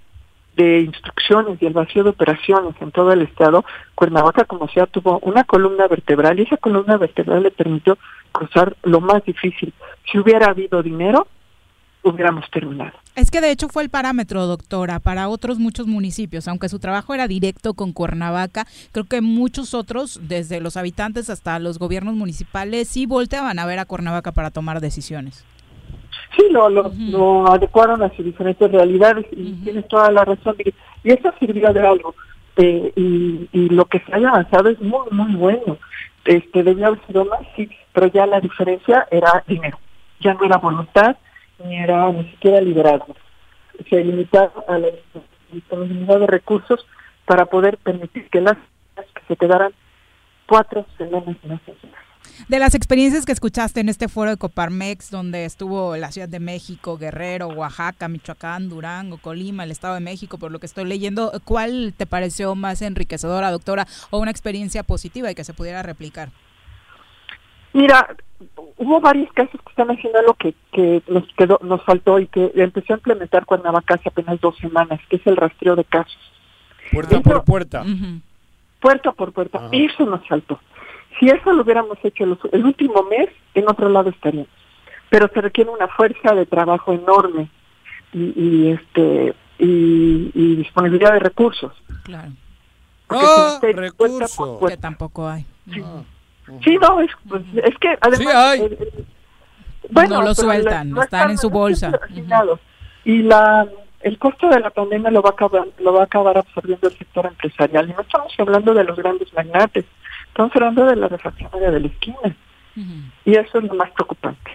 de 0.56 0.82
instrucciones 0.82 1.62
y 1.62 1.66
el 1.66 1.74
vacío 1.74 2.04
de 2.04 2.12
operaciones 2.12 2.76
en 2.80 2.92
todo 2.92 3.12
el 3.12 3.22
estado, 3.22 3.66
Cuernavaca 3.94 4.46
como 4.46 4.68
sea 4.70 4.86
tuvo 4.86 5.20
una 5.20 5.44
columna 5.44 5.88
vertebral 5.88 6.40
y 6.40 6.44
esa 6.44 6.58
columna 6.58 6.98
vertebral 6.98 7.44
le 7.44 7.52
permitió 7.52 7.98
cruzar 8.32 8.76
lo 8.84 9.02
más 9.02 9.24
difícil. 9.26 9.74
Si 10.10 10.18
hubiera 10.18 10.48
habido 10.48 10.82
dinero, 10.82 11.28
hubiéramos 12.06 12.50
terminado. 12.52 12.94
Es 13.16 13.32
que 13.32 13.42
de 13.42 13.52
hecho 13.52 13.68
fue 13.68 13.84
el 13.84 13.90
parámetro, 13.90 14.46
doctora, 14.46 15.00
para 15.00 15.28
otros 15.28 15.60
muchos 15.60 15.88
municipios. 15.88 16.48
Aunque 16.48 16.70
su 16.70 16.80
trabajo 16.80 17.14
era 17.14 17.28
directo 17.28 17.74
con 17.74 17.94
Cuernavaca, 17.94 18.66
creo 18.92 19.06
que 19.06 19.22
muchos 19.22 19.74
otros, 19.74 20.20
desde 20.24 20.60
los 20.62 20.78
habitantes 20.78 21.30
hasta 21.30 21.60
los 21.60 21.80
gobiernos 21.80 22.16
municipales, 22.16 22.88
sí 22.88 23.06
volteaban 23.06 23.60
a 23.60 23.66
ver 23.66 23.80
a 23.80 23.86
Cuernavaca 23.86 24.32
para 24.32 24.52
tomar 24.52 24.82
decisiones. 24.82 25.44
Sí, 26.38 26.44
lo, 26.52 26.70
lo, 26.70 26.92
lo 26.96 27.52
adecuaron 27.52 28.04
a 28.04 28.14
sus 28.16 28.26
diferentes 28.26 28.72
realidades 28.72 29.26
y 29.32 29.54
tienes 29.64 29.88
toda 29.88 30.12
la 30.12 30.26
razón. 30.26 30.56
Y, 30.60 30.74
y 31.04 31.14
eso 31.14 31.34
sirvió 31.40 31.72
de 31.74 31.88
algo. 31.88 32.16
Eh, 32.58 32.94
y, 32.96 33.50
y 33.52 33.70
lo 33.70 33.86
que 33.86 34.00
se 34.00 34.14
haya 34.14 34.30
avanzado 34.30 34.70
es 34.70 34.80
muy, 34.82 35.08
muy 35.12 35.34
bueno. 35.36 35.78
Este, 36.26 36.64
debía 36.64 36.88
haber 36.88 37.06
sido 37.06 37.26
más, 37.26 37.42
sí, 37.56 37.70
pero 37.94 38.08
ya 38.08 38.26
la 38.26 38.40
diferencia 38.40 39.08
era 39.12 39.44
dinero. 39.48 39.78
Ya 40.22 40.34
no 40.34 40.44
era 40.44 40.58
voluntad, 40.58 41.18
ni 41.64 41.78
era 41.78 42.12
ni 42.12 42.30
siquiera 42.32 42.62
liderazgo. 42.62 43.16
Se 43.90 44.04
limitaba 44.04 44.64
a 44.68 44.78
la 44.78 44.88
disponibilidad 45.52 46.20
de 46.20 46.28
recursos 46.28 46.86
para 47.26 47.46
poder 47.46 47.78
permitir 47.78 48.30
que 48.30 48.42
las 48.42 48.58
que 48.96 49.22
se 49.28 49.36
quedaran 49.36 49.74
cuatro 50.48 50.86
semanas 50.98 51.36
más. 51.48 51.60
De 52.48 52.60
las 52.60 52.76
experiencias 52.76 53.26
que 53.26 53.32
escuchaste 53.32 53.80
en 53.80 53.90
este 53.90 54.08
foro 54.08 54.32
de 54.32 54.38
Coparmex, 54.38 55.10
donde 55.10 55.46
estuvo 55.46 55.96
la 55.96 56.12
Ciudad 56.12 56.28
de 56.28 56.40
México, 56.40 56.98
Guerrero, 56.98 57.48
Oaxaca, 57.48 58.08
Michoacán, 58.08 58.70
Durango, 58.70 59.18
Colima, 59.18 59.64
el 59.64 59.72
Estado 59.72 59.94
de 59.96 60.00
México, 60.02 60.38
por 60.38 60.52
lo 60.52 60.60
que 60.60 60.66
estoy 60.66 60.86
leyendo, 60.86 61.32
¿cuál 61.46 61.94
te 61.96 62.06
pareció 62.06 62.54
más 62.56 62.82
enriquecedora, 62.82 63.52
doctora, 63.52 63.88
o 64.10 64.20
una 64.20 64.32
experiencia 64.32 64.84
positiva 64.84 65.32
y 65.32 65.36
que 65.36 65.44
se 65.44 65.54
pudiera 65.54 65.82
replicar? 65.82 66.30
Mira, 67.76 68.16
hubo 68.78 69.02
varios 69.02 69.32
casos 69.34 69.60
que 69.62 69.70
están 69.70 69.90
haciendo 69.92 70.22
lo 70.22 70.34
que, 70.36 70.54
que 70.72 71.04
nos 71.08 71.24
quedó, 71.38 71.60
nos 71.62 71.84
faltó 71.84 72.20
y 72.20 72.28
que 72.28 72.52
empezó 72.56 72.94
a 72.94 72.98
implementar 72.98 73.46
Cuernavaca 73.46 73.96
hace 73.96 74.10
apenas 74.10 74.40
dos 74.40 74.56
semanas, 74.58 75.00
que 75.10 75.18
es 75.18 75.28
el 75.28 75.36
rastreo 75.36 75.76
de 75.76 75.84
casos. 75.84 76.18
Puerta 76.92 77.20
por 77.22 77.44
puerta. 77.44 77.84
Puerta 78.80 79.12
por 79.12 79.34
puerta. 79.34 79.68
Eso 79.72 80.06
nos 80.06 80.26
faltó. 80.28 80.60
Si 81.20 81.28
eso 81.30 81.52
lo 81.54 81.64
hubiéramos 81.64 81.98
hecho 82.04 82.26
los- 82.26 82.40
el 82.52 82.66
último 82.66 83.04
mes, 83.04 83.30
en 83.54 83.68
otro 83.70 83.90
lado 83.90 84.10
estaríamos. 84.10 84.50
Pero 85.10 85.30
se 85.34 85.42
requiere 85.42 85.70
una 85.70 85.88
fuerza 85.88 86.34
de 86.34 86.46
trabajo 86.46 86.94
enorme 86.94 87.50
y, 88.14 88.34
y 88.42 88.72
este 88.72 89.34
y, 89.60 90.32
y 90.34 90.56
disponibilidad 90.58 91.14
de 91.14 91.20
recursos. 91.20 91.72
Claro. 92.04 92.32
Porque 93.08 93.26
¡Ah! 93.28 93.48
si 93.50 93.56
usted 93.56 93.76
cuenta 93.96 93.96
por 93.98 94.10
recurso. 94.22 94.60
puerta- 94.60 94.76
Que 94.78 94.82
tampoco 94.82 95.28
hay. 95.28 95.46
Sí, 96.64 96.78
no, 96.82 97.02
es, 97.02 97.12
pues, 97.28 97.44
es 97.64 97.78
que 97.80 97.98
además... 98.02 98.20
Sí 98.20 98.28
hay. 98.28 98.62
eh, 98.62 98.78
eh, 98.80 99.06
bueno, 99.90 100.16
No 100.16 100.22
lo 100.24 100.36
sueltan, 100.36 100.90
no 100.92 101.04
están 101.04 101.32
en 101.32 101.38
su 101.38 101.50
bolsa. 101.50 101.92
Y 103.04 103.22
la 103.22 103.68
el 104.06 104.20
costo 104.20 104.48
de 104.50 104.60
la 104.60 104.70
pandemia 104.70 105.10
lo 105.10 105.24
va 105.24 105.32
a 105.32 105.34
acabar 105.34 105.68
lo 105.80 105.94
va 105.94 106.02
a 106.02 106.06
acabar 106.06 106.38
absorbiendo 106.38 106.88
el 106.88 106.96
sector 106.96 107.26
empresarial. 107.26 107.90
Y 107.90 107.94
no 107.94 108.02
estamos 108.02 108.32
hablando 108.38 108.74
de 108.76 108.84
los 108.84 108.96
grandes 108.98 109.34
magnates, 109.34 109.84
estamos 110.28 110.52
hablando 110.56 110.86
de 110.86 110.96
la 110.96 111.08
refaccionaria 111.08 111.72
de 111.72 111.80
la 111.80 111.88
esquina. 111.88 112.36
Y 113.26 113.36
eso 113.36 113.58
es 113.58 113.64
lo 113.64 113.74
más 113.74 113.90
preocupante. 113.92 114.52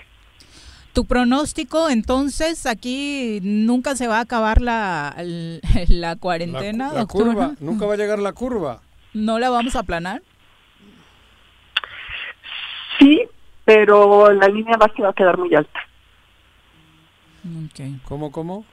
Tu 0.92 1.04
pronóstico, 1.04 1.88
entonces, 1.88 2.66
aquí 2.66 3.40
nunca 3.42 3.96
se 3.96 4.06
va 4.06 4.18
a 4.18 4.20
acabar 4.20 4.60
la, 4.60 5.16
la 5.88 6.16
cuarentena, 6.16 6.92
La 6.92 7.06
curva, 7.06 7.54
nunca 7.60 7.86
va 7.86 7.94
a 7.94 7.96
llegar 7.96 8.20
la 8.20 8.32
curva. 8.32 8.82
¿No 9.14 9.40
la 9.40 9.50
vamos 9.50 9.74
a 9.74 9.80
aplanar? 9.80 10.22
Sí, 13.00 13.22
pero 13.64 14.30
la 14.32 14.46
línea 14.48 14.76
base 14.76 15.02
va 15.02 15.08
a 15.08 15.12
quedar 15.14 15.36
muy 15.38 15.52
alta. 15.54 15.80
¿Cómo, 18.04 18.30
cómo? 18.30 18.64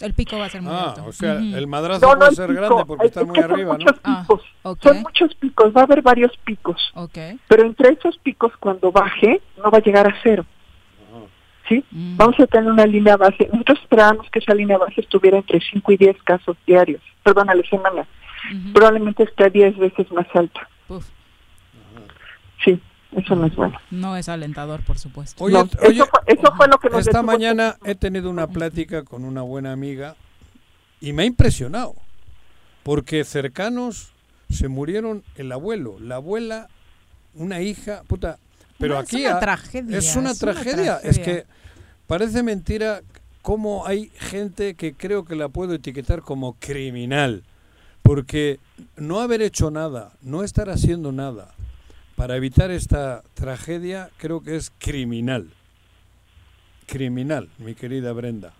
El 0.00 0.14
pico 0.14 0.36
va 0.36 0.46
a 0.46 0.48
ser 0.50 0.62
muy 0.62 0.72
Ah, 0.74 0.88
alto. 0.90 1.04
o 1.06 1.12
sea, 1.12 1.34
Ujú. 1.34 1.56
el 1.56 1.66
madrazo 1.68 2.04
No, 2.04 2.12
no 2.12 2.18
puede 2.18 2.30
hay 2.30 2.36
ser 2.36 2.48
pico. 2.48 2.60
grande 2.60 2.84
porque 2.86 3.04
Es 3.06 3.10
está 3.12 3.24
muy 3.24 3.36
son 3.40 3.50
arriba, 3.52 3.72
¿no? 3.72 3.78
muchos 3.78 3.98
picos. 4.00 4.42
ok. 4.62 4.82
Son 4.82 5.02
muchos 5.02 5.34
picos, 5.36 5.72
va 5.76 5.80
a 5.80 5.84
haber 5.84 6.02
varios 6.02 6.36
picos. 6.38 6.90
Ok. 6.94 7.18
Pero 7.48 7.62
entre 7.62 7.90
esos 7.92 8.18
picos, 8.18 8.52
cuando 8.58 8.90
baje, 8.92 9.40
no 9.56 9.70
va 9.70 9.78
a 9.78 9.82
llegar 9.82 10.06
a 10.08 10.14
cero. 10.22 10.44
¿Sí? 11.68 11.84
Mm. 11.92 12.16
Vamos 12.16 12.38
a 12.40 12.46
tener 12.48 12.68
una 12.70 12.84
línea 12.84 13.16
base. 13.16 13.48
Nosotros 13.52 13.78
esperábamos 13.80 14.28
que 14.30 14.40
esa 14.40 14.52
línea 14.54 14.76
base 14.76 15.00
estuviera 15.00 15.38
entre 15.38 15.60
5 15.60 15.92
y 15.92 15.96
10 15.96 16.20
casos 16.24 16.56
diarios, 16.66 17.00
perdón, 17.22 17.48
a 17.48 17.54
la 17.54 17.62
semana. 17.62 18.04
Probablemente 18.74 19.22
esté 19.22 19.48
10 19.48 19.78
veces 19.78 20.10
más 20.10 20.26
alta. 20.34 20.68
Sí, 22.64 22.80
eso 23.16 23.34
no 23.36 23.46
es 23.46 23.54
bueno. 23.56 23.78
No 23.90 24.16
es 24.16 24.28
alentador, 24.28 24.84
por 24.84 24.98
supuesto. 24.98 25.42
Oye, 25.44 25.54
No, 25.54 25.68
oye, 25.86 25.96
eso, 25.96 26.06
fue, 26.06 26.20
eso 26.26 26.52
fue 26.56 26.68
lo 26.68 26.78
que 26.78 26.88
nos 26.90 27.00
esta 27.00 27.18
detuvo. 27.18 27.32
mañana 27.32 27.76
he 27.84 27.94
tenido 27.94 28.30
una 28.30 28.46
plática 28.46 29.02
con 29.04 29.24
una 29.24 29.42
buena 29.42 29.72
amiga 29.72 30.16
y 31.00 31.12
me 31.12 31.22
ha 31.22 31.26
impresionado 31.26 31.94
porque 32.82 33.24
cercanos 33.24 34.12
se 34.50 34.68
murieron 34.68 35.22
el 35.36 35.52
abuelo, 35.52 35.98
la 36.00 36.16
abuela, 36.16 36.68
una 37.34 37.60
hija, 37.60 38.02
puta. 38.06 38.38
Pero 38.78 38.94
No, 38.94 39.00
es 39.00 39.06
aquí 39.06 39.24
una 39.24 39.36
ha- 39.36 39.40
tragedia, 39.40 39.98
es 39.98 40.16
una 40.16 40.30
es 40.32 40.42
una 40.42 40.52
tragedia. 40.52 40.98
Es 41.02 41.18
que 41.18 41.46
parece 42.06 42.42
mentira 42.42 43.02
cómo 43.40 43.86
hay 43.86 44.10
gente 44.18 44.74
que 44.74 44.94
creo 44.94 45.24
que 45.24 45.36
la 45.36 45.48
puedo 45.48 45.74
etiquetar 45.74 46.22
como 46.22 46.54
criminal. 46.54 47.44
Porque 48.02 48.58
no 48.96 49.20
haber 49.20 49.42
hecho 49.42 49.70
nada, 49.70 50.12
no 50.22 50.42
estar 50.42 50.68
haciendo 50.70 51.12
nada 51.12 51.54
para 52.16 52.36
evitar 52.36 52.70
esta 52.70 53.22
tragedia, 53.34 54.10
creo 54.16 54.42
que 54.42 54.56
es 54.56 54.72
criminal. 54.78 55.50
Criminal, 56.86 57.48
mi 57.58 57.74
querida 57.74 58.12
Brenda. 58.12 58.52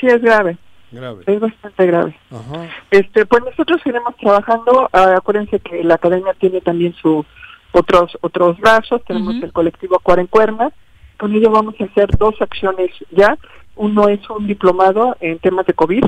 Sí, 0.00 0.06
es 0.06 0.20
grave. 0.20 0.56
Grave. 0.90 1.24
Es 1.26 1.40
bastante 1.40 1.86
grave. 1.86 2.16
Ajá. 2.30 2.68
Este, 2.90 3.26
pues 3.26 3.44
nosotros 3.44 3.80
seguimos 3.82 4.16
trabajando. 4.16 4.88
Ah, 4.92 5.16
acuérdense 5.18 5.60
que 5.60 5.84
la 5.84 5.94
academia 5.94 6.32
tiene 6.34 6.60
también 6.60 6.94
sus 6.94 7.26
otros 7.72 8.16
otros 8.22 8.58
brazos. 8.58 9.04
Tenemos 9.04 9.34
el 9.42 9.52
colectivo 9.52 9.98
Cuarencuerna. 9.98 10.72
Con 11.18 11.34
ello 11.34 11.50
vamos 11.50 11.74
a 11.80 11.84
hacer 11.84 12.16
dos 12.16 12.40
acciones 12.40 12.90
ya. 13.10 13.36
Uno 13.76 14.08
es 14.08 14.20
un 14.30 14.46
diplomado 14.46 15.16
en 15.20 15.38
temas 15.40 15.66
de 15.66 15.74
COVID 15.74 16.04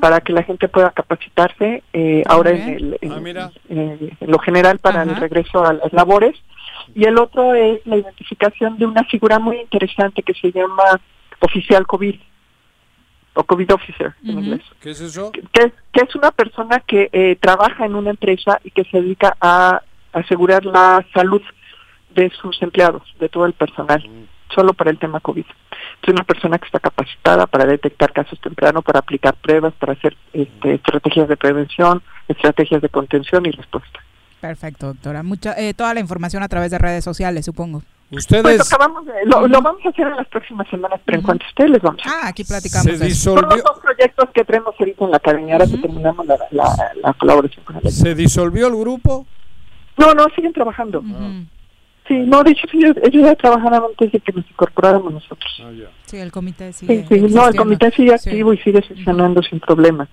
para 0.00 0.20
que 0.20 0.32
la 0.32 0.42
gente 0.44 0.68
pueda 0.68 0.90
capacitarse 0.90 1.82
eh, 1.92 2.22
ahora 2.26 2.50
en, 2.50 2.68
el, 2.76 2.98
en, 3.02 3.12
en- 3.68 4.16
en 4.20 4.30
lo 4.30 4.38
general 4.38 4.78
para 4.78 5.02
el 5.02 5.08
regreso 5.20 5.64
a 5.64 5.72
las 5.72 5.92
labores. 5.92 6.36
Y 6.94 7.04
el 7.04 7.18
otro 7.18 7.54
es 7.54 7.80
la 7.86 7.96
identificación 7.96 8.78
de 8.78 8.86
una 8.86 9.04
figura 9.04 9.38
muy 9.38 9.56
interesante 9.58 10.22
que 10.22 10.34
se 10.34 10.52
llama 10.52 11.00
oficial 11.40 11.86
COVID 11.86 12.16
o 13.34 13.44
COVID 13.44 13.72
officer 13.74 14.14
en 14.24 14.38
inglés. 14.44 14.60
¿Qué 14.80 14.90
es 14.90 15.00
eso? 15.00 15.32
que 15.32 15.62
es, 15.64 15.72
que 15.92 16.04
es 16.04 16.14
una 16.14 16.30
persona 16.32 16.80
que 16.80 17.08
eh, 17.12 17.36
trabaja 17.40 17.86
en 17.86 17.94
una 17.94 18.10
empresa 18.10 18.60
y 18.62 18.70
que 18.70 18.84
se 18.84 19.00
dedica 19.00 19.36
a 19.40 19.82
asegurar 20.12 20.64
la 20.66 21.04
salud 21.14 21.40
de 22.14 22.28
sus 22.30 22.60
empleados, 22.60 23.02
de 23.18 23.28
todo 23.30 23.46
el 23.46 23.54
personal, 23.54 24.02
solo 24.54 24.74
para 24.74 24.90
el 24.90 24.98
tema 24.98 25.20
COVID. 25.20 25.46
Es 26.02 26.08
una 26.08 26.24
persona 26.24 26.58
que 26.58 26.66
está 26.66 26.80
capacitada 26.80 27.46
para 27.46 27.64
detectar 27.64 28.12
casos 28.12 28.38
tempranos, 28.40 28.82
para 28.84 28.98
aplicar 28.98 29.34
pruebas, 29.34 29.72
para 29.74 29.92
hacer 29.92 30.16
este, 30.32 30.74
estrategias 30.74 31.28
de 31.28 31.36
prevención, 31.36 32.02
estrategias 32.26 32.82
de 32.82 32.88
contención 32.88 33.46
y 33.46 33.50
respuesta. 33.52 34.00
Perfecto, 34.40 34.88
doctora. 34.88 35.22
Mucha, 35.22 35.52
eh, 35.56 35.74
toda 35.74 35.94
la 35.94 36.00
información 36.00 36.42
a 36.42 36.48
través 36.48 36.72
de 36.72 36.78
redes 36.78 37.04
sociales, 37.04 37.44
supongo. 37.44 37.82
Ustedes 38.10 38.42
Pues 38.42 38.72
acabamos 38.72 39.06
de- 39.06 39.12
lo, 39.26 39.46
lo 39.46 39.62
vamos 39.62 39.80
a 39.86 39.90
hacer 39.90 40.06
en 40.08 40.16
las 40.16 40.26
próximas 40.26 40.68
semanas, 40.68 41.00
pero 41.04 41.18
en 41.18 41.24
cuanto 41.24 41.44
a 41.46 41.48
ustedes 41.48 41.70
les 41.70 41.80
vamos 41.80 42.02
a 42.04 42.10
Ah, 42.10 42.28
aquí 42.28 42.42
platicamos. 42.44 42.98
Se. 42.98 43.10
Son 43.14 43.36
los 43.36 43.62
dos 43.62 43.78
proyectos 43.80 44.28
que 44.34 44.44
tenemos 44.44 44.74
ahorita 44.78 45.04
en 45.04 45.10
la 45.12 45.16
academia, 45.18 45.54
ahora 45.54 45.66
que 45.66 45.78
terminamos 45.78 46.26
la, 46.26 46.36
la, 46.50 46.92
la 47.00 47.12
colaboración 47.14 47.64
con 47.64 47.76
el 47.76 47.90
¿Se 47.92 48.14
disolvió 48.16 48.66
el 48.66 48.76
grupo? 48.76 49.24
No, 49.96 50.12
no, 50.14 50.26
siguen 50.34 50.52
trabajando. 50.52 51.02
Sí, 52.12 52.18
no, 52.28 52.42
de 52.44 52.50
hecho 52.50 52.66
ellos, 52.74 52.96
ellos 53.02 53.24
ya 53.24 53.34
trabajaban 53.34 53.82
antes 53.90 54.12
de 54.12 54.20
que 54.20 54.32
nos 54.32 54.44
incorporáramos 54.50 55.12
nosotros. 55.14 55.62
Sí, 56.06 56.18
el 56.18 56.30
comité 56.30 56.72
Sí, 56.74 56.86
sigue. 56.86 57.06
sí, 57.08 57.34
no, 57.34 57.48
el 57.48 57.56
comité 57.56 57.90
sigue 57.92 58.18
Sí. 58.18 58.28
activo 58.28 58.52
y 58.52 58.58
sigue 58.58 58.82
sesionando 58.82 59.42
sin 59.42 59.60
problema. 59.60 60.06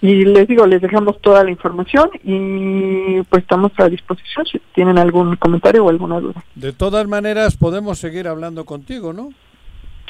Y 0.00 0.24
les 0.26 0.46
digo, 0.46 0.66
les 0.66 0.80
dejamos 0.82 1.20
toda 1.22 1.42
la 1.42 1.50
información 1.50 2.10
y 2.22 3.22
pues 3.22 3.42
estamos 3.42 3.72
a 3.78 3.88
disposición 3.88 4.44
si 4.46 4.60
tienen 4.74 4.98
algún 4.98 5.34
comentario 5.36 5.84
o 5.84 5.88
alguna 5.88 6.20
duda. 6.20 6.44
De 6.54 6.72
todas 6.72 7.08
maneras, 7.08 7.56
podemos 7.56 7.98
seguir 7.98 8.28
hablando 8.28 8.64
contigo, 8.64 9.12
¿no? 9.12 9.30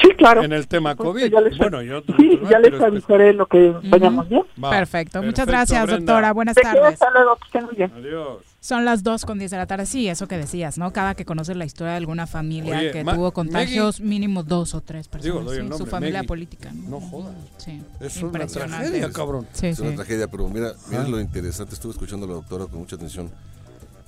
Sí, 0.03 0.09
claro. 0.19 0.43
En 0.43 0.53
el 0.53 0.67
tema 0.67 0.97
Pues, 0.97 1.09
COVID. 1.09 1.33
ya 1.33 1.41
les- 1.41 1.57
bueno, 1.57 1.81
yo 1.81 2.03
Sí, 2.19 2.41
ya 2.51 2.59
les 2.59 2.79
avisaré 2.81 3.33
lo 3.33 3.47
que 3.47 3.73
vayamos 3.85 4.29
bien. 4.29 4.43
Va, 4.63 4.71
Perfecto. 4.71 5.23
Muchas 5.23 5.47
gracias, 5.47 5.87
Brenda. 5.87 6.13
doctora. 6.13 6.33
Buenas 6.33 6.57
qué, 6.57 6.63
tardes. 6.63 6.83
hasta 6.85 7.11
luego, 7.13 7.37
que 7.37 7.45
estén 7.47 7.65
muy 7.65 7.75
bien. 7.77 7.93
Adiós. 7.97 8.39
Son 8.65 8.87
las 8.87 9.03
2 9.03 9.27
con 9.27 9.39
10 9.39 9.51
de 9.51 9.59
la 9.59 9.67
tarde. 9.67 9.85
Sí, 9.85 10.09
eso 10.09 10.27
que 10.27 10.39
decías, 10.39 10.79
¿no? 10.79 10.91
Cada 10.91 11.15
que 11.15 11.27
conoces 11.27 11.55
la 11.55 11.67
historia 11.67 11.91
de 11.91 11.99
alguna 11.99 12.27
familia 12.27 12.79
Oye, 12.79 12.93
que 12.93 13.05
tuvo 13.05 13.31
contagios, 13.33 14.01
mínimo 14.01 14.43
dos 14.43 14.73
o 14.73 14.81
tres 14.81 15.07
Digo, 15.21 15.41
personas. 15.41 15.45
doy 15.45 15.57
el 15.57 15.63
sí, 15.65 15.67
su 15.67 15.71
nombre, 15.75 15.91
familia 15.91 16.23
política. 16.23 16.73
No 16.73 16.99
jodas. 16.99 17.35
Sí. 17.59 17.83
Es 18.01 18.17
una 18.23 18.47
tragedia, 18.47 19.11
cabrón. 19.13 19.47
Sí, 19.53 19.67
es 19.67 19.77
sí. 19.77 19.83
una 19.83 19.97
tragedia, 19.97 20.29
pero 20.29 20.49
mira, 20.49 20.73
mira 20.89 21.03
Ah. 21.03 21.09
lo 21.09 21.21
interesante. 21.21 21.75
Estuve 21.75 21.93
escuchando 21.93 22.25
a 22.25 22.29
la 22.31 22.35
doctora 22.37 22.65
con 22.65 22.79
mucha 22.79 22.97
atención. 22.97 23.31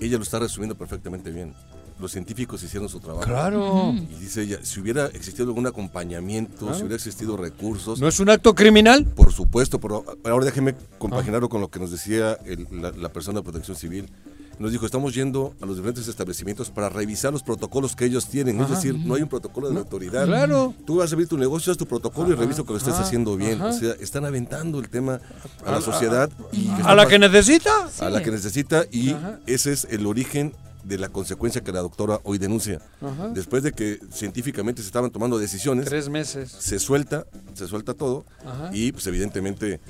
Ella 0.01 0.17
lo 0.17 0.23
está 0.23 0.39
resumiendo 0.39 0.75
perfectamente 0.75 1.31
bien. 1.31 1.53
los 1.99 2.13
científicos 2.13 2.63
hicieron 2.63 2.91
su 2.91 3.01
trabajo. 3.01 3.25
Claro. 3.25 3.95
Y 3.95 4.17
dice 4.21 4.43
ella, 4.43 4.59
si 4.63 4.81
hubiera 4.81 5.07
existido 5.07 5.47
algún 5.47 5.67
acompañamiento, 5.67 6.59
Claro. 6.59 6.75
si 6.75 6.81
hubiera 6.83 6.97
existido 6.97 7.39
recursos. 7.39 7.99
¿No 8.01 8.07
es 8.09 8.21
un 8.21 8.29
acto 8.29 8.55
criminal? 8.55 9.07
Por 9.07 9.33
supuesto, 9.33 9.81
pero 9.81 10.05
ahora 10.25 10.45
déjeme 10.45 10.75
compaginarlo 10.99 11.49
con 11.49 11.63
lo 11.63 11.69
que 11.71 11.79
nos 11.79 11.91
decía 11.91 12.35
el- 12.45 12.69
la, 12.71 12.91
la 12.91 13.09
persona 13.11 13.41
de 13.41 13.45
protección 13.45 13.79
civil. 13.79 14.11
Nos 14.59 14.73
dijo, 14.73 14.87
estamos 14.87 15.15
yendo 15.15 15.55
a 15.61 15.67
los 15.67 15.77
diferentes 15.77 16.09
establecimientos 16.09 16.71
para 16.71 16.89
revisar 16.89 17.31
los 17.33 17.43
protocolos 17.43 17.95
que 17.95 18.07
ellos 18.07 18.27
tienen. 18.27 18.59
Ajá. 18.61 18.73
Es 18.73 18.83
decir, 18.83 18.99
no 18.99 19.15
hay 19.15 19.23
un 19.23 19.29
protocolo 19.29 19.69
de 19.69 19.75
la 19.75 19.81
autoridad. 19.81 20.25
Claro. 20.27 20.75
Tú 20.87 20.97
vas 20.97 21.11
a 21.13 21.15
abrir 21.15 21.29
tu 21.29 21.37
negocio, 21.37 21.71
haz 21.73 21.77
tu 21.79 21.87
protocolo 21.87 22.31
y 22.33 22.35
revisa 22.37 22.63
que 22.63 22.71
lo 22.73 22.79
estés 22.79 22.95
ajá, 22.95 23.03
haciendo 23.03 23.37
bien. 23.37 23.61
O 23.61 23.73
sea, 23.73 23.93
están 24.01 24.25
aventando 24.25 24.79
el 24.79 24.89
tema 24.89 25.21
a 25.65 25.69
A- 25.69 25.73
la 25.73 25.81
sociedad. 25.83 26.31
y 26.53 26.69
a 26.83 26.95
la 26.95 27.07
que 27.07 27.19
necesita. 27.19 27.71
A 28.01 28.09
la 28.11 28.23
que 28.23 28.31
necesita 28.31 28.85
y 28.91 29.15
ese 29.47 29.73
es 29.73 29.87
el 29.91 30.07
origen 30.07 30.55
de 30.85 30.99
la 30.99 31.09
consecuencia 31.09 31.63
que 31.63 31.73
la 31.73 31.81
doctora 31.81 32.21
hoy 32.23 32.39
denuncia. 32.39 32.81
Ajá. 33.03 33.29
Después 33.35 33.63
de 33.65 33.73
que 33.73 33.99
científicamente 34.13 34.81
se 34.83 34.87
estaban 34.87 35.11
tomando 35.11 35.37
decisiones, 35.37 35.85
Tres 35.87 36.09
meses. 36.09 36.51
se 36.59 36.79
suelta, 36.79 37.27
se 37.55 37.67
suelta 37.67 37.93
todo 37.93 38.25
Ajá. 38.45 38.71
y 38.73 38.93
pues 38.93 39.05
evidentemente 39.09 39.81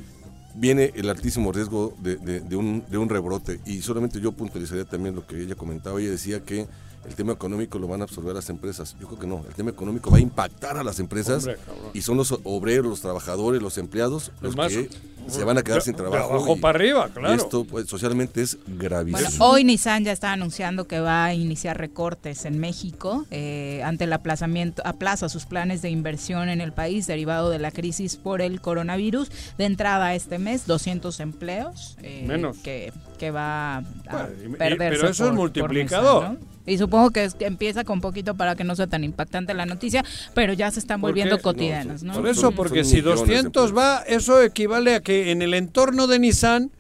viene 0.57 0.93
el 0.97 1.09
altísimo 1.09 1.53
riesgo 1.53 1.95
de, 2.01 2.17
un, 2.57 2.85
de 2.89 2.99
un 2.99 3.09
rebrote. 3.09 3.61
Y 3.67 3.83
solamente 3.83 4.21
yo 4.21 4.33
puntualizaría 4.33 4.85
también 4.85 5.15
lo 5.15 5.27
que 5.27 5.41
ella 5.41 5.55
comentaba. 5.55 6.01
Ella 6.01 6.11
decía 6.11 6.41
que 6.41 6.67
el 7.09 7.15
tema 7.15 7.33
económico 7.33 7.79
lo 7.79 7.87
van 7.89 8.01
a 8.01 8.05
absorber 8.05 8.35
las 8.35 8.49
empresas. 8.51 8.97
Yo 9.01 9.07
creo 9.07 9.19
que 9.19 9.27
no. 9.27 9.45
El 9.49 9.55
tema 9.55 9.71
económico 9.71 10.11
va 10.11 10.19
a 10.19 10.21
impactar 10.21 10.77
a 10.77 10.85
las 10.85 10.99
empresas 11.01 11.45
Hombre, 11.45 11.59
y 11.95 12.03
son 12.03 12.17
los 12.17 12.39
obreros, 12.45 12.87
los 12.87 13.01
trabajadores, 13.01 13.63
los 13.63 13.79
empleados 13.79 14.33
los 14.41 14.57
más, 14.57 14.73
que 14.73 14.89
se 15.29 15.43
van 15.45 15.59
a 15.59 15.63
quedar 15.63 15.79
de- 15.81 15.85
sin 15.85 15.93
de 15.95 15.99
trabajo. 16.03 16.35
abajo 16.35 16.57
y- 16.57 16.61
para 16.61 16.77
arriba, 16.79 17.07
y 17.09 17.13
claro. 17.19 17.35
esto 17.35 17.65
pues, 17.65 17.87
socialmente 17.89 18.43
es 18.43 18.59
gravísimo. 18.67 19.19
Bueno, 19.29 19.45
hoy 19.45 19.65
Nissan 19.65 20.05
ya 20.05 20.13
está 20.13 20.33
anunciando 20.33 20.87
que 20.87 21.01
va 21.01 21.25
a 21.25 21.35
iniciar 21.35 21.77
recortes 21.79 22.45
en 22.45 22.59
México 22.61 23.25
eh, 23.31 23.83
ante 23.85 24.05
el 24.05 24.13
aplazamiento, 24.13 24.83
aplaza 24.85 25.29
sus 25.29 25.45
planes 25.47 25.83
de 25.83 25.91
inversión 25.91 26.49
en 26.49 26.61
el 26.61 26.73
país 26.73 27.07
derivado 27.09 27.51
de 27.51 27.59
la 27.59 27.71
crisis 27.73 28.17
por 28.17 28.41
el 28.41 28.61
coronavirus. 28.61 29.31
De 29.59 29.65
entrada 29.65 30.15
este 30.15 30.39
mes, 30.39 30.67
200 30.67 31.19
empleos 31.21 31.97
eh, 32.03 32.25
Menos. 32.27 32.59
que, 32.59 32.93
que 33.19 33.31
va 33.33 33.79
a 33.79 33.81
Bueno, 34.11 34.29
y- 34.43 34.47
y- 34.47 34.57
perderse 34.57 34.97
pero 35.01 35.11
eso 35.11 35.25
es 35.25 35.29
por- 35.31 35.33
multiplicador. 35.35 36.23
Nissan, 36.31 36.39
¿no? 36.41 36.56
Y 36.67 36.79
supongo 36.79 37.11
que, 37.11 37.25
es- 37.25 37.35
que 37.35 37.47
empieza 37.47 37.85
con 37.85 38.01
poquito 38.01 38.35
para 38.35 38.57
que 38.57 38.65
no 38.65 38.75
sea 38.77 38.87
tan 38.89 39.05
impactante 39.05 39.55
la 39.55 39.67
noticia, 39.67 40.05
pero 40.35 40.53
ya 40.53 40.71
se 40.71 40.81
están 40.81 41.01
¿Por 41.01 41.11
volviendo 41.11 41.39
cotidianas, 41.41 42.03
¿no? 42.03 42.13
Por 42.15 42.27
eso, 42.29 42.51
porque 42.53 42.85
si 42.85 43.01
200 43.01 43.77
va, 43.77 44.03
eso 44.07 44.43
equivale 44.43 44.95
a 44.97 45.01
que 45.01 45.31
en 45.31 45.43
el 45.43 45.55
entorno 45.55 46.07
de 46.07 46.19
Nissan, 46.19 46.71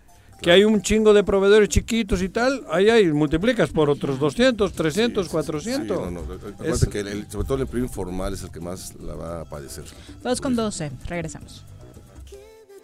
que 0.43 0.51
hay 0.51 0.65
un 0.65 0.83
chingo 0.83 1.15
de 1.15 1.25
proveedores 1.25 1.69
chiquitos 1.71 2.21
y 2.21 2.29
tal, 2.29 2.63
ahí 2.71 2.91
hay, 2.91 3.11
multiplicas 3.13 3.71
por 3.71 3.89
otros 3.89 4.19
200, 4.19 4.73
300, 4.73 5.29
400. 5.31 5.97
Sí, 5.97 6.03
no, 6.05 6.11
no, 6.11 6.23
Es- 6.65 6.87
que 6.87 7.01
el- 7.01 7.09
el- 7.09 7.31
sobre 7.31 7.45
todo 7.47 7.55
el 7.55 7.63
empleo 7.63 7.83
informal 7.85 8.35
es 8.35 8.43
el 8.43 8.51
que 8.51 8.61
más 8.61 8.95
la 8.97 9.15
va 9.15 9.41
a 9.41 9.45
padecer. 9.47 9.85
2 10.23 10.41
con 10.43 10.55
12, 10.55 10.91
regresamos. 11.07 11.65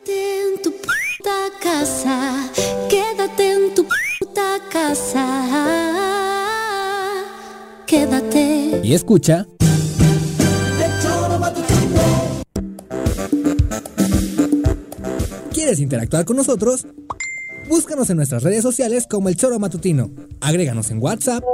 Quédate 0.05 0.55
en 0.55 0.63
tu 0.63 0.71
puta 0.73 1.37
casa, 1.63 2.51
quédate 2.89 3.53
en 3.53 3.75
tu 3.75 3.87
puta 4.19 4.59
casa, 4.71 6.49
quédate. 7.93 8.81
Y 8.83 8.95
escucha. 8.95 9.47
¿Quieres 15.53 15.79
interactuar 15.79 16.25
con 16.25 16.39
nosotros? 16.39 16.87
Búscanos 17.69 18.09
en 18.09 18.17
nuestras 18.17 18.43
redes 18.43 18.63
sociales 18.63 19.07
como 19.09 19.29
El 19.29 19.37
Choro 19.37 19.59
Matutino. 19.59 20.11
Agréganos 20.41 20.91
en 20.91 21.03
WhatsApp 21.03 21.45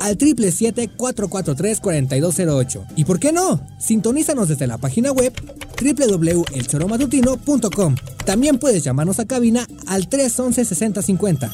al 0.00 0.18
777-443-4208. 0.18 2.86
¿Y 2.96 3.04
por 3.04 3.20
qué 3.20 3.32
no? 3.32 3.60
Sintonízanos 3.78 4.48
desde 4.48 4.66
la 4.66 4.78
página 4.78 5.12
web 5.12 5.32
www.elchoromatutino.com. 5.80 7.94
También 8.24 8.58
puedes 8.58 8.82
llamarnos 8.84 9.20
a 9.20 9.26
cabina 9.26 9.66
al 9.86 10.08
311-6050. 10.08 11.50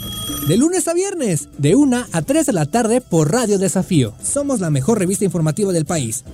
De 0.48 0.56
lunes 0.56 0.88
a 0.88 0.94
viernes, 0.94 1.48
de 1.58 1.76
1 1.76 2.06
a 2.12 2.22
3 2.22 2.46
de 2.46 2.52
la 2.52 2.66
tarde 2.66 3.00
por 3.00 3.32
Radio 3.32 3.58
Desafío. 3.58 4.14
Somos 4.22 4.60
la 4.60 4.70
mejor 4.70 4.98
revista 4.98 5.24
informativa 5.24 5.72
del 5.72 5.84
país. 5.84 6.24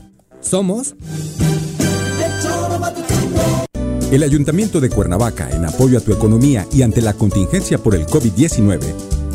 Somos... 0.40 0.94
El 4.12 4.22
Ayuntamiento 4.22 4.80
de 4.80 4.88
Cuernavaca, 4.88 5.50
en 5.50 5.64
apoyo 5.64 5.98
a 5.98 6.00
tu 6.00 6.12
economía 6.12 6.64
y 6.72 6.82
ante 6.82 7.02
la 7.02 7.14
contingencia 7.14 7.78
por 7.78 7.96
el 7.96 8.06
COVID-19, 8.06 8.78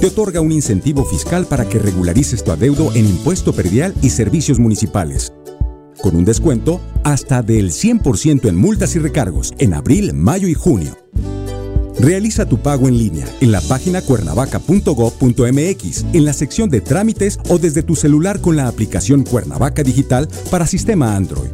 te 0.01 0.07
otorga 0.07 0.41
un 0.41 0.51
incentivo 0.51 1.05
fiscal 1.05 1.45
para 1.45 1.69
que 1.69 1.77
regularices 1.77 2.43
tu 2.43 2.51
adeudo 2.51 2.91
en 2.95 3.05
impuesto 3.05 3.53
perdial 3.53 3.93
y 4.01 4.09
servicios 4.09 4.57
municipales. 4.57 5.31
Con 6.01 6.15
un 6.15 6.25
descuento 6.25 6.81
hasta 7.03 7.43
del 7.43 7.69
100% 7.69 8.49
en 8.49 8.55
multas 8.55 8.95
y 8.95 8.99
recargos 8.99 9.53
en 9.59 9.75
abril, 9.75 10.13
mayo 10.15 10.47
y 10.47 10.55
junio. 10.55 10.97
Realiza 12.01 12.45
tu 12.47 12.57
pago 12.57 12.87
en 12.87 12.97
línea 12.97 13.27
en 13.41 13.51
la 13.51 13.61
página 13.61 14.01
cuernavaca.gov.mx, 14.01 16.05
en 16.13 16.25
la 16.25 16.33
sección 16.33 16.71
de 16.71 16.81
trámites 16.81 17.37
o 17.47 17.59
desde 17.59 17.83
tu 17.83 17.95
celular 17.95 18.41
con 18.41 18.55
la 18.55 18.67
aplicación 18.67 19.23
Cuernavaca 19.23 19.83
Digital 19.83 20.27
para 20.49 20.65
sistema 20.65 21.15
Android. 21.15 21.51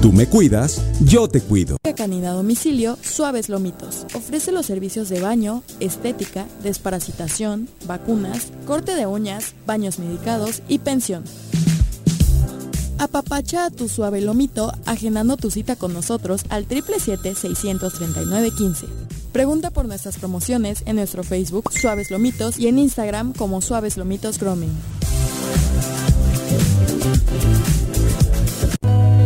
Tú 0.00 0.14
me 0.14 0.26
cuidas, 0.26 0.80
yo 1.04 1.28
te 1.28 1.42
cuido. 1.42 1.76
Canina 1.94 2.30
a 2.30 2.32
domicilio 2.32 2.96
Suaves 3.02 3.50
Lomitos. 3.50 4.06
Ofrece 4.14 4.50
los 4.50 4.64
servicios 4.64 5.10
de 5.10 5.20
baño, 5.20 5.62
estética, 5.78 6.46
desparasitación, 6.62 7.68
vacunas, 7.86 8.46
corte 8.66 8.94
de 8.94 9.04
uñas, 9.04 9.52
baños 9.66 9.98
medicados 9.98 10.62
y 10.68 10.78
pensión. 10.78 11.22
Apapacha 12.98 13.66
a 13.66 13.70
tu 13.70 13.90
suave 13.90 14.22
lomito 14.22 14.72
agendando 14.86 15.36
tu 15.36 15.50
cita 15.50 15.76
con 15.76 15.92
nosotros 15.92 16.46
al 16.48 16.66
777-639-15. 16.66 18.86
Pregunta 19.32 19.70
por 19.70 19.86
nuestras 19.86 20.18
promociones 20.18 20.82
en 20.84 20.96
nuestro 20.96 21.22
Facebook 21.24 21.72
Suaves 21.72 22.10
Lomitos 22.10 22.58
y 22.58 22.68
en 22.68 22.78
Instagram 22.78 23.32
como 23.32 23.62
Suaves 23.62 23.96
Lomitos 23.96 24.38
Grooming. 24.38 24.72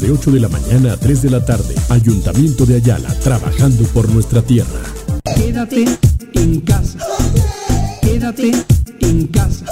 de 0.00 0.10
8 0.10 0.30
de 0.30 0.40
la 0.40 0.48
mañana 0.48 0.92
a 0.92 0.96
3 0.96 1.22
de 1.22 1.30
la 1.30 1.44
tarde. 1.44 1.74
Ayuntamiento 1.88 2.66
de 2.66 2.76
Ayala, 2.76 3.08
trabajando 3.20 3.84
por 3.88 4.08
nuestra 4.10 4.42
tierra. 4.42 4.80
Quédate 5.34 5.84
en 6.34 6.60
casa. 6.60 6.98
Quédate 8.02 8.50
en 9.00 9.26
casa. 9.28 9.64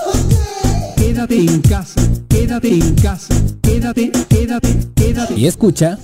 Quédate 0.97 1.37
en 1.37 1.61
casa. 1.63 2.03
Quédate 2.29 2.69
en 2.75 2.95
casa. 2.95 3.35
Quédate, 3.63 4.11
quédate, 4.29 4.69
quédate. 4.95 5.35
Y 5.37 5.47
escucha. 5.47 5.99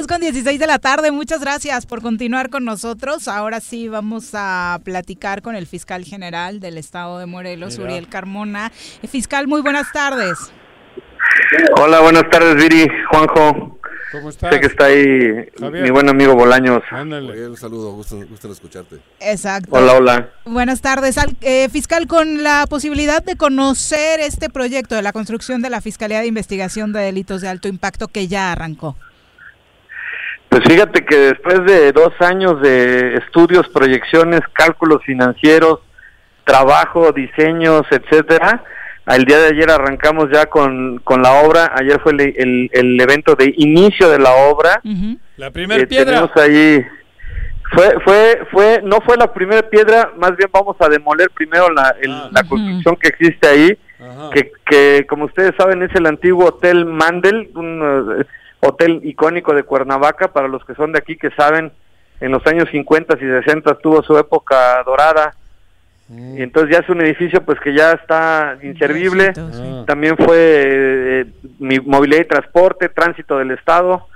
2 0.00 0.06
con 0.06 0.20
16 0.22 0.58
de 0.58 0.66
la 0.66 0.78
tarde, 0.78 1.10
muchas 1.10 1.40
gracias 1.42 1.84
por 1.84 2.00
continuar 2.00 2.48
con 2.48 2.64
nosotros. 2.64 3.28
Ahora 3.28 3.60
sí 3.60 3.86
vamos 3.88 4.30
a 4.32 4.80
platicar 4.82 5.42
con 5.42 5.54
el 5.56 5.66
fiscal 5.66 6.04
general 6.04 6.58
del 6.58 6.78
estado 6.78 7.18
de 7.18 7.26
Morelos, 7.26 7.76
Mira. 7.76 7.90
Uriel 7.90 8.08
Carmona. 8.08 8.72
Eh, 9.02 9.08
Fiscal, 9.08 9.46
muy 9.46 9.60
buenas 9.60 9.92
tardes. 9.92 10.38
Hola, 11.76 12.00
buenas 12.00 12.30
tardes, 12.30 12.56
Viri, 12.56 12.88
Juanjo. 13.10 13.78
¿Cómo 14.12 14.30
estás? 14.30 14.54
Sé 14.54 14.60
que 14.60 14.66
está 14.68 14.86
ahí 14.86 15.48
Javier. 15.60 15.84
mi 15.84 15.90
buen 15.90 16.08
amigo 16.08 16.34
Bolaños. 16.34 16.82
Un 16.90 17.56
saludo, 17.58 17.92
gusto, 17.92 18.16
gusto 18.26 18.46
en 18.46 18.52
escucharte. 18.54 18.96
Exacto. 19.20 19.68
Hola, 19.72 19.92
hola. 19.98 20.30
Buenas 20.46 20.80
tardes, 20.80 21.18
Al- 21.18 21.36
eh, 21.42 21.68
fiscal, 21.68 22.06
con 22.06 22.42
la 22.42 22.66
posibilidad 22.70 23.22
de 23.22 23.36
conocer 23.36 24.20
este 24.20 24.48
proyecto 24.48 24.94
de 24.94 25.02
la 25.02 25.12
construcción 25.12 25.60
de 25.60 25.68
la 25.68 25.82
Fiscalía 25.82 26.20
de 26.20 26.26
Investigación 26.26 26.94
de 26.94 27.00
Delitos 27.00 27.42
de 27.42 27.48
Alto 27.48 27.68
Impacto 27.68 28.08
que 28.08 28.28
ya 28.28 28.50
arrancó. 28.52 28.96
Pues 30.50 30.62
fíjate 30.66 31.04
que 31.04 31.16
después 31.16 31.64
de 31.64 31.92
dos 31.92 32.12
años 32.20 32.60
de 32.60 33.14
estudios, 33.16 33.68
proyecciones, 33.68 34.40
cálculos 34.52 35.02
financieros, 35.04 35.78
trabajo, 36.44 37.12
diseños, 37.12 37.82
etcétera, 37.90 38.64
al 39.06 39.24
día 39.24 39.38
de 39.38 39.46
ayer 39.48 39.70
arrancamos 39.70 40.28
ya 40.32 40.46
con, 40.46 40.98
con 41.04 41.22
la 41.22 41.32
obra. 41.42 41.72
Ayer 41.76 42.00
fue 42.02 42.12
el, 42.12 42.20
el- 42.36 42.70
el 42.72 43.00
evento 43.00 43.34
de 43.36 43.54
inicio 43.58 44.08
de 44.10 44.18
la 44.18 44.32
obra. 44.32 44.80
La 45.36 45.50
primera 45.52 45.82
Eh, 45.82 45.86
piedra. 45.86 46.06
Tenemos 46.28 46.36
ahí 46.36 46.84
fue 47.72 47.94
fue 48.04 48.40
fue 48.50 48.80
no 48.82 48.98
fue 49.06 49.16
la 49.16 49.32
primera 49.32 49.62
piedra, 49.62 50.10
más 50.18 50.36
bien 50.36 50.50
vamos 50.52 50.76
a 50.80 50.88
demoler 50.88 51.30
primero 51.30 51.70
la, 51.70 51.94
el- 52.02 52.10
Ah. 52.10 52.28
la 52.32 52.42
construcción 52.42 52.96
que 52.96 53.08
existe 53.08 53.46
ahí, 53.46 53.78
que, 54.34 54.50
que 54.66 55.06
como 55.08 55.26
ustedes 55.26 55.54
saben 55.56 55.80
es 55.84 55.94
el 55.94 56.06
antiguo 56.06 56.46
hotel 56.46 56.84
Mandel, 56.86 57.50
un 57.54 58.16
eh, 58.20 58.24
hotel 58.60 59.00
icónico 59.04 59.54
de 59.54 59.62
Cuernavaca 59.62 60.28
para 60.28 60.48
los 60.48 60.64
que 60.64 60.74
son 60.74 60.92
de 60.92 60.98
aquí 60.98 61.16
que 61.16 61.30
saben 61.30 61.72
en 62.20 62.30
los 62.30 62.46
años 62.46 62.68
50 62.70 63.16
y 63.16 63.20
60 63.20 63.74
tuvo 63.76 64.02
su 64.02 64.16
época 64.18 64.82
dorada. 64.84 65.34
Y 66.12 66.42
entonces 66.42 66.72
ya 66.72 66.82
es 66.82 66.88
un 66.88 67.00
edificio 67.00 67.40
pues 67.44 67.60
que 67.60 67.72
ya 67.72 67.92
está 67.92 68.58
inservible. 68.62 69.32
También 69.86 70.16
fue 70.16 70.36
eh, 70.36 71.26
mi 71.60 71.78
movilidad 71.78 72.22
y 72.22 72.24
transporte, 72.24 72.88
tránsito 72.88 73.38
del 73.38 73.52
Estado 73.52 74.06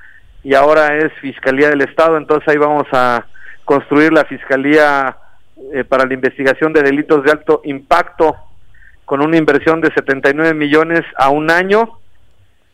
y 0.43 0.55
ahora 0.55 0.97
es 0.97 1.13
Fiscalía 1.21 1.71
del 1.71 1.83
Estado. 1.83 2.17
Entonces 2.17 2.49
ahí 2.49 2.57
vamos 2.57 2.87
a 2.93 3.25
construir 3.65 4.13
la 4.13 4.25
Fiscalía 4.25 5.17
eh, 5.73 5.85
para 5.85 6.05
la 6.05 6.15
investigación 6.15 6.73
de 6.73 6.83
delitos 6.83 7.25
de 7.25 7.31
alto 7.31 7.63
impacto 7.65 8.37
con 9.05 9.23
una 9.23 9.37
inversión 9.37 9.81
de 9.81 9.93
79 9.95 10.53
millones 10.53 11.03
a 11.17 11.31
un 11.31 11.51
año 11.51 12.01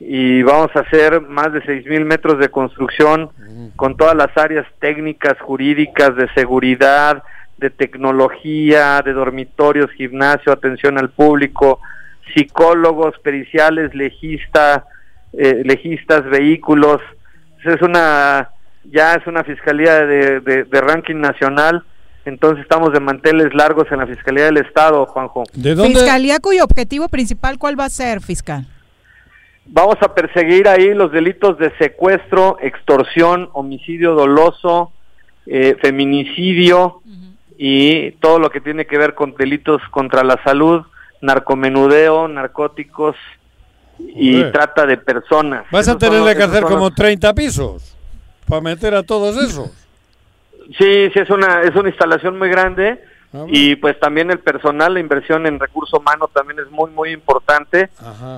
y 0.01 0.43
vamos 0.43 0.71
a 0.75 0.81
hacer 0.81 1.21
más 1.21 1.53
de 1.53 1.63
6 1.63 1.87
mil 1.87 2.05
metros 2.07 2.39
de 2.39 2.49
construcción 2.49 3.31
con 3.77 3.97
todas 3.97 4.15
las 4.17 4.35
áreas 4.37 4.67
técnicas, 4.81 5.39
jurídicas, 5.41 6.17
de 6.17 6.27
seguridad, 6.35 7.23
de 7.59 7.69
tecnología, 7.71 9.03
de 9.05 9.13
dormitorios, 9.13 9.91
gimnasio, 9.93 10.53
atención 10.53 10.97
al 10.99 11.11
público, 11.11 11.81
psicólogos, 12.35 13.19
periciales, 13.23 13.95
legista, 13.95 14.87
eh, 15.33 15.63
legistas, 15.65 16.25
vehículos. 16.31 17.01
Es 17.65 17.81
una, 17.83 18.49
ya 18.85 19.15
es 19.15 19.27
una 19.27 19.45
fiscalía 19.45 20.07
de, 20.07 20.41
de- 20.41 20.65
de 20.65 20.81
ranking 20.81 21.17
nacional, 21.17 21.85
entonces 22.25 22.63
estamos 22.63 22.93
de 22.93 23.01
manteles 23.01 23.53
largos 23.55 23.87
en 23.91 23.99
la 23.99 24.07
Fiscalía 24.07 24.45
del 24.47 24.59
Estado, 24.59 25.05
Juanjo. 25.07 25.45
Fiscalía 26.01 26.39
cuyo 26.39 26.65
objetivo 26.65 27.09
principal, 27.09 27.59
¿cuál 27.59 27.79
va 27.79 27.85
a 27.87 27.91
ser, 27.91 28.21
fiscal? 28.21 28.67
Vamos 29.73 29.97
a 30.01 30.13
perseguir 30.15 30.67
ahí 30.67 30.95
los 30.95 31.13
delitos 31.13 31.57
de 31.59 31.71
secuestro, 31.79 32.59
extorsión, 32.61 33.51
homicidio 33.53 34.15
doloso, 34.15 34.93
eh, 35.47 35.77
feminicidio 35.81 37.03
y 37.57 38.11
todo 38.13 38.39
lo 38.41 38.51
que 38.51 38.61
tiene 38.61 38.87
que 38.87 38.99
ver 38.99 39.15
con 39.15 39.35
delitos 39.37 39.81
contra 39.91 40.25
la 40.25 40.43
salud, 40.43 40.83
narcomenudeo, 41.21 42.27
narcóticos 42.29 43.15
y 43.99 44.39
Joder. 44.39 44.53
trata 44.53 44.87
de 44.87 44.97
personas. 44.97 45.65
Vas 45.71 45.87
a 45.87 45.93
Esos 45.93 45.93
son 45.93 45.99
tenerle 46.01 46.31
los- 46.31 46.35
que 46.37 46.43
hacer 46.43 46.63
como 46.65 46.87
los- 46.89 46.95
30 46.95 47.33
pisos 47.35 47.97
para 48.49 48.61
meter 48.63 48.95
a 48.95 49.03
todos 49.05 49.37
esos. 49.37 49.71
Sí, 50.79 51.11
sí, 51.13 51.19
es 51.19 51.31
una, 51.31 51.63
es 51.63 51.75
una 51.77 51.89
instalación 51.91 52.39
muy 52.39 52.49
grande 52.49 53.01
Ah, 53.33 53.45
y 53.49 53.77
pues 53.77 53.99
también 54.01 54.31
el 54.31 54.41
personal, 54.41 54.95
la 54.95 55.01
inversión 55.01 55.47
en 55.47 55.61
recurso 55.61 55.99
humano 55.99 56.29
también 56.33 56.59
es 56.59 56.71
muy, 56.71 56.91
muy 56.91 57.11
importante. 57.11 57.91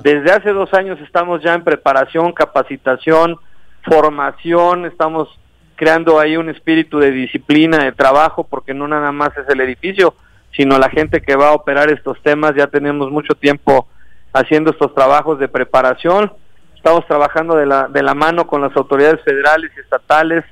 Desde 0.02 0.32
hace 0.32 0.52
dos 0.52 0.72
años 0.74 1.00
estamos 1.00 1.42
ya 1.42 1.54
en 1.54 1.64
preparación, 1.64 2.32
capacitación, 2.32 3.38
formación, 3.84 4.84
estamos 4.84 5.28
creando 5.76 6.20
ahí 6.20 6.36
un 6.36 6.50
espíritu 6.50 6.98
de 6.98 7.10
disciplina, 7.10 7.84
de 7.84 7.92
trabajo, 7.92 8.44
porque 8.44 8.74
no 8.74 8.86
nada 8.86 9.12
más 9.12 9.30
es 9.36 9.48
el 9.48 9.60
edificio, 9.62 10.14
sino 10.54 10.78
la 10.78 10.90
gente 10.90 11.22
que 11.22 11.36
va 11.36 11.48
a 11.48 11.54
operar 11.54 11.90
estos 11.90 12.20
temas. 12.22 12.54
Ya 12.54 12.66
tenemos 12.66 13.10
mucho 13.10 13.34
tiempo 13.34 13.88
haciendo 14.34 14.72
estos 14.72 14.94
trabajos 14.94 15.38
de 15.38 15.48
preparación. 15.48 16.32
Estamos 16.76 17.06
trabajando 17.06 17.56
de 17.56 17.64
la, 17.64 17.88
de 17.88 18.02
la 18.02 18.14
mano 18.14 18.46
con 18.46 18.60
las 18.60 18.76
autoridades 18.76 19.22
federales 19.22 19.70
y 19.74 19.80
estatales, 19.80 20.44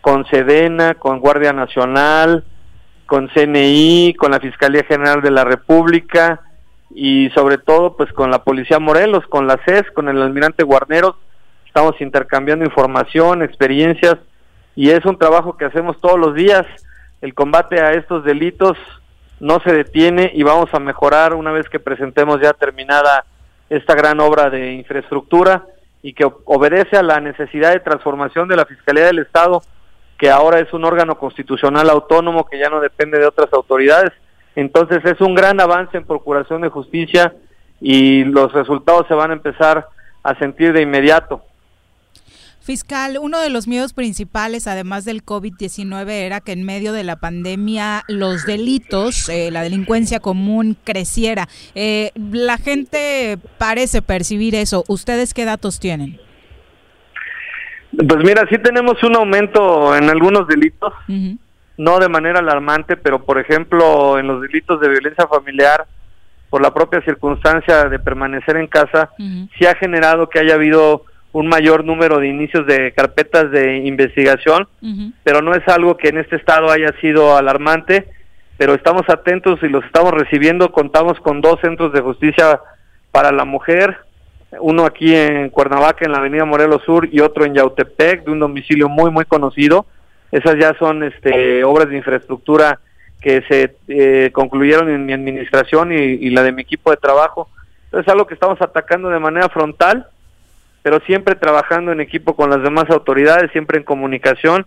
con 0.00 0.26
Sedena, 0.26 0.94
con 0.94 1.20
Guardia 1.20 1.52
Nacional, 1.52 2.44
con 3.06 3.28
CNI, 3.28 4.14
con 4.14 4.30
la 4.30 4.40
Fiscalía 4.40 4.84
General 4.84 5.20
de 5.22 5.30
la 5.30 5.44
República 5.44 6.40
y 6.94 7.30
sobre 7.30 7.58
todo 7.58 7.96
pues 7.96 8.12
con 8.12 8.30
la 8.30 8.44
Policía 8.44 8.78
Morelos, 8.78 9.26
con 9.26 9.46
la 9.46 9.58
CES, 9.64 9.90
con 9.92 10.08
el 10.08 10.20
almirante 10.22 10.62
Guarneros. 10.62 11.16
Estamos 11.66 12.00
intercambiando 12.00 12.64
información, 12.64 13.42
experiencias 13.42 14.16
y 14.76 14.90
es 14.90 15.04
un 15.04 15.18
trabajo 15.18 15.56
que 15.56 15.64
hacemos 15.64 16.00
todos 16.00 16.18
los 16.18 16.34
días. 16.34 16.64
El 17.20 17.34
combate 17.34 17.80
a 17.80 17.92
estos 17.92 18.24
delitos 18.24 18.76
no 19.40 19.60
se 19.60 19.72
detiene 19.72 20.30
y 20.34 20.42
vamos 20.42 20.72
a 20.72 20.78
mejorar 20.78 21.34
una 21.34 21.52
vez 21.52 21.68
que 21.68 21.80
presentemos 21.80 22.40
ya 22.40 22.52
terminada 22.52 23.24
esta 23.68 23.94
gran 23.94 24.20
obra 24.20 24.50
de 24.50 24.72
infraestructura 24.72 25.66
y 26.02 26.12
que 26.12 26.30
obedece 26.44 26.96
a 26.96 27.02
la 27.02 27.20
necesidad 27.20 27.72
de 27.72 27.80
transformación 27.80 28.46
de 28.46 28.56
la 28.56 28.66
Fiscalía 28.66 29.06
del 29.06 29.20
Estado, 29.20 29.62
que 30.18 30.30
ahora 30.30 30.60
es 30.60 30.72
un 30.72 30.84
órgano 30.84 31.18
constitucional 31.18 31.90
autónomo 31.90 32.46
que 32.46 32.58
ya 32.58 32.68
no 32.68 32.80
depende 32.80 33.18
de 33.18 33.26
otras 33.26 33.52
autoridades. 33.52 34.12
Entonces 34.56 35.04
es 35.04 35.20
un 35.20 35.34
gran 35.34 35.60
avance 35.60 35.96
en 35.96 36.04
procuración 36.04 36.62
de 36.62 36.68
justicia 36.68 37.34
y 37.80 38.24
los 38.24 38.52
resultados 38.52 39.06
se 39.08 39.14
van 39.14 39.30
a 39.30 39.34
empezar 39.34 39.88
a 40.22 40.38
sentir 40.38 40.72
de 40.72 40.82
inmediato. 40.82 41.42
Fiscal, 42.64 43.18
uno 43.20 43.40
de 43.40 43.50
los 43.50 43.68
miedos 43.68 43.92
principales, 43.92 44.66
además 44.66 45.04
del 45.04 45.22
COVID-19, 45.22 46.08
era 46.08 46.40
que 46.40 46.52
en 46.52 46.62
medio 46.62 46.94
de 46.94 47.04
la 47.04 47.16
pandemia 47.16 48.04
los 48.08 48.46
delitos, 48.46 49.28
eh, 49.28 49.50
la 49.50 49.62
delincuencia 49.62 50.18
común 50.18 50.74
creciera. 50.82 51.46
Eh, 51.74 52.10
la 52.16 52.56
gente 52.56 53.36
parece 53.58 54.00
percibir 54.00 54.54
eso. 54.54 54.82
¿Ustedes 54.88 55.34
qué 55.34 55.44
datos 55.44 55.78
tienen? 55.78 56.18
Pues 57.96 58.24
mira, 58.24 58.46
sí 58.50 58.58
tenemos 58.58 59.02
un 59.02 59.16
aumento 59.16 59.96
en 59.96 60.10
algunos 60.10 60.46
delitos, 60.48 60.92
no 61.76 61.98
de 61.98 62.08
manera 62.08 62.40
alarmante, 62.40 62.96
pero 62.96 63.24
por 63.24 63.38
ejemplo 63.38 64.18
en 64.18 64.26
los 64.26 64.40
delitos 64.42 64.80
de 64.80 64.88
violencia 64.88 65.26
familiar, 65.26 65.86
por 66.50 66.62
la 66.62 66.72
propia 66.72 67.00
circunstancia 67.02 67.84
de 67.84 67.98
permanecer 67.98 68.56
en 68.56 68.66
casa, 68.66 69.10
sí 69.18 69.66
ha 69.66 69.74
generado 69.74 70.28
que 70.28 70.38
haya 70.38 70.54
habido 70.54 71.04
un 71.32 71.48
mayor 71.48 71.84
número 71.84 72.20
de 72.20 72.28
inicios 72.28 72.64
de 72.66 72.92
carpetas 72.92 73.50
de 73.50 73.78
investigación, 73.78 74.68
pero 75.24 75.42
no 75.42 75.52
es 75.54 75.66
algo 75.66 75.96
que 75.96 76.08
en 76.08 76.18
este 76.18 76.36
estado 76.36 76.70
haya 76.70 76.92
sido 77.00 77.36
alarmante, 77.36 78.06
pero 78.56 78.74
estamos 78.74 79.02
atentos 79.08 79.58
y 79.62 79.68
los 79.68 79.84
estamos 79.84 80.12
recibiendo, 80.12 80.70
contamos 80.70 81.18
con 81.18 81.40
dos 81.40 81.60
centros 81.60 81.92
de 81.92 82.00
justicia 82.02 82.60
para 83.10 83.32
la 83.32 83.44
mujer, 83.44 83.98
uno 84.60 84.84
aquí 84.84 85.14
en 85.14 85.50
Cuernavaca, 85.50 86.04
en 86.04 86.12
la 86.12 86.18
avenida 86.18 86.44
Morelos 86.44 86.82
Sur, 86.84 87.08
y 87.10 87.20
otro 87.20 87.44
en 87.44 87.54
Yautepec, 87.54 88.24
de 88.24 88.30
un 88.30 88.40
domicilio 88.40 88.88
muy, 88.88 89.10
muy 89.10 89.24
conocido. 89.24 89.86
Esas 90.30 90.56
ya 90.58 90.74
son 90.78 91.02
este, 91.02 91.62
obras 91.64 91.88
de 91.88 91.96
infraestructura 91.96 92.80
que 93.20 93.42
se 93.48 93.76
eh, 93.88 94.30
concluyeron 94.32 94.90
en 94.90 95.06
mi 95.06 95.12
administración 95.12 95.92
y, 95.92 96.28
la 96.30 96.42
de 96.42 96.52
mi 96.52 96.62
equipo 96.62 96.90
de 96.90 96.96
trabajo. 96.96 97.48
Es 97.92 98.06
algo 98.08 98.26
que 98.26 98.34
estamos 98.34 98.60
atacando 98.60 99.08
de 99.08 99.18
manera 99.18 99.48
frontal, 99.48 100.06
pero 100.82 101.00
siempre 101.06 101.34
trabajando 101.34 101.92
en 101.92 102.00
equipo 102.00 102.36
con 102.36 102.50
las 102.50 102.62
demás 102.62 102.90
autoridades, 102.90 103.50
siempre 103.52 103.78
en 103.78 103.84
comunicación. 103.84 104.66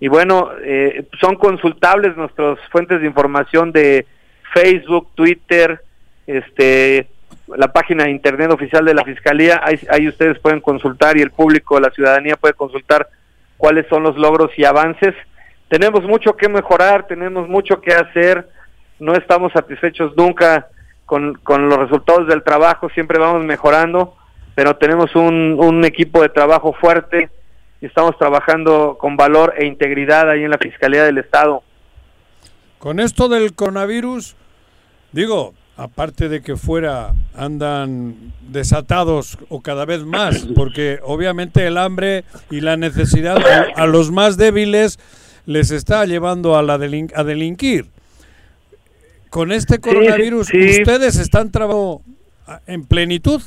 Y 0.00 0.08
bueno, 0.08 0.50
eh, 0.62 1.06
son 1.20 1.36
consultables 1.36 2.16
nuestras 2.16 2.58
fuentes 2.70 3.00
de 3.00 3.06
información 3.06 3.72
de 3.72 4.06
Facebook, 4.52 5.08
Twitter, 5.14 5.80
este, 6.26 7.08
la 7.56 7.72
página 7.72 8.04
de 8.04 8.10
internet 8.10 8.50
oficial 8.50 8.84
de 8.84 8.94
la 8.94 9.04
Fiscalía. 9.04 9.60
Ahí, 9.62 9.78
ahí 9.90 10.08
ustedes 10.08 10.38
pueden 10.38 10.60
consultar 10.60 11.16
y 11.16 11.22
el 11.22 11.30
público, 11.30 11.80
la 11.80 11.90
ciudadanía 11.90 12.36
puede 12.36 12.54
consultar 12.54 13.08
cuáles 13.56 13.86
son 13.88 14.02
los 14.02 14.16
logros 14.16 14.50
y 14.56 14.64
avances. 14.64 15.14
Tenemos 15.68 16.02
mucho 16.04 16.36
que 16.36 16.48
mejorar, 16.48 17.06
tenemos 17.06 17.48
mucho 17.48 17.80
que 17.80 17.92
hacer, 17.92 18.48
no 18.98 19.14
estamos 19.14 19.52
satisfechos 19.52 20.16
nunca 20.16 20.68
con, 21.06 21.34
con 21.34 21.68
los 21.68 21.78
resultados 21.78 22.26
del 22.26 22.42
trabajo, 22.42 22.88
siempre 22.90 23.18
vamos 23.18 23.44
mejorando, 23.44 24.16
pero 24.54 24.76
tenemos 24.76 25.14
un, 25.14 25.56
un 25.58 25.84
equipo 25.84 26.22
de 26.22 26.28
trabajo 26.28 26.72
fuerte 26.72 27.30
y 27.80 27.86
estamos 27.86 28.16
trabajando 28.18 28.96
con 28.98 29.16
valor 29.16 29.54
e 29.56 29.66
integridad 29.66 30.28
ahí 30.28 30.44
en 30.44 30.50
la 30.50 30.58
Fiscalía 30.58 31.04
del 31.04 31.18
Estado. 31.18 31.62
Con 32.78 32.98
esto 32.98 33.28
del 33.28 33.54
coronavirus, 33.54 34.36
digo, 35.12 35.54
aparte 35.82 36.28
de 36.28 36.42
que 36.42 36.56
fuera 36.56 37.14
andan 37.34 38.14
desatados 38.48 39.38
o 39.48 39.60
cada 39.62 39.84
vez 39.86 40.04
más, 40.04 40.46
porque 40.54 40.98
obviamente 41.02 41.66
el 41.66 41.78
hambre 41.78 42.24
y 42.50 42.60
la 42.60 42.76
necesidad 42.76 43.38
a, 43.38 43.82
a 43.82 43.86
los 43.86 44.10
más 44.10 44.36
débiles 44.36 44.98
les 45.46 45.70
está 45.70 46.04
llevando 46.04 46.56
a, 46.56 46.62
la 46.62 46.76
delin- 46.78 47.12
a 47.14 47.24
delinquir. 47.24 47.86
Con 49.30 49.52
este 49.52 49.78
coronavirus, 49.78 50.48
sí. 50.48 50.80
¿ustedes 50.80 51.16
están 51.16 51.50
trabajando 51.50 52.02
en 52.66 52.84
plenitud? 52.84 53.40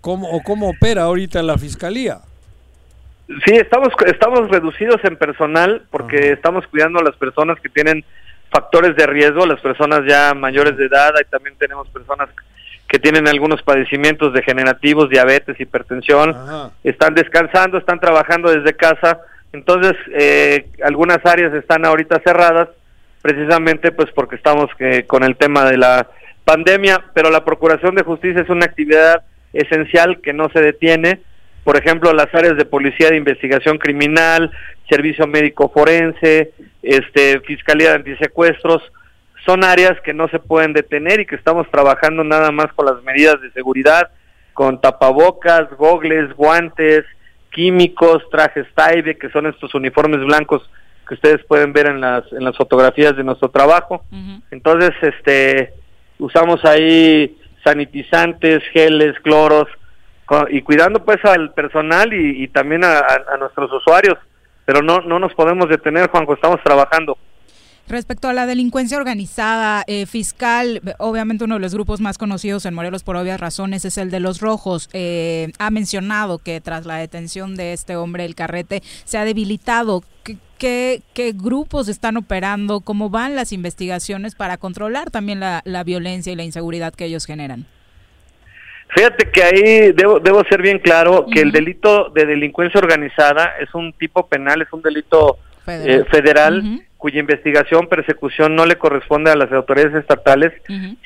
¿Cómo, 0.00 0.30
¿O 0.30 0.42
cómo 0.42 0.70
opera 0.70 1.02
ahorita 1.02 1.42
la 1.42 1.58
fiscalía? 1.58 2.20
Sí, 3.44 3.52
estamos, 3.56 3.88
estamos 4.06 4.48
reducidos 4.48 4.96
en 5.04 5.16
personal 5.16 5.86
porque 5.90 6.32
estamos 6.32 6.66
cuidando 6.68 6.98
a 7.00 7.02
las 7.02 7.14
personas 7.16 7.60
que 7.60 7.68
tienen 7.68 8.04
factores 8.50 8.96
de 8.96 9.06
riesgo, 9.06 9.46
las 9.46 9.60
personas 9.60 10.02
ya 10.06 10.34
mayores 10.34 10.76
de 10.76 10.86
edad, 10.86 11.12
y 11.20 11.24
también 11.30 11.56
tenemos 11.58 11.88
personas 11.88 12.28
que 12.88 12.98
tienen 12.98 13.28
algunos 13.28 13.62
padecimientos 13.62 14.32
degenerativos, 14.32 15.10
diabetes, 15.10 15.60
hipertensión, 15.60 16.34
están 16.82 17.14
descansando, 17.14 17.76
están 17.76 18.00
trabajando 18.00 18.50
desde 18.50 18.74
casa, 18.74 19.20
entonces 19.52 19.94
eh, 20.12 20.68
algunas 20.82 21.24
áreas 21.26 21.52
están 21.52 21.84
ahorita 21.84 22.20
cerradas, 22.24 22.68
precisamente 23.20 23.92
pues 23.92 24.10
porque 24.12 24.36
estamos 24.36 24.70
eh, 24.78 25.04
con 25.06 25.22
el 25.22 25.36
tema 25.36 25.64
de 25.70 25.76
la 25.76 26.08
pandemia, 26.44 27.04
pero 27.12 27.30
la 27.30 27.44
Procuración 27.44 27.94
de 27.94 28.04
Justicia 28.04 28.40
es 28.40 28.48
una 28.48 28.64
actividad 28.64 29.22
esencial 29.52 30.20
que 30.22 30.32
no 30.32 30.48
se 30.48 30.60
detiene, 30.62 31.20
por 31.64 31.76
ejemplo, 31.76 32.14
las 32.14 32.34
áreas 32.34 32.56
de 32.56 32.64
policía 32.64 33.10
de 33.10 33.16
investigación 33.18 33.76
criminal, 33.76 34.50
servicio 34.88 35.26
médico 35.26 35.68
forense, 35.68 36.52
este, 36.82 37.40
fiscalía 37.40 37.90
de 37.90 37.96
antisecuestros, 37.96 38.82
son 39.46 39.64
áreas 39.64 40.00
que 40.02 40.12
no 40.12 40.28
se 40.28 40.38
pueden 40.38 40.72
detener 40.72 41.20
y 41.20 41.26
que 41.26 41.36
estamos 41.36 41.70
trabajando 41.70 42.22
nada 42.24 42.50
más 42.50 42.72
con 42.74 42.86
las 42.86 43.02
medidas 43.02 43.40
de 43.40 43.50
seguridad, 43.52 44.10
con 44.52 44.80
tapabocas, 44.80 45.70
gogles, 45.76 46.32
guantes, 46.34 47.04
químicos, 47.50 48.22
trajes 48.30 48.66
Taibe, 48.74 49.16
que 49.16 49.30
son 49.30 49.46
estos 49.46 49.74
uniformes 49.74 50.20
blancos 50.20 50.68
que 51.06 51.14
ustedes 51.14 51.42
pueden 51.46 51.72
ver 51.72 51.86
en 51.86 52.00
las 52.02 52.30
en 52.32 52.44
las 52.44 52.56
fotografías 52.56 53.16
de 53.16 53.24
nuestro 53.24 53.48
trabajo. 53.48 54.04
Entonces, 54.50 54.90
este 55.00 55.72
usamos 56.18 56.64
ahí 56.64 57.38
sanitizantes, 57.64 58.62
geles, 58.72 59.18
cloros 59.20 59.66
y 60.50 60.60
cuidando 60.60 61.02
pues 61.04 61.24
al 61.24 61.54
personal 61.54 62.12
y, 62.12 62.42
y 62.42 62.48
también 62.48 62.84
a, 62.84 62.98
a- 62.98 63.34
a 63.34 63.36
nuestros 63.38 63.72
usuarios, 63.72 64.18
pero 64.68 64.82
no 64.82 65.00
no 65.00 65.18
nos 65.18 65.32
podemos 65.32 65.66
detener, 65.66 66.10
Juanjo, 66.10 66.34
estamos 66.34 66.62
trabajando. 66.62 67.16
Respecto 67.88 68.28
a 68.28 68.34
la 68.34 68.44
delincuencia 68.44 68.98
organizada, 68.98 69.82
eh, 69.86 70.04
fiscal, 70.04 70.82
obviamente 70.98 71.44
uno 71.44 71.54
de 71.54 71.62
los 71.62 71.72
grupos 71.72 72.02
más 72.02 72.18
conocidos 72.18 72.66
en 72.66 72.74
Morelos 72.74 73.02
por 73.02 73.16
obvias 73.16 73.40
razones 73.40 73.86
es 73.86 73.96
el 73.96 74.10
de 74.10 74.20
los 74.20 74.42
rojos. 74.42 74.90
Eh, 74.92 75.52
ha 75.58 75.70
mencionado 75.70 76.36
que 76.36 76.60
tras 76.60 76.84
la 76.84 76.96
detención 76.96 77.56
de 77.56 77.72
este 77.72 77.96
hombre, 77.96 78.26
el 78.26 78.34
carrete, 78.34 78.82
se 79.06 79.16
ha 79.16 79.24
debilitado. 79.24 80.04
¿Qué, 80.22 80.36
qué, 80.58 81.00
qué 81.14 81.32
grupos 81.32 81.88
están 81.88 82.18
operando? 82.18 82.80
¿Cómo 82.80 83.08
van 83.08 83.36
las 83.36 83.54
investigaciones 83.54 84.34
para 84.34 84.58
controlar 84.58 85.10
también 85.10 85.40
la, 85.40 85.62
la 85.64 85.82
violencia 85.82 86.30
y 86.30 86.36
la 86.36 86.44
inseguridad 86.44 86.92
que 86.92 87.06
ellos 87.06 87.24
generan? 87.24 87.64
Fíjate 88.88 89.30
que 89.30 89.42
ahí 89.42 89.92
debo, 89.92 90.18
debo 90.18 90.42
ser 90.44 90.62
bien 90.62 90.78
claro 90.78 91.26
que 91.32 91.40
el 91.40 91.52
delito 91.52 92.10
de 92.10 92.26
delincuencia 92.26 92.80
organizada 92.80 93.54
es 93.60 93.74
un 93.74 93.92
tipo 93.92 94.26
penal, 94.26 94.62
es 94.62 94.72
un 94.72 94.82
delito 94.82 95.38
Federal. 95.64 96.00
eh, 96.00 96.04
federal 96.10 96.80
cuya 96.98 97.20
investigación, 97.20 97.86
persecución 97.86 98.56
no 98.56 98.66
le 98.66 98.76
corresponde 98.76 99.30
a 99.30 99.36
las 99.36 99.52
autoridades 99.52 99.94
estatales. 99.94 100.52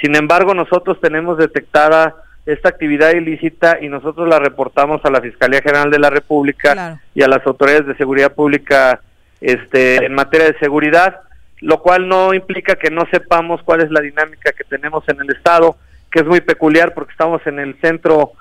Sin 0.01 0.17
embargo, 0.17 0.55
nosotros 0.55 0.99
tenemos 1.01 1.37
detectada 1.39 2.17
esta 2.47 2.71
actividad 2.71 3.13
ilícita 3.13 3.79
y 3.81 3.89
nosotros 3.89 4.27
la 4.27 4.39
reportamos 4.39 5.05
a 5.05 5.11
la 5.11 5.21
Fiscalía 5.21 5.61
General 5.61 5.91
de 5.91 5.99
la 5.99 6.11
República 6.11 6.99
y 7.15 7.23
a 7.23 7.29
las 7.29 7.47
autoridades 7.47 7.87
de 7.87 7.97
seguridad 7.97 8.33
pública 8.33 9.01
este, 9.41 10.07
en 10.07 10.15
materia 10.15 10.47
de 10.47 10.59
seguridad, 10.59 11.21
lo 11.61 11.83
cual 11.83 12.09
no 12.09 12.33
implica 12.33 12.77
que 12.77 12.91
no 12.91 13.05
sepamos 13.11 13.63
cuál 13.63 13.83
es 13.83 13.91
la 13.91 14.01
dinámica 14.01 14.53
que 14.53 14.65
tenemos 14.65 15.05
en 15.09 15.21
el 15.21 15.31
Estado, 15.31 15.77
que 16.13 16.21
es 16.21 16.27
muy 16.27 16.41
peculiar 16.43 16.95
porque 16.95 17.13
estamos 17.13 17.45
en 17.47 17.59
el 17.59 17.75
centro 17.81 18.33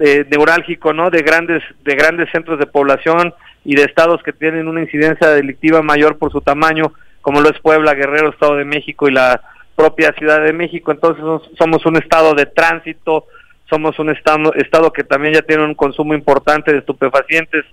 eh, 0.00 0.26
neurálgico, 0.30 0.92
¿no? 0.92 1.10
De 1.10 1.22
grandes, 1.22 1.62
de 1.84 1.94
grandes 1.94 2.28
centros 2.30 2.58
de 2.58 2.66
población 2.66 3.32
y 3.64 3.76
de 3.76 3.84
estados 3.84 4.22
que 4.22 4.32
tienen 4.32 4.68
una 4.68 4.80
incidencia 4.80 5.28
delictiva 5.28 5.80
mayor 5.80 6.18
por 6.18 6.32
su 6.32 6.40
tamaño, 6.40 6.92
como 7.22 7.40
lo 7.40 7.48
es 7.50 7.58
Puebla, 7.60 7.94
Guerrero, 7.94 8.30
Estado 8.30 8.56
de 8.56 8.64
México 8.64 9.08
y 9.08 9.12
la 9.12 9.40
propia 9.76 10.12
Ciudad 10.18 10.42
de 10.42 10.52
México. 10.52 10.90
Entonces 10.90 11.24
somos 11.56 11.86
un 11.86 11.96
estado 11.96 12.34
de 12.34 12.46
tránsito, 12.46 13.26
somos 13.68 13.98
un 13.98 14.10
estado, 14.10 14.52
estado 14.54 14.92
que 14.92 15.04
también 15.04 15.34
ya 15.34 15.42
tiene 15.42 15.64
un 15.64 15.74
consumo 15.74 16.14
importante 16.14 16.72
de 16.72 16.78
estupefacientes. 16.78 17.64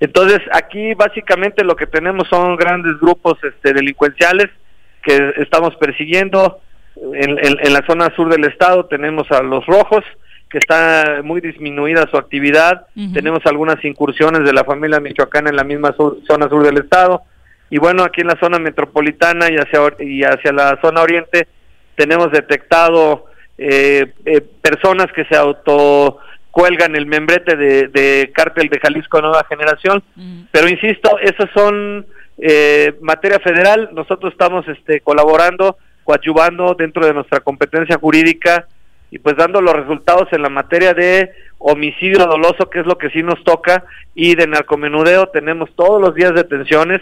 Entonces 0.00 0.40
aquí 0.52 0.94
básicamente 0.94 1.62
lo 1.62 1.76
que 1.76 1.86
tenemos 1.86 2.26
son 2.28 2.56
grandes 2.56 2.98
grupos 3.00 3.38
este, 3.42 3.72
delincuenciales 3.72 4.50
que 5.02 5.34
estamos 5.36 5.76
persiguiendo. 5.76 6.60
En, 6.96 7.30
en- 7.38 7.58
en 7.60 7.72
la 7.72 7.84
zona 7.86 8.12
sur 8.14 8.28
del 8.30 8.44
estado 8.44 8.86
tenemos 8.86 9.30
a 9.30 9.42
los 9.42 9.64
rojos, 9.66 10.04
que 10.48 10.58
está 10.58 11.20
muy 11.24 11.40
disminuida 11.40 12.06
su 12.10 12.16
actividad. 12.16 12.86
Tenemos 13.12 13.40
algunas 13.46 13.84
incursiones 13.84 14.44
de 14.44 14.52
la 14.52 14.64
familia 14.64 15.00
michoacana 15.00 15.50
en 15.50 15.56
la 15.56 15.64
misma 15.64 15.92
sur- 15.96 16.18
zona 16.26 16.48
sur 16.48 16.62
del 16.64 16.78
estado. 16.78 17.22
Y 17.70 17.78
bueno, 17.78 18.04
aquí 18.04 18.20
en 18.20 18.28
la 18.28 18.38
zona 18.38 18.58
metropolitana 18.58 19.50
y 19.50 19.56
hacia, 19.56 19.80
y 20.04 20.22
hacia 20.22 20.52
la 20.52 20.78
zona 20.80 21.00
oriente 21.02 21.48
tenemos 21.96 22.30
detectado 22.30 23.26
eh, 23.58 24.12
eh, 24.24 24.40
personas 24.62 25.06
que 25.12 25.24
se 25.24 25.36
auto 25.36 26.18
cuelgan 26.52 26.94
el 26.94 27.06
membrete 27.06 27.56
de, 27.56 27.88
de 27.88 28.30
cártel 28.32 28.68
de 28.68 28.78
Jalisco 28.78 29.20
Nueva 29.20 29.44
Generación. 29.48 30.04
Pero 30.52 30.68
insisto, 30.68 31.18
esas 31.18 31.50
son 31.52 32.06
eh, 32.38 32.94
materia 33.00 33.40
federal. 33.40 33.88
Nosotros 33.92 34.32
estamos 34.32 34.68
este, 34.68 35.00
colaborando, 35.00 35.78
coadyuvando 36.04 36.74
dentro 36.74 37.04
de 37.04 37.14
nuestra 37.14 37.40
competencia 37.40 37.98
jurídica 37.98 38.66
y 39.10 39.18
pues 39.18 39.36
dando 39.36 39.60
los 39.60 39.74
resultados 39.74 40.28
en 40.32 40.42
la 40.42 40.48
materia 40.48 40.92
de 40.92 41.30
homicidio 41.58 42.26
doloso, 42.26 42.68
que 42.68 42.80
es 42.80 42.86
lo 42.86 42.98
que 42.98 43.10
sí 43.10 43.22
nos 43.22 43.42
toca, 43.44 43.84
y 44.14 44.34
de 44.34 44.46
narcomenudeo 44.46 45.28
tenemos 45.28 45.74
todos 45.74 46.00
los 46.00 46.14
días 46.14 46.34
detenciones, 46.34 47.00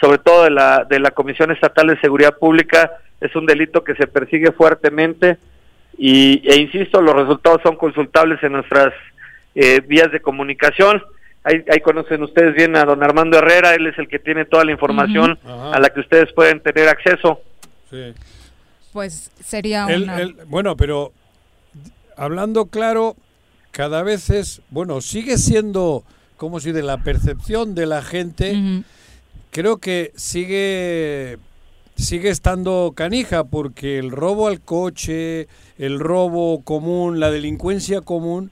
sobre 0.00 0.18
todo 0.18 0.44
de 0.44 0.50
la, 0.50 0.84
de 0.88 1.00
la 1.00 1.10
Comisión 1.10 1.50
Estatal 1.50 1.88
de 1.88 2.00
Seguridad 2.00 2.38
Pública, 2.38 2.92
es 3.20 3.34
un 3.36 3.46
delito 3.46 3.84
que 3.84 3.94
se 3.96 4.06
persigue 4.06 4.52
fuertemente 4.52 5.38
y, 5.98 6.42
e 6.48 6.56
insisto, 6.56 7.02
los 7.02 7.14
resultados 7.14 7.60
son 7.62 7.76
consultables 7.76 8.42
en 8.42 8.52
nuestras 8.52 8.94
eh, 9.54 9.82
vías 9.86 10.10
de 10.10 10.20
comunicación. 10.20 11.02
Ahí, 11.44 11.64
ahí 11.70 11.80
conocen 11.80 12.22
ustedes 12.22 12.54
bien 12.54 12.76
a 12.76 12.84
don 12.84 13.02
Armando 13.02 13.38
Herrera, 13.38 13.74
él 13.74 13.86
es 13.86 13.98
el 13.98 14.08
que 14.08 14.18
tiene 14.18 14.44
toda 14.44 14.64
la 14.64 14.72
información 14.72 15.38
a 15.44 15.78
la 15.78 15.90
que 15.90 16.00
ustedes 16.00 16.32
pueden 16.32 16.60
tener 16.60 16.88
acceso. 16.88 17.40
Sí. 17.90 18.12
Pues 18.92 19.30
sería 19.44 19.86
El- 19.88 20.04
una... 20.04 20.20
el- 20.20 20.34
bueno, 20.46 20.76
pero 20.76 21.12
hablando 22.16 22.66
claro, 22.66 23.16
cada 23.70 24.02
vez 24.02 24.30
es, 24.30 24.62
bueno, 24.70 25.00
sigue 25.00 25.38
siendo 25.38 26.04
como 26.36 26.58
si 26.60 26.72
de 26.72 26.82
la 26.82 27.02
percepción 27.04 27.74
de 27.74 27.86
la 27.86 28.02
gente, 28.02 28.82
creo 29.50 29.76
que 29.78 30.12
sigue 30.16 31.38
sigue 31.96 32.30
estando 32.30 32.92
canija 32.96 33.44
porque 33.44 33.98
el 33.98 34.10
robo 34.10 34.48
al 34.48 34.62
coche, 34.62 35.48
el 35.76 36.00
robo 36.00 36.62
común, 36.62 37.20
la 37.20 37.30
delincuencia 37.30 38.00
común, 38.00 38.50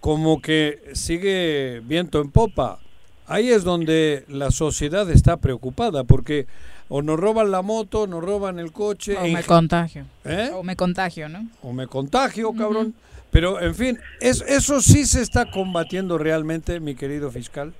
como 0.00 0.42
que 0.42 0.80
sigue 0.94 1.80
viento 1.84 2.20
en 2.20 2.32
popa. 2.32 2.80
Ahí 3.28 3.50
es 3.50 3.62
donde 3.62 4.24
la 4.26 4.50
sociedad 4.50 5.08
está 5.10 5.36
preocupada 5.36 6.02
porque 6.02 6.48
o 6.88 7.02
nos 7.02 7.18
roban 7.18 7.50
la 7.50 7.62
moto, 7.62 8.06
nos 8.06 8.22
roban 8.24 8.58
el 8.58 8.72
coche. 8.72 9.16
O 9.16 9.24
en 9.24 9.32
me 9.34 9.42
contagio. 9.42 10.04
¿Eh? 10.24 10.50
O 10.54 10.62
me 10.62 10.74
contagio, 10.76 11.28
¿no? 11.28 11.46
o 11.62 11.72
me 11.72 11.86
contagio, 11.86 12.52
cabrón. 12.52 12.94
Pero, 13.30 13.60
en 13.60 13.74
fin, 13.74 13.98
es, 14.20 14.40
eso 14.48 14.80
sí 14.80 15.04
se 15.04 15.20
está 15.20 15.50
combatiendo 15.50 16.16
realmente, 16.16 16.80
mi 16.80 16.94
querido 16.94 17.30
fiscal. 17.30 17.74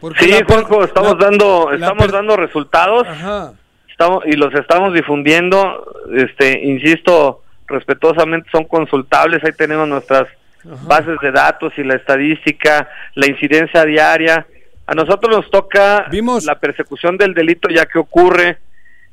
Porque 0.00 0.24
Sí, 0.24 0.32
Juanjo, 0.46 0.84
estamos 0.84 1.18
la- 1.18 1.24
dando, 1.26 1.70
la 1.70 1.76
estamos 1.76 2.02
per- 2.04 2.12
dando 2.12 2.36
resultados. 2.36 3.06
Ajá. 3.06 3.52
Estamos, 3.88 4.24
y 4.26 4.32
los 4.32 4.52
estamos 4.54 4.94
difundiendo, 4.94 5.84
este, 6.14 6.60
insisto, 6.64 7.42
respetuosamente 7.66 8.48
son 8.50 8.64
consultables, 8.64 9.44
ahí 9.44 9.52
tenemos 9.56 9.86
nuestras 9.88 10.26
bases 10.86 11.18
de 11.20 11.30
datos 11.32 11.72
y 11.76 11.82
la 11.84 11.94
estadística, 11.96 12.88
la 13.14 13.26
incidencia 13.26 13.84
diaria. 13.84 14.46
A 14.86 14.94
nosotros 14.94 15.34
nos 15.34 15.50
toca 15.50 16.06
la 16.46 16.58
persecución 16.58 17.16
del 17.16 17.34
delito 17.34 17.68
ya 17.68 17.86
que 17.86 17.98
ocurre, 17.98 18.58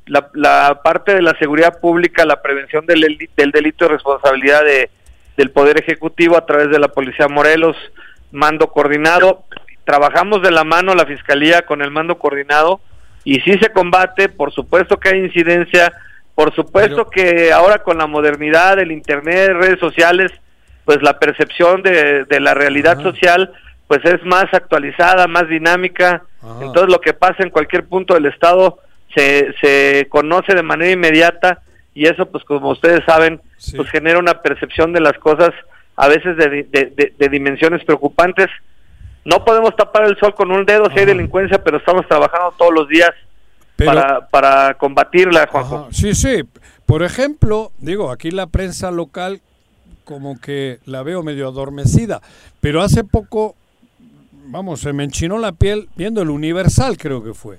la, 0.06 0.28
la 0.34 0.80
parte 0.82 1.14
de 1.14 1.22
la 1.22 1.36
seguridad 1.38 1.78
pública, 1.80 2.24
la 2.24 2.42
prevención 2.42 2.84
del, 2.86 3.00
deli- 3.02 3.30
del 3.36 3.50
delito 3.52 3.84
de 3.84 3.92
responsabilidad 3.92 4.64
de, 4.64 4.90
del 5.36 5.50
Poder 5.50 5.78
Ejecutivo 5.78 6.36
a 6.36 6.44
través 6.46 6.70
de 6.70 6.78
la 6.78 6.88
Policía 6.88 7.28
Morelos, 7.28 7.76
mando 8.32 8.68
coordinado. 8.68 9.44
Trabajamos 9.84 10.42
de 10.42 10.50
la 10.50 10.64
mano 10.64 10.94
la 10.94 11.06
Fiscalía 11.06 11.62
con 11.62 11.82
el 11.82 11.90
mando 11.90 12.18
coordinado 12.18 12.80
y 13.24 13.40
sí 13.40 13.52
se 13.60 13.70
combate, 13.70 14.28
por 14.28 14.52
supuesto 14.52 14.98
que 14.98 15.10
hay 15.10 15.18
incidencia, 15.20 15.92
por 16.34 16.54
supuesto 16.54 17.08
que 17.10 17.52
ahora 17.52 17.78
con 17.78 17.98
la 17.98 18.06
modernidad, 18.06 18.78
el 18.78 18.92
Internet, 18.92 19.50
redes 19.52 19.78
sociales, 19.78 20.32
pues 20.84 21.02
la 21.02 21.18
percepción 21.18 21.82
de, 21.82 22.24
de 22.24 22.40
la 22.40 22.54
realidad 22.54 23.00
social 23.02 23.52
pues 23.90 24.04
es 24.04 24.24
más 24.24 24.44
actualizada, 24.52 25.26
más 25.26 25.48
dinámica, 25.48 26.22
entonces 26.62 26.92
lo 26.92 27.00
que 27.00 27.12
pasa 27.12 27.42
en 27.42 27.50
cualquier 27.50 27.86
punto 27.86 28.14
del 28.14 28.26
Estado 28.26 28.78
se, 29.16 29.52
se 29.60 30.06
conoce 30.08 30.54
de 30.54 30.62
manera 30.62 30.92
inmediata 30.92 31.60
y 31.92 32.06
eso 32.06 32.26
pues 32.26 32.44
como 32.44 32.70
ustedes 32.70 33.00
saben 33.04 33.40
pues 33.76 33.90
genera 33.90 34.20
una 34.20 34.42
percepción 34.42 34.92
de 34.92 35.00
las 35.00 35.14
cosas 35.18 35.50
a 35.96 36.06
veces 36.06 36.36
de, 36.36 36.48
di- 36.50 36.62
de- 36.62 36.92
de- 36.96 37.14
de 37.18 37.28
dimensiones 37.28 37.84
preocupantes. 37.84 38.46
No 39.24 39.44
podemos 39.44 39.74
tapar 39.74 40.04
el 40.04 40.16
sol 40.18 40.36
con 40.36 40.52
un 40.52 40.64
dedo 40.64 40.84
si 40.92 41.00
hay 41.00 41.06
delincuencia, 41.06 41.60
pero 41.64 41.78
estamos 41.78 42.06
trabajando 42.06 42.54
todos 42.56 42.72
los 42.72 42.86
días 42.88 43.10
para, 43.86 44.28
para 44.28 44.74
combatirla, 44.74 45.48
Juanjo. 45.48 45.88
Sí, 45.90 46.14
sí. 46.14 46.44
Por 46.86 47.02
ejemplo, 47.02 47.72
digo, 47.78 48.12
aquí 48.12 48.30
la 48.30 48.46
prensa 48.46 48.92
local 48.92 49.40
como 50.04 50.40
que 50.40 50.78
la 50.86 51.02
veo 51.02 51.24
medio 51.24 51.48
adormecida, 51.48 52.20
pero 52.60 52.82
hace 52.82 53.02
poco, 53.04 53.56
vamos, 54.50 54.80
se 54.80 54.92
me 54.92 55.04
enchinó 55.04 55.38
la 55.38 55.52
piel 55.52 55.88
viendo 55.96 56.22
el 56.22 56.30
Universal, 56.30 56.96
creo 56.98 57.22
que 57.22 57.34
fue. 57.34 57.58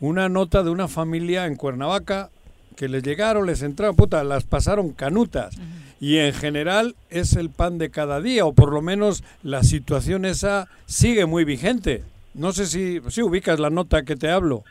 Una 0.00 0.28
nota 0.28 0.62
de 0.62 0.70
una 0.70 0.88
familia 0.88 1.46
en 1.46 1.56
Cuernavaca 1.56 2.30
que 2.76 2.88
les 2.88 3.02
llegaron, 3.02 3.46
les 3.46 3.62
entraron, 3.62 3.94
puta, 3.94 4.24
las 4.24 4.44
pasaron 4.44 4.92
canutas. 4.92 5.54
Y 6.00 6.16
en 6.18 6.32
general 6.32 6.96
es 7.10 7.34
el 7.36 7.50
pan 7.50 7.78
de 7.78 7.90
cada 7.90 8.20
día, 8.20 8.44
o 8.44 8.52
por 8.54 8.72
lo 8.72 8.82
menos 8.82 9.22
la 9.42 9.62
situación 9.62 10.24
esa 10.24 10.66
sigue 10.86 11.26
muy 11.26 11.44
vigente. 11.44 12.02
No 12.34 12.52
sé 12.52 12.66
si, 12.66 13.00
si 13.08 13.22
ubicas 13.22 13.60
la 13.60 13.70
nota 13.70 14.02
que 14.02 14.16
te 14.16 14.30
hablo. 14.30 14.64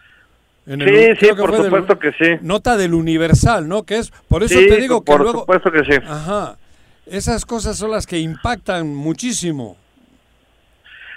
En 0.65 0.79
Sí, 0.79 0.85
el- 0.89 1.17
sí, 1.17 1.27
que 1.27 1.35
por 1.35 1.51
del- 1.53 1.63
supuesto 1.65 1.97
que 1.99 2.11
sí. 2.11 2.31
Nota 2.41 2.75
del 2.75 2.93
Universal, 2.93 3.67
¿no? 3.67 3.83
Que 3.83 3.99
es, 3.99 4.11
por 4.27 4.43
eso 4.43 4.59
Sí, 4.59 4.67
te 4.67 4.77
digo 4.77 5.01
que 5.01 5.11
por 5.11 5.21
luego... 5.21 5.39
supuesto 5.41 5.71
que 5.71 5.79
sí. 5.85 5.99
Ajá. 6.05 6.57
Esas 7.05 7.45
cosas 7.45 7.77
son 7.77 7.91
las 7.91 8.05
que 8.05 8.19
impactan 8.19 8.93
muchísimo. 8.93 9.77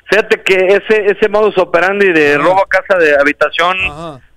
Fíjate 0.06 0.42
que 0.42 0.54
ese 0.54 1.10
ese 1.10 1.28
modus 1.28 1.56
operandi 1.58 2.12
de 2.12 2.36
robo 2.36 2.60
a 2.60 2.68
casa 2.68 2.98
de 2.98 3.16
habitación 3.18 3.76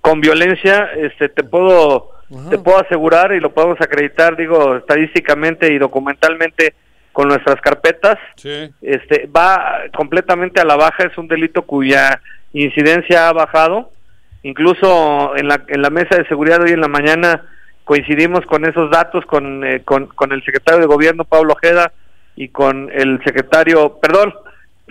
con 0.00 0.20
violencia, 0.20 0.90
este 0.96 1.28
te 1.28 1.44
puedo 1.44 2.12
te 2.50 2.58
puedo 2.58 2.78
asegurar 2.78 3.32
y 3.32 3.40
lo 3.40 3.52
podemos 3.54 3.80
acreditar, 3.80 4.36
digo, 4.36 4.76
estadísticamente 4.76 5.72
y 5.72 5.78
documentalmente 5.78 6.74
con 7.12 7.28
nuestras 7.28 7.58
carpetas. 7.62 8.18
Sí. 8.36 8.70
Este 8.82 9.28
va 9.34 9.80
completamente 9.96 10.60
a 10.60 10.64
la 10.64 10.76
baja, 10.76 11.04
es 11.04 11.16
un 11.16 11.26
delito 11.26 11.62
cuya 11.62 12.20
incidencia 12.52 13.28
ha 13.28 13.32
bajado. 13.32 13.90
Incluso 14.42 15.36
en 15.36 15.48
la 15.48 15.62
en 15.68 15.82
la 15.82 15.90
mesa 15.90 16.16
de 16.16 16.28
seguridad 16.28 16.62
hoy 16.62 16.72
en 16.72 16.80
la 16.80 16.88
mañana 16.88 17.44
coincidimos 17.84 18.44
con 18.46 18.64
esos 18.64 18.90
datos 18.90 19.24
con 19.26 19.64
eh, 19.64 19.82
con, 19.84 20.06
con 20.06 20.32
el 20.32 20.44
secretario 20.44 20.80
de 20.80 20.86
gobierno 20.86 21.24
Pablo 21.24 21.54
Ojeda 21.54 21.92
y 22.36 22.50
con 22.50 22.88
el 22.92 23.20
secretario, 23.24 23.98
perdón, 24.00 24.32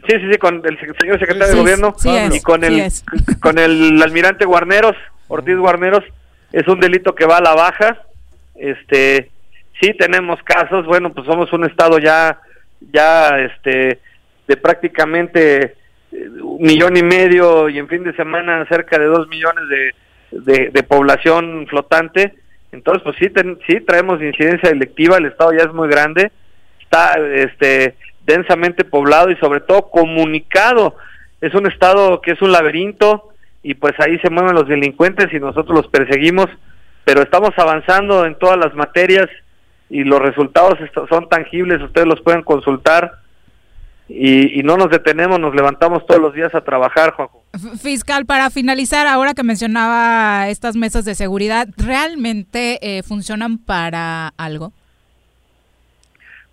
Sí, 0.08 0.16
sí, 0.20 0.32
sí, 0.32 0.38
con 0.38 0.62
el 0.66 0.78
señor 1.00 1.20
secretario 1.20 1.46
Sí, 1.48 1.54
de 1.54 1.60
gobierno 1.62 1.94
sí 1.98 2.10
es, 2.16 2.36
y 2.36 2.42
con 2.42 2.64
el 2.64 2.74
con 3.42 3.58
el 3.58 4.02
almirante 4.02 4.46
Guarneros, 4.46 4.96
Ortiz 5.28 5.58
Guarneros, 5.58 6.04
es 6.52 6.68
un 6.68 6.80
delito 6.80 7.16
que 7.16 7.26
va 7.26 7.38
a 7.38 7.42
la 7.42 7.54
baja. 7.56 7.98
Este, 8.56 9.30
sí 9.82 9.94
tenemos 9.98 10.42
casos, 10.44 10.86
bueno, 10.86 11.12
pues 11.14 11.26
somos 11.28 11.52
un 11.54 11.66
estado 11.66 12.00
ya 12.00 12.40
ya 12.92 13.40
este 13.40 14.00
de 14.48 14.58
prácticamente 14.58 15.76
eh, 16.12 16.30
un 16.42 16.62
millón 16.62 16.96
y 16.96 17.04
medio 17.04 17.68
y 17.70 17.78
en 17.80 17.88
fin 17.88 18.04
de 18.04 18.16
semana 18.16 18.66
cerca 18.70 18.98
de 18.98 19.06
dos 19.06 19.28
millones 19.28 19.64
de, 19.70 19.96
de, 20.54 20.70
de 20.70 20.84
población 20.84 21.66
flotante. 21.68 22.34
Entonces, 22.72 23.04
pues 23.04 23.16
sí, 23.20 23.30
ten- 23.30 23.58
sí 23.68 23.80
traemos 23.82 24.22
incidencia 24.22 24.70
delictiva, 24.70 25.18
el 25.18 25.26
estado 25.26 25.52
ya 25.54 25.64
es 25.66 25.74
muy 25.74 25.88
grande, 25.90 26.32
está 26.82 27.16
este 27.36 27.96
densamente 28.28 28.84
poblado 28.84 29.32
y 29.32 29.38
sobre 29.38 29.62
todo 29.62 29.90
comunicado. 29.90 30.96
Es 31.42 31.56
un 31.56 31.66
estado 31.66 32.22
que 32.22 32.32
es 32.32 32.42
un 32.42 32.52
laberinto 32.52 33.30
y 33.64 33.74
pues 33.74 33.94
ahí 34.00 34.20
se 34.20 34.30
mueven 34.30 34.54
los 34.54 34.68
delincuentes 34.68 35.34
y 35.34 35.40
nosotros 35.40 35.76
los 35.76 35.88
perseguimos, 35.88 36.48
pero 37.06 37.22
estamos 37.22 37.52
avanzando 37.58 38.26
en 38.26 38.38
todas 38.38 38.58
las 38.58 38.76
materias 38.76 39.28
y 39.90 40.04
los 40.04 40.22
resultados 40.22 40.78
son 41.10 41.30
tangibles, 41.30 41.82
ustedes 41.82 42.08
los 42.08 42.22
pueden 42.22 42.44
consultar 42.44 43.20
y, 44.10 44.60
y 44.60 44.64
no 44.64 44.78
nos 44.78 44.90
detenemos, 44.90 45.40
nos 45.40 45.56
levantamos 45.56 46.06
todos 46.06 46.22
los 46.22 46.34
días 46.34 46.54
a 46.54 46.62
trabajar, 46.62 47.14
Juanjo. 47.14 47.44
Fiscal, 47.82 48.26
para 48.26 48.50
finalizar, 48.50 49.08
ahora 49.08 49.34
que 49.34 49.44
mencionaba 49.44 50.50
estas 50.50 50.76
mesas 50.76 51.06
de 51.06 51.16
seguridad, 51.16 51.68
¿realmente 51.78 52.80
eh, 52.82 53.04
funcionan 53.04 53.58
para 53.58 54.34
algo? 54.38 54.74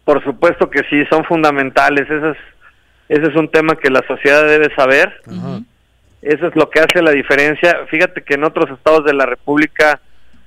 Por 0.04 0.22
supuesto 0.22 0.68
que 0.68 0.82
sí, 0.90 1.04
son 1.10 1.24
fundamentales. 1.24 2.08
Ese 2.10 2.30
es, 2.30 2.36
ese 3.08 3.30
es 3.30 3.36
un 3.36 3.48
tema 3.48 3.76
que 3.76 3.90
la 3.90 4.04
sociedad 4.06 4.46
debe 4.46 4.74
saber. 4.74 5.22
Eso 6.22 6.46
es 6.46 6.56
lo 6.56 6.70
que 6.70 6.80
hace 6.80 7.02
la 7.02 7.10
diferencia. 7.10 7.86
Fíjate 7.90 8.22
que 8.22 8.34
en 8.34 8.44
otros 8.44 8.70
estados 8.70 9.04
de 9.04 9.14
la 9.14 9.26
República 9.26 10.00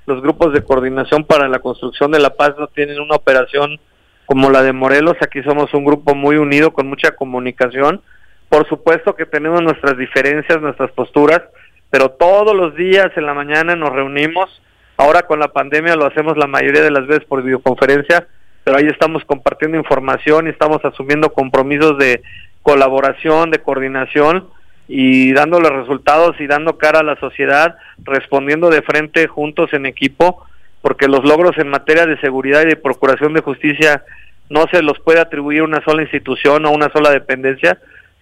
los 0.07 0.21
grupos 0.21 0.53
de 0.53 0.63
coordinación 0.63 1.25
para 1.25 1.49
la 1.49 1.59
construcción 1.59 2.11
de 2.11 2.19
la 2.19 2.29
paz 2.29 2.55
no 2.57 2.67
tienen 2.67 2.99
una 2.99 3.15
operación 3.15 3.77
como 4.25 4.49
la 4.49 4.63
de 4.63 4.71
Morelos. 4.71 5.17
Aquí 5.21 5.43
somos 5.43 5.73
un 5.73 5.83
grupo 5.83 6.15
muy 6.15 6.37
unido, 6.37 6.71
con 6.71 6.87
mucha 6.87 7.11
comunicación. 7.11 8.01
Por 8.49 8.67
supuesto 8.69 9.15
que 9.15 9.25
tenemos 9.25 9.61
nuestras 9.61 9.97
diferencias, 9.97 10.61
nuestras 10.61 10.91
posturas, 10.91 11.41
pero 11.89 12.09
todos 12.09 12.55
los 12.55 12.73
días 12.75 13.09
en 13.17 13.25
la 13.25 13.33
mañana 13.33 13.75
nos 13.75 13.91
reunimos. 13.91 14.61
Ahora 14.95 15.23
con 15.23 15.39
la 15.39 15.49
pandemia 15.49 15.95
lo 15.95 16.05
hacemos 16.05 16.37
la 16.37 16.47
mayoría 16.47 16.81
de 16.81 16.91
las 16.91 17.05
veces 17.05 17.25
por 17.25 17.43
videoconferencia, 17.43 18.27
pero 18.67 18.79
ahí 18.79 18.87
estamos 18.87 19.23
compartiendo 19.23 19.77
información 19.77 20.45
y 20.45 20.49
estamos 20.49 20.83
asumiendo 20.83 21.31
compromisos 21.31 21.97
de 21.97 22.21
colaboración, 22.63 23.49
de 23.49 23.59
coordinación 23.59 24.49
y 24.89 25.31
dando 25.31 25.61
los 25.61 25.71
resultados 25.71 26.35
y 26.41 26.47
dando 26.47 26.77
cara 26.77 26.99
a 26.99 27.03
la 27.03 27.15
sociedad, 27.15 27.77
respondiendo 28.03 28.69
de 28.69 28.81
frente 28.81 29.25
juntos 29.27 29.71
en 29.71 29.85
equipo, 29.85 30.43
porque 30.81 31.07
los 31.07 31.23
logros 31.23 31.57
en 31.59 31.69
materia 31.69 32.05
de 32.05 32.19
seguridad 32.19 32.63
y 32.63 32.67
de 32.67 32.75
procuración 32.75 33.33
de 33.33 33.39
justicia 33.39 34.03
no 34.49 34.65
se 34.69 34.81
los 34.81 34.99
puede 34.99 35.21
atribuir 35.21 35.61
una 35.61 35.81
sola 35.85 36.01
institución 36.01 36.65
o 36.65 36.71
una 36.71 36.89
sola 36.89 37.11
dependencia, 37.11 37.77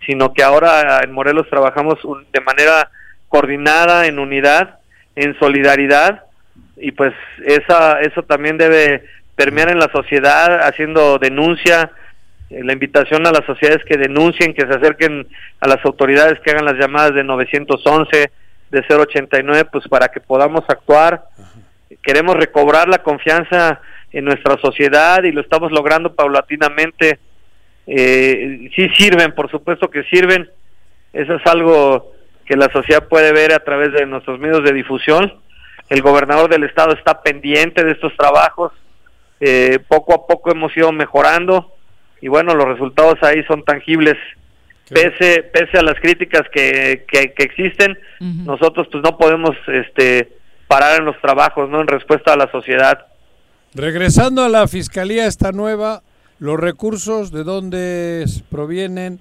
sino 0.05 0.31
que 0.31 0.43
ahora 0.43 0.99
en 1.03 1.11
Morelos 1.11 1.49
trabajamos 1.49 1.97
de 2.31 2.41
manera 2.41 2.91
coordinada, 3.29 4.05
en 4.05 4.19
unidad, 4.19 4.77
en 5.15 5.35
solidaridad, 5.39 6.25
y 6.77 6.91
pues 6.91 7.15
esa 7.43 7.99
eso 8.01 8.21
también 8.21 8.59
debe 8.59 9.05
permear 9.35 9.69
en 9.69 9.79
la 9.79 9.89
sociedad 9.91 10.67
haciendo 10.67 11.17
denuncia 11.19 11.91
eh, 12.49 12.63
la 12.63 12.73
invitación 12.73 13.25
a 13.25 13.31
las 13.31 13.45
sociedades 13.45 13.83
que 13.85 13.97
denuncien 13.97 14.53
que 14.53 14.65
se 14.65 14.73
acerquen 14.73 15.27
a 15.59 15.67
las 15.67 15.83
autoridades 15.83 16.39
que 16.39 16.51
hagan 16.51 16.65
las 16.65 16.75
llamadas 16.75 17.13
de 17.15 17.23
911 17.23 18.31
de 18.71 18.85
089 18.87 19.65
pues 19.71 19.87
para 19.87 20.09
que 20.09 20.19
podamos 20.19 20.63
actuar. 20.67 21.25
Queremos 22.01 22.35
recobrar 22.35 22.87
la 22.87 22.99
confianza 22.99 23.81
en 24.11 24.25
nuestra 24.25 24.57
sociedad 24.57 25.23
y 25.23 25.31
lo 25.31 25.41
estamos 25.41 25.71
logrando 25.71 26.13
paulatinamente. 26.13 27.19
Eh, 27.87 28.69
sí 28.75 28.89
sirven 28.95 29.33
por 29.33 29.49
supuesto 29.49 29.89
que 29.89 30.03
sirven. 30.03 30.49
Eso 31.13 31.35
es 31.35 31.45
algo 31.45 32.13
que 32.45 32.55
la 32.55 32.71
sociedad 32.71 33.07
puede 33.07 33.31
ver 33.33 33.53
a 33.53 33.59
través 33.59 33.91
de 33.93 34.05
nuestros 34.05 34.39
medios 34.39 34.63
de 34.63 34.73
difusión. 34.73 35.33
El 35.89 36.01
gobernador 36.01 36.49
del 36.49 36.63
estado 36.63 36.93
está 36.93 37.21
pendiente 37.21 37.83
de 37.83 37.91
estos 37.91 38.15
trabajos, 38.17 38.71
eh, 39.39 39.79
poco 39.87 40.13
a 40.13 40.27
poco 40.27 40.51
hemos 40.51 40.75
ido 40.77 40.91
mejorando 40.91 41.73
y 42.21 42.27
bueno, 42.27 42.55
los 42.55 42.67
resultados 42.67 43.15
ahí 43.21 43.43
son 43.47 43.63
tangibles. 43.63 44.15
Pese, 44.87 45.41
pese 45.41 45.79
a 45.79 45.81
las 45.81 45.99
críticas 45.99 46.43
que, 46.53 47.05
que, 47.11 47.33
que 47.33 47.43
existen, 47.43 47.97
nosotros 48.19 48.87
pues 48.91 49.03
no 49.03 49.17
podemos 49.17 49.55
este, 49.67 50.37
parar 50.67 50.99
en 50.99 51.05
los 51.05 51.19
trabajos, 51.21 51.69
¿no? 51.71 51.81
En 51.81 51.87
respuesta 51.87 52.33
a 52.33 52.37
la 52.37 52.51
sociedad. 52.51 53.07
Regresando 53.73 54.43
a 54.43 54.49
la 54.49 54.67
fiscalía 54.67 55.25
esta 55.25 55.51
nueva, 55.51 56.03
los 56.37 56.59
recursos 56.59 57.31
de 57.31 57.43
dónde 57.43 58.25
provienen 58.51 59.19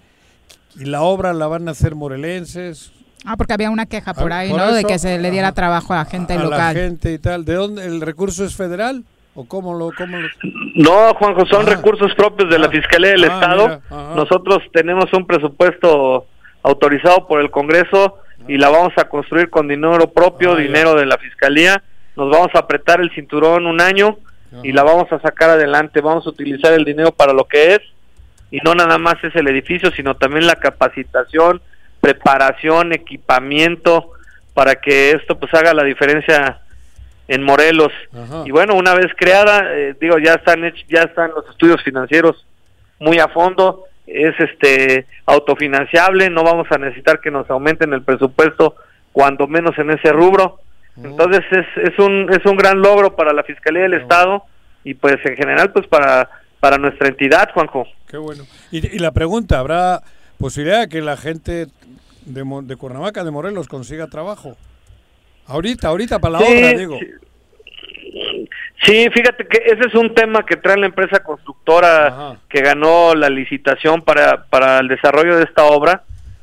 y 0.78 0.84
la 0.84 1.00
obra 1.00 1.32
la 1.32 1.46
van 1.46 1.66
a 1.68 1.70
hacer 1.70 1.94
morelenses. 1.94 2.92
Ah, 3.24 3.38
porque 3.38 3.54
había 3.54 3.70
una 3.70 3.86
queja 3.86 4.12
por 4.12 4.34
Ah, 4.34 4.40
ahí, 4.40 4.50
por 4.50 4.58
¿no? 4.60 4.72
de 4.72 4.84
que 4.84 4.98
se 4.98 5.18
le 5.18 5.30
diera 5.30 5.52
trabajo 5.52 5.94
a 5.94 5.96
la 5.96 6.04
gente 6.04 6.34
a 6.34 6.36
la 6.36 6.44
local. 6.44 6.76
gente 6.76 7.12
y 7.12 7.18
tal. 7.18 7.46
¿De 7.46 7.54
dónde 7.54 7.86
el 7.86 8.02
recurso 8.02 8.44
es 8.44 8.54
federal 8.54 9.02
o 9.34 9.44
cómo 9.46 9.74
lo 9.74 9.90
cómo 9.96 10.18
lo- 10.18 10.28
No, 10.74 11.14
Juanjo, 11.14 11.46
son 11.46 11.66
recursos 11.66 12.14
propios 12.14 12.48
de 12.50 12.58
la 12.58 12.68
Fiscalía 12.68 13.10
del 13.10 13.24
Ah, 13.24 13.26
Estado. 13.34 13.64
mira. 13.90 14.14
Nosotros 14.14 14.62
tenemos 14.72 15.12
un 15.12 15.26
presupuesto 15.26 16.26
autorizado 16.62 17.26
por 17.26 17.40
el 17.40 17.50
Congreso 17.50 18.18
y 18.46 18.58
la 18.58 18.68
vamos 18.70 18.92
a 18.96 19.04
construir 19.08 19.50
con 19.50 19.68
dinero 19.68 20.10
propio, 20.12 20.52
Ah, 20.52 20.56
ya. 20.56 20.62
dinero 20.62 20.94
de 20.94 21.06
la 21.06 21.18
Fiscalía. 21.18 21.82
Nos 22.16 22.30
vamos 22.30 22.50
a 22.54 22.60
apretar 22.60 23.00
el 23.00 23.10
cinturón 23.12 23.66
un 23.66 23.80
año 23.80 24.16
y 24.62 24.70
la 24.72 24.84
vamos 24.84 25.10
a 25.12 25.18
sacar 25.20 25.50
adelante. 25.50 26.00
Vamos 26.00 26.26
a 26.26 26.30
utilizar 26.30 26.72
el 26.72 26.84
dinero 26.84 27.10
para 27.10 27.32
lo 27.32 27.44
que 27.44 27.74
es 27.74 27.80
y 28.52 28.58
no 28.58 28.74
nada 28.74 28.98
más 28.98 29.16
es 29.24 29.34
el 29.34 29.48
edificio, 29.48 29.90
sino 29.90 30.14
también 30.14 30.46
la 30.46 30.54
capacitación, 30.54 31.60
preparación, 32.00 32.92
equipamiento 32.92 34.12
para 34.52 34.76
que 34.76 35.10
esto 35.10 35.36
pues 35.38 35.52
haga 35.54 35.74
la 35.74 35.82
diferencia 35.82 36.60
en 37.28 37.42
Morelos. 37.42 37.92
Y 38.44 38.50
bueno, 38.50 38.74
una 38.74 38.94
vez 38.94 39.06
creada, 39.16 39.62
eh, 39.74 39.94
digo, 40.00 40.18
ya 40.18 40.34
están 40.34 40.60
hech- 40.62 40.84
ya 40.88 41.02
están 41.02 41.30
los 41.34 41.48
estudios 41.48 41.82
financieros 41.82 42.46
muy 42.98 43.18
a 43.18 43.28
fondo, 43.28 43.84
es 44.06 44.34
este 44.38 45.06
autofinanciable, 45.26 46.28
no 46.30 46.42
vamos 46.44 46.66
a 46.70 46.78
necesitar 46.78 47.20
que 47.20 47.30
nos 47.30 47.48
aumenten 47.50 47.92
el 47.92 48.02
presupuesto 48.02 48.76
cuando 49.12 49.46
menos 49.46 49.76
en 49.78 49.90
ese 49.90 50.12
rubro. 50.12 50.58
Entonces 51.02 51.42
es, 51.50 51.66
es 51.92 51.98
un 51.98 52.28
es 52.32 52.44
un 52.46 52.56
gran 52.56 52.80
logro 52.80 53.16
para 53.16 53.32
la 53.32 53.42
Fiscalía 53.42 53.82
del 53.82 53.94
Estado 53.94 54.44
y 54.84 54.94
pues 54.94 55.16
en 55.24 55.36
general 55.36 55.72
pues 55.72 55.86
para 55.88 56.28
para 56.60 56.78
nuestra 56.78 57.08
entidad, 57.08 57.50
Juanjo. 57.52 57.86
Qué 58.08 58.16
bueno. 58.16 58.44
Y, 58.70 58.78
y 58.94 58.98
la 58.98 59.10
pregunta, 59.12 59.58
¿habrá 59.58 60.02
posibilidad 60.38 60.80
de 60.82 60.88
que 60.88 61.00
la 61.02 61.16
gente 61.16 61.66
de, 62.26 62.60
de 62.62 62.76
Cuernavaca, 62.76 63.24
de 63.24 63.30
Morelos, 63.30 63.66
consiga 63.68 64.06
trabajo? 64.06 64.56
Ahorita, 65.46 65.88
ahorita 65.88 66.18
para 66.18 66.32
la 66.32 66.38
Sí, 66.40 66.52
obra, 66.58 66.78
digo. 66.78 66.98
Sí, 68.82 69.08
fíjate 69.12 69.46
que 69.46 69.58
ese 69.64 69.86
es 69.88 69.94
un 69.94 70.14
tema 70.14 70.44
que 70.44 70.56
trae 70.56 70.76
la 70.76 70.86
empresa 70.86 71.22
constructora 71.22 72.36
que 72.48 72.60
ganó 72.60 73.14
la 73.14 73.28
licitación 73.30 74.02
para, 74.02 74.44
para 74.44 74.78
el 74.80 74.88
desarrollo 74.88 75.36
de 75.36 75.44
esta 75.44 75.64
obra. 75.64 76.02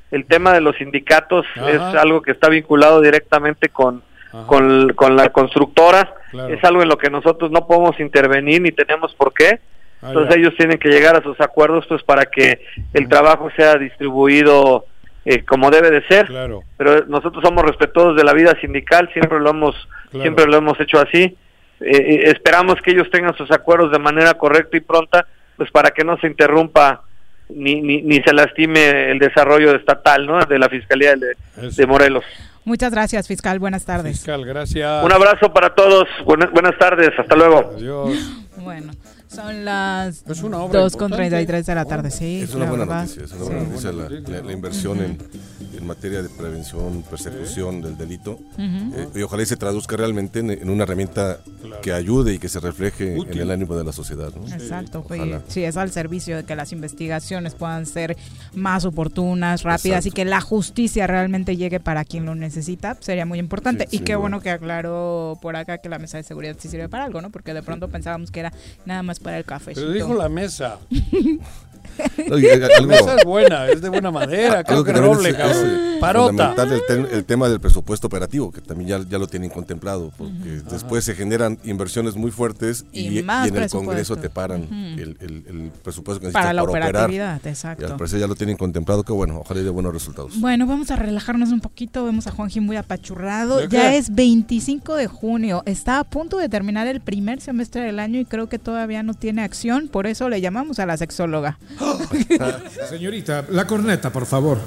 El 0.10 0.26
tema 0.26 0.52
de 0.54 0.62
los 0.62 0.76
sindicatos 0.78 1.46
Ajá. 1.56 1.70
es 1.72 1.80
algo 2.02 2.22
que 2.22 2.32
está 2.32 2.50
vinculado 2.50 3.00
directamente 3.00 3.70
con, 3.70 4.04
con, 4.48 4.90
con 4.94 5.16
la 5.16 5.30
constructora. 5.30 6.14
Claro. 6.32 6.54
Es 6.54 6.64
algo 6.64 6.82
en 6.82 6.90
lo 6.90 6.98
que 6.98 7.10
nosotros 7.10 7.52
no 7.52 7.66
podemos 7.68 8.00
intervenir 8.00 8.62
ni 8.62 8.72
tenemos 8.72 9.14
por 9.16 9.34
qué. 9.34 9.60
Ah, 10.02 10.08
Entonces 10.08 10.36
ellos 10.38 10.54
tienen 10.58 10.80
que 10.80 10.90
llegar 10.90 11.16
a 11.16 11.22
sus 11.24 11.40
acuerdos 11.40 11.86
pues 11.88 12.02
para 12.04 12.26
que 12.26 12.60
el 12.94 13.08
trabajo 13.08 13.50
sea 13.56 13.76
distribuido 13.76 14.86
eh, 15.26 15.44
como 15.46 15.70
debe 15.70 15.92
de 15.92 16.06
ser. 16.08 16.28
Claro. 16.28 16.64
Pero 16.78 17.06
nosotros 17.08 17.44
somos 17.44 17.64
respetuosos 17.64 18.16
de 18.16 18.24
la 18.24 18.34
vida 18.34 18.56
sindical, 18.62 19.10
siempre 19.14 19.40
lo 19.40 19.50
hemos 19.52 19.76
Claro. 20.10 20.24
siempre 20.24 20.46
lo 20.46 20.58
hemos 20.58 20.80
hecho 20.80 21.00
así. 21.00 21.24
Eh, 21.24 21.38
eh, 21.80 22.22
esperamos 22.26 22.76
que 22.84 22.92
ellos 22.92 23.10
tengan 23.12 23.36
sus 23.38 23.50
acuerdos 23.52 23.92
de 23.92 24.00
manera 24.00 24.34
correcta 24.36 24.78
y 24.78 24.82
pronta, 24.82 25.26
pues 25.58 25.72
para 25.72 25.92
que 25.92 26.04
no 26.04 26.18
se 26.18 26.28
interrumpa 26.28 27.04
ni, 27.50 27.82
ni, 27.82 28.02
ni 28.02 28.22
se 28.22 28.34
lastime 28.34 29.12
el 29.12 29.20
desarrollo 29.20 29.76
estatal, 29.76 30.26
¿no? 30.26 30.44
De 30.46 30.60
la 30.60 30.70
Fiscalía 30.70 31.16
de, 31.16 31.34
de 31.70 31.86
Morelos. 31.88 32.24
Muchas 32.66 32.92
gracias, 32.94 33.28
fiscal. 33.28 33.58
Buenas 33.58 33.86
tardes. 33.86 34.18
Fiscal, 34.18 34.46
gracias. 34.46 35.04
Un 35.04 35.12
abrazo 35.12 35.52
para 35.52 35.74
todos. 35.74 36.08
Buenas, 36.26 36.52
buenas 36.52 36.78
tardes. 36.78 37.10
Hasta 37.18 37.36
luego. 37.36 37.72
Adiós. 37.76 38.44
Bueno, 38.58 38.92
son 39.34 39.66
las 39.66 40.24
Es 40.28 40.44
una 40.44 40.58
obra 40.60 40.82
2 40.82 40.94
con 40.94 41.12
importante. 41.12 41.30
33 41.30 41.66
de 41.66 41.76
la 41.76 41.86
tarde, 41.86 42.12
sí. 42.12 42.42
Es 42.44 42.54
una 42.54 42.66
buena 42.70 42.86
verdad. 42.86 43.02
noticia, 43.04 43.24
es 43.24 43.32
una 43.32 43.40
Sí. 43.42 43.46
buena 43.52 43.64
noticia 43.64 43.92
la, 43.92 44.10
la- 44.10 44.42
la 44.46 44.52
inversión 44.52 45.00
en, 45.00 45.18
en 45.78 45.88
materia 45.88 46.22
de 46.22 46.30
prevención, 46.30 47.04
persecución 47.10 47.82
del 47.82 47.98
delito. 47.98 48.32
Ujú. 48.34 48.94
Eh, 48.96 49.08
y 49.16 49.22
ojalá 49.22 49.44
y 49.44 49.46
se 49.46 49.58
traduzca 49.58 49.96
realmente 49.98 50.40
en, 50.40 50.52
en 50.52 50.70
una 50.70 50.84
herramienta 50.84 51.40
que 51.82 51.94
ayude 51.94 52.34
y 52.34 52.40
que 52.40 52.50
se 52.50 52.60
refleje 52.60 53.16
en 53.18 53.38
el 53.40 53.52
ánimo 53.52 53.76
de 53.76 53.84
la 53.84 53.92
sociedad. 53.94 54.32
¿no? 54.36 54.48
Exacto, 54.54 55.04
Ojalá. 55.06 55.42
sí, 55.48 55.64
es 55.64 55.78
al 55.78 55.92
servicio 55.92 56.36
de 56.38 56.44
que 56.44 56.56
las 56.56 56.72
investigaciones 56.72 57.56
puedan 57.56 57.86
ser 57.86 58.18
más 58.54 58.86
oportunas, 58.86 59.64
rápidas 59.64 60.06
y 60.06 60.12
que 60.12 60.26
la 60.26 60.42
justicia 60.42 61.08
realmente 61.08 61.58
llegue 61.58 61.80
para 61.80 62.04
quien 62.06 62.26
lo 62.26 62.36
necesita, 62.36 62.98
sería 63.00 63.26
muy 63.26 63.40
importante. 63.40 63.86
Sí, 63.90 63.96
y 63.96 63.98
sin 64.00 64.06
qué 64.06 64.14
duda. 64.14 64.22
bueno 64.22 64.42
que 64.42 64.50
aclaró 64.50 65.38
por 65.42 65.56
acá 65.56 65.78
que 65.78 65.90
la 65.90 66.00
mesa 66.00 66.18
de 66.18 66.24
seguridad 66.24 66.56
sí 66.60 66.68
sirve 66.68 66.90
para 66.90 67.06
algo, 67.06 67.22
¿no? 67.22 67.30
Porque 67.30 67.54
de 67.54 67.64
pronto 67.64 67.88
pensábamos 67.88 68.32
que 68.32 68.42
era 68.42 68.54
nada 68.86 69.04
más 69.04 69.20
para 69.22 69.38
el 69.38 69.46
café. 69.46 69.72
Pero 69.76 69.92
dijo 69.92 70.14
la 70.14 70.30
mesa. 70.30 70.80
La 72.28 72.36
algo- 72.36 72.88
mesa 72.88 73.16
es 73.18 73.26
buena, 73.26 73.68
es 73.68 73.82
de 73.82 73.90
buena 73.90 74.12
madera, 74.12 74.64
creo 74.64 74.78
Algo 74.80 74.86
que, 74.86 74.94
que 74.94 75.00
roble, 75.02 75.30
es- 75.30 75.36
es, 75.40 75.58
eh, 75.58 75.98
Parota. 76.00 76.56
el, 76.64 76.82
te- 76.88 77.16
el 77.18 77.26
tema 77.26 77.48
del 77.50 77.60
presupuesto 77.60 78.08
operativo, 78.08 78.52
que 78.52 78.62
también 78.62 78.90
ya, 78.90 79.00
ya 79.10 79.18
lo 79.18 79.28
tienen 79.28 79.50
contemplado, 79.50 80.12
porque 80.18 80.62
después 80.70 81.04
se 81.04 81.14
generan 81.16 81.60
inversiones 81.64 82.16
muy 82.16 82.32
fuertes 82.32 82.86
y, 82.92 83.02
Y 83.02 83.20
y 83.20 83.20
en 83.20 83.56
el. 83.58 83.70
Congreso 83.70 84.16
te 84.18 84.30
paran 84.30 84.64
Ujú. 84.64 84.74
el, 84.74 85.18
el- 85.20 85.44
el 85.48 85.72
presupuesto 85.84 86.20
que 86.20 86.32
Para 86.32 86.46
necesitas 86.52 86.56
la 86.56 86.64
operar. 86.64 86.90
operatividad, 86.90 87.42
Y 87.46 87.48
exacto. 87.50 87.86
al 87.86 87.98
parecer 87.98 88.20
ya 88.20 88.28
lo 88.28 88.36
tienen 88.36 88.58
contemplado, 88.58 89.04
que 89.04 89.14
bueno, 89.14 89.40
ojalá 89.40 89.62
y 89.62 89.64
de 89.64 89.70
buenos 89.70 89.94
resultados. 89.94 90.40
Bueno, 90.40 90.66
vamos 90.68 90.92
a 90.92 90.96
relajarnos 90.96 91.50
un 91.52 91.60
poquito. 91.62 92.04
Vemos 92.06 92.28
a 92.28 92.32
Juanji 92.32 92.60
muy 92.60 92.76
apachurrado. 92.78 93.58
¿De 93.60 93.68
Ya 93.70 93.96
es 93.96 94.14
25 94.14 94.96
de 94.96 95.08
junio. 95.08 95.64
Está 95.66 96.00
a 96.00 96.04
punto 96.04 96.38
de 96.38 96.50
terminar 96.50 96.88
el 96.88 97.02
primer 97.02 97.42
semestre 97.42 97.82
del 97.82 98.00
año 98.00 98.20
y 98.20 98.26
creo 98.26 98.48
que 98.50 98.60
todavía 98.60 99.04
no 99.04 99.14
tiene 99.14 99.44
acción. 99.44 99.88
Por 99.88 100.08
eso 100.08 100.30
le 100.30 100.42
llamamos 100.42 100.80
a 100.80 100.86
la 100.86 100.98
sexóloga. 100.98 101.58
Señorita, 102.90 103.46
la 103.50 103.66
corneta, 103.66 104.12
por 104.12 104.26
favor. 104.26 104.60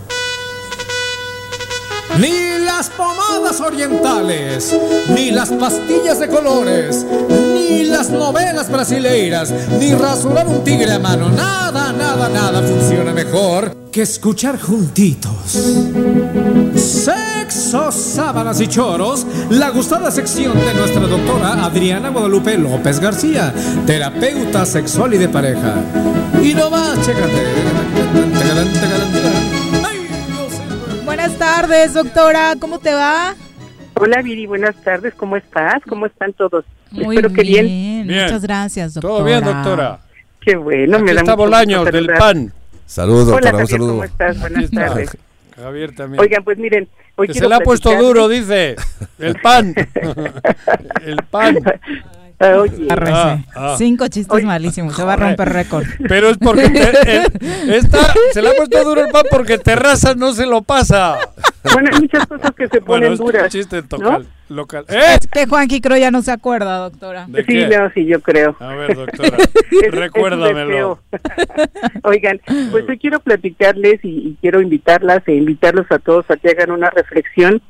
Ni 2.18 2.64
las 2.64 2.90
pomadas 2.90 3.60
orientales, 3.60 4.74
ni 5.09 5.32
las 5.32 5.51
pastillas 5.51 6.20
de 6.20 6.28
colores, 6.28 7.05
ni 7.28 7.85
las 7.85 8.10
novelas 8.10 8.70
brasileiras, 8.70 9.52
ni 9.81 9.94
rasurar 9.94 10.47
un 10.47 10.62
tigre 10.62 10.93
a 10.93 10.98
mano. 11.01 11.28
Nada, 11.28 11.93
nada, 11.93 12.28
nada 12.28 12.62
funciona 12.62 13.12
mejor 13.12 13.74
que 13.90 14.02
escuchar 14.02 14.60
juntitos. 14.60 15.56
Sexo, 17.48 17.92
sábanas 17.92 18.58
y 18.62 18.66
choros, 18.68 19.26
la 19.50 19.68
gustada 19.68 20.10
sección 20.10 20.58
de 20.58 20.72
nuestra 20.72 21.02
doctora 21.02 21.62
Adriana 21.66 22.08
Guadalupe 22.08 22.56
López 22.56 22.98
García, 22.98 23.52
terapeuta 23.86 24.64
sexual 24.64 25.12
y 25.12 25.18
de 25.18 25.28
pareja. 25.28 25.74
Y 26.42 26.54
no 26.54 26.70
más, 26.70 26.98
Buenas 31.04 31.36
tardes, 31.36 31.92
doctora. 31.92 32.54
¿Cómo 32.58 32.78
te 32.78 32.94
va? 32.94 33.34
Hola 33.96 34.22
Viri, 34.22 34.46
buenas 34.46 34.74
tardes, 34.82 35.12
¿cómo 35.14 35.36
estás? 35.36 35.82
¿Cómo 35.86 36.06
están 36.06 36.32
todos? 36.32 36.64
Muy 36.92 37.16
Espero 37.16 37.34
que 37.34 37.42
bien. 37.42 37.66
bien. 38.06 38.22
Muchas 38.22 38.40
gracias, 38.42 38.94
doctora. 38.94 39.14
Todo 39.16 39.24
bien, 39.26 39.44
doctora. 39.44 40.00
Qué 40.40 40.56
bueno, 40.56 40.96
Aquí 40.96 41.04
me 41.04 41.12
da 41.12 41.20
está 41.20 41.32
mucho 41.32 41.44
Bolaños 41.44 41.80
gusto 41.82 41.94
del. 41.96 42.06
PAN. 42.06 42.52
Saludos, 42.86 43.28
Hola, 43.28 43.34
doctora, 43.34 43.50
un 43.50 43.58
Javier, 43.58 43.68
saludo. 43.68 43.90
¿cómo 43.92 44.04
estás? 44.04 44.40
Buenas 44.40 44.70
tardes. 44.70 45.18
Javier 45.56 45.94
también. 45.94 46.20
Oigan, 46.20 46.43
pues 46.44 46.59
miren, 46.59 46.89
hoy 47.16 47.28
que 47.28 47.35
se 47.35 47.48
le 47.48 47.55
ha 47.55 47.60
puesto 47.60 47.94
duro, 47.97 48.28
dice. 48.28 48.76
El 49.18 49.35
pan. 49.40 49.74
el 51.05 51.16
pan. 51.31 51.59
Ah, 52.40 52.56
oye. 52.59 52.89
Ah, 52.90 53.39
ah. 53.55 53.74
Cinco 53.78 54.09
chistes 54.09 54.43
malísimos. 54.44 54.97
Se 54.97 55.05
va 55.05 55.12
a 55.12 55.16
romper 55.16 55.48
récord. 55.51 55.85
Pero 56.09 56.31
es 56.31 56.39
porque 56.39 56.68
te- 56.68 57.16
el- 57.16 57.70
esta, 57.74 58.12
se 58.32 58.43
le 58.43 58.51
ha 58.51 58.55
puesto 58.55 58.82
duro 58.85 59.02
el 59.05 59.10
pan 59.10 59.24
porque 59.31 59.59
Terrazas 59.59 60.16
no 60.16 60.32
se 60.32 60.44
lo 60.47 60.62
pasa. 60.62 61.16
Bueno, 61.72 61.90
hay 61.92 62.00
muchas 62.00 62.26
cosas 62.26 62.50
que 62.52 62.68
se 62.68 62.80
Bueno, 62.84 63.06
ponen 63.06 63.12
un 63.12 63.18
duras. 63.18 63.48
chiste 63.52 63.82
¿no? 63.98 64.20
local. 64.50 64.84
¡Eh! 64.88 65.16
Es 65.20 65.26
que 65.26 65.46
Juanqui 65.46 65.80
creo 65.80 65.96
ya 65.96 66.10
no 66.10 66.20
se 66.22 66.30
acuerda, 66.30 66.76
doctora. 66.78 67.24
¿De 67.28 67.40
Sí, 67.44 67.52
qué? 67.54 67.66
no, 67.68 67.90
sí, 67.94 68.04
yo 68.04 68.20
creo. 68.20 68.54
A 68.60 68.74
ver, 68.74 68.94
doctora, 68.94 69.36
Es- 69.82 69.90
recuérdamelo. 69.90 70.98
Oigan, 72.02 72.40
pues 72.70 72.84
hoy 72.88 72.98
quiero 72.98 73.20
platicarles 73.20 74.00
y, 74.04 74.08
y 74.08 74.36
quiero 74.40 74.60
invitarlas 74.60 75.22
e 75.26 75.34
invitarlos 75.34 75.86
a 75.90 75.98
todos 75.98 76.30
a 76.30 76.36
que 76.36 76.50
hagan 76.50 76.70
una 76.70 76.90
reflexión 76.90 77.62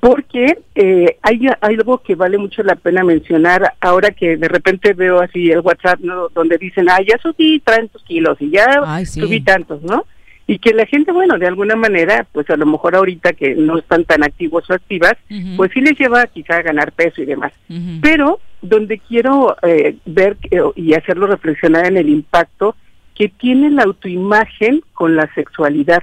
porque 0.00 0.58
eh, 0.74 1.18
hay 1.22 1.46
algo 1.60 1.98
que 2.02 2.14
vale 2.14 2.38
mucho 2.38 2.62
la 2.62 2.74
pena 2.76 3.04
mencionar 3.04 3.74
ahora 3.80 4.10
que 4.10 4.36
de 4.36 4.48
repente 4.48 4.92
veo 4.92 5.20
así 5.20 5.50
el 5.50 5.60
WhatsApp 5.60 6.00
¿no? 6.00 6.28
donde 6.30 6.58
dicen, 6.58 6.88
ah, 6.90 6.98
ya 7.06 7.16
subí 7.18 7.60
tantos 7.60 8.02
kilos 8.04 8.36
y 8.40 8.50
ya 8.50 8.66
Ay, 8.84 9.06
sí. 9.06 9.20
subí 9.20 9.40
tantos, 9.40 9.82
¿no? 9.82 10.04
Y 10.46 10.58
que 10.58 10.72
la 10.72 10.86
gente, 10.86 11.10
bueno, 11.12 11.38
de 11.38 11.46
alguna 11.48 11.74
manera, 11.76 12.26
pues 12.32 12.48
a 12.50 12.56
lo 12.56 12.66
mejor 12.66 12.94
ahorita 12.94 13.32
que 13.32 13.54
no 13.56 13.78
están 13.78 14.04
tan 14.04 14.22
activos 14.22 14.68
o 14.70 14.74
activas, 14.74 15.14
pues 15.56 15.72
sí 15.72 15.80
les 15.80 15.98
lleva 15.98 16.26
quizá 16.28 16.56
a 16.58 16.62
ganar 16.62 16.92
peso 16.92 17.20
y 17.22 17.24
demás. 17.26 17.52
Pero 18.00 18.38
donde 18.62 18.98
quiero 18.98 19.56
eh, 19.62 19.96
ver 20.06 20.36
que- 20.36 20.62
y 20.76 20.94
hacerlo 20.94 21.26
reflexionar 21.26 21.86
en 21.86 21.96
el 21.96 22.08
impacto 22.08 22.76
que 23.14 23.28
tiene 23.28 23.70
la 23.70 23.82
autoimagen 23.84 24.82
con 24.94 25.16
la 25.16 25.32
sexualidad. 25.34 26.02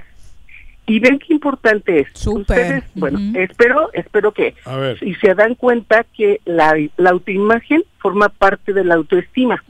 Y 0.86 0.98
ven 0.98 1.18
qué 1.18 1.32
importante 1.32 2.00
es. 2.00 2.08
Ustedes, 2.40 2.84
bueno, 2.94 3.18
espero, 3.38 3.88
espero 3.94 4.32
que 4.32 4.54
A 4.66 4.76
ver. 4.76 4.98
y 5.02 5.14
se 5.14 5.34
dan 5.34 5.54
cuenta 5.54 6.04
que 6.14 6.40
la, 6.44 6.74
la 6.98 7.10
autoimagen 7.10 7.82
forma 7.98 8.28
parte 8.28 8.74
de 8.74 8.84
la 8.84 8.96
autoestima. 8.96 9.64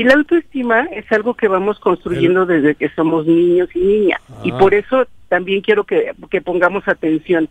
Y 0.00 0.04
la 0.04 0.14
autoestima 0.14 0.84
es 0.92 1.10
algo 1.12 1.34
que 1.34 1.46
vamos 1.46 1.78
construyendo 1.78 2.46
desde 2.46 2.74
que 2.74 2.88
somos 2.90 3.26
niños 3.26 3.68
y 3.74 3.80
niñas. 3.80 4.20
Y 4.42 4.50
Ah. 4.52 4.58
por 4.58 4.72
eso 4.72 5.06
también 5.28 5.60
quiero 5.60 5.84
que, 5.84 6.12
que 6.30 6.40
pongamos 6.40 6.88
atención. 6.88 7.48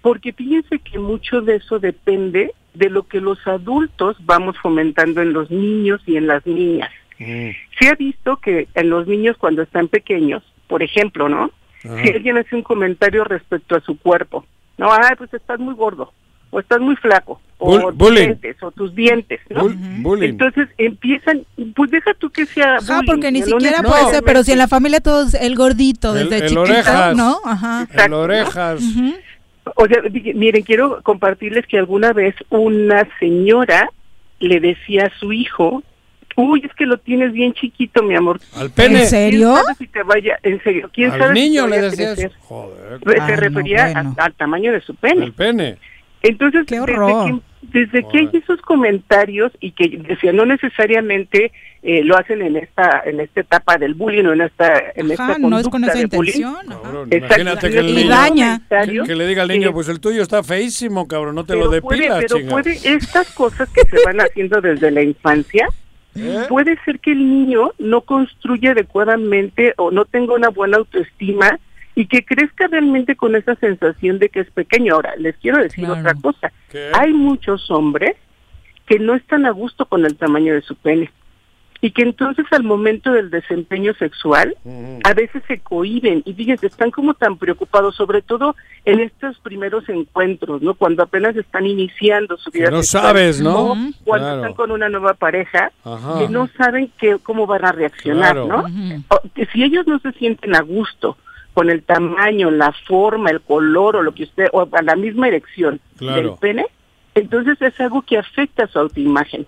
Porque 0.00 0.32
fíjense 0.32 0.78
que 0.78 0.98
mucho 0.98 1.42
de 1.42 1.56
eso 1.56 1.78
depende 1.78 2.54
de 2.72 2.88
lo 2.88 3.02
que 3.02 3.20
los 3.20 3.46
adultos 3.46 4.16
vamos 4.24 4.56
fomentando 4.56 5.20
en 5.20 5.34
los 5.34 5.50
niños 5.50 6.00
y 6.06 6.16
en 6.16 6.26
las 6.26 6.46
niñas. 6.46 6.90
Se 7.18 7.88
ha 7.88 7.94
visto 7.96 8.38
que 8.38 8.66
en 8.74 8.88
los 8.88 9.06
niños 9.06 9.36
cuando 9.36 9.60
están 9.60 9.88
pequeños, 9.88 10.42
por 10.68 10.82
ejemplo, 10.82 11.28
¿no? 11.28 11.50
Si 11.82 12.08
alguien 12.10 12.38
hace 12.38 12.56
un 12.56 12.62
comentario 12.62 13.24
respecto 13.24 13.76
a 13.76 13.80
su 13.80 13.98
cuerpo, 13.98 14.46
no, 14.78 14.90
ay, 14.90 15.16
pues 15.18 15.34
estás 15.34 15.58
muy 15.60 15.74
gordo, 15.74 16.14
o 16.50 16.60
estás 16.60 16.80
muy 16.80 16.96
flaco, 16.96 17.40
o 17.58 17.78
Bull- 17.78 17.96
tus 17.96 18.14
dientes, 18.16 18.56
o 18.62 18.70
tus 18.72 18.94
dientes, 18.94 19.40
¿no? 19.50 19.62
Bull- 19.62 19.76
bullying. 20.02 20.28
Entonces 20.30 20.68
empiezan, 20.78 21.42
pues 21.76 21.90
deja 21.90 22.12
tú 22.14 22.30
que 22.30 22.44
sea 22.46 22.76
Ajá, 22.76 22.94
bullying, 22.96 23.06
porque 23.06 23.32
ni 23.32 23.42
siquiera 23.42 23.82
puede 23.82 24.10
ser, 24.10 24.22
pero 24.24 24.42
si 24.42 24.52
en 24.52 24.58
la 24.58 24.68
familia 24.68 25.00
todos 25.00 25.34
el 25.34 25.54
gordito 25.56 26.16
El- 26.16 26.24
desde 26.28 26.36
el 26.36 26.42
chiquito, 26.50 26.60
orejas. 26.62 27.16
¿no? 27.16 27.38
Ajá. 27.44 27.86
El 28.04 28.12
orejas. 28.14 28.82
O 29.76 29.86
sea, 29.86 29.98
miren, 30.34 30.62
quiero 30.62 31.00
compartirles 31.02 31.66
que 31.66 31.78
alguna 31.78 32.12
vez 32.12 32.34
una 32.48 33.06
señora 33.20 33.88
le 34.40 34.58
decía 34.58 35.04
a 35.04 35.18
su 35.20 35.32
hijo, 35.32 35.82
uy, 36.36 36.62
es 36.64 36.74
que 36.74 36.86
lo 36.86 36.96
tienes 36.98 37.32
bien 37.32 37.52
chiquito, 37.52 38.02
mi 38.02 38.14
amor. 38.16 38.40
¿Al 38.56 38.70
pene? 38.70 39.02
¿En 39.02 39.06
serio? 39.08 39.52
¿Quién 39.52 39.64
sabe 39.64 39.74
si 39.76 39.86
te 39.86 40.02
vaya, 40.02 40.38
en 40.42 40.62
serio, 40.62 40.90
quién 40.92 41.10
Al 41.12 41.18
sabe 41.20 41.34
si 41.34 41.40
niño 41.42 41.64
te 41.64 41.70
le 41.70 41.80
decías. 41.82 42.32
Joder. 42.40 43.00
Ah, 43.20 43.26
se 43.26 43.32
no, 43.34 43.40
refería 43.40 43.86
a- 44.16 44.24
al 44.24 44.32
tamaño 44.34 44.72
de 44.72 44.80
su 44.80 44.94
pene. 44.94 45.26
El 45.26 45.32
pene. 45.34 45.76
Entonces, 46.22 46.66
Qué 46.66 46.78
desde 46.80 46.86
que, 46.86 47.40
desde 47.62 48.08
que 48.08 48.18
hay 48.18 48.28
esos 48.32 48.60
comentarios 48.62 49.52
y 49.60 49.72
que 49.72 49.88
decía 50.06 50.32
no 50.32 50.44
necesariamente 50.44 51.52
eh, 51.82 52.04
lo 52.04 52.16
hacen 52.18 52.42
en 52.42 52.56
esta 52.56 53.02
en 53.06 53.20
esta 53.20 53.40
etapa 53.40 53.78
del 53.78 53.94
bullying 53.94 54.24
o 54.24 54.32
en 54.34 54.42
esta 54.42 54.78
en 54.94 55.12
Ajá, 55.12 55.32
esta 55.32 55.38
no 55.38 55.58
es 55.58 55.62
con 55.68 55.80
conducta 55.80 55.98
esa 55.98 56.08
de 56.08 56.16
bullying. 56.16 56.32
intención. 56.34 57.12
Exacto. 57.12 57.16
Imagínate 57.16 57.70
que 57.70 57.82
niño. 57.82 58.08
daña. 58.08 58.60
Que, 58.68 59.02
que 59.06 59.14
le 59.14 59.26
diga 59.26 59.42
al 59.42 59.48
niño, 59.48 59.70
Eh, 59.70 59.72
pues 59.72 59.88
el 59.88 60.00
tuyo 60.00 60.20
está 60.22 60.42
feísimo, 60.42 61.08
cabrón, 61.08 61.34
no 61.36 61.44
te 61.44 61.54
lo 61.54 61.70
puede, 61.80 62.00
depilas, 62.02 62.24
pero 62.28 62.46
puede 62.48 62.72
estas 62.84 63.30
cosas 63.32 63.68
que 63.70 63.82
se 63.82 64.04
van 64.04 64.20
haciendo 64.20 64.60
desde 64.60 64.90
la 64.90 65.02
infancia 65.02 65.66
¿Eh? 66.16 66.44
puede 66.48 66.76
ser 66.84 66.98
que 66.98 67.12
el 67.12 67.18
niño 67.30 67.70
no 67.78 68.00
construya 68.02 68.72
adecuadamente 68.72 69.74
o 69.76 69.90
no 69.90 70.04
tenga 70.04 70.34
una 70.34 70.48
buena 70.48 70.78
autoestima 70.78 71.58
y 72.00 72.06
que 72.06 72.24
crezca 72.24 72.66
realmente 72.66 73.14
con 73.14 73.36
esa 73.36 73.54
sensación 73.56 74.18
de 74.18 74.30
que 74.30 74.40
es 74.40 74.50
pequeño. 74.50 74.94
Ahora, 74.94 75.14
les 75.16 75.36
quiero 75.36 75.58
decir 75.58 75.84
Claro. 75.84 76.00
otra 76.00 76.14
cosa. 76.14 76.50
¿Qué? 76.70 76.90
Hay 76.94 77.12
muchos 77.12 77.70
hombres 77.70 78.16
que 78.86 78.98
no 78.98 79.14
están 79.14 79.44
a 79.44 79.50
gusto 79.50 79.84
con 79.84 80.06
el 80.06 80.16
tamaño 80.16 80.54
de 80.54 80.62
su 80.62 80.76
pene 80.76 81.10
y 81.82 81.90
que 81.90 82.00
entonces 82.02 82.46
al 82.52 82.62
momento 82.62 83.12
del 83.12 83.28
desempeño 83.30 83.92
sexual 83.94 84.56
a 85.04 85.12
veces 85.12 85.42
se 85.46 85.60
cohiben 85.60 86.22
y 86.24 86.32
fíjense, 86.32 86.66
están 86.68 86.90
como 86.90 87.12
tan 87.12 87.36
preocupados, 87.36 87.96
sobre 87.96 88.22
todo 88.22 88.56
en 88.86 89.00
estos 89.00 89.38
primeros 89.40 89.86
encuentros, 89.90 90.62
¿no? 90.62 90.72
Cuando 90.74 91.02
apenas 91.02 91.36
están 91.36 91.66
iniciando 91.66 92.38
su 92.38 92.50
vida 92.50 92.66
Que 92.66 92.70
no 92.70 92.82
sexual, 92.82 93.02
sabes, 93.02 93.40
¿no? 93.42 93.74
Cuando 94.04 94.26
Claro. 94.26 94.36
están 94.40 94.54
con 94.54 94.70
una 94.72 94.88
nueva 94.88 95.12
pareja, 95.14 95.70
Ajá. 95.84 96.18
que 96.18 96.28
no 96.30 96.48
saben 96.56 96.90
que, 96.98 97.18
cómo 97.22 97.46
van 97.46 97.64
a 97.66 97.72
reaccionar, 97.72 98.32
Claro. 98.42 98.46
¿no? 98.68 99.04
O 99.08 99.20
que 99.34 99.44
si 99.52 99.62
ellos 99.64 99.86
no 99.86 99.98
se 100.00 100.12
sienten 100.12 100.54
a 100.56 100.60
gusto 100.62 101.18
con 101.60 101.68
el 101.68 101.82
tamaño, 101.82 102.50
la 102.50 102.72
forma, 102.86 103.28
el 103.28 103.42
color 103.42 103.96
o 103.96 104.02
lo 104.02 104.12
que 104.14 104.22
usted, 104.22 104.46
o 104.52 104.66
a 104.72 104.80
la 104.82 104.96
misma 104.96 105.28
erección 105.28 105.78
Claro. 105.98 106.16
del 106.22 106.30
pene, 106.40 106.66
entonces 107.14 107.60
es 107.60 107.78
algo 107.80 108.00
que 108.00 108.16
afecta 108.16 108.64
a 108.64 108.66
su 108.66 108.78
autoimagen. 108.78 109.46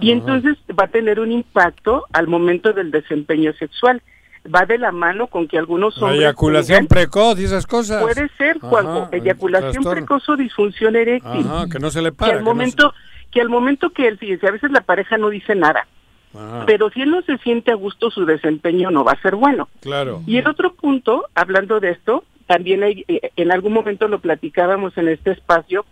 Y 0.00 0.12
entonces 0.12 0.56
va 0.78 0.84
a 0.84 0.88
tener 0.88 1.20
un 1.20 1.30
impacto 1.30 2.06
al 2.14 2.26
momento 2.26 2.72
del 2.72 2.90
desempeño 2.90 3.52
sexual. 3.52 4.00
Va 4.46 4.64
de 4.64 4.78
la 4.78 4.92
mano 4.92 5.26
con 5.26 5.46
que 5.46 5.58
algunos 5.58 5.98
La 5.98 6.04
hombres... 6.06 6.20
eyaculación 6.22 6.78
tengan- 6.86 6.88
precoz 6.88 7.38
y 7.38 7.44
esas 7.44 7.66
cosas. 7.66 8.00
Puede 8.02 8.28
ser, 8.38 8.56
Ajá, 8.56 8.68
Juanjo, 8.68 9.08
el 9.12 9.20
eyaculación 9.20 9.84
precoz 9.84 10.26
o 10.30 10.36
disfunción 10.36 10.96
eréctil. 10.96 11.46
Ajá, 11.46 11.66
que 11.70 11.78
no 11.78 11.90
se 11.90 12.00
le 12.00 12.12
que 12.12 12.16
para. 12.16 12.32
al 12.32 12.38
que 12.38 12.44
no 12.44 12.50
se- 12.50 12.54
momento 12.54 12.94
que 13.30 13.40
al 13.42 13.48
momento 13.50 13.90
que 13.90 14.08
él 14.08 14.16
fíjese, 14.16 14.46
a 14.48 14.52
veces 14.52 14.70
la 14.70 14.80
pareja 14.80 15.18
no 15.18 15.28
dice 15.28 15.54
nada, 15.54 15.86
Ajá, 16.34 16.64
pero 16.66 16.90
si 16.90 17.02
él 17.02 17.10
no 17.10 17.22
se 17.22 17.36
siente 17.38 17.70
a 17.70 17.74
gusto 17.74 18.10
su 18.10 18.24
desempeño 18.24 18.90
no 18.90 19.04
va 19.04 19.12
a 19.12 19.20
ser 19.22 19.34
bueno. 19.36 19.68
claro. 19.80 20.22
Y 20.26 20.36
el 20.38 20.48
otro 20.48 20.72
punto, 20.74 21.26
hablando 21.34 21.78
de 21.80 21.90
esto, 21.90 22.24
también 22.46 22.82
hay, 22.82 23.04
eh, 23.08 23.30
en 23.36 23.52
algún 23.52 23.72
momento 23.72 24.08
lo 24.08 24.18
platicábamos 24.20 24.96
en 24.98 25.08
este 25.08 25.30
espacio, 25.32 25.84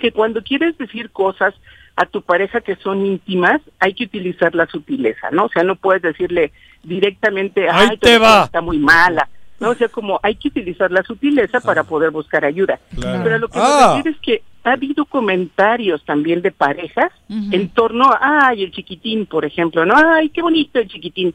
que 0.00 0.12
cuando 0.12 0.42
quieres 0.42 0.76
decir 0.78 1.10
cosas 1.10 1.54
a 1.96 2.06
tu 2.06 2.22
pareja 2.22 2.60
que 2.60 2.76
son 2.76 3.04
íntimas, 3.04 3.60
hay 3.80 3.94
que 3.94 4.04
utilizar 4.04 4.54
la 4.54 4.66
sutileza, 4.66 5.30
¿no? 5.32 5.46
O 5.46 5.48
sea, 5.48 5.64
no 5.64 5.74
puedes 5.76 6.02
decirle 6.02 6.52
directamente, 6.84 7.68
Ahí 7.68 7.88
ay, 7.90 7.96
tu 7.98 8.06
te 8.06 8.18
va". 8.18 8.44
está 8.44 8.60
muy 8.60 8.78
mala. 8.78 9.28
No, 9.60 9.70
o 9.70 9.74
sea, 9.74 9.88
como 9.88 10.20
hay 10.22 10.36
que 10.36 10.48
utilizar 10.48 10.92
la 10.92 11.02
sutileza 11.02 11.60
para 11.60 11.82
poder 11.82 12.10
buscar 12.12 12.44
ayuda. 12.44 12.78
Claro. 12.94 13.20
Pero 13.24 13.38
lo 13.38 13.48
que 13.48 13.58
Ah. 13.60 13.88
me 13.90 13.96
refiero 13.96 14.16
es 14.16 14.22
que 14.22 14.42
ha 14.68 14.72
habido 14.74 15.04
comentarios 15.04 16.04
también 16.04 16.42
de 16.42 16.50
parejas 16.52 17.10
en 17.28 17.68
torno 17.70 18.10
a, 18.10 18.48
ay, 18.48 18.64
el 18.64 18.72
chiquitín, 18.72 19.26
por 19.26 19.44
ejemplo, 19.44 19.84
¿no? 19.84 19.94
Ay, 19.96 20.28
qué 20.30 20.42
bonito 20.42 20.78
el 20.78 20.88
chiquitín. 20.88 21.34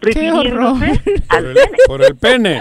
Refiriéndose 0.00 1.00
al 1.28 1.44
Por 1.44 1.50
el, 1.50 1.54
pene. 1.54 1.76
por 1.86 2.02
el 2.04 2.16
pene. 2.16 2.60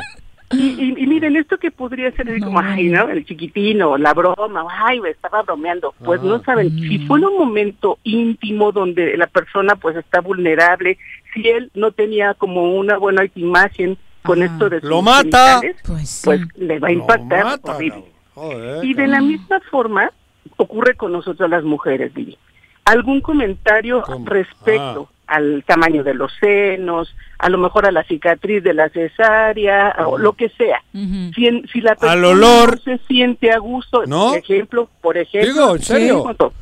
Y, 0.52 0.58
y- 0.58 0.96
y 1.04 1.08
miren, 1.08 1.36
esto 1.36 1.58
que 1.58 1.72
podría 1.72 2.10
ser 2.14 2.30
así 2.30 2.40
como, 2.40 2.60
ay, 2.60 2.86
¿no? 2.90 3.10
El 3.10 3.26
chiquitino, 3.26 3.98
la 3.98 4.14
broma, 4.14 4.66
ay, 4.86 5.02
me 5.02 5.10
estaba 5.10 5.42
bromeando. 5.44 5.94
Pues 6.04 6.22
no 6.22 6.42
saben, 6.44 6.70
si 6.80 7.00
fue 7.00 7.20
en 7.20 7.26
un 7.26 7.38
momento 7.38 8.00
íntimo 8.04 8.72
donde 8.72 9.18
la 9.18 9.28
persona 9.28 9.76
pues 9.76 9.98
está 9.98 10.22
vulnerable, 10.22 10.98
si 11.34 11.48
él 11.50 11.70
no 11.76 11.92
tenía 11.92 12.34
como 12.34 12.76
una 12.76 12.98
buena 12.98 13.24
imagen 13.36 13.98
con 14.24 14.42
esto 14.42 14.70
de 14.70 14.80
sus 14.80 14.90
Lo 14.90 15.02
mata. 15.02 15.60
Pues, 15.86 16.22
pues 16.24 16.42
le 16.56 16.80
va 16.80 16.88
a 16.88 16.92
Lo 16.92 16.98
impactar 17.00 17.44
mata, 17.44 17.76
horrible. 17.76 18.04
Joder, 18.38 18.86
Y 18.86 18.94
de 18.94 19.08
la 19.08 19.20
misma 19.22 19.60
forma 19.72 20.12
ocurre 20.58 20.96
con 20.96 21.12
nosotros 21.12 21.50
las 21.50 21.64
mujeres, 21.64 22.14
Vivi. 22.14 22.38
Algún 22.86 23.20
comentario 23.22 24.02
¿Cómo? 24.04 24.26
respecto 24.28 25.10
al 25.26 25.64
tamaño 25.68 26.04
de 26.06 26.14
los 26.14 26.32
senos, 26.40 27.14
a 27.38 27.50
lo 27.50 27.58
mejor 27.58 27.86
a 27.86 27.92
la 27.92 28.04
cicatriz 28.04 28.64
de 28.64 28.74
la 28.74 28.88
cesárea, 28.90 29.94
o 30.08 30.18
lo 30.18 30.34
que 30.34 30.50
sea. 30.50 30.82
Si, 30.94 31.48
en- 31.48 31.68
si 31.68 31.82
la 31.82 31.96
persona 31.96 32.28
olor. 32.30 32.72
no 32.72 32.78
se 32.78 32.98
siente 33.08 33.52
a 33.52 33.58
gusto, 33.58 34.06
¿No? 34.06 34.30
por 34.30 34.38
ejemplo, 34.38 34.90
por 35.02 35.18
ejemplo, 35.18 35.52
Digo, 35.54 35.76
¿en 35.76 35.82
serio? 35.82 36.16
Sí, 36.20 36.24
Joto, 36.28 36.54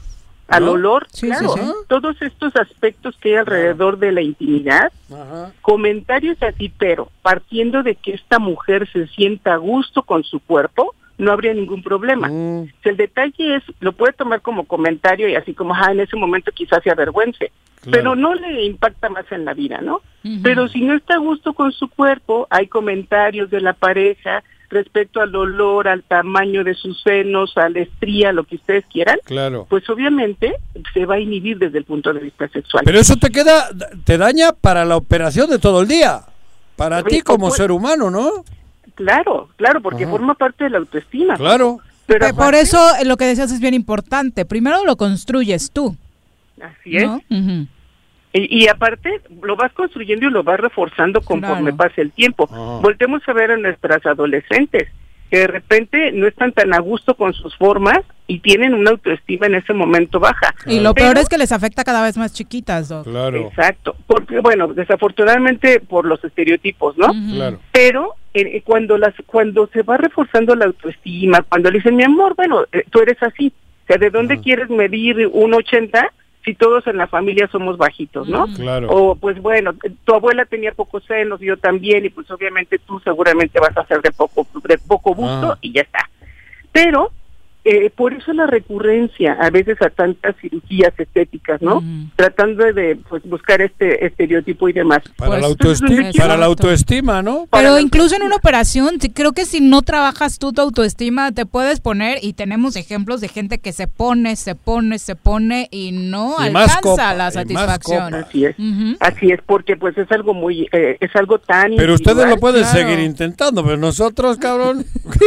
al 0.48 0.68
olor, 0.68 1.06
Sí, 1.12 1.22
sí, 1.22 1.28
claro, 1.28 1.50
sí. 1.54 1.62
todos 1.88 2.20
estos 2.22 2.56
aspectos 2.56 3.16
que 3.22 3.30
hay 3.30 3.36
alrededor 3.36 4.00
de 4.00 4.12
la 4.12 4.22
intimidad, 4.22 4.92
Ajá. 5.14 5.52
comentarios 5.62 6.42
así, 6.42 6.70
pero 6.76 7.10
partiendo 7.22 7.84
de 7.84 7.94
que 7.96 8.14
esta 8.14 8.40
mujer 8.40 8.90
se 8.92 9.06
sienta 9.10 9.54
a 9.54 9.58
gusto 9.58 10.02
con 10.04 10.24
su 10.24 10.40
cuerpo, 10.40 10.96
no 11.18 11.32
habría 11.32 11.54
ningún 11.54 11.82
problema. 11.84 12.28
Mm. 12.28 12.72
Si 12.84 12.90
el 12.90 12.98
detalle 12.98 13.56
es, 13.56 13.64
lo 13.80 13.94
puede 13.94 14.14
tomar 14.14 14.42
como 14.42 14.66
comentario 14.66 15.28
y 15.30 15.36
así 15.36 15.54
como, 15.54 15.74
ah, 15.74 15.92
en 15.92 16.00
ese 16.02 16.16
momento 16.16 16.52
quizás 16.52 16.84
se 16.84 16.92
avergüence, 16.92 17.52
Claro. 17.82 17.92
pero 17.92 18.16
no 18.16 18.34
le 18.34 18.66
impacta 18.66 19.10
más 19.10 19.32
en 19.32 19.46
la 19.46 19.54
vida, 19.54 19.80
¿no? 19.82 20.02
Pero 20.42 20.68
si 20.68 20.82
no 20.82 20.96
está 20.96 21.16
a 21.16 21.20
gusto 21.20 21.54
con 21.54 21.72
su 21.72 21.88
cuerpo, 21.88 22.48
hay 22.50 22.68
comentarios 22.68 23.52
de 23.52 23.62
la 23.62 23.74
pareja 23.74 24.44
respecto 24.72 25.22
al 25.22 25.36
olor, 25.36 25.88
al 25.88 26.02
tamaño 26.02 26.64
de 26.64 26.74
sus 26.74 27.00
senos, 27.04 27.56
a 27.56 27.70
la 27.70 27.82
estría, 27.82 28.32
lo 28.34 28.44
que 28.44 28.56
ustedes 28.56 28.84
quieran, 28.92 29.20
Claro. 29.24 29.68
pues 29.70 29.88
obviamente 29.90 30.56
se 30.96 31.06
va 31.06 31.16
a 31.16 31.20
inhibir 31.20 31.60
desde 31.60 31.78
el 31.78 31.84
punto 31.86 32.12
de 32.12 32.22
vista 32.22 32.48
sexual. 32.48 32.84
Pero 32.84 33.00
eso 33.00 33.16
te 33.18 33.30
queda, 33.30 33.70
te 34.04 34.18
daña 34.18 34.52
para 34.52 34.84
la 34.84 34.98
operación 34.98 35.50
de 35.52 35.60
todo 35.60 35.82
el 35.84 35.88
día. 35.88 36.22
Para 36.76 37.04
ti 37.04 37.22
como 37.22 37.48
pues- 37.50 37.58
ser 37.58 37.72
humano, 37.72 38.10
¿no? 38.10 38.44
Claro, 38.96 39.50
claro, 39.58 39.82
porque 39.82 40.04
Ajá. 40.04 40.12
forma 40.12 40.34
parte 40.34 40.64
de 40.66 40.70
la 40.72 40.78
autoestima. 40.80 41.36
Claro. 41.36 41.80
Pero 42.08 42.20
Pe- 42.28 42.34
Por 42.34 42.44
aparte- 42.44 42.62
eso 42.62 42.78
eh, 43.02 43.06
lo 43.06 43.18
que 43.18 43.26
decías 43.26 43.52
es 43.52 43.60
bien 43.60 43.74
importante. 43.74 44.46
Primero 44.46 44.84
lo 44.86 44.96
construyes 44.96 45.72
tú. 45.72 45.96
Así 46.62 46.98
es. 46.98 47.06
¿no? 47.08 47.20
Y 48.34 48.68
aparte, 48.68 49.22
lo 49.42 49.56
vas 49.56 49.72
construyendo 49.74 50.28
y 50.28 50.30
lo 50.30 50.44
vas 50.44 50.60
reforzando 50.60 51.22
conforme 51.22 51.72
Claro. 51.74 51.78
pasa 51.78 52.02
el 52.02 52.12
tiempo. 52.12 52.48
Ajá. 52.52 52.82
Voltemos 52.82 53.22
a 53.28 53.34
ver 53.34 53.52
a 53.52 53.58
nuestras 53.58 54.06
adolescentes. 54.06 54.90
Que 55.30 55.40
de 55.40 55.48
repente 55.48 56.12
no 56.12 56.28
están 56.28 56.52
tan 56.52 56.74
a 56.74 56.80
gusto 56.80 57.16
con 57.16 57.34
sus 57.34 57.56
formas 57.58 58.00
y 58.28 58.40
tienen 58.40 58.74
una 58.74 58.92
autoestima 58.92 59.46
en 59.48 59.56
ese 59.56 59.74
momento 59.74 60.20
baja. 60.20 60.54
Y 60.66 60.80
lo 60.80 60.94
Pero- 60.94 61.08
peor 61.08 61.18
es 61.20 61.30
que 61.30 61.38
les 61.38 61.52
afecta 61.52 61.84
cada 61.84 62.04
vez 62.04 62.18
más 62.18 62.34
chiquitas, 62.34 62.90
Doc. 62.90 63.04
Claro. 63.06 63.38
Exacto, 63.48 63.96
porque 64.08 64.40
bueno, 64.40 64.68
desafortunadamente 64.74 65.80
por 65.80 66.06
los 66.06 66.24
estereotipos, 66.24 66.98
¿no? 66.98 67.08
Claro. 67.34 67.60
Pero 67.72 68.14
eh, 68.34 68.62
cuando 68.64 68.98
las 68.98 69.14
cuando 69.26 69.68
se 69.74 69.82
va 69.84 69.98
reforzando 69.98 70.56
la 70.56 70.66
autoestima, 70.66 71.42
cuando 71.48 71.72
le 71.72 71.78
dicen, 71.78 71.96
"Mi 71.96 72.04
amor, 72.04 72.36
bueno, 72.36 72.66
eh, 72.72 72.84
tú 72.90 73.00
eres 73.00 73.22
así." 73.22 73.54
O 73.84 73.88
sea, 73.88 73.98
¿de 73.98 74.10
dónde 74.10 74.40
quieres 74.40 74.70
medir 74.70 75.28
un 75.32 75.54
80 75.54 76.12
si 76.46 76.54
todos 76.54 76.86
en 76.88 76.98
la 76.98 77.08
familia 77.08 77.48
somos 77.52 77.78
bajitos, 77.78 78.30
¿no? 78.30 78.46
Claro. 78.56 78.88
O 78.92 79.16
pues 79.16 79.42
bueno, 79.42 79.74
tu 80.06 80.14
abuela 80.14 80.46
tenía 80.46 80.72
pocos 80.74 81.04
senos, 81.06 81.40
yo 81.42 81.58
también 81.58 82.06
y 82.06 82.10
pues 82.10 82.30
obviamente 82.32 82.78
tú 82.80 83.00
seguramente 83.00 83.60
vas 83.60 83.76
a 83.76 83.86
ser 83.86 84.02
de 84.02 84.12
poco 84.12 84.48
de 84.64 84.78
poco 84.78 85.14
busto 85.16 85.54
Ah. 85.54 85.58
y 85.62 85.74
ya 85.74 85.82
está. 85.82 86.08
Pero 86.72 87.12
eh, 87.68 87.90
por 87.90 88.14
eso 88.14 88.32
la 88.32 88.46
recurrencia 88.46 89.34
a 89.34 89.50
veces 89.50 89.82
a 89.82 89.90
tantas 89.90 90.36
cirugías 90.40 90.94
estéticas, 91.00 91.60
¿no? 91.64 91.84
Tratando 92.16 92.64
de 92.64 92.96
pues, 93.10 93.24
buscar 93.24 93.60
este 93.60 94.06
estereotipo 94.06 94.70
y 94.70 94.74
demás. 94.74 95.00
Para, 95.18 95.40
la 95.40 95.48
Entonces, 95.48 95.82
autoestima, 95.82 96.12
para 96.16 96.38
la 96.38 96.46
autoestima, 96.46 97.24
¿no? 97.24 97.48
Pero 97.52 97.80
incluso 97.80 98.16
en 98.16 98.22
una 98.22 98.36
operación, 98.36 99.00
creo 99.16 99.32
que 99.32 99.46
si 99.46 99.62
no 99.62 99.82
trabajas 99.82 100.38
tú 100.38 100.54
tu 100.54 100.62
autoestima, 100.62 101.32
te 101.32 101.48
puedes 101.48 101.80
poner, 101.80 102.20
y 102.22 102.34
tenemos 102.34 102.76
ejemplos 102.76 103.20
de 103.20 103.30
gente 103.30 103.58
que 103.58 103.74
se 103.74 103.88
pone, 103.88 104.36
se 104.36 104.54
pone, 104.54 105.00
se 105.00 105.16
pone 105.16 105.68
y 105.72 105.92
no 105.92 106.36
Y 106.46 106.52
más 106.52 106.76
alcanza 106.76 106.82
copa, 106.82 107.14
la 107.16 107.24
y 107.24 107.26
más 107.26 107.34
satisfacción. 107.34 108.12
copa. 108.12 108.28
Así 108.28 108.46
es. 108.46 108.56
Así 109.00 109.32
es, 109.32 109.40
porque 109.44 109.76
pues 109.76 109.98
es 109.98 110.12
algo 110.12 110.36
muy, 110.36 110.70
eh, 110.72 110.98
es 111.00 111.16
algo 111.16 111.40
tan 111.40 111.76
Pero 111.76 111.96
ustedes 111.96 112.30
lo 112.30 112.38
pueden 112.38 112.64
seguir 112.66 113.00
intentando, 113.00 113.64
pero 113.64 113.78
nosotros, 113.78 114.38
cabrón. 114.38 114.86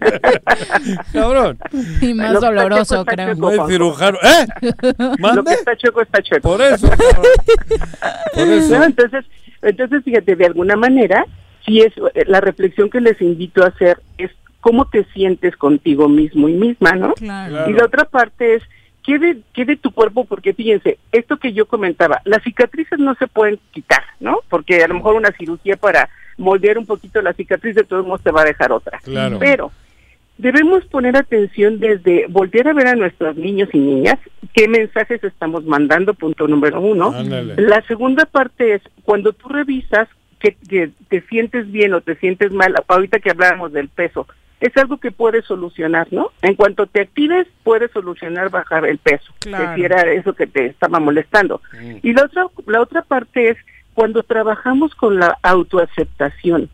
cabrón. 1.12 1.59
Y 2.00 2.14
más 2.14 2.32
Lo 2.32 2.38
está 2.38 2.46
doloroso, 2.48 3.00
está 3.00 3.12
creo. 3.12 3.34
No 3.34 3.48
hay 3.48 3.56
Juanjo. 3.56 3.68
cirujano. 3.72 4.18
¿Eh? 4.22 4.72
Lo 5.34 5.44
que 5.44 5.52
está 5.54 5.76
chueco 5.76 6.00
está 6.02 6.22
chueco. 6.22 6.48
Por 6.48 6.62
eso. 6.62 6.88
Por 8.34 8.48
eso. 8.48 8.78
No, 8.78 8.84
entonces, 8.84 9.24
entonces 9.62 10.04
fíjate, 10.04 10.36
de 10.36 10.46
alguna 10.46 10.76
manera, 10.76 11.24
si 11.64 11.80
es 11.80 11.92
eh, 12.14 12.24
la 12.26 12.40
reflexión 12.40 12.90
que 12.90 13.00
les 13.00 13.20
invito 13.20 13.62
a 13.62 13.68
hacer 13.68 14.00
es 14.18 14.30
cómo 14.60 14.88
te 14.88 15.04
sientes 15.12 15.56
contigo 15.56 16.08
mismo 16.08 16.48
y 16.48 16.54
misma, 16.54 16.92
¿no? 16.92 17.14
Claro. 17.14 17.70
Y 17.70 17.72
la 17.72 17.84
otra 17.84 18.04
parte 18.04 18.56
es 18.56 18.62
¿qué 19.04 19.18
de, 19.18 19.40
qué 19.52 19.64
de 19.64 19.76
tu 19.76 19.90
cuerpo? 19.92 20.24
Porque 20.24 20.54
fíjense, 20.54 20.98
esto 21.12 21.38
que 21.38 21.52
yo 21.52 21.66
comentaba, 21.66 22.20
las 22.24 22.42
cicatrices 22.42 22.98
no 22.98 23.14
se 23.14 23.26
pueden 23.26 23.58
quitar, 23.72 24.02
¿no? 24.20 24.40
Porque 24.48 24.82
a 24.82 24.88
lo 24.88 24.94
mejor 24.94 25.14
una 25.14 25.32
cirugía 25.32 25.76
para 25.76 26.08
moldear 26.36 26.78
un 26.78 26.86
poquito 26.86 27.20
la 27.20 27.32
cicatriz 27.34 27.74
de 27.74 27.84
todos 27.84 28.06
modos 28.06 28.22
te 28.22 28.30
va 28.30 28.42
a 28.42 28.46
dejar 28.46 28.72
otra. 28.72 28.98
Claro. 29.02 29.38
Pero 29.38 29.72
debemos 30.40 30.84
poner 30.86 31.16
atención 31.16 31.78
desde 31.78 32.26
volver 32.28 32.68
a 32.68 32.72
ver 32.72 32.88
a 32.88 32.94
nuestros 32.94 33.36
niños 33.36 33.68
y 33.72 33.78
niñas, 33.78 34.18
qué 34.54 34.68
mensajes 34.68 35.22
estamos 35.22 35.64
mandando, 35.64 36.14
punto 36.14 36.48
número 36.48 36.80
uno. 36.80 37.12
Ándale. 37.12 37.54
La 37.56 37.82
segunda 37.82 38.24
parte 38.24 38.74
es 38.74 38.82
cuando 39.04 39.32
tú 39.32 39.48
revisas 39.48 40.08
que, 40.38 40.56
que 40.68 40.90
te 41.08 41.20
sientes 41.28 41.70
bien 41.70 41.92
o 41.94 42.00
te 42.00 42.16
sientes 42.16 42.50
mal, 42.52 42.74
ahorita 42.88 43.20
que 43.20 43.30
hablábamos 43.30 43.72
del 43.72 43.88
peso, 43.88 44.26
es 44.60 44.76
algo 44.76 44.98
que 44.98 45.10
puedes 45.10 45.44
solucionar, 45.46 46.08
¿no? 46.10 46.30
En 46.42 46.54
cuanto 46.54 46.86
te 46.86 47.02
actives, 47.02 47.46
puedes 47.62 47.90
solucionar 47.92 48.50
bajar 48.50 48.86
el 48.86 48.98
peso, 48.98 49.32
Claro. 49.40 49.70
que 49.70 49.74
si 49.76 49.84
era 49.84 50.02
eso 50.12 50.34
que 50.34 50.46
te 50.46 50.66
estaba 50.66 50.98
molestando. 51.00 51.60
Y 52.02 52.12
la 52.12 52.24
otra, 52.24 52.46
la 52.66 52.80
otra 52.80 53.02
parte 53.02 53.50
es 53.50 53.56
cuando 53.94 54.22
trabajamos 54.22 54.94
con 54.94 55.18
la 55.18 55.36
autoaceptación. 55.42 56.68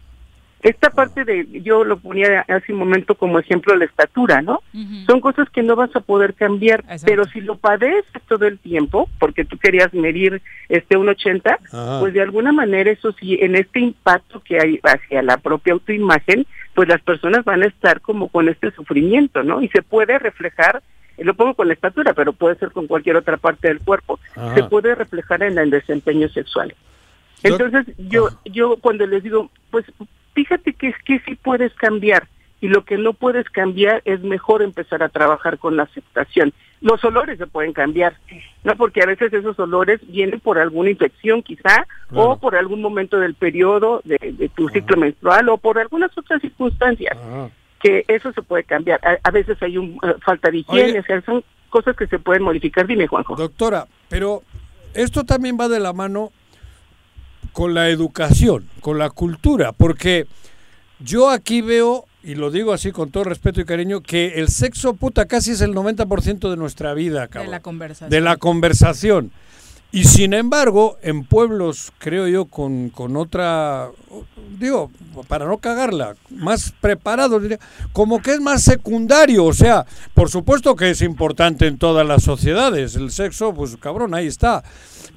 Esta 0.67 0.91
parte 0.91 1.25
de, 1.25 1.47
yo 1.63 1.85
lo 1.85 1.97
ponía 1.97 2.41
hace 2.49 2.73
un 2.73 2.81
momento 2.81 3.15
como 3.15 3.39
ejemplo 3.39 3.77
la 3.77 3.85
estatura, 3.85 4.43
¿no? 4.43 4.65
Son 5.07 5.21
cosas 5.21 5.49
que 5.51 5.63
no 5.63 5.77
vas 5.77 5.95
a 5.95 6.01
poder 6.01 6.35
cambiar, 6.35 6.83
pero 7.05 7.25
si 7.27 7.41
lo 7.41 7.57
padeces 7.57 8.21
todo 8.27 8.49
el 8.49 8.59
tiempo, 8.59 9.09
porque 9.21 9.45
tú 9.45 9.59
querías 9.59 9.95
medir 9.95 10.43
este 10.69 10.97
un 10.97 11.09
80, 11.09 11.61
Ajá. 11.73 12.01
pues 12.01 12.15
de 12.15 12.21
alguna 12.21 12.51
manera 12.51 12.91
eso 12.91 13.13
sí, 13.13 13.39
en 13.41 13.55
este 13.55 13.79
impacto 13.79 14.43
que 14.43 14.59
hay 14.59 14.81
hacia 14.83 15.23
la 15.23 15.37
propia 15.37 15.75
autoimagen, 15.75 16.45
pues 16.75 16.89
las 16.89 17.01
personas 17.01 17.45
van 17.45 17.63
a 17.63 17.67
estar 17.67 18.01
como 18.01 18.27
con 18.27 18.49
este 18.49 18.73
sufrimiento, 18.73 19.45
¿no? 19.45 19.63
Y 19.63 19.69
se 19.69 19.83
puede 19.83 20.19
reflejar, 20.19 20.83
lo 21.19 21.35
pongo 21.35 21.55
con 21.55 21.69
la 21.69 21.75
estatura, 21.75 22.13
pero 22.13 22.33
puede 22.33 22.57
ser 22.57 22.73
con 22.73 22.89
cualquier 22.89 23.15
otra 23.15 23.37
parte 23.37 23.69
del 23.69 23.79
cuerpo, 23.79 24.19
Ajá. 24.35 24.57
se 24.57 24.65
puede 24.65 24.97
reflejar 24.97 25.45
en 25.45 25.59
el 25.59 25.71
desempeño 25.71 26.29
sexual. 26.29 26.75
Entonces 27.45 27.87
yo 27.99 28.31
yo 28.45 28.79
cuando 28.79 29.07
les 29.07 29.23
digo, 29.23 29.49
pues 29.71 29.85
fíjate 30.37 30.75
que 30.75 30.89
es 30.89 30.95
que 31.05 31.19
sí 31.27 31.35
puedes 31.35 31.73
cambiar 31.75 32.29
y 32.61 32.69
lo 32.69 32.85
que 32.85 32.97
no 32.99 33.13
puedes 33.15 33.49
cambiar 33.51 34.03
es 34.05 34.21
mejor 34.23 34.63
empezar 34.63 35.03
a 35.03 35.09
trabajar 35.09 35.59
con 35.59 35.77
la 35.77 35.83
aceptación. 35.85 36.53
Los 36.83 37.03
olores 37.05 37.39
se 37.39 37.47
pueden 37.47 37.73
cambiar, 37.73 38.17
no 38.65 38.77
porque 38.77 39.03
a 39.03 39.07
veces 39.07 39.33
esos 39.33 39.59
olores 39.59 39.99
vienen 40.09 40.41
por 40.41 40.59
alguna 40.59 40.91
infección 40.91 41.43
quizá 41.43 41.87
Claro. 42.09 42.31
o 42.31 42.39
por 42.39 42.55
algún 42.55 42.81
momento 42.83 43.19
del 43.19 43.35
periodo 43.35 44.01
de, 44.05 44.19
de 44.33 44.49
tu 44.51 44.69
ciclo 44.69 44.97
menstrual 44.99 45.49
o 45.49 45.57
por 45.59 45.79
algunas 45.79 46.17
otras 46.17 46.41
circunstancias 46.43 47.17
Ajá. 47.19 47.49
que 47.81 48.05
eso 48.09 48.31
se 48.33 48.43
puede 48.43 48.65
cambiar. 48.65 49.01
A, 49.05 49.17
a 49.29 49.31
veces 49.33 49.57
hay 49.63 49.77
un 49.79 49.99
eh, 50.03 50.15
falta 50.25 50.51
de 50.51 50.59
higiene, 50.59 50.91
Oye. 50.91 51.01
o 51.01 51.03
sea, 51.05 51.21
son 51.23 51.43
cosas 51.71 51.97
que 51.97 52.07
se 52.07 52.19
pueden 52.19 52.43
modificar. 52.43 52.87
Dime, 52.87 53.07
Juanjo. 53.07 53.35
Doctora, 53.37 53.87
pero 54.09 54.43
esto 54.95 55.25
también 55.25 55.57
va 55.61 55.69
de 55.69 55.81
la 55.81 55.93
mano 55.93 56.31
con 57.57 57.73
la 57.73 57.89
educación, 57.89 58.69
con 58.83 58.99
la 58.99 59.09
cultura, 59.09 59.73
porque 59.73 60.27
yo 61.01 61.31
aquí 61.31 61.63
veo, 61.63 62.05
y 62.23 62.35
lo 62.35 62.51
digo 62.51 62.75
así 62.75 62.93
con 62.93 63.11
todo 63.11 63.25
respeto 63.25 63.63
y 63.63 63.65
cariño, 63.65 64.03
que 64.03 64.35
el 64.35 64.49
sexo 64.49 64.93
puta 64.93 65.25
casi 65.25 65.53
es 65.53 65.63
el 65.63 65.73
90% 65.73 66.51
de 66.51 66.57
nuestra 66.59 66.93
vida, 66.93 67.23
De 67.23 67.29
cabrón. 67.31 67.51
la 67.53 67.61
conversación. 67.61 68.11
de 68.11 68.21
la 68.21 68.37
conversación. 68.37 69.33
Y 69.91 70.05
sin 70.05 70.35
embargo, 70.35 70.99
en 71.01 71.25
pueblos, 71.25 71.93
creo 71.97 72.29
yo, 72.29 72.45
con, 72.45 72.91
con 72.91 73.17
otra, 73.17 73.89
digo, 74.59 74.91
para 75.27 75.47
no 75.47 75.57
cagarla, 75.57 76.15
más 76.29 76.75
preparados, 76.83 77.41
diría, 77.41 77.59
como 77.95 78.21
que 78.21 78.33
es 78.33 78.41
más 78.43 78.61
secundario. 78.63 79.47
O 79.47 79.55
sea, 79.55 79.87
por 80.13 80.29
supuesto 80.29 80.77
que 80.77 80.91
es 80.91 81.01
importante 81.01 81.67
en 81.69 81.79
todas 81.79 82.07
las 82.07 82.23
sociedades. 82.23 82.97
El 82.97 83.11
sexo, 83.11 83.55
pues 83.55 83.79
cabrón, 83.79 84.13
ahí 84.13 84.27
está. 84.27 84.63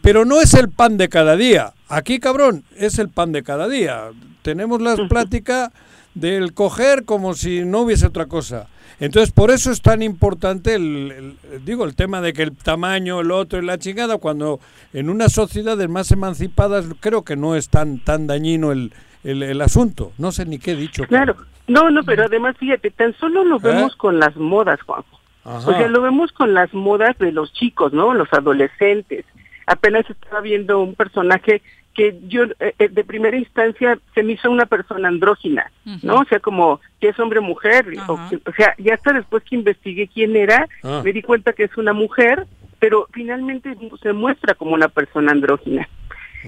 Pero 0.02 0.26
no 0.26 0.40
es 0.42 0.54
el 0.54 0.70
pan 0.70 0.98
de 0.98 1.10
cada 1.10 1.36
día. 1.36 1.74
Aquí, 1.88 2.20
cabrón, 2.20 2.64
es 2.78 3.00
el 3.00 3.10
pan 3.10 3.32
de 3.32 3.44
cada 3.44 3.68
día. 3.68 4.10
Tenemos 4.42 4.82
la 4.82 4.96
plática 5.10 5.72
del 6.16 6.54
coger 6.54 7.06
como 7.06 7.34
si 7.34 7.66
no 7.66 7.82
hubiese 7.82 8.08
otra 8.08 8.26
cosa. 8.28 8.68
Entonces, 9.02 9.32
por 9.32 9.50
eso 9.50 9.72
es 9.72 9.82
tan 9.82 10.02
importante 10.02 10.74
el, 10.76 11.12
el- 11.52 11.66
digo, 11.66 11.86
el 11.86 11.96
tema 11.96 12.20
de 12.20 12.34
que 12.34 12.44
el 12.44 12.56
tamaño, 12.56 13.22
el 13.22 13.32
otro 13.32 13.60
y 13.60 13.66
la 13.66 13.78
chingada, 13.78 14.18
cuando 14.18 14.60
en 14.94 15.10
unas 15.10 15.32
sociedades 15.32 15.88
más 15.88 16.12
emancipadas 16.12 16.86
creo 17.00 17.24
que 17.24 17.36
no 17.38 17.56
es 17.56 17.70
tan 17.70 18.00
tan 18.00 18.28
dañino 18.28 18.72
el, 18.74 18.92
el, 19.24 19.42
el 19.44 19.62
asunto. 19.62 20.12
No 20.18 20.32
sé 20.34 20.46
ni 20.46 20.60
qué 20.60 20.72
he 20.72 20.76
dicho. 20.76 21.04
Claro, 21.08 21.36
no, 21.68 21.90
no, 21.92 22.04
pero 22.04 22.26
además, 22.26 22.58
fíjate, 22.58 22.92
tan 22.92 23.14
solo 23.18 23.44
lo 23.46 23.60
vemos 23.60 23.96
con 23.96 24.20
las 24.20 24.36
modas, 24.36 24.82
Juanjo. 24.82 25.20
Ajá. 25.46 25.58
O 25.70 25.74
sea, 25.74 25.88
lo 25.88 26.02
vemos 26.02 26.32
con 26.34 26.54
las 26.54 26.74
modas 26.74 27.18
de 27.20 27.32
los 27.32 27.54
chicos, 27.54 27.94
¿no? 27.94 28.14
Los 28.14 28.28
adolescentes. 28.34 29.24
Apenas 29.70 30.10
estaba 30.10 30.42
viendo 30.42 30.80
un 30.82 30.96
personaje 30.96 31.62
que 31.94 32.18
yo 32.28 32.44
eh, 32.60 32.74
eh, 32.80 32.88
de 32.90 33.04
primera 33.04 33.38
instancia 33.38 33.98
se 34.16 34.24
me 34.24 34.34
hizo 34.34 34.50
una 34.50 34.66
persona 34.66 35.08
andrógina, 35.10 35.70
¿no? 36.02 36.20
O 36.22 36.26
sea, 36.26 36.40
como 36.40 36.80
que 37.02 37.10
es 37.10 37.20
hombre 37.20 37.40
o 37.40 37.42
mujer, 37.44 37.86
o, 38.08 38.14
o 38.14 38.54
sea, 38.56 38.74
ya 38.78 38.94
hasta 38.94 39.12
después 39.14 39.44
que 39.44 39.56
investigué 39.56 40.08
quién 40.08 40.36
era, 40.36 40.68
Ah. 40.84 41.02
me 41.04 41.12
di 41.14 41.22
cuenta 41.22 41.54
que 41.54 41.66
es 41.66 41.76
una 41.78 41.94
mujer, 41.94 42.46
pero 42.80 43.08
finalmente 43.12 43.76
se 44.02 44.14
muestra 44.14 44.54
como 44.56 44.74
una 44.74 44.88
persona 44.88 45.32
andrógina. 45.32 45.88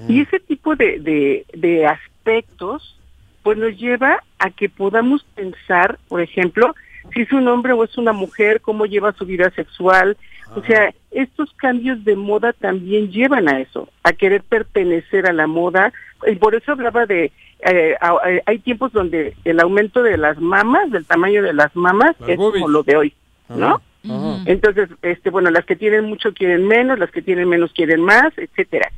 Y 0.08 0.22
ese 0.22 0.40
tipo 0.40 0.76
de, 0.76 1.00
de, 1.02 1.46
de 1.54 1.86
aspectos, 1.86 2.98
pues 3.44 3.58
nos 3.58 3.78
lleva 3.78 4.24
a 4.40 4.50
que 4.52 4.70
podamos 4.70 5.26
pensar, 5.36 6.00
por 6.08 6.22
ejemplo, 6.22 6.74
si 7.14 7.22
es 7.24 7.32
un 7.34 7.48
hombre 7.50 7.74
o 7.74 7.84
es 7.84 7.98
una 7.98 8.14
mujer, 8.14 8.62
cómo 8.62 8.86
lleva 8.86 9.12
su 9.14 9.26
vida 9.26 9.50
sexual. 9.52 10.16
O 10.56 10.62
sea, 10.64 10.94
estos 11.12 11.52
cambios 11.54 12.04
de 12.04 12.16
moda 12.16 12.54
también 12.54 13.10
llevan 13.12 13.48
a 13.48 13.60
eso, 13.60 13.88
a 14.04 14.14
querer 14.14 14.44
pertenecer 14.44 15.26
a 15.28 15.34
la 15.34 15.48
moda. 15.48 15.94
Y 16.28 16.36
por 16.36 16.56
eso 16.56 16.74
hablaba 16.74 17.06
de, 17.06 17.32
eh, 17.66 17.96
a- 18.02 18.10
a- 18.10 18.42
hay 18.46 18.60
tiempos 18.60 18.92
donde 18.92 19.34
el 19.46 19.60
aumento 19.60 20.04
de 20.04 20.18
las 20.18 20.40
mamas, 20.40 20.92
del 20.92 21.06
tamaño 21.06 21.42
de 21.44 21.54
las 21.54 21.76
mamas, 21.76 22.16
Las 22.20 22.30
es 22.30 22.38
boobies. 22.38 22.62
como 22.62 22.72
lo 22.74 22.84
de 22.84 22.96
hoy, 22.98 23.14
¿no? 23.50 23.82
Ajá. 24.04 24.44
Entonces, 24.46 24.90
este, 25.04 25.30
bueno, 25.30 25.52
las 25.52 25.66
que 25.66 25.76
tienen 25.76 26.06
mucho 26.06 26.34
quieren 26.34 26.68
menos, 26.68 26.98
las 27.00 27.12
que 27.12 27.22
tienen 27.22 27.48
menos 27.48 27.72
quieren 27.72 28.02
más, 28.02 28.36
etcétera. 28.38 28.92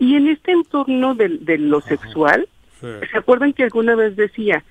Y 0.00 0.16
en 0.16 0.28
este 0.28 0.52
entorno 0.52 1.14
de, 1.14 1.28
de 1.40 1.58
lo 1.58 1.80
sexual, 1.80 2.48
¿se 2.80 3.18
acuerdan 3.18 3.52
que 3.52 3.64
alguna 3.64 3.94
vez 3.94 4.14
decía, 4.16 4.62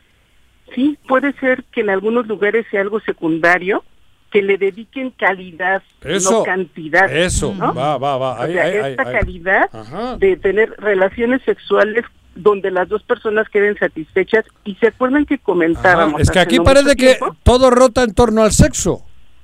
sí, 0.76 0.98
puede 1.08 1.34
ser 1.34 1.64
que 1.72 1.82
en 1.82 1.90
algunos 1.90 2.28
lugares 2.28 2.66
sea 2.70 2.82
algo 2.82 3.00
secundario, 3.00 3.84
que 4.32 4.42
le 4.42 4.58
dediquen 4.58 5.12
calidad, 5.12 5.82
Eso, 6.04 6.32
no 6.32 6.44
cantidad. 6.44 7.12
Eso, 7.12 7.54
¿no? 7.58 7.74
va, 7.74 7.98
va, 7.98 8.18
va. 8.18 8.32
O 8.34 8.42
Ahí, 8.42 8.54
sea, 8.54 8.64
ahí, 8.64 8.78
ahí, 8.78 8.92
esta 8.92 9.04
ahí. 9.10 9.14
calidad 9.14 10.18
de 10.20 10.36
tener 10.38 10.72
relaciones 10.78 11.42
sexuales 11.44 12.04
donde 12.36 12.70
las 12.70 12.88
dos 12.90 13.02
personas 13.04 13.48
queden 13.50 13.78
satisfechas 13.80 14.46
y 14.64 14.76
se 14.76 14.88
acuerdan 14.88 15.26
que 15.26 15.38
comentábamos. 15.40 16.22
Es 16.22 16.30
que 16.30 16.40
aquí 16.40 16.58
no 16.58 16.64
parece 16.66 16.96
que 16.96 17.16
tiempo? 17.16 17.36
todo 17.44 17.70
rota 17.72 18.04
en 18.04 18.14
torno 18.14 18.44
al 18.44 18.52
sexo. 18.52 19.02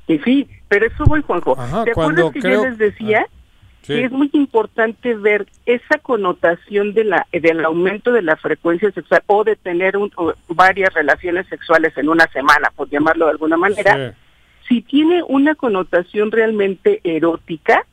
Y 0.08 0.20
sí, 0.20 0.48
pero 0.68 0.86
eso 0.86 1.04
voy, 1.06 1.22
Juanjo. 1.22 1.58
Ajá, 1.58 1.86
¿Te 1.86 1.92
acuerdas 1.92 2.32
que 2.34 2.40
creo- 2.42 2.64
yo 2.64 2.70
les 2.70 2.78
decía 2.78 3.26
sí. 3.84 3.94
que 3.94 4.04
es 4.06 4.12
muy 4.12 4.30
importante 4.34 5.16
ver 5.16 5.48
esa 5.66 5.98
connotación 6.02 6.94
de 6.94 7.06
la 7.06 7.26
del 7.32 7.64
aumento 7.66 8.12
de 8.12 8.22
la 8.22 8.36
frecuencia 8.36 8.92
sexual 8.92 9.24
o 9.28 9.44
de 9.44 9.56
tener 9.56 9.98
un- 9.98 10.12
o 10.16 10.34
varias 10.50 10.94
relaciones 10.94 11.48
sexuales 11.48 11.98
en 11.98 12.10
una 12.10 12.28
semana, 12.28 12.70
por 12.76 12.90
llamarlo 12.90 13.26
de 13.26 13.32
alguna 13.32 13.58
manera, 13.58 14.14
si 14.74 14.82
tiene 14.82 15.22
una 15.28 15.54
connotación 15.54 16.32
realmente 16.32 17.00
erótica 17.04 17.86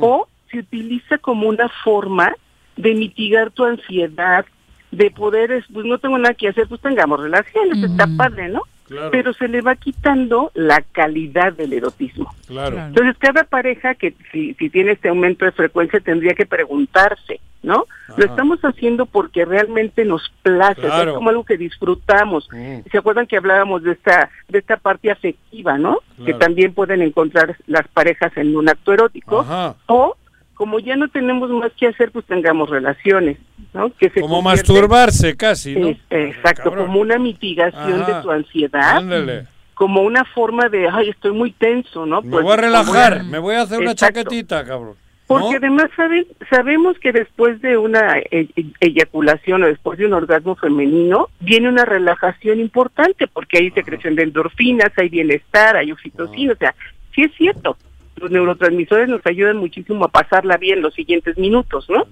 o 0.00 0.28
se 0.50 0.58
utiliza 0.58 1.16
como 1.16 1.48
una 1.48 1.70
forma 1.82 2.34
de 2.76 2.94
mitigar 2.94 3.50
tu 3.50 3.64
ansiedad, 3.64 4.44
de 4.90 5.10
poder, 5.10 5.52
es, 5.52 5.64
pues 5.72 5.86
no 5.86 5.96
tengo 5.96 6.18
nada 6.18 6.34
que 6.34 6.48
hacer, 6.48 6.68
pues 6.68 6.82
tengamos 6.82 7.18
relaciones, 7.20 7.82
está 7.82 8.06
padre, 8.18 8.50
¿no? 8.50 8.60
Claro. 8.88 9.10
Pero 9.10 9.32
se 9.34 9.48
le 9.48 9.60
va 9.60 9.76
quitando 9.76 10.50
la 10.54 10.82
calidad 10.92 11.52
del 11.52 11.72
erotismo. 11.74 12.34
Claro. 12.46 12.78
Entonces, 12.78 13.16
cada 13.18 13.44
pareja 13.44 13.94
que 13.94 14.14
si, 14.32 14.54
si 14.54 14.70
tiene 14.70 14.92
este 14.92 15.08
aumento 15.08 15.44
de 15.44 15.52
frecuencia 15.52 16.00
tendría 16.00 16.34
que 16.34 16.46
preguntarse, 16.46 17.40
¿no? 17.62 17.86
Lo 18.16 18.24
estamos 18.24 18.60
haciendo 18.60 19.06
porque 19.06 19.44
realmente 19.44 20.04
nos 20.04 20.32
place, 20.42 20.80
o 20.80 20.84
sea, 20.84 20.90
Claro. 20.90 21.10
es 21.10 21.16
como 21.16 21.30
algo 21.30 21.44
que 21.44 21.56
disfrutamos. 21.56 22.48
Mm. 22.52 22.78
¿Se 22.90 22.98
acuerdan 22.98 23.26
que 23.26 23.36
hablábamos 23.36 23.82
de 23.82 23.92
esta 23.92 24.30
de 24.48 24.58
esta 24.60 24.76
parte 24.76 25.10
afectiva, 25.10 25.76
¿no? 25.76 25.98
Que 26.24 26.34
también 26.34 26.72
pueden 26.72 27.02
encontrar 27.02 27.56
las 27.66 27.86
parejas 27.88 28.34
en 28.36 28.56
un 28.56 28.68
acto 28.68 28.92
erótico 28.92 29.40
Ajá. 29.40 29.74
o 29.86 30.16
como 30.58 30.80
ya 30.80 30.96
no 30.96 31.06
tenemos 31.06 31.48
más 31.50 31.70
que 31.78 31.86
hacer, 31.86 32.10
pues 32.10 32.26
tengamos 32.26 32.68
relaciones, 32.68 33.38
¿no? 33.72 33.90
Que 33.96 34.10
se 34.10 34.20
Como 34.20 34.42
masturbarse 34.42 35.36
casi, 35.36 35.76
¿no? 35.76 35.86
Es- 35.88 35.98
exacto, 36.10 36.64
Cabrón. 36.64 36.86
como 36.88 37.00
una 37.00 37.16
mitigación 37.16 38.02
Ajá. 38.02 38.16
de 38.16 38.22
tu 38.22 38.30
ansiedad 38.32 38.96
Ándale. 38.96 39.46
como 39.74 40.02
una 40.02 40.24
forma 40.24 40.68
de, 40.68 40.88
ay, 40.92 41.10
estoy 41.10 41.30
muy 41.30 41.52
tenso, 41.52 42.04
¿no? 42.06 42.22
Me 42.22 42.30
Pues, 42.32 42.42
voy 42.42 42.52
a 42.54 42.56
relajar, 42.56 43.22
me 43.22 43.38
voy 43.38 43.54
a 43.54 43.62
hacer 43.62 43.78
una 43.78 43.94
chaquetita, 43.94 44.64
cabrón. 44.64 44.96
Porque 45.28 45.50
¿No? 45.52 45.56
además 45.58 45.90
saben, 45.94 46.26
sabemos 46.50 46.98
que 46.98 47.12
después 47.12 47.60
de 47.62 47.78
una 47.78 48.18
e- 48.18 48.48
e- 48.56 48.64
eyaculación 48.80 49.62
o 49.62 49.66
después 49.66 49.96
de 49.98 50.06
un 50.06 50.14
orgasmo 50.14 50.56
femenino 50.56 51.28
viene 51.38 51.68
una 51.68 51.84
relajación 51.84 52.58
importante 52.58 53.28
porque 53.28 53.58
hay 53.58 53.70
secreción 53.70 54.16
de 54.16 54.24
endorfinas, 54.24 54.90
hay 54.96 55.08
bienestar, 55.08 55.76
hay 55.76 55.92
oxitocina, 55.92 56.54
o 56.54 56.56
sea, 56.56 56.74
sí 57.14 57.22
es 57.22 57.32
cierto. 57.36 57.76
Los 58.20 58.30
neurotransmisores 58.30 59.08
nos 59.08 59.24
ayudan 59.26 59.58
muchísimo 59.58 60.04
a 60.04 60.08
pasarla 60.08 60.56
bien 60.56 60.82
los 60.82 60.94
siguientes 60.94 61.38
minutos, 61.38 61.88
¿no? 61.88 62.06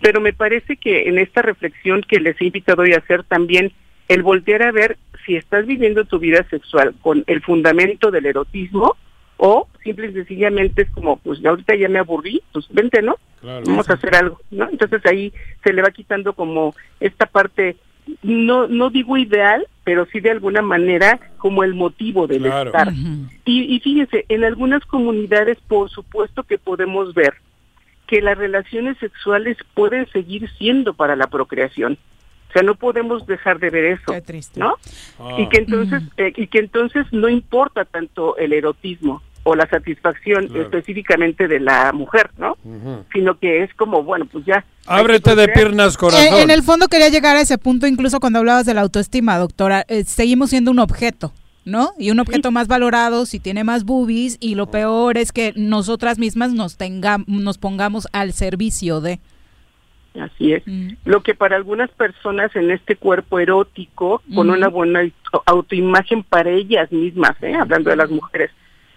Pero 0.00 0.20
me 0.20 0.32
parece 0.32 0.76
que 0.76 1.08
en 1.08 1.18
esta 1.18 1.42
reflexión 1.42 2.02
que 2.02 2.20
les 2.20 2.40
he 2.40 2.46
invitado 2.46 2.82
hoy 2.82 2.92
a 2.92 2.98
hacer 2.98 3.24
también 3.24 3.72
el 4.08 4.22
voltear 4.22 4.62
a 4.62 4.72
ver 4.72 4.98
si 5.24 5.36
estás 5.36 5.66
viviendo 5.66 6.04
tu 6.04 6.18
vida 6.18 6.46
sexual 6.48 6.94
con 7.02 7.24
el 7.26 7.42
fundamento 7.42 8.10
del 8.10 8.26
erotismo 8.26 8.96
o 9.38 9.68
simple 9.82 10.08
y 10.08 10.12
sencillamente 10.12 10.82
es 10.82 10.90
como, 10.90 11.16
pues 11.18 11.40
ya 11.40 11.50
ahorita 11.50 11.74
ya 11.74 11.88
me 11.88 11.98
aburrí, 11.98 12.42
pues 12.52 12.66
vente, 12.70 13.02
¿no? 13.02 13.16
Claro. 13.40 13.64
Vamos 13.66 13.88
a 13.90 13.94
hacer 13.94 14.14
algo, 14.14 14.40
¿no? 14.50 14.68
Entonces 14.70 15.04
ahí 15.04 15.32
se 15.62 15.72
le 15.72 15.82
va 15.82 15.90
quitando 15.90 16.32
como 16.32 16.74
esta 17.00 17.26
parte, 17.26 17.76
no 18.22 18.68
no 18.68 18.90
digo 18.90 19.16
ideal, 19.16 19.66
pero 19.84 20.06
sí 20.06 20.20
de 20.20 20.30
alguna 20.30 20.62
manera 20.62 21.20
como 21.38 21.64
el 21.64 21.74
motivo 21.74 22.26
del 22.26 22.42
Claro. 22.42 22.70
estar. 22.70 22.92
Y, 23.44 23.74
y 23.74 23.80
fíjense, 23.80 24.24
en 24.28 24.44
algunas 24.44 24.84
comunidades 24.84 25.58
por 25.68 25.90
supuesto 25.90 26.42
que 26.44 26.58
podemos 26.58 27.14
ver 27.14 27.34
que 28.06 28.22
las 28.22 28.38
relaciones 28.38 28.96
sexuales 28.98 29.56
pueden 29.74 30.06
seguir 30.10 30.48
siendo 30.58 30.94
para 30.94 31.16
la 31.16 31.26
procreación. 31.26 31.98
O 32.48 32.52
sea, 32.52 32.62
no 32.62 32.76
podemos 32.76 33.26
dejar 33.26 33.58
de 33.58 33.70
ver 33.70 33.84
eso, 33.84 34.12
¿no? 34.54 34.76
Ah. 35.18 35.36
Y 35.38 35.48
que 35.48 35.58
entonces 35.58 36.02
eh, 36.16 36.32
y 36.36 36.46
que 36.46 36.60
entonces 36.60 37.06
no 37.12 37.28
importa 37.28 37.84
tanto 37.84 38.36
el 38.36 38.52
erotismo 38.52 39.22
o 39.48 39.54
la 39.54 39.68
satisfacción 39.68 40.48
Claro. 40.48 40.62
específicamente 40.64 41.46
de 41.46 41.60
la 41.60 41.92
mujer, 41.92 42.30
¿no? 42.36 42.56
Sino 43.12 43.38
que 43.38 43.62
es 43.62 43.72
como, 43.74 44.02
bueno, 44.02 44.26
pues 44.26 44.44
ya. 44.44 44.64
Ábrete 44.86 45.36
de 45.36 45.46
piernas, 45.48 45.96
corazón. 45.96 46.26
En, 46.34 46.42
en 46.44 46.50
el 46.50 46.62
fondo 46.64 46.88
quería 46.88 47.08
llegar 47.10 47.36
a 47.36 47.40
ese 47.40 47.56
punto, 47.56 47.86
incluso 47.86 48.18
cuando 48.18 48.40
hablabas 48.40 48.66
de 48.66 48.74
la 48.74 48.80
autoestima, 48.80 49.38
doctora. 49.38 49.84
eh, 49.88 50.02
seguimos 50.04 50.50
siendo 50.50 50.72
un 50.72 50.80
objeto, 50.80 51.32
¿no? 51.64 51.90
Y 51.98 52.10
un 52.10 52.18
objeto 52.18 52.50
más 52.50 52.66
valorado 52.66 53.24
si 53.24 53.38
tiene 53.38 53.62
más 53.62 53.84
boobies 53.84 54.36
y 54.40 54.56
lo 54.56 54.66
peor 54.66 55.16
es 55.16 55.30
que 55.30 55.52
nosotras 55.54 56.18
mismas 56.18 56.52
nos, 56.52 56.76
tenga, 56.76 57.18
nos 57.28 57.58
pongamos 57.58 58.08
al 58.12 58.32
servicio 58.32 59.00
de... 59.00 59.20
Así 60.20 60.54
es. 60.54 60.62
Lo 61.04 61.22
que 61.22 61.34
para 61.34 61.56
algunas 61.56 61.90
personas 61.90 62.50
en 62.56 62.70
este 62.70 62.96
cuerpo 62.96 63.38
erótico, 63.38 64.22
con 64.34 64.48
Ujú. 64.48 64.56
una 64.58 64.68
buena 64.68 65.00
auto- 65.00 65.42
autoimagen 65.44 66.22
para 66.22 66.50
ellas 66.50 66.90
mismas, 66.90 67.36
¿eh? 67.42 67.54
hablando 67.54 67.90
de 67.90 67.96
las 67.96 68.10
mujeres, 68.10 68.50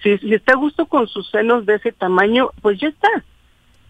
si, 0.04 0.18
si 0.20 0.34
está 0.34 0.54
a 0.54 0.58
gusto 0.58 0.86
con 0.88 1.08
sus 1.08 1.30
senos 1.30 1.66
de 1.66 1.76
ese 1.76 1.92
tamaño, 1.92 2.50
pues 2.62 2.80
ya 2.80 2.88
está. 2.90 3.10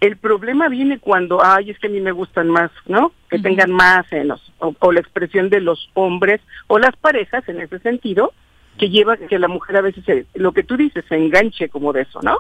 El 0.02 0.16
problema 0.18 0.70
viene 0.70 0.98
cuando, 1.00 1.44
ay, 1.44 1.72
es 1.72 1.80
que 1.80 1.88
a 1.88 1.90
mí 1.90 2.00
me 2.00 2.12
gustan 2.14 2.50
más, 2.50 2.72
¿no? 2.88 3.12
Que 3.30 3.38
tengan 3.40 3.72
más 3.72 4.08
senos, 4.08 4.42
o, 4.60 4.74
o 4.80 4.92
la 4.94 5.02
expresión 5.02 5.50
de 5.50 5.60
los 5.60 5.90
hombres, 5.94 6.40
o 6.68 6.80
las 6.80 6.96
parejas 6.96 7.48
en 7.50 7.60
ese 7.60 7.80
sentido, 7.80 8.32
que 8.78 8.90
lleva 8.90 9.18
que 9.18 9.38
la 9.38 9.50
mujer 9.50 9.76
a 9.76 9.82
veces, 9.82 10.06
se- 10.06 10.26
lo 10.36 10.54
que 10.54 10.64
tú 10.64 10.78
dices, 10.78 11.04
se 11.10 11.16
enganche 11.16 11.68
como 11.68 11.92
de 11.92 12.04
eso, 12.04 12.22
¿no? 12.22 12.38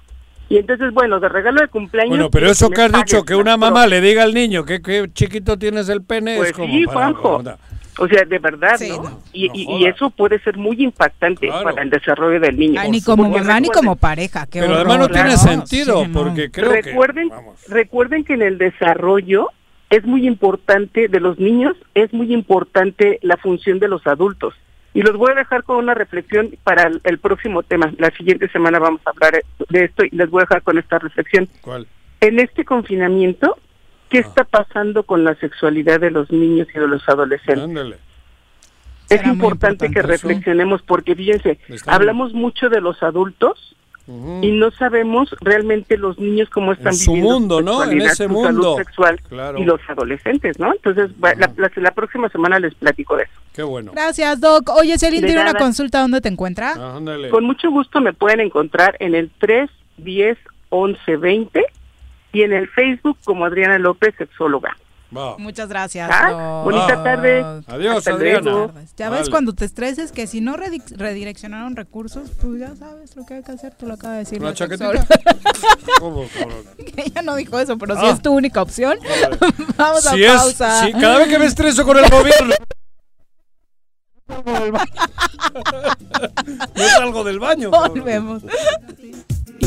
Y 0.47 0.57
entonces, 0.57 0.93
bueno, 0.93 1.19
de 1.19 1.27
regalo 1.29 1.59
de 1.61 1.67
cumpleaños... 1.67 2.09
Bueno, 2.09 2.29
pero 2.31 2.47
eso 2.49 2.69
que 2.69 2.81
has 2.81 2.91
dicho, 2.93 3.23
que 3.23 3.35
una 3.35 3.55
mamá 3.57 3.85
le 3.87 3.99
diga 4.01 4.23
al 4.23 4.33
niño 4.33 4.63
que, 4.65 4.81
que 4.81 5.07
chiquito 5.13 5.59
tienes 5.59 5.89
el 5.89 6.01
pene, 6.01 6.37
Pues 6.37 6.49
es 6.51 6.55
como 6.55 6.73
sí, 6.73 6.85
para- 6.85 7.13
Juanjo. 7.13 7.43
O 7.99 8.07
sea, 8.07 8.23
de 8.25 8.39
verdad, 8.39 8.79
¿no? 8.79 9.21
Y, 9.33 9.47
no 9.49 9.53
y- 9.55 9.61
y 9.61 9.65
jodas. 9.65 9.95
eso 9.95 10.09
puede 10.09 10.39
ser 10.39 10.57
muy 10.57 10.81
impactante 10.81 11.47
Claro. 11.47 11.63
para 11.63 11.81
el 11.83 11.89
desarrollo 11.89 12.39
del 12.39 12.57
niño. 12.57 12.79
Ay, 12.79 12.91
ni 12.91 13.01
como 13.01 13.23
Porque 13.25 13.41
mamá 13.41 13.59
ni 13.59 13.67
como 13.69 13.95
pareja. 13.95 14.45
qué 14.47 14.61
Pero 14.61 14.75
además 14.75 14.99
no 14.99 15.09
tiene 15.09 15.37
sentido, 15.37 16.01
sí, 16.03 16.07
no. 16.11 16.19
porque 16.23 16.49
creo 16.49 16.71
recuerden, 16.71 17.29
que... 17.29 17.35
vamos. 17.35 17.55
recuerden 17.67 18.23
que 18.23 18.33
en 18.33 18.41
el 18.41 18.57
desarrollo 18.57 19.49
es 19.89 20.03
muy 20.05 20.25
importante 20.27 21.07
de 21.07 21.19
los 21.19 21.39
niños, 21.39 21.75
es 21.93 22.13
muy 22.13 22.33
importante 22.33 23.19
la 23.21 23.37
función 23.37 23.79
de 23.79 23.87
los 23.87 24.05
adultos. 24.07 24.53
Y 24.93 25.01
los 25.01 25.15
voy 25.17 25.31
a 25.31 25.35
dejar 25.35 25.63
con 25.63 25.77
una 25.77 25.93
reflexión 25.93 26.49
para 26.63 26.83
el, 26.83 27.01
el 27.03 27.19
próximo 27.19 27.63
tema. 27.63 27.91
La 27.97 28.09
siguiente 28.11 28.49
semana 28.49 28.79
vamos 28.79 29.01
a 29.05 29.11
hablar 29.11 29.43
de 29.69 29.83
esto 29.85 30.03
y 30.05 30.09
les 30.15 30.29
voy 30.29 30.39
a 30.41 30.45
dejar 30.45 30.61
con 30.63 30.77
esta 30.79 30.97
reflexión. 30.99 31.47
¿Cuál? 31.61 31.85
En 32.21 32.39
este 32.39 32.65
confinamiento, 32.65 33.57
¿qué 34.09 34.17
Ah. 34.19 34.21
está 34.21 34.43
pasando 34.43 35.03
con 35.03 35.23
la 35.23 35.35
sexualidad 35.35 35.99
de 35.99 36.11
los 36.11 36.31
niños 36.31 36.67
y 36.73 36.79
de 36.79 36.87
los 36.87 37.07
adolescentes? 37.07 37.63
Ándale. 37.63 37.97
Es 39.09 39.25
importante, 39.25 39.85
importante 39.85 39.89
que 39.91 39.99
eso. 39.99 40.07
reflexionemos 40.07 40.81
porque 40.83 41.15
fíjense, 41.15 41.59
hablamos 41.87 42.33
mucho 42.33 42.69
de 42.69 42.79
los 42.81 43.01
adultos 43.01 43.75
y 44.41 44.51
no 44.51 44.71
sabemos 44.71 45.35
realmente 45.41 45.95
los 45.95 46.17
niños 46.17 46.49
cómo 46.49 46.73
están 46.73 46.93
En 46.93 46.99
su 46.99 47.11
viviendo 47.13 47.31
mundo, 47.39 47.61
¿no? 47.61 47.83
En 47.83 47.89
sexualidad, 47.89 48.11
ese 48.11 48.23
su 48.23 48.29
mundo. 48.29 48.47
salud 48.47 48.77
sexual 48.77 49.21
Claro. 49.29 49.57
y 49.59 49.63
los 49.65 49.79
adolescentes, 49.87 50.57
¿no? 50.59 50.73
Entonces, 50.73 51.11
va- 51.23 51.35
la, 51.35 51.51
la- 51.57 51.71
la 51.75 51.91
próxima 51.91 52.27
semana 52.29 52.57
les 52.59 52.73
platico 52.73 53.15
de 53.17 53.23
eso. 53.23 53.33
Qué 53.53 53.61
bueno. 53.61 53.91
Gracias, 53.93 54.41
Doc. 54.41 54.69
Oye, 54.69 54.97
Celine, 54.97 55.21
De 55.21 55.27
tiene 55.27 55.41
una 55.43 55.53
consulta. 55.53 56.01
¿Dónde 56.01 56.21
te 56.21 56.29
encuentra? 56.29 56.73
Ah, 56.75 56.95
ándale. 56.97 57.29
Con 57.29 57.43
mucho 57.45 57.69
gusto 57.69 58.01
me 58.01 58.13
pueden 58.13 58.39
encontrar 58.39 58.95
en 58.99 59.13
el 59.13 59.29
3 59.39 59.69
10 59.97 60.37
11 60.69 61.17
20 61.17 61.63
y 62.33 62.43
en 62.43 62.53
el 62.53 62.67
Facebook 62.69 63.17
como 63.23 63.45
Adriana 63.45 63.77
López, 63.79 64.13
sexóloga. 64.17 64.75
Va. 65.15 65.35
Muchas 65.39 65.67
gracias. 65.69 66.07
Ah, 66.13 66.61
bonita 66.63 67.01
tarde. 67.03 67.43
Adiós, 67.65 67.97
Hasta 67.97 68.11
Adriana. 68.11 68.41
luego. 68.41 68.71
Ya 68.95 69.09
ves 69.09 69.21
Vale. 69.21 69.31
cuando 69.31 69.53
te 69.53 69.65
estreses 69.65 70.11
que 70.11 70.27
si 70.27 70.39
no 70.39 70.55
redi- 70.55 70.83
redireccionaron 70.95 71.75
recursos, 71.75 72.29
pues 72.39 72.59
ya 72.59 72.75
sabes 72.75 73.15
lo 73.15 73.25
que 73.25 73.33
hay 73.33 73.41
que 73.43 73.51
hacer, 73.53 73.73
tú 73.73 73.87
lo 73.87 73.95
acabas 73.95 74.17
de 74.17 74.19
decir. 74.19 74.37
¿Una 74.39 74.49
la 74.49 74.55
chaquetita? 74.55 75.07
¿Cómo, 75.99 76.25
cabrón? 76.37 76.63
Ella 76.95 77.21
no 77.23 77.35
dijo 77.37 77.57
eso, 77.59 77.75
pero 77.79 77.95
si 77.99 78.05
Ah. 78.05 78.11
es 78.11 78.21
tu 78.21 78.31
única 78.31 78.61
opción, 78.61 78.99
vamos 79.77 80.05
a 80.05 80.11
Si 80.11 80.23
es, 80.23 80.31
pausa. 80.31 80.85
si 80.85 80.91
cada 80.93 81.17
vez 81.17 81.27
que 81.27 81.39
me 81.39 81.45
estreso 81.45 81.83
con 81.83 81.97
el 81.97 82.07
gobierno. 82.07 82.53
no 86.75 86.83
salgo 86.87 87.23
del 87.23 87.39
baño. 87.39 87.71
cabrón. 87.71 87.89
Volvemos. 87.95 88.43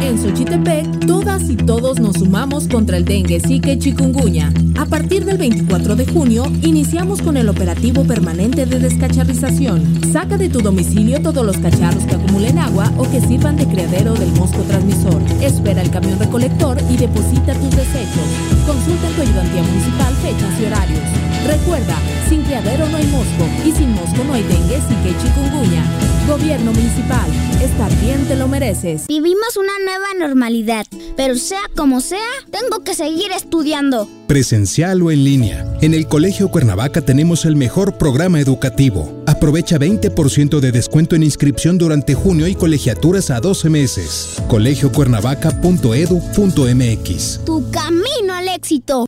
En 0.00 0.16
Xochitepec, 0.16 1.06
todas 1.06 1.50
y 1.50 1.56
todos 1.56 1.98
nos 1.98 2.16
sumamos 2.16 2.68
contra 2.68 2.96
el 2.96 3.04
dengue, 3.04 3.40
zika 3.40 3.72
y 3.72 3.78
chikungunya. 3.78 4.52
A 4.78 4.86
partir 4.86 5.24
del 5.24 5.38
24 5.38 5.96
de 5.96 6.06
junio, 6.06 6.44
iniciamos 6.62 7.20
con 7.20 7.36
el 7.36 7.48
operativo 7.48 8.04
permanente 8.04 8.64
de 8.64 8.78
descacharrización. 8.78 10.00
Saca 10.12 10.38
de 10.38 10.48
tu 10.48 10.60
domicilio 10.60 11.20
todos 11.20 11.44
los 11.44 11.58
cacharros 11.58 12.04
que 12.04 12.14
acumulen 12.14 12.58
agua 12.58 12.92
o 12.96 13.10
que 13.10 13.20
sirvan 13.20 13.56
de 13.56 13.66
criadero 13.66 14.14
del 14.14 14.32
mosco 14.32 14.62
transmisor. 14.62 15.20
Espera 15.42 15.82
el 15.82 15.90
camión 15.90 16.18
recolector 16.18 16.78
y 16.90 16.96
deposita 16.96 17.54
tus 17.54 17.70
desechos. 17.70 18.28
Consulta 18.66 19.08
en 19.08 19.14
tu 19.14 19.22
ayudantía 19.22 19.62
municipal 19.62 20.14
fechas 20.22 20.60
y 20.60 20.64
horarios. 20.66 21.27
Recuerda, 21.48 21.96
sin 22.28 22.42
criadero 22.42 22.86
no 22.90 22.98
hay 22.98 23.06
mosco 23.06 23.48
y 23.64 23.72
sin 23.72 23.92
mosco 23.92 24.22
no 24.22 24.34
hay 24.34 24.42
dengue, 24.42 24.82
zika 24.82 25.08
y 25.08 25.16
chikungunya. 25.22 25.82
Gobierno 26.28 26.74
municipal, 26.74 27.26
estar 27.62 27.90
bien 28.00 28.26
te 28.26 28.36
lo 28.36 28.48
mereces. 28.48 29.06
Vivimos 29.06 29.56
una 29.56 29.72
nueva 29.82 30.08
normalidad, 30.18 30.84
pero 31.16 31.36
sea 31.36 31.62
como 31.74 32.02
sea, 32.02 32.28
tengo 32.50 32.84
que 32.84 32.94
seguir 32.94 33.32
estudiando. 33.34 34.06
Presencial 34.26 35.00
o 35.00 35.10
en 35.10 35.24
línea. 35.24 35.64
En 35.80 35.94
el 35.94 36.06
Colegio 36.06 36.50
Cuernavaca 36.50 37.00
tenemos 37.00 37.46
el 37.46 37.56
mejor 37.56 37.96
programa 37.96 38.40
educativo. 38.40 39.22
Aprovecha 39.26 39.78
20% 39.78 40.60
de 40.60 40.70
descuento 40.70 41.16
en 41.16 41.22
inscripción 41.22 41.78
durante 41.78 42.12
junio 42.12 42.46
y 42.46 42.56
colegiaturas 42.56 43.30
a 43.30 43.40
12 43.40 43.70
meses. 43.70 44.36
colegiocuernavaca.edu.mx. 44.48 47.40
Tu 47.46 47.70
camino 47.70 48.34
al 48.34 48.48
éxito. 48.48 49.06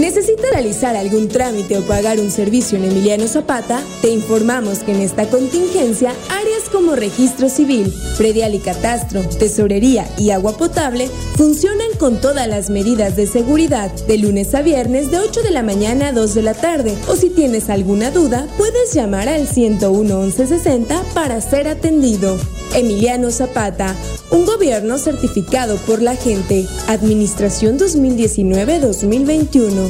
¿Necesita 0.00 0.44
realizar 0.50 0.96
algún 0.96 1.28
trámite 1.28 1.76
o 1.76 1.82
pagar 1.82 2.20
un 2.20 2.30
servicio 2.30 2.78
en 2.78 2.84
Emiliano 2.84 3.28
Zapata? 3.28 3.82
Te 4.00 4.08
informamos 4.08 4.78
que 4.78 4.92
en 4.92 5.02
esta 5.02 5.28
contingencia, 5.28 6.14
áreas 6.30 6.70
como 6.72 6.96
registro 6.96 7.50
civil, 7.50 7.92
predial 8.16 8.54
y 8.54 8.60
catastro, 8.60 9.20
tesorería 9.38 10.08
y 10.16 10.30
agua 10.30 10.56
potable 10.56 11.10
funcionan 11.36 11.88
con 11.98 12.18
todas 12.18 12.48
las 12.48 12.70
medidas 12.70 13.14
de 13.14 13.26
seguridad 13.26 13.90
de 14.06 14.16
lunes 14.16 14.54
a 14.54 14.62
viernes 14.62 15.10
de 15.10 15.18
8 15.18 15.42
de 15.42 15.50
la 15.50 15.62
mañana 15.62 16.08
a 16.08 16.12
2 16.12 16.34
de 16.34 16.42
la 16.42 16.54
tarde. 16.54 16.96
O 17.06 17.14
si 17.14 17.28
tienes 17.28 17.68
alguna 17.68 18.10
duda, 18.10 18.48
puedes 18.56 18.94
llamar 18.94 19.28
al 19.28 19.46
101 19.46 20.18
1160 20.18 21.02
para 21.12 21.42
ser 21.42 21.68
atendido. 21.68 22.38
Emiliano 22.74 23.30
Zapata, 23.30 23.94
un 24.30 24.46
gobierno 24.46 24.96
certificado 24.98 25.76
por 25.78 26.00
la 26.00 26.14
gente. 26.14 26.64
Administración 26.88 27.76
2019-2021. 27.78 29.89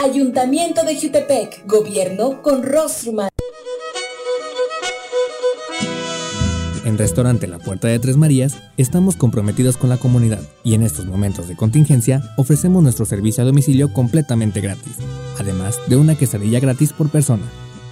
Ayuntamiento 0.00 0.84
de 0.84 0.94
Jutepec, 0.94 1.66
gobierno 1.66 2.40
con 2.40 2.62
rostro. 2.62 3.26
En 6.84 6.96
Restaurante 6.96 7.48
La 7.48 7.58
Puerta 7.58 7.88
de 7.88 7.98
Tres 7.98 8.16
Marías 8.16 8.58
estamos 8.76 9.16
comprometidos 9.16 9.76
con 9.76 9.90
la 9.90 9.96
comunidad 9.96 10.40
y 10.62 10.74
en 10.74 10.84
estos 10.84 11.06
momentos 11.06 11.48
de 11.48 11.56
contingencia 11.56 12.22
ofrecemos 12.36 12.80
nuestro 12.80 13.06
servicio 13.06 13.42
a 13.42 13.46
domicilio 13.46 13.92
completamente 13.92 14.60
gratis, 14.60 14.94
además 15.36 15.80
de 15.88 15.96
una 15.96 16.16
quesadilla 16.16 16.60
gratis 16.60 16.92
por 16.92 17.10
persona. 17.10 17.42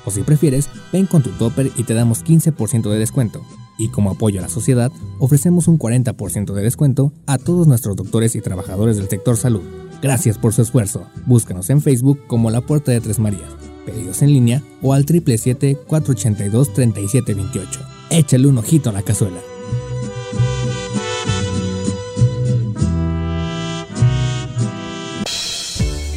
O 0.05 0.13
si 0.13 0.23
prefieres, 0.23 0.69
ven 0.93 1.07
con 1.07 1.25
tu 1.25 1.31
topper 1.31 1.73
y 1.77 1.83
te 1.83 1.95
damos 1.95 2.25
15% 2.25 2.89
de 2.89 2.99
descuento. 3.01 3.43
Y 3.79 3.89
como 3.89 4.13
apoyo 4.13 4.39
a 4.39 4.43
la 4.43 4.49
sociedad, 4.49 4.93
ofrecemos 5.19 5.67
un 5.67 5.77
40% 5.77 6.53
de 6.53 6.63
descuento 6.63 7.13
a 7.27 7.39
todos 7.39 7.67
nuestros 7.67 7.97
doctores 7.97 8.37
y 8.37 8.41
trabajadores 8.41 8.97
del 8.97 9.09
sector 9.09 9.37
salud. 9.37 9.63
Gracias 10.03 10.37
por 10.39 10.53
su 10.53 10.63
esfuerzo. 10.63 11.07
Búscanos 11.25 11.71
en 11.71 11.81
Facebook 11.81 12.21
como 12.27 12.51
La 12.51 12.61
Puerta 12.61 12.91
de 12.93 13.01
Tres 13.01 13.19
Marías. 13.19 13.49
Pedidos 13.85 14.23
en 14.23 14.33
línea 14.33 14.63
o 14.83 14.93
al 14.93 15.07
777-482-3728. 15.07 17.67
Échale 18.11 18.49
un 18.49 18.59
ojito 18.59 18.91
a 18.91 18.93
la 18.93 19.03
cazuela. 19.03 19.39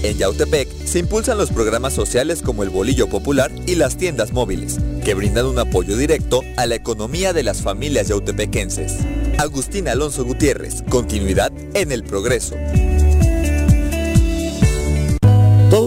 En 0.02 0.18
Yautepec 0.18 0.68
se 0.86 1.00
impulsan 1.00 1.38
los 1.38 1.52
programas 1.52 1.94
sociales 1.94 2.42
como 2.42 2.64
el 2.64 2.70
Bolillo 2.70 3.08
Popular 3.08 3.52
y 3.68 3.76
las 3.76 3.96
tiendas 3.96 4.34
móviles, 4.34 4.80
que 5.06 5.14
brindan 5.14 5.46
un 5.46 5.60
apoyo 5.60 5.96
directo 5.96 6.42
a 6.58 6.66
la 6.66 6.76
economía 6.76 7.32
de 7.32 7.44
las 7.44 7.62
familias 7.62 8.08
yautepequenses. 8.08 8.96
Agustín 9.38 9.88
Alonso 9.88 10.26
Gutiérrez, 10.26 10.82
continuidad 10.90 11.52
en 11.76 11.92
el 11.92 12.04
progreso. 12.04 12.56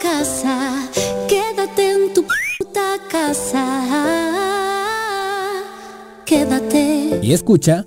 casa. 0.00 0.88
Quédate 1.28 1.92
en 1.92 2.14
tu 2.14 2.24
puta 2.58 2.98
casa. 3.10 3.64
Quédate. 6.24 7.20
Y 7.22 7.32
escucha. 7.32 7.84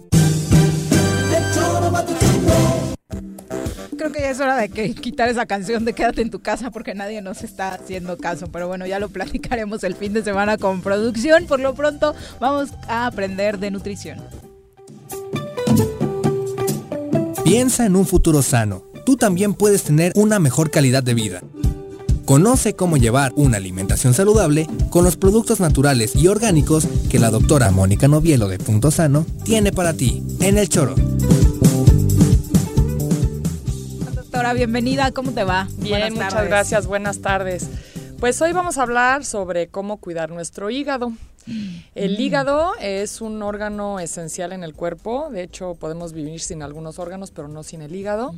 Creo 3.97 4.11
que 4.13 4.21
ya 4.21 4.29
es 4.29 4.39
hora 4.39 4.55
de 4.55 4.69
que 4.69 4.95
quitar 4.95 5.27
esa 5.27 5.45
canción 5.45 5.83
de 5.83 5.93
Quédate 5.93 6.21
en 6.21 6.29
tu 6.29 6.39
casa 6.39 6.71
porque 6.71 6.95
nadie 6.95 7.21
nos 7.21 7.43
está 7.43 7.73
haciendo 7.73 8.17
caso. 8.17 8.47
Pero 8.51 8.67
bueno, 8.67 8.85
ya 8.87 8.99
lo 8.99 9.09
platicaremos 9.09 9.83
el 9.83 9.95
fin 9.95 10.13
de 10.13 10.23
semana 10.23 10.57
con 10.57 10.81
producción. 10.81 11.45
Por 11.45 11.59
lo 11.59 11.75
pronto, 11.75 12.15
vamos 12.39 12.69
a 12.87 13.07
aprender 13.07 13.59
de 13.59 13.71
nutrición. 13.71 14.19
Piensa 17.43 17.85
en 17.85 17.95
un 17.95 18.05
futuro 18.05 18.41
sano. 18.41 18.83
Tú 19.05 19.17
también 19.17 19.53
puedes 19.53 19.83
tener 19.83 20.13
una 20.15 20.39
mejor 20.39 20.69
calidad 20.69 21.03
de 21.03 21.13
vida. 21.15 21.41
Conoce 22.33 22.75
cómo 22.75 22.97
llevar 22.97 23.33
una 23.37 23.57
alimentación 23.57 24.13
saludable 24.13 24.67
con 24.91 25.03
los 25.03 25.17
productos 25.17 25.59
naturales 25.59 26.15
y 26.15 26.27
orgánicos 26.27 26.87
que 27.09 27.17
la 27.17 27.31
doctora 27.31 27.71
Mónica 27.71 28.07
Novielo 28.07 28.47
de 28.47 28.59
Punto 28.59 28.91
Sano 28.91 29.25
tiene 29.43 29.71
para 29.71 29.93
ti 29.95 30.21
en 30.39 30.59
el 30.59 30.69
choro. 30.69 30.93
Doctora, 34.13 34.53
bienvenida. 34.53 35.11
¿Cómo 35.11 35.31
te 35.31 35.43
va? 35.43 35.67
Bien, 35.77 35.89
Buenas 36.01 36.11
muchas 36.11 36.33
tardes. 36.35 36.49
gracias. 36.51 36.85
Buenas 36.85 37.19
tardes. 37.21 37.67
Pues 38.19 38.39
hoy 38.43 38.53
vamos 38.53 38.77
a 38.77 38.83
hablar 38.83 39.25
sobre 39.25 39.67
cómo 39.69 39.97
cuidar 39.97 40.29
nuestro 40.29 40.69
hígado. 40.69 41.11
El 41.95 42.15
Mm. 42.17 42.21
hígado 42.21 42.73
es 42.79 43.21
un 43.21 43.41
órgano 43.41 43.99
esencial 43.99 44.51
en 44.51 44.63
el 44.63 44.75
cuerpo. 44.75 45.29
De 45.31 45.41
hecho, 45.41 45.73
podemos 45.73 46.13
vivir 46.13 46.41
sin 46.41 46.61
algunos 46.61 46.99
órganos, 46.99 47.31
pero 47.31 47.47
no 47.47 47.63
sin 47.63 47.81
el 47.81 47.95
hígado. 47.95 48.35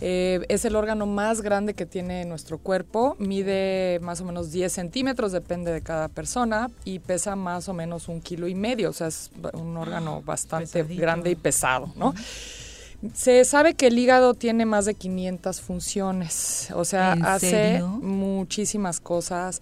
Eh, 0.00 0.44
es 0.48 0.64
el 0.66 0.76
órgano 0.76 1.06
más 1.06 1.40
grande 1.40 1.74
que 1.74 1.86
tiene 1.86 2.24
nuestro 2.24 2.58
cuerpo. 2.58 3.16
Mide 3.18 3.98
más 4.02 4.20
o 4.20 4.24
menos 4.24 4.52
10 4.52 4.70
centímetros, 4.72 5.32
depende 5.32 5.72
de 5.72 5.80
cada 5.80 6.08
persona, 6.08 6.70
y 6.84 6.98
pesa 6.98 7.34
más 7.36 7.68
o 7.68 7.72
menos 7.72 8.08
un 8.08 8.20
kilo 8.20 8.46
y 8.46 8.54
medio. 8.54 8.90
O 8.90 8.92
sea, 8.92 9.06
es 9.06 9.30
un 9.54 9.76
órgano 9.76 10.22
bastante 10.22 10.82
grande 10.82 11.30
y 11.30 11.34
pesado, 11.34 11.92
¿no? 11.96 12.14
Se 13.14 13.44
sabe 13.44 13.74
que 13.74 13.88
el 13.88 13.98
hígado 13.98 14.34
tiene 14.34 14.64
más 14.64 14.86
de 14.86 14.94
500 14.94 15.60
funciones, 15.60 16.68
o 16.74 16.84
sea, 16.84 17.12
¿En 17.12 17.24
hace 17.24 17.50
serio? 17.50 17.88
muchísimas 17.88 19.00
cosas. 19.00 19.60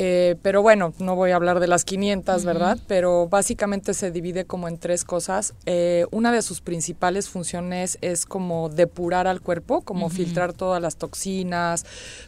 Eh, 0.00 0.36
pero 0.42 0.62
bueno, 0.62 0.94
no 1.00 1.16
voy 1.16 1.32
a 1.32 1.36
hablar 1.36 1.58
de 1.58 1.66
las 1.66 1.84
500, 1.84 2.44
¿verdad? 2.44 2.78
Pero 2.86 3.26
básicamente 3.28 3.94
se 3.94 4.12
divide 4.12 4.44
como 4.44 4.68
en 4.68 4.78
tres 4.78 5.04
cosas. 5.04 5.54
Eh, 5.66 6.06
una 6.12 6.30
de 6.30 6.40
sus 6.42 6.60
principales 6.60 7.28
funciones 7.28 7.98
es 8.00 8.24
como 8.24 8.68
depurar 8.68 9.26
al 9.26 9.40
cuerpo, 9.40 9.80
como 9.80 10.08
filtrar 10.08 10.52
todas 10.52 10.80
las 10.80 10.96
toxinas, 10.96 11.84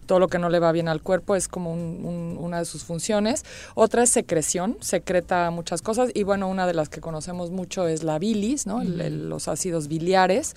todo 0.07 0.19
lo 0.19 0.27
que 0.27 0.41
no 0.41 0.49
le 0.51 0.59
va 0.59 0.73
bien 0.73 0.89
al 0.89 1.01
cuerpo, 1.01 1.37
es 1.37 1.47
como 1.47 1.73
un- 1.73 2.05
un- 2.05 2.37
una 2.41 2.59
de 2.59 2.65
sus 2.65 2.83
funciones. 2.83 3.45
Otra 3.77 4.03
es 4.03 4.11
secreción, 4.11 4.77
secreta 4.81 5.49
muchas 5.53 5.81
cosas 5.81 6.11
y 6.13 6.25
bueno, 6.25 6.49
una 6.49 6.67
de 6.67 6.75
las 6.75 6.89
que 6.89 7.01
conocemos 7.01 7.53
mucho 7.53 7.87
es 7.87 8.03
la 8.03 8.19
bilis, 8.19 8.67
¿no? 8.67 8.83
El- 8.83 9.01
el- 9.01 9.29
los 9.29 9.47
ácidos 9.47 9.87
biliares, 9.87 10.57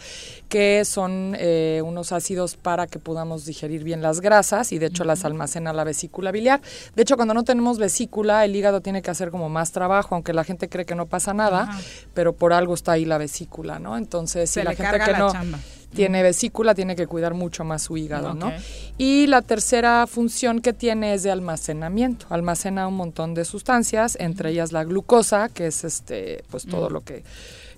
que 0.49 0.83
son 0.83 1.35
eh, 1.37 1.81
unos 1.85 2.11
ácidos 2.11 2.55
para 2.57 2.87
que 2.87 2.97
podamos 2.97 3.45
digerir 3.45 3.83
bien 3.83 4.01
las 4.01 4.19
grasas 4.19 4.71
y 4.71 4.79
de 4.79 4.87
hecho 4.87 5.03
las 5.03 5.25
almacena 5.25 5.73
la 5.73 5.83
vesícula 5.83 6.31
biliar. 6.31 6.59
De 6.95 7.02
hecho, 7.03 7.15
cuando 7.15 7.33
no 7.33 7.43
tenemos 7.43 7.77
vesícula, 7.77 8.43
el 8.45 8.55
hígado 8.55 8.81
tiene 8.81 9.01
que 9.01 9.11
hacer 9.11 9.29
como 9.31 9.47
más 9.49 9.71
trabajo, 9.71 10.15
aunque 10.15 10.33
la 10.33 10.43
gente 10.43 10.67
cree 10.69 10.85
que 10.85 10.95
no 10.95 11.05
pasa 11.05 11.33
nada, 11.33 11.63
Ajá. 11.63 11.79
pero 12.13 12.33
por 12.33 12.51
algo 12.53 12.73
está 12.73 12.93
ahí 12.93 13.05
la 13.05 13.17
vesícula, 13.17 13.79
¿no? 13.79 13.97
Entonces, 13.97 14.49
Se 14.49 14.61
si 14.61 14.65
la 14.65 14.73
gente 14.75 14.99
que 15.05 15.11
la 15.11 15.19
no 15.19 15.31
chamba. 15.31 15.59
tiene 15.93 16.23
vesícula 16.23 16.73
tiene 16.73 16.95
que 16.95 17.05
cuidar 17.05 17.33
mucho 17.35 17.63
más 17.63 17.83
su 17.83 17.95
hígado, 17.97 18.33
¿no? 18.33 18.51
Y 18.97 19.27
la 19.27 19.41
tercera 19.43 20.07
función 20.07 20.59
que 20.61 20.73
tiene 20.73 21.13
es 21.13 21.21
de 21.23 21.29
almacenamiento. 21.31 22.25
Almacena 22.29 22.87
un 22.87 22.95
montón 22.95 23.33
de 23.35 23.45
sustancias, 23.45 24.17
entre 24.19 24.49
ellas 24.49 24.71
la 24.71 24.83
glucosa, 24.83 25.49
que 25.49 25.67
es 25.67 25.83
este, 25.83 26.43
pues 26.49 26.65
todo 26.65 26.89
Mm. 26.89 26.93
lo 26.93 27.01
que 27.01 27.23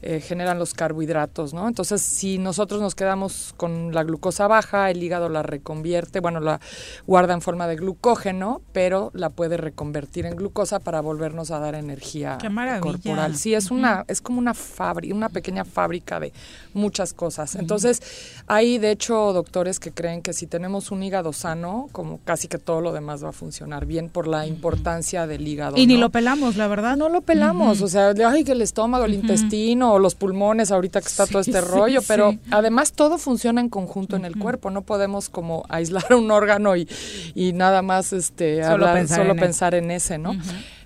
eh, 0.08 0.22
generan 0.22 0.60
los 0.60 0.76
carbohidratos, 0.76 1.56
¿no? 1.56 1.68
Entonces, 1.68 2.00
si 2.00 2.38
nosotros 2.38 2.80
nos 2.80 2.94
quedamos 2.94 3.56
con 3.58 3.92
la 3.92 4.04
glucosa 4.04 4.48
baja, 4.48 4.92
el 4.92 5.02
hígado 5.02 5.30
la 5.30 5.42
reconvierte, 5.42 6.20
bueno, 6.20 6.40
la 6.40 6.62
guarda 7.08 7.34
en 7.34 7.42
forma 7.42 7.66
de 7.68 7.76
glucógeno, 7.76 8.62
pero 8.72 9.10
la 9.16 9.32
puede 9.32 9.58
reconvertir 9.58 10.28
en 10.28 10.36
glucosa 10.36 10.80
para 10.80 11.02
volvernos 11.02 11.50
a 11.50 11.58
dar 11.58 11.74
energía 11.74 12.38
Qué 12.40 12.52
corporal. 12.82 13.36
Sí, 13.36 13.56
es 13.56 13.72
una, 13.72 14.06
es 14.08 14.22
como 14.22 14.38
una 14.38 14.54
fábrica, 14.54 15.16
una 15.16 15.30
pequeña 15.30 15.66
fábrica 15.66 16.20
de 16.20 16.32
muchas 16.76 17.14
cosas. 17.14 17.56
Entonces, 17.56 18.02
hay 18.48 18.78
de 18.78 18.92
hecho 18.92 19.34
doctores 19.34 19.80
que 19.80 19.92
creen 19.92 20.22
que 20.22 20.34
si 20.34 20.48
tenemos 20.48 20.92
un 20.92 21.02
hígado 21.04 21.34
sano, 21.34 21.88
como 21.92 22.20
casi 22.24 22.48
que 22.48 22.58
todo 22.58 22.82
lo 22.82 22.92
demás 22.92 23.24
va 23.24 23.30
a 23.30 23.34
funcionar 23.34 23.86
bien 23.86 24.10
por 24.10 24.28
la 24.28 24.46
importancia 24.46 25.28
del 25.28 25.48
hígado. 25.48 25.78
Y 25.78 25.88
ni 25.88 25.98
lo 25.98 26.10
pelamos, 26.10 26.56
la 26.56 26.68
verdad. 26.68 26.98
No 26.98 27.10
lo 27.10 27.22
pelamos, 27.22 27.82
o 27.82 27.88
sea, 27.88 28.14
de, 28.14 28.24
ay, 28.26 28.44
que 28.44 28.52
el 28.52 28.62
estómago, 28.62 29.06
el 29.06 29.14
intestino, 29.14 29.94
o 29.94 30.00
los 30.00 30.16
pulmones, 30.16 30.72
ahorita 30.72 31.02
que 31.02 31.08
está 31.08 31.26
todo 31.26 31.40
este 31.40 31.62
sí, 31.62 31.68
rollo, 31.68 32.02
pero 32.08 32.36
además 32.52 32.92
todo 32.94 33.18
funciona 33.18 33.62
en 33.62 33.70
conjunto 33.70 34.16
en 34.16 34.26
el 34.26 34.38
cuerpo, 34.38 34.70
no 34.70 34.82
podemos 34.82 35.30
como 35.30 35.64
aislar 35.70 36.06
un 36.16 36.32
órgano 36.32 36.76
y, 36.76 36.88
y 37.34 37.54
nada 37.54 37.82
más 37.82 38.14
este 38.14 38.62
Solo 38.62 38.74
hablar, 38.74 38.96
pensar 38.96 39.18
solo 39.18 39.32
en 39.32 39.40
pensar 39.40 39.76
en 39.76 39.92
ese, 39.92 40.18
¿no? 40.18 40.36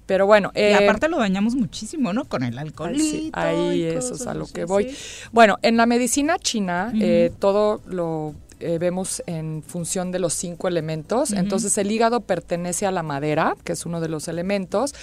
Pero 0.10 0.26
bueno, 0.26 0.52
y 0.56 0.60
eh, 0.60 0.74
aparte 0.74 1.08
lo 1.08 1.20
dañamos 1.20 1.54
muchísimo, 1.54 2.14
¿no? 2.14 2.26
Con 2.26 2.42
el 2.42 2.58
alcohol. 2.58 2.96
Sí, 2.98 3.30
ahí 3.32 3.84
eso 3.84 4.16
es 4.16 4.26
a 4.26 4.34
lo 4.34 4.48
que 4.48 4.66
voy. 4.66 4.92
Bueno, 5.32 5.60
en 5.62 5.78
la 5.78 5.86
medicina 5.86 6.40
china 6.40 6.92
eh, 7.00 7.32
todo 7.38 7.80
lo 7.86 8.34
eh, 8.60 8.78
vemos 8.80 9.24
en 9.26 9.64
función 9.66 10.12
de 10.12 10.20
los 10.20 10.34
cinco 10.34 10.68
elementos. 10.68 11.32
Entonces 11.32 11.78
el 11.78 11.92
hígado 11.92 12.22
pertenece 12.22 12.86
a 12.86 12.92
la 12.92 13.04
madera, 13.04 13.56
que 13.64 13.74
es 13.74 13.86
uno 13.86 14.02
de 14.02 14.10
los 14.10 14.28
elementos. 14.28 14.94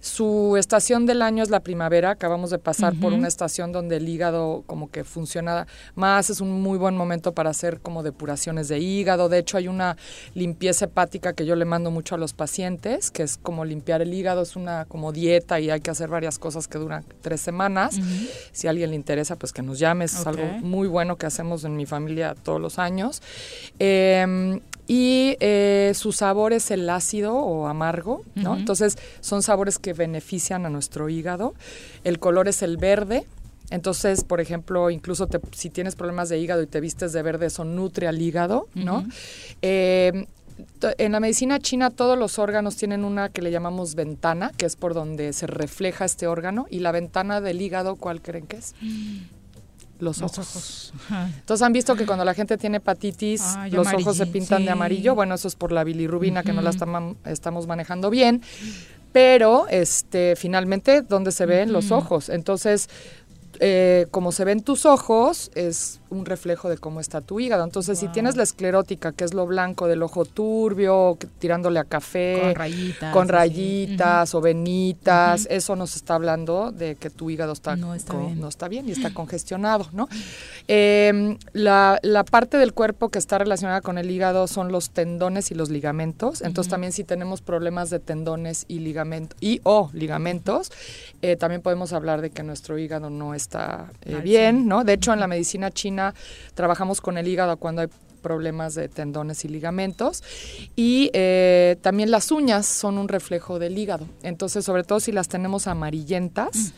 Su 0.00 0.56
estación 0.58 1.06
del 1.06 1.22
año 1.22 1.42
es 1.42 1.50
la 1.50 1.60
primavera. 1.60 2.10
Acabamos 2.10 2.50
de 2.50 2.58
pasar 2.58 2.94
por 2.94 3.12
una 3.12 3.28
estación 3.28 3.72
donde 3.72 3.96
el 3.96 4.08
hígado 4.08 4.64
como 4.66 4.90
que 4.90 5.04
funciona 5.04 5.66
más. 5.94 6.30
Es 6.30 6.40
un 6.40 6.62
muy 6.62 6.78
buen 6.78 6.96
momento 6.96 7.32
para 7.32 7.50
hacer 7.50 7.80
como 7.80 8.02
depuraciones 8.02 8.68
de 8.68 8.78
hígado. 8.80 9.28
De 9.28 9.38
hecho 9.38 9.56
hay 9.56 9.68
una 9.68 9.96
limpieza 10.34 10.86
hepática 10.86 11.32
que 11.32 11.46
yo 11.46 11.56
le 11.56 11.64
mando 11.64 11.90
mucho 11.90 12.14
a 12.14 12.18
los 12.18 12.32
pacientes, 12.32 13.10
que 13.10 13.22
es 13.22 13.36
como 13.36 13.64
limpiar 13.64 14.02
el 14.02 14.12
hígado. 14.12 14.42
Es 14.42 14.56
una 14.56 14.86
como 14.86 15.12
dieta 15.12 15.60
y 15.60 15.70
hay 15.70 15.80
que 15.80 15.90
hacer 15.90 16.08
varias 16.08 16.38
cosas 16.38 16.68
que 16.68 16.78
duran 16.78 17.04
tres 17.20 17.40
semanas. 17.40 17.98
Si 18.52 18.66
a 18.66 18.70
alguien 18.70 18.90
le 18.90 18.96
interesa, 18.96 19.36
pues 19.36 19.52
que 19.52 19.62
nos 19.62 19.78
llame. 19.78 20.06
Es 20.06 20.26
algo 20.26 20.44
muy 20.60 20.88
bueno 20.88 21.16
que 21.16 21.26
hacemos 21.26 21.64
en 21.64 21.76
mi 21.76 21.86
familia 21.86 22.34
todos 22.34 22.60
los 22.60 22.78
años. 22.78 23.03
Eh, 23.78 24.60
y 24.86 25.36
eh, 25.40 25.92
su 25.94 26.12
sabor 26.12 26.52
es 26.52 26.70
el 26.70 26.88
ácido 26.90 27.34
o 27.34 27.66
amargo, 27.68 28.22
¿no? 28.34 28.54
Entonces 28.58 28.98
son 29.20 29.42
sabores 29.42 29.78
que 29.78 29.94
benefician 29.94 30.66
a 30.66 30.70
nuestro 30.70 31.08
hígado. 31.08 31.54
El 32.04 32.18
color 32.18 32.48
es 32.48 32.62
el 32.62 32.76
verde. 32.76 33.24
Entonces, 33.70 34.24
por 34.24 34.42
ejemplo, 34.42 34.90
incluso 34.90 35.26
te- 35.26 35.40
si 35.56 35.70
tienes 35.70 35.96
problemas 35.96 36.28
de 36.28 36.38
hígado 36.38 36.60
y 36.60 36.66
te 36.66 36.80
vistes 36.82 37.14
de 37.14 37.22
verde, 37.22 37.46
eso 37.46 37.64
nutre 37.64 38.06
al 38.08 38.20
hígado, 38.20 38.68
¿no? 38.74 39.06
Eh, 39.62 40.26
to- 40.80 40.92
en 40.98 41.12
la 41.12 41.18
medicina 41.20 41.58
china 41.58 41.88
todos 41.88 42.18
los 42.18 42.38
órganos 42.38 42.76
tienen 42.76 43.06
una 43.06 43.30
que 43.30 43.40
le 43.40 43.50
llamamos 43.50 43.94
ventana, 43.94 44.52
que 44.58 44.66
es 44.66 44.76
por 44.76 44.92
donde 44.92 45.32
se 45.32 45.46
refleja 45.46 46.04
este 46.04 46.26
órgano, 46.26 46.66
y 46.68 46.80
la 46.80 46.92
ventana 46.92 47.40
del 47.40 47.62
hígado, 47.62 47.96
¿cuál 47.96 48.20
creen 48.20 48.46
que 48.46 48.58
es? 48.58 48.74
Los 50.04 50.18
Los 50.20 50.38
ojos. 50.38 50.92
Entonces 51.10 51.64
han 51.64 51.72
visto 51.72 51.96
que 51.96 52.06
cuando 52.06 52.24
la 52.24 52.34
gente 52.34 52.56
tiene 52.56 52.76
hepatitis, 52.76 53.42
Ay, 53.56 53.70
los 53.70 53.92
ojos 53.92 54.16
se 54.16 54.26
pintan 54.26 54.58
sí. 54.58 54.64
de 54.64 54.70
amarillo. 54.70 55.14
Bueno, 55.14 55.34
eso 55.34 55.48
es 55.48 55.56
por 55.56 55.72
la 55.72 55.82
bilirrubina 55.82 56.42
que 56.42 56.52
no 56.52 56.62
la 56.62 56.70
estamos 57.24 57.66
manejando 57.66 58.10
bien. 58.10 58.42
Pero 59.12 59.68
este, 59.68 60.34
finalmente, 60.36 61.02
¿dónde 61.02 61.30
se 61.30 61.46
ven 61.46 61.72
los 61.72 61.92
ojos? 61.92 62.28
Entonces, 62.28 62.88
eh, 63.60 64.06
como 64.10 64.32
se 64.32 64.44
ven 64.44 64.62
tus 64.62 64.86
ojos, 64.86 65.50
es 65.54 66.00
un 66.14 66.24
reflejo 66.26 66.68
de 66.68 66.78
cómo 66.78 67.00
está 67.00 67.20
tu 67.20 67.40
hígado. 67.40 67.64
Entonces, 67.64 67.98
si 67.98 68.08
tienes 68.08 68.36
la 68.36 68.42
esclerótica, 68.42 69.12
que 69.12 69.24
es 69.24 69.34
lo 69.34 69.46
blanco 69.46 69.86
del 69.88 70.02
ojo 70.02 70.24
turbio, 70.24 71.16
que- 71.18 71.26
tirándole 71.26 71.78
a 71.80 71.84
café, 71.84 72.40
Con 73.12 73.28
rayitas, 73.28 74.30
con 74.30 74.38
o 74.38 74.42
venitas, 74.42 75.46
eso 75.50 75.76
nos 75.76 75.96
está 75.96 76.14
hablando 76.14 76.72
de 76.72 76.96
que 76.96 77.10
tu 77.10 77.30
hígado 77.30 77.52
está 77.52 77.76
No 77.76 77.94
está 77.94 78.16
bien. 78.16 78.40
no 78.40 78.48
está 78.48 78.68
bien 78.68 78.88
y 78.88 78.92
está 78.92 79.12
congestionado, 79.14 79.88
¿no? 79.92 80.08
Eh, 80.68 81.36
la, 81.52 81.98
la 82.02 82.24
parte 82.24 82.56
del 82.58 82.72
cuerpo 82.72 83.08
que 83.08 83.18
está 83.18 83.38
relacionada 83.38 83.80
con 83.80 83.98
el 83.98 84.10
hígado 84.10 84.46
son 84.46 84.72
los 84.72 84.90
tendones 84.90 85.50
y 85.50 85.54
los 85.54 85.70
ligamentos. 85.70 86.42
Entonces, 86.42 86.70
también 86.70 86.92
si 86.92 87.04
tenemos 87.04 87.40
problemas 87.40 87.90
de 87.90 88.00
tendones 88.00 88.64
y 88.68 88.80
ligamentos 88.80 89.36
y 89.40 89.60
o 89.64 89.90
ligamentos, 89.92 90.70
eh, 91.22 91.36
también 91.36 91.62
podemos 91.62 91.92
hablar 91.92 92.20
de 92.20 92.30
que 92.30 92.42
nuestro 92.42 92.78
hígado 92.78 93.10
no 93.10 93.34
está 93.34 93.90
eh, 94.02 94.16
bien. 94.22 94.66
¿no? 94.68 94.84
De 94.84 94.94
hecho, 94.94 95.12
en 95.12 95.20
la 95.20 95.26
medicina 95.26 95.70
china 95.70 96.03
trabajamos 96.54 97.00
con 97.00 97.16
el 97.16 97.26
hígado 97.28 97.56
cuando 97.56 97.82
hay 97.82 97.88
problemas 98.28 98.74
de 98.74 98.88
tendones 98.88 99.44
y 99.44 99.48
ligamentos. 99.48 100.22
Y 100.74 101.10
eh, 101.12 101.76
también 101.82 102.10
las 102.10 102.30
uñas 102.32 102.64
son 102.66 102.96
un 102.98 103.08
reflejo 103.08 103.58
del 103.58 103.76
hígado. 103.78 104.06
Entonces, 104.22 104.64
sobre 104.64 104.82
todo 104.82 104.98
si 104.98 105.12
las 105.12 105.28
tenemos 105.28 105.66
amarillentas, 105.66 106.72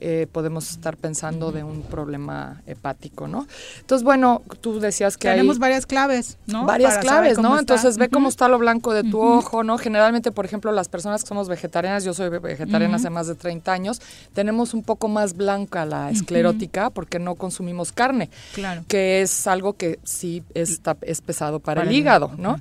eh, 0.00 0.26
podemos 0.30 0.70
estar 0.70 0.96
pensando 0.96 1.50
de 1.52 1.62
un 1.64 1.82
problema 1.82 2.62
hepático, 2.66 3.26
¿no? 3.28 3.46
Entonces, 3.80 4.04
bueno, 4.04 4.42
tú 4.60 4.78
decías 4.80 5.16
que 5.16 5.28
Tenemos 5.28 5.56
hay 5.56 5.60
varias 5.60 5.86
claves, 5.86 6.36
¿no? 6.46 6.66
varias 6.66 6.90
Para 6.96 7.02
claves, 7.02 7.38
¿no? 7.38 7.48
está. 7.50 7.60
Entonces 7.60 7.96
ve 7.98 8.08
cómo 8.08 8.28
está 8.28 8.48
lo 8.48 8.58
blanco 8.58 8.92
de 8.92 9.02
tu 9.04 9.20
ojo, 9.20 9.62
¿no? 9.64 9.78
Generalmente, 9.78 10.30
por 10.32 10.44
ejemplo, 10.44 10.70
las 10.72 10.88
personas 10.88 11.22
que 11.22 11.28
somos 11.28 11.48
vegetarianas, 11.48 12.04
yo 12.04 12.12
soy 12.14 12.28
ve- 12.28 12.38
vegetariana 12.40 12.96
hace 12.96 13.10
más 13.10 13.26
de 13.28 13.34
30 13.34 13.72
años, 13.72 14.00
tenemos 14.34 14.74
un 14.74 14.82
poco 14.82 15.08
más 15.08 15.36
blanca 15.36 15.84
la 15.86 16.10
esclerótica 16.10 16.90
porque 16.90 17.18
no 17.18 17.34
consumimos 17.34 17.92
carne, 17.92 18.30
Claro. 18.54 18.84
que 18.88 19.22
es 19.22 19.46
algo 19.46 19.72
que 19.74 19.98
sí 20.04 20.42
está, 20.54 20.87
es 21.02 21.20
pesado 21.20 21.60
para, 21.60 21.80
Para 21.80 21.90
el 21.90 21.96
hígado, 21.96 22.32
¿no? 22.36 22.58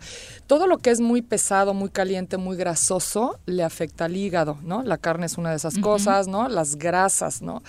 Todo 0.48 0.68
lo 0.68 0.78
que 0.78 0.91
es 0.91 1.02
muy 1.02 1.22
pesado, 1.22 1.74
muy 1.74 1.90
caliente, 1.90 2.38
muy 2.38 2.56
grasoso, 2.56 3.38
le 3.45 3.64
afecta 3.64 4.06
al 4.06 4.16
hígado, 4.16 4.58
¿no? 4.64 4.82
La 4.84 4.98
carne 4.98 5.26
es 5.26 5.38
una 5.38 5.49
de 5.49 5.58
esas 5.58 5.78
cosas, 5.78 6.28
¿no? 6.28 6.48
Las 6.48 6.78
grasas, 6.78 7.41
¿no? 7.41 7.62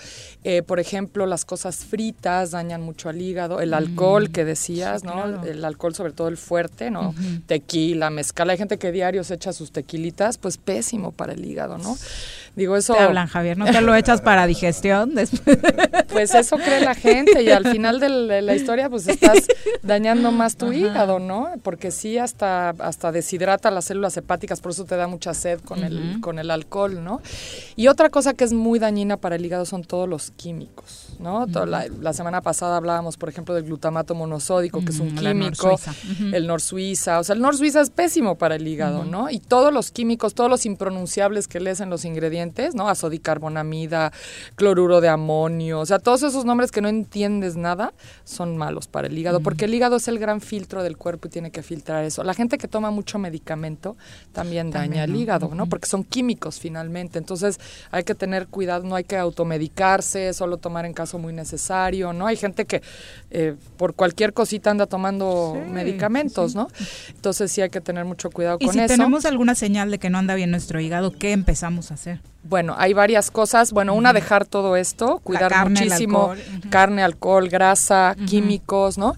Eh, 0.43 0.61
por 0.63 0.79
ejemplo, 0.79 1.25
las 1.25 1.43
cosas 1.45 1.85
fritas 1.85 2.51
dañan 2.51 2.81
mucho 2.81 3.09
al 3.09 3.21
hígado, 3.21 3.59
el 3.59 3.73
alcohol 3.73 4.29
que 4.29 4.45
decías, 4.45 5.01
Sí, 5.01 5.07
¿no? 5.07 5.13
claro. 5.13 5.43
El 5.43 5.65
alcohol, 5.65 5.93
sobre 5.93 6.13
todo 6.13 6.27
el 6.29 6.37
fuerte, 6.37 6.89
¿no? 6.89 7.13
Tequila, 7.47 8.09
mezcal. 8.09 8.49
Hay 8.49 8.57
gente 8.57 8.77
que 8.77 8.91
diario 8.91 9.23
se 9.23 9.33
echa 9.35 9.51
sus 9.53 9.71
tequilitas, 9.71 10.37
pues 10.37 10.57
pésimo 10.57 11.11
para 11.11 11.33
el 11.33 11.43
hígado, 11.43 11.77
¿no? 11.77 11.97
Digo, 12.59 12.75
eso. 12.75 12.93
Te 12.93 12.99
hablan, 12.99 13.27
Javier, 13.27 13.57
no 13.57 13.65
te 13.65 13.81
lo 13.81 13.95
echas 13.95 14.21
para 14.21 14.45
digestión 14.45 15.15
después. 15.15 15.57
Pues 16.11 16.35
eso 16.35 16.57
cree 16.57 16.81
la 16.81 16.93
gente 16.93 17.41
y 17.41 17.49
al 17.49 17.65
final 17.67 17.99
de 17.99 18.09
la, 18.09 18.33
de 18.35 18.41
la 18.41 18.55
historia 18.55 18.89
pues 18.89 19.07
estás 19.07 19.47
dañando 19.81 20.31
más 20.31 20.57
tu 20.57 20.65
Ajá. 20.67 20.75
hígado, 20.75 21.19
¿no? 21.19 21.49
Porque 21.63 21.91
sí 21.91 22.17
hasta 22.17 22.69
hasta 22.69 23.11
deshidrata 23.11 23.71
las 23.71 23.85
células 23.85 24.17
hepáticas, 24.17 24.59
por 24.59 24.71
eso 24.71 24.85
te 24.85 24.95
da 24.95 25.07
mucha 25.07 25.33
sed 25.33 25.59
con 25.61 25.83
el 25.83 26.19
con 26.19 26.37
el 26.39 26.51
alcohol, 26.51 27.03
¿no? 27.03 27.21
Y 27.75 27.87
otra 27.87 28.09
cosa 28.09 28.33
que 28.33 28.43
es 28.43 28.53
muy 28.53 28.79
dañina 28.79 29.17
para 29.17 29.35
el 29.37 29.45
hígado 29.45 29.65
son 29.65 29.83
todos 29.83 30.09
los 30.09 30.31
químicos, 30.31 31.15
¿no? 31.19 31.45
La, 31.45 31.87
la 31.87 32.13
semana 32.13 32.41
pasada 32.41 32.77
hablábamos, 32.77 33.17
por 33.17 33.29
ejemplo, 33.29 33.53
del 33.55 33.63
glutamato 33.63 34.13
monosódico, 34.15 34.83
que 34.83 34.91
es 34.91 34.99
un 34.99 35.15
la 35.23 35.31
químico, 35.31 35.79
el 36.33 36.47
norsuiza, 36.47 37.19
o 37.19 37.23
sea, 37.23 37.35
el 37.35 37.41
norsuiza 37.41 37.81
es 37.81 37.89
pésimo 37.89 38.35
para 38.35 38.55
el 38.55 38.67
hígado. 38.67 38.89
¿no? 39.05 39.29
Y 39.29 39.39
todos 39.39 39.73
los 39.73 39.91
químicos, 39.91 40.33
todos 40.33 40.49
los 40.49 40.65
impronunciables 40.65 41.47
que 41.47 41.59
lees 41.59 41.79
en 41.79 41.89
los 41.89 42.05
ingredientes 42.05 42.48
diferentes, 42.49 42.75
¿no? 42.75 42.89
Azodicarbonamida, 42.89 44.11
cloruro 44.55 45.01
de 45.01 45.09
amonio, 45.09 45.79
o 45.79 45.85
sea, 45.85 45.99
todos 45.99 46.23
esos 46.23 46.45
nombres 46.45 46.71
que 46.71 46.81
no 46.81 46.87
entiendes 46.89 47.55
nada 47.55 47.93
son 48.23 48.57
malos 48.57 48.87
para 48.87 49.07
el 49.07 49.17
hígado, 49.17 49.39
porque 49.39 49.65
el 49.65 49.73
hígado 49.73 49.97
es 49.97 50.07
el 50.07 50.19
gran 50.19 50.41
filtro 50.41 50.83
del 50.83 50.97
cuerpo 50.97 51.27
y 51.27 51.31
tiene 51.31 51.51
que 51.51 51.63
filtrar 51.63 52.03
eso. 52.03 52.23
La 52.23 52.33
gente 52.33 52.57
que 52.57 52.67
toma 52.67 52.91
mucho 52.91 53.19
medicamento 53.19 53.95
también 54.33 54.71
daña 54.71 55.03
el 55.03 55.15
hígado, 55.15 55.51
¿no? 55.53 55.67
Porque 55.67 55.87
son 55.87 56.03
químicos 56.03 56.59
finalmente. 56.59 57.19
Entonces 57.19 57.59
hay 57.91 58.03
que 58.03 58.15
tener 58.15 58.47
cuidado, 58.47 58.83
no 58.83 58.95
hay 58.95 59.03
que 59.03 59.17
automedicarse, 59.17 60.33
solo 60.33 60.57
tomar 60.57 60.85
en 60.85 60.93
caso 60.93 61.17
muy 61.17 61.33
necesario, 61.33 62.13
¿no? 62.13 62.27
Hay 62.27 62.37
gente 62.37 62.65
que 62.65 62.81
eh, 63.31 63.55
por 63.77 63.93
cualquier 63.93 64.33
cosita 64.33 64.71
anda 64.71 64.85
tomando 64.85 65.57
medicamentos, 65.71 66.55
¿no? 66.55 66.67
Entonces 67.09 67.51
sí 67.51 67.61
hay 67.61 67.69
que 67.69 67.81
tener 67.81 68.05
mucho 68.05 68.29
cuidado 68.29 68.57
Y 68.59 68.65
con 68.65 68.73
si 68.73 68.79
eso. 68.79 68.87
tenemos 68.87 69.25
alguna 69.25 69.55
señal 69.55 69.91
de 69.91 69.99
que 69.99 70.09
no 70.09 70.17
anda 70.17 70.35
bien 70.35 70.51
nuestro 70.51 70.79
hígado, 70.79 71.11
¿qué 71.11 71.31
empezamos 71.31 71.91
a 71.91 71.95
hacer? 71.95 72.21
Bueno, 72.43 72.75
hay 72.77 72.93
varias 72.93 73.31
cosas. 73.31 73.73
Bueno, 73.73 73.93
una, 73.93 74.13
dejar 74.13 74.45
todo 74.45 74.75
esto, 74.75 75.19
cuidar 75.23 75.51
carne, 75.51 75.81
muchísimo 75.81 76.31
alcohol, 76.31 76.69
carne, 76.69 77.03
alcohol, 77.03 77.49
grasa, 77.49 78.15
químicos, 78.27 78.97
¿no? 78.97 79.15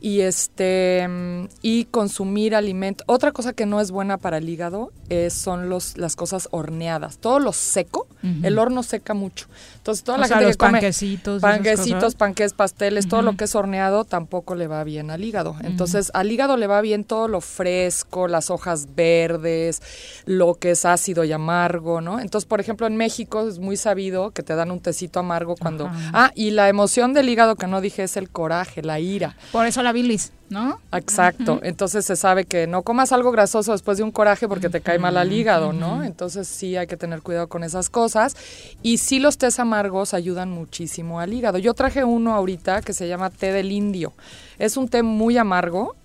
Y 0.00 0.20
este 0.20 1.06
mm, 1.08 1.48
y 1.62 1.84
consumir 1.86 2.54
alimento. 2.54 3.04
Otra 3.06 3.30
cosa 3.32 3.52
que 3.52 3.64
no 3.64 3.80
es 3.80 3.90
buena 3.90 4.18
para 4.18 4.38
el 4.38 4.48
hígado 4.48 4.92
es, 5.08 5.34
son 5.34 5.68
los 5.68 5.96
las 5.96 6.16
cosas 6.16 6.48
horneadas. 6.50 7.18
Todo 7.18 7.38
lo 7.38 7.52
seco, 7.52 8.08
el 8.42 8.58
horno 8.58 8.82
seca 8.82 9.14
mucho. 9.14 9.46
Entonces 9.84 10.02
toda 10.02 10.16
O 10.16 10.20
la 10.22 10.28
sea, 10.28 10.38
gente 10.38 10.48
los 10.48 10.56
que 10.56 10.60
come 10.64 10.72
panquecitos, 10.72 11.42
panquecitos, 11.42 12.14
panques, 12.14 12.54
pasteles, 12.54 13.06
todo 13.06 13.20
lo 13.20 13.36
que 13.36 13.44
es 13.44 13.54
horneado 13.54 14.06
tampoco 14.06 14.54
le 14.54 14.66
va 14.66 14.82
bien 14.82 15.10
al 15.10 15.22
hígado. 15.22 15.56
Entonces, 15.62 16.10
al 16.14 16.32
hígado 16.32 16.56
le 16.56 16.66
va 16.66 16.80
bien 16.80 17.04
todo 17.04 17.28
lo 17.28 17.42
fresco, 17.42 18.26
las 18.26 18.48
hojas 18.48 18.94
verdes, 18.94 19.82
lo 20.24 20.54
que 20.54 20.70
es 20.70 20.86
ácido 20.86 21.22
y 21.24 21.32
amargo, 21.32 22.00
¿no? 22.00 22.18
Entonces, 22.18 22.46
por 22.46 22.60
ejemplo, 22.60 22.86
en 22.86 22.96
México 22.96 23.46
es 23.46 23.58
muy 23.58 23.76
sabido 23.76 24.30
que 24.30 24.42
te 24.42 24.54
dan 24.54 24.70
un 24.70 24.80
tecito 24.80 25.20
amargo 25.20 25.54
cuando... 25.54 25.84
Ajá. 25.84 26.10
Ah, 26.14 26.32
y 26.34 26.52
la 26.52 26.70
emoción 26.70 27.12
del 27.12 27.28
hígado 27.28 27.56
que 27.56 27.66
no 27.66 27.82
dije 27.82 28.04
es 28.04 28.16
el 28.16 28.30
coraje, 28.30 28.80
la 28.82 29.00
ira. 29.00 29.36
Por 29.52 29.66
eso 29.66 29.82
la 29.82 29.92
bilis, 29.92 30.32
¿no? 30.54 30.80
Exacto. 30.92 31.58
Entonces 31.64 32.06
se 32.06 32.14
sabe 32.16 32.44
que 32.44 32.66
no 32.66 32.82
comas 32.82 33.12
algo 33.12 33.32
grasoso 33.32 33.72
después 33.72 33.98
de 33.98 34.04
un 34.04 34.12
coraje 34.12 34.48
porque 34.48 34.70
te 34.70 34.80
cae 34.80 34.98
mal 34.98 35.16
al 35.16 35.32
hígado, 35.32 35.72
¿no? 35.72 36.04
Entonces 36.04 36.46
sí 36.46 36.76
hay 36.76 36.86
que 36.86 36.96
tener 36.96 37.20
cuidado 37.22 37.48
con 37.48 37.64
esas 37.64 37.90
cosas. 37.90 38.36
Y 38.82 38.98
sí 38.98 39.18
los 39.18 39.36
tés 39.36 39.58
amargos 39.58 40.14
ayudan 40.14 40.50
muchísimo 40.50 41.18
al 41.18 41.34
hígado. 41.34 41.58
Yo 41.58 41.74
traje 41.74 42.04
uno 42.04 42.34
ahorita 42.34 42.80
que 42.82 42.92
se 42.92 43.08
llama 43.08 43.30
té 43.30 43.52
del 43.52 43.72
indio. 43.72 44.12
Es 44.58 44.76
un 44.76 44.88
té 44.88 45.02
muy 45.02 45.36
amargo. 45.36 45.96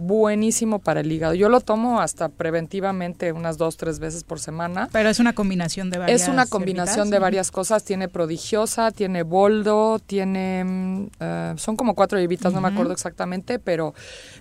Buenísimo 0.00 0.78
para 0.78 1.00
el 1.00 1.10
hígado. 1.10 1.34
Yo 1.34 1.48
lo 1.48 1.60
tomo 1.60 2.00
hasta 2.00 2.28
preventivamente 2.28 3.32
unas 3.32 3.58
dos, 3.58 3.76
tres 3.76 3.98
veces 3.98 4.22
por 4.22 4.38
semana. 4.38 4.88
Pero 4.92 5.08
es 5.10 5.18
una 5.18 5.32
combinación 5.32 5.90
de 5.90 5.98
varias 5.98 6.22
Es 6.22 6.28
una 6.28 6.46
combinación 6.46 7.10
de 7.10 7.18
varias 7.18 7.50
cosas. 7.50 7.82
Tiene 7.82 8.08
prodigiosa, 8.08 8.92
tiene 8.92 9.24
boldo, 9.24 9.98
tiene... 9.98 10.62
mm, 10.64 11.06
eh, 11.18 11.54
son 11.56 11.74
como 11.74 11.96
cuatro 11.96 12.16
hierbitas, 12.18 12.52
no 12.52 12.60
me 12.60 12.68
acuerdo 12.68 12.92
exactamente, 12.92 13.58
pero 13.58 13.92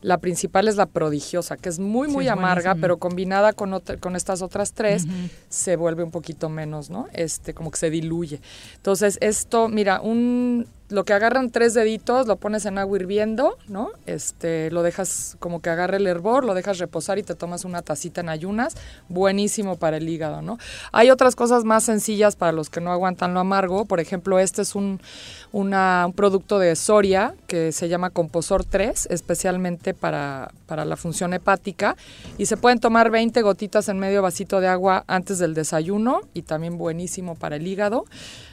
la 0.04 0.20
principal 0.20 0.68
es 0.68 0.76
la 0.76 0.86
prodigiosa, 0.86 1.58
que 1.58 1.70
es 1.70 1.80
muy, 1.80 2.08
muy 2.08 2.28
amarga, 2.28 2.76
pero 2.80 2.98
combinada 2.98 3.52
con, 3.52 3.74
otra- 3.74 3.98
con 3.98 4.16
estas 4.16 4.44
otras 4.44 4.74
tres, 4.74 5.06
se 5.50 5.76
vuelve 5.76 6.04
un 6.04 6.12
poquito 6.12 6.50
menos, 6.50 6.92
¿no? 6.92 7.08
Este, 7.14 7.56
como 7.56 7.72
que 7.72 7.78
se 7.80 7.90
diluye. 7.90 8.42
Entonces, 8.76 9.18
esto, 9.22 9.70
mira, 9.70 10.02
un... 10.02 10.68
Lo 10.90 11.04
que 11.04 11.12
agarran 11.12 11.50
tres 11.50 11.74
deditos, 11.74 12.28
lo 12.28 12.38
pones 12.38 12.66
en 12.66 12.78
agua 12.78 12.98
hirviendo, 12.98 13.58
¿no? 13.68 13.90
Este, 14.06 14.72
lo 14.72 14.84
dejas 14.84 15.36
como 15.40 15.62
que 15.62 15.70
agarre 15.70 15.98
el 15.98 16.08
hervor, 16.08 16.46
lo 16.46 16.54
dejas 16.54 16.78
reposar 16.78 17.20
y 17.20 17.24
te 17.24 17.36
tomas 17.36 17.66
una 17.66 17.82
tacita 17.82 18.22
en 18.22 18.30
ayunas. 18.30 18.76
Buenísimo 19.10 19.76
para 19.76 19.98
el 19.98 20.08
hígado, 20.08 20.42
¿no? 20.42 20.58
Hay 20.94 21.10
otras 21.10 21.36
cosas 21.36 21.66
más 21.66 21.84
sencillas 21.84 22.38
para 22.38 22.54
los 22.54 22.70
que 22.70 22.80
no 22.80 22.94
aguantan 22.94 23.34
lo 23.34 23.42
amargo. 23.42 23.84
Por 23.84 24.00
ejemplo, 24.00 24.40
este 24.40 24.62
es 24.62 24.76
un, 24.76 25.02
un 25.52 25.74
producto 26.16 26.58
de 26.58 26.74
Soria 26.78 27.34
que 27.48 27.74
se 27.74 27.90
llama 27.90 28.10
Composor 28.10 28.64
3, 28.64 29.08
especialmente 29.12 29.94
para, 29.94 30.52
para 30.68 30.86
la 30.86 30.96
función 30.96 31.34
hepática. 31.34 31.98
Y 32.38 32.46
se 32.46 32.56
pueden 32.56 32.80
tomar 32.80 33.12
20 33.12 33.42
gotitas 33.42 33.90
en 33.90 34.00
medio 34.00 34.22
vasito 34.22 34.62
de 34.62 34.70
agua 34.70 35.04
antes 35.08 35.38
del 35.38 35.54
desayuno 35.54 36.22
y 36.34 36.44
también 36.44 36.78
buenísimo 36.78 37.36
para 37.36 37.58
el 37.58 37.68
hígado, 37.68 38.06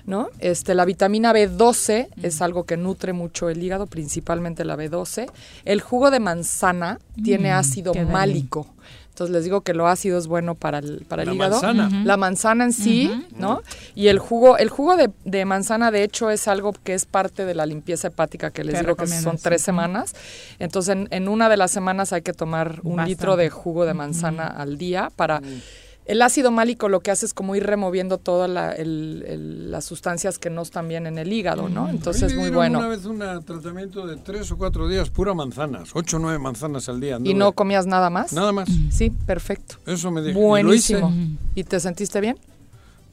¿no? 0.05 0.31
Este, 0.41 0.75
la 0.75 0.85
vitamina 0.85 1.33
B12 1.33 2.09
es 2.27 2.43
algo 2.43 2.65
que 2.65 2.77
nutre 2.77 3.13
mucho 3.13 3.49
el 3.49 3.63
hígado, 3.63 3.87
principalmente 3.87 4.65
la 4.65 4.77
B12. 4.77 5.31
El 5.65 5.81
jugo 5.81 6.11
de 6.11 6.21
manzana 6.21 6.99
tiene 7.23 7.51
Mm, 7.51 7.55
ácido 7.57 7.95
málico. 7.95 8.67
Entonces 9.11 9.33
les 9.33 9.45
digo 9.45 9.61
que 9.61 9.75
lo 9.75 9.87
ácido 9.87 10.19
es 10.19 10.27
bueno 10.27 10.57
para 10.57 10.79
el, 10.79 11.05
para 11.09 11.23
el 11.23 11.29
La 11.29 11.35
hígado. 11.37 11.63
manzana. 11.63 12.03
La 12.05 12.17
manzana 12.17 12.65
en 12.65 12.73
sí, 12.73 13.13
¿no? 13.37 13.63
Y 13.95 14.09
el 14.09 14.19
jugo, 14.19 14.59
el 14.59 14.69
jugo 14.71 14.97
de, 14.97 15.09
de 15.25 15.45
manzana, 15.45 15.93
de 15.93 16.03
hecho, 16.03 16.31
es 16.31 16.49
algo 16.49 16.73
que 16.83 16.95
es 16.95 17.07
parte 17.07 17.45
de 17.45 17.55
la 17.55 17.65
limpieza 17.65 18.09
hepática 18.09 18.51
que 18.51 18.65
les 18.65 18.81
digo 18.81 18.97
que 18.97 19.07
son 19.07 19.37
tres 19.39 19.63
semanas. 19.63 20.17
Entonces, 20.59 20.97
en, 20.97 21.07
en 21.13 21.29
una 21.29 21.49
de 21.49 21.57
las 21.57 21.71
semanas 21.71 22.13
hay 22.13 22.23
que 22.23 22.33
tomar 22.33 22.81
un 22.83 22.97
Bastante. 22.97 23.09
litro 23.11 23.37
de 23.37 23.51
jugo 23.51 23.87
de 23.87 23.95
manzana 23.95 24.49
al 24.49 24.79
día 24.79 25.13
para... 25.15 25.41
El 26.07 26.21
ácido 26.21 26.51
málico 26.51 26.91
lo 26.91 27.01
que 27.01 27.11
hace 27.11 27.25
es 27.25 27.33
como 27.33 27.57
ir 27.57 27.65
removiendo 27.65 28.19
todas 28.19 28.51
la, 28.51 28.75
las 28.79 29.85
sustancias 29.87 30.39
que 30.39 30.51
no 30.51 30.61
están 30.61 30.87
bien 30.87 31.07
en 31.07 31.17
el 31.17 31.33
hígado, 31.33 31.71
¿no? 31.71 31.89
Entonces 31.89 32.25
A 32.25 32.27
es 32.27 32.35
muy 32.35 32.51
bueno. 32.51 32.79
Una 32.79 32.89
vez 32.89 33.07
un 33.07 33.19
tratamiento 33.19 34.07
de 34.07 34.17
tres 34.17 34.51
o 34.53 34.59
cuatro 34.59 34.87
días, 34.87 35.09
pura 35.09 35.33
manzanas, 35.33 35.91
ocho 35.95 36.19
o 36.19 36.21
nueve 36.21 36.39
manzanas 36.39 36.91
al 36.91 37.01
día. 37.01 37.19
¿Y 37.25 37.33
no 37.33 37.53
comías 37.53 37.87
nada 37.87 38.11
más? 38.11 38.35
Nada 38.35 38.53
más. 38.53 38.69
Sí, 38.91 39.09
perfecto. 39.11 39.77
Eso 39.87 40.11
me 40.11 40.21
dijo. 40.21 40.39
y 40.39 40.43
lo 40.43 40.49
Buenísimo. 40.49 41.09
hice. 41.11 41.39
¿Y 41.55 41.65
te 41.65 41.81
sentiste 41.81 42.21
bien? 42.21 42.37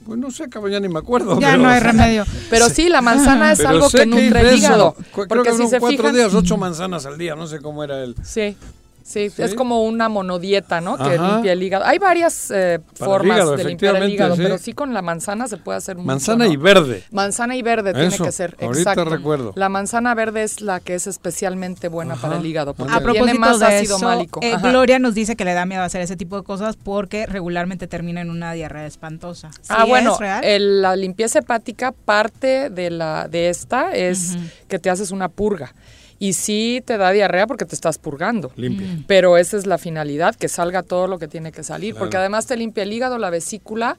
Pues 0.05 0.19
no 0.19 0.29
sé, 0.31 0.49
cabrón, 0.49 0.71
ya 0.73 0.79
ni 0.81 0.89
me 0.89 0.99
acuerdo. 0.99 1.39
Ya 1.39 1.51
pero- 1.51 1.63
no 1.63 1.69
hay 1.69 1.79
remedio. 1.79 2.25
Pero 2.49 2.67
sí, 2.69 2.89
la 2.89 3.01
manzana 3.01 3.53
es 3.53 3.59
Pero 3.59 3.69
algo 3.69 3.89
que 3.89 4.05
nutre 4.05 4.41
el 4.49 4.57
hígado. 4.57 4.95
Creo 5.13 5.27
Porque 5.29 5.51
que 5.51 5.55
si 5.57 5.67
se 5.67 5.79
cuatro 5.79 5.97
fijan, 5.97 6.15
días, 6.15 6.33
ocho 6.33 6.57
manzanas 6.57 7.05
al 7.05 7.17
día, 7.17 7.35
no 7.35 7.47
sé 7.47 7.61
cómo 7.61 7.83
era 7.85 8.03
el... 8.03 8.15
Sí. 8.23 8.57
Sí, 9.03 9.29
Sí. 9.29 9.41
es 9.43 9.55
como 9.55 9.83
una 9.83 10.09
monodieta, 10.09 10.79
¿no? 10.81 10.97
Que 10.97 11.17
limpia 11.17 11.53
el 11.53 11.63
hígado. 11.63 11.85
Hay 11.85 11.97
varias 11.99 12.51
eh, 12.51 12.79
formas 12.93 13.37
hígado, 13.37 13.57
de 13.57 13.63
limpiar 13.63 13.95
el 13.97 14.09
hígado, 14.09 14.35
sí. 14.35 14.41
pero 14.43 14.57
sí 14.57 14.73
con 14.73 14.93
la 14.93 15.01
manzana 15.01 15.47
se 15.47 15.57
puede 15.57 15.77
hacer 15.77 15.95
mucho, 15.97 16.05
Manzana 16.07 16.45
¿no? 16.45 16.51
y 16.51 16.57
verde. 16.57 17.03
Manzana 17.11 17.55
y 17.55 17.61
verde 17.61 17.93
tiene 17.93 18.17
que 18.17 18.31
ser, 18.31 18.55
ahorita 18.61 18.91
exacto. 18.91 19.05
recuerdo. 19.05 19.53
La 19.55 19.69
manzana 19.69 20.13
verde 20.15 20.43
es 20.43 20.61
la 20.61 20.79
que 20.79 20.95
es 20.95 21.07
especialmente 21.07 21.87
buena 21.87 22.15
para 22.15 22.37
el 22.37 22.45
hígado, 22.45 22.73
porque 22.73 22.93
A 22.93 22.97
tiene 22.99 23.13
propósito 23.13 23.39
más 23.39 23.59
de 23.59 23.65
ácido 23.65 23.95
eso, 23.97 24.05
málico. 24.05 24.39
eh. 24.43 24.55
Gloria 24.61 24.99
nos 24.99 25.13
dice 25.15 25.35
que 25.35 25.45
le 25.45 25.53
da 25.53 25.65
miedo 25.65 25.81
hacer 25.83 26.01
ese 26.01 26.15
tipo 26.15 26.37
de 26.37 26.43
cosas 26.43 26.77
porque 26.77 27.25
regularmente 27.25 27.87
termina 27.87 28.21
en 28.21 28.29
una 28.29 28.53
diarrea 28.53 28.85
espantosa. 28.85 29.51
¿Sí 29.61 29.67
ah, 29.69 29.85
bueno, 29.85 30.13
es 30.13 30.19
real? 30.19 30.43
el- 30.43 30.81
la 30.81 30.95
limpieza 30.95 31.39
hepática, 31.39 31.91
parte 31.91 32.69
de 32.69 32.89
la 32.91 33.27
de 33.27 33.49
esta 33.49 33.91
es 33.91 34.37
que 34.67 34.79
te 34.79 34.89
haces 34.89 35.11
una 35.11 35.27
purga. 35.29 35.73
Y 36.21 36.33
sí 36.33 36.83
te 36.85 36.99
da 36.99 37.09
diarrea 37.09 37.47
porque 37.47 37.65
te 37.65 37.73
estás 37.73 37.97
purgando. 37.97 38.51
Limpia. 38.55 38.85
Mm. 38.85 39.05
Pero 39.07 39.37
esa 39.37 39.57
es 39.57 39.65
la 39.65 39.79
finalidad, 39.79 40.35
que 40.35 40.49
salga 40.49 40.83
todo 40.83 41.07
lo 41.07 41.17
que 41.17 41.27
tiene 41.27 41.51
que 41.51 41.63
salir. 41.63 41.93
Claro. 41.95 42.05
Porque 42.05 42.17
además 42.17 42.45
te 42.45 42.55
limpia 42.55 42.83
el 42.83 42.93
hígado, 42.93 43.17
la 43.17 43.31
vesícula 43.31 43.97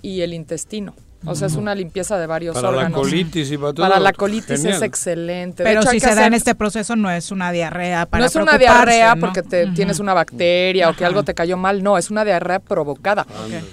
y 0.00 0.20
el 0.20 0.34
intestino. 0.34 0.94
O 1.26 1.34
sea, 1.34 1.46
es 1.46 1.54
una 1.54 1.74
limpieza 1.74 2.18
de 2.18 2.26
varios 2.26 2.54
Para 2.54 2.70
la 2.70 2.76
órganos. 2.76 3.00
colitis 3.00 3.50
y 3.50 3.56
para 3.56 3.72
todo. 3.72 3.88
Para 3.88 3.98
la 3.98 4.12
colitis 4.12 4.60
Genial. 4.60 4.74
es 4.74 4.82
excelente. 4.82 5.62
De 5.62 5.68
Pero 5.68 5.80
hecho, 5.80 5.90
si 5.90 6.00
se 6.00 6.14
da 6.14 6.26
en 6.26 6.34
este 6.34 6.54
proceso 6.54 6.96
no 6.96 7.10
es 7.10 7.30
una 7.30 7.50
diarrea 7.50 8.06
para 8.06 8.20
no 8.20 8.26
es 8.26 8.36
una 8.36 8.58
diarrea 8.58 9.14
¿no? 9.14 9.20
porque 9.20 9.42
te, 9.42 9.66
tienes 9.68 10.00
una 10.00 10.12
bacteria 10.12 10.90
o 10.90 10.94
que 10.94 11.04
algo 11.04 11.22
te 11.22 11.34
cayó 11.34 11.56
mal, 11.56 11.82
no, 11.82 11.96
es 11.96 12.10
una 12.10 12.24
diarrea 12.24 12.58
provocada. 12.58 13.26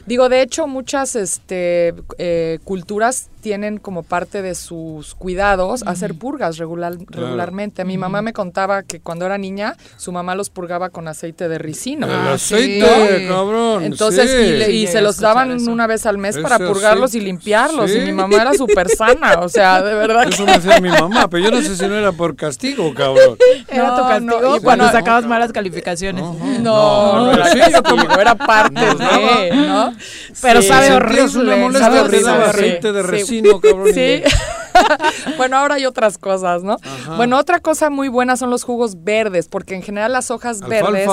Digo, 0.06 0.30
de 0.30 0.42
hecho, 0.42 0.66
muchas 0.68 1.16
este, 1.16 1.94
eh, 2.18 2.60
culturas 2.64 3.30
tienen 3.42 3.78
como 3.78 4.04
parte 4.04 4.42
de 4.42 4.56
sus 4.56 5.16
cuidados 5.16 5.84
hacer 5.86 6.14
purgas 6.16 6.58
regular, 6.58 6.94
regularmente. 7.08 7.84
Mi 7.86 7.98
mamá 7.98 8.22
me 8.22 8.34
contaba 8.34 8.84
que 8.84 9.00
cuando 9.02 9.26
era 9.26 9.38
niña, 9.38 9.76
su 9.98 10.12
mamá 10.12 10.36
los 10.36 10.50
purgaba 10.50 10.90
con 10.90 11.08
aceite 11.08 11.50
de 11.50 11.58
ricino. 11.58 12.06
El 12.08 12.14
Ah, 12.14 12.34
aceite, 12.34 13.20
sí. 13.20 13.28
cabrón. 13.28 13.84
Entonces, 13.84 14.30
sí. 14.32 14.38
y, 14.38 14.52
le- 14.58 14.72
y 14.72 14.88
Sí, 14.88 14.94
se 14.94 15.02
los 15.02 15.18
daban 15.20 15.52
eso. 15.52 15.72
una 15.72 15.88
vez 15.88 16.06
al 16.06 16.18
mes 16.18 16.38
para 16.38 16.56
Ese 16.56 16.66
purgarlos 16.68 17.14
y 17.14 17.18
aceite, 17.18 17.26
limpiarlos. 17.26 17.92
sí. 17.92 17.98
Y 17.98 18.02
mi 18.06 18.12
mamá 18.14 18.42
era 18.42 18.54
súper 18.54 18.88
sana, 18.90 19.40
o 19.42 19.50
sea, 19.50 19.82
de 19.82 19.94
verdad. 19.94 20.28
Eso 20.30 20.46
me 20.46 20.54
decía 20.54 20.80
mi 20.80 20.90
mamá, 20.90 21.28
pero 21.30 21.44
yo 21.46 21.52
no 21.52 21.62
sé 21.62 21.76
si 21.76 21.88
no 21.88 21.96
era 21.96 22.12
por 22.12 22.36
castigo, 22.36 22.94
cabrón. 22.94 23.38
Era 23.68 23.88
No, 23.88 23.96
tu 23.96 24.02
no, 24.02 24.08
castigo 24.10 24.58
y 24.58 24.60
cuando 24.62 24.84
bueno, 24.86 24.92
sacabas 24.92 25.26
malas 25.26 25.52
calificaciones. 25.52 26.24
No, 26.24 27.16
no, 27.26 27.32
era 27.34 27.46
sí, 27.52 27.60
yo 27.72 27.82
como- 27.84 27.96
castigo, 27.98 28.22
era 28.22 28.36
parte 28.36 28.80
de, 28.82 29.56
¿no? 29.56 29.94
Pero 30.42 30.62
Sí. 30.62 30.68
sabe 30.68 30.92
horrible, 30.94 31.56
molestia, 31.58 31.88
sabe 31.88 32.00
horrible. 32.02 32.30
aceite 32.48 32.92
de 32.94 33.04
Sí. 33.40 33.42
cabrón. 33.62 33.94
bueno, 35.38 35.58
ahora 35.58 35.76
hay 35.76 35.86
otras 35.86 36.18
cosas, 36.18 36.64
¿no? 36.64 36.78
Ajá. 36.84 37.16
Bueno, 37.16 37.38
otra 37.38 37.60
cosa 37.60 37.90
muy 37.90 38.08
buena 38.08 38.38
son 38.38 38.50
los 38.50 38.64
jugos 38.64 39.04
verdes, 39.04 39.48
porque 39.48 39.76
en 39.76 39.84
general 39.84 40.12
las 40.12 40.32
hojas 40.32 40.62
Alfalfa. 40.62 40.92
verdes 40.92 41.10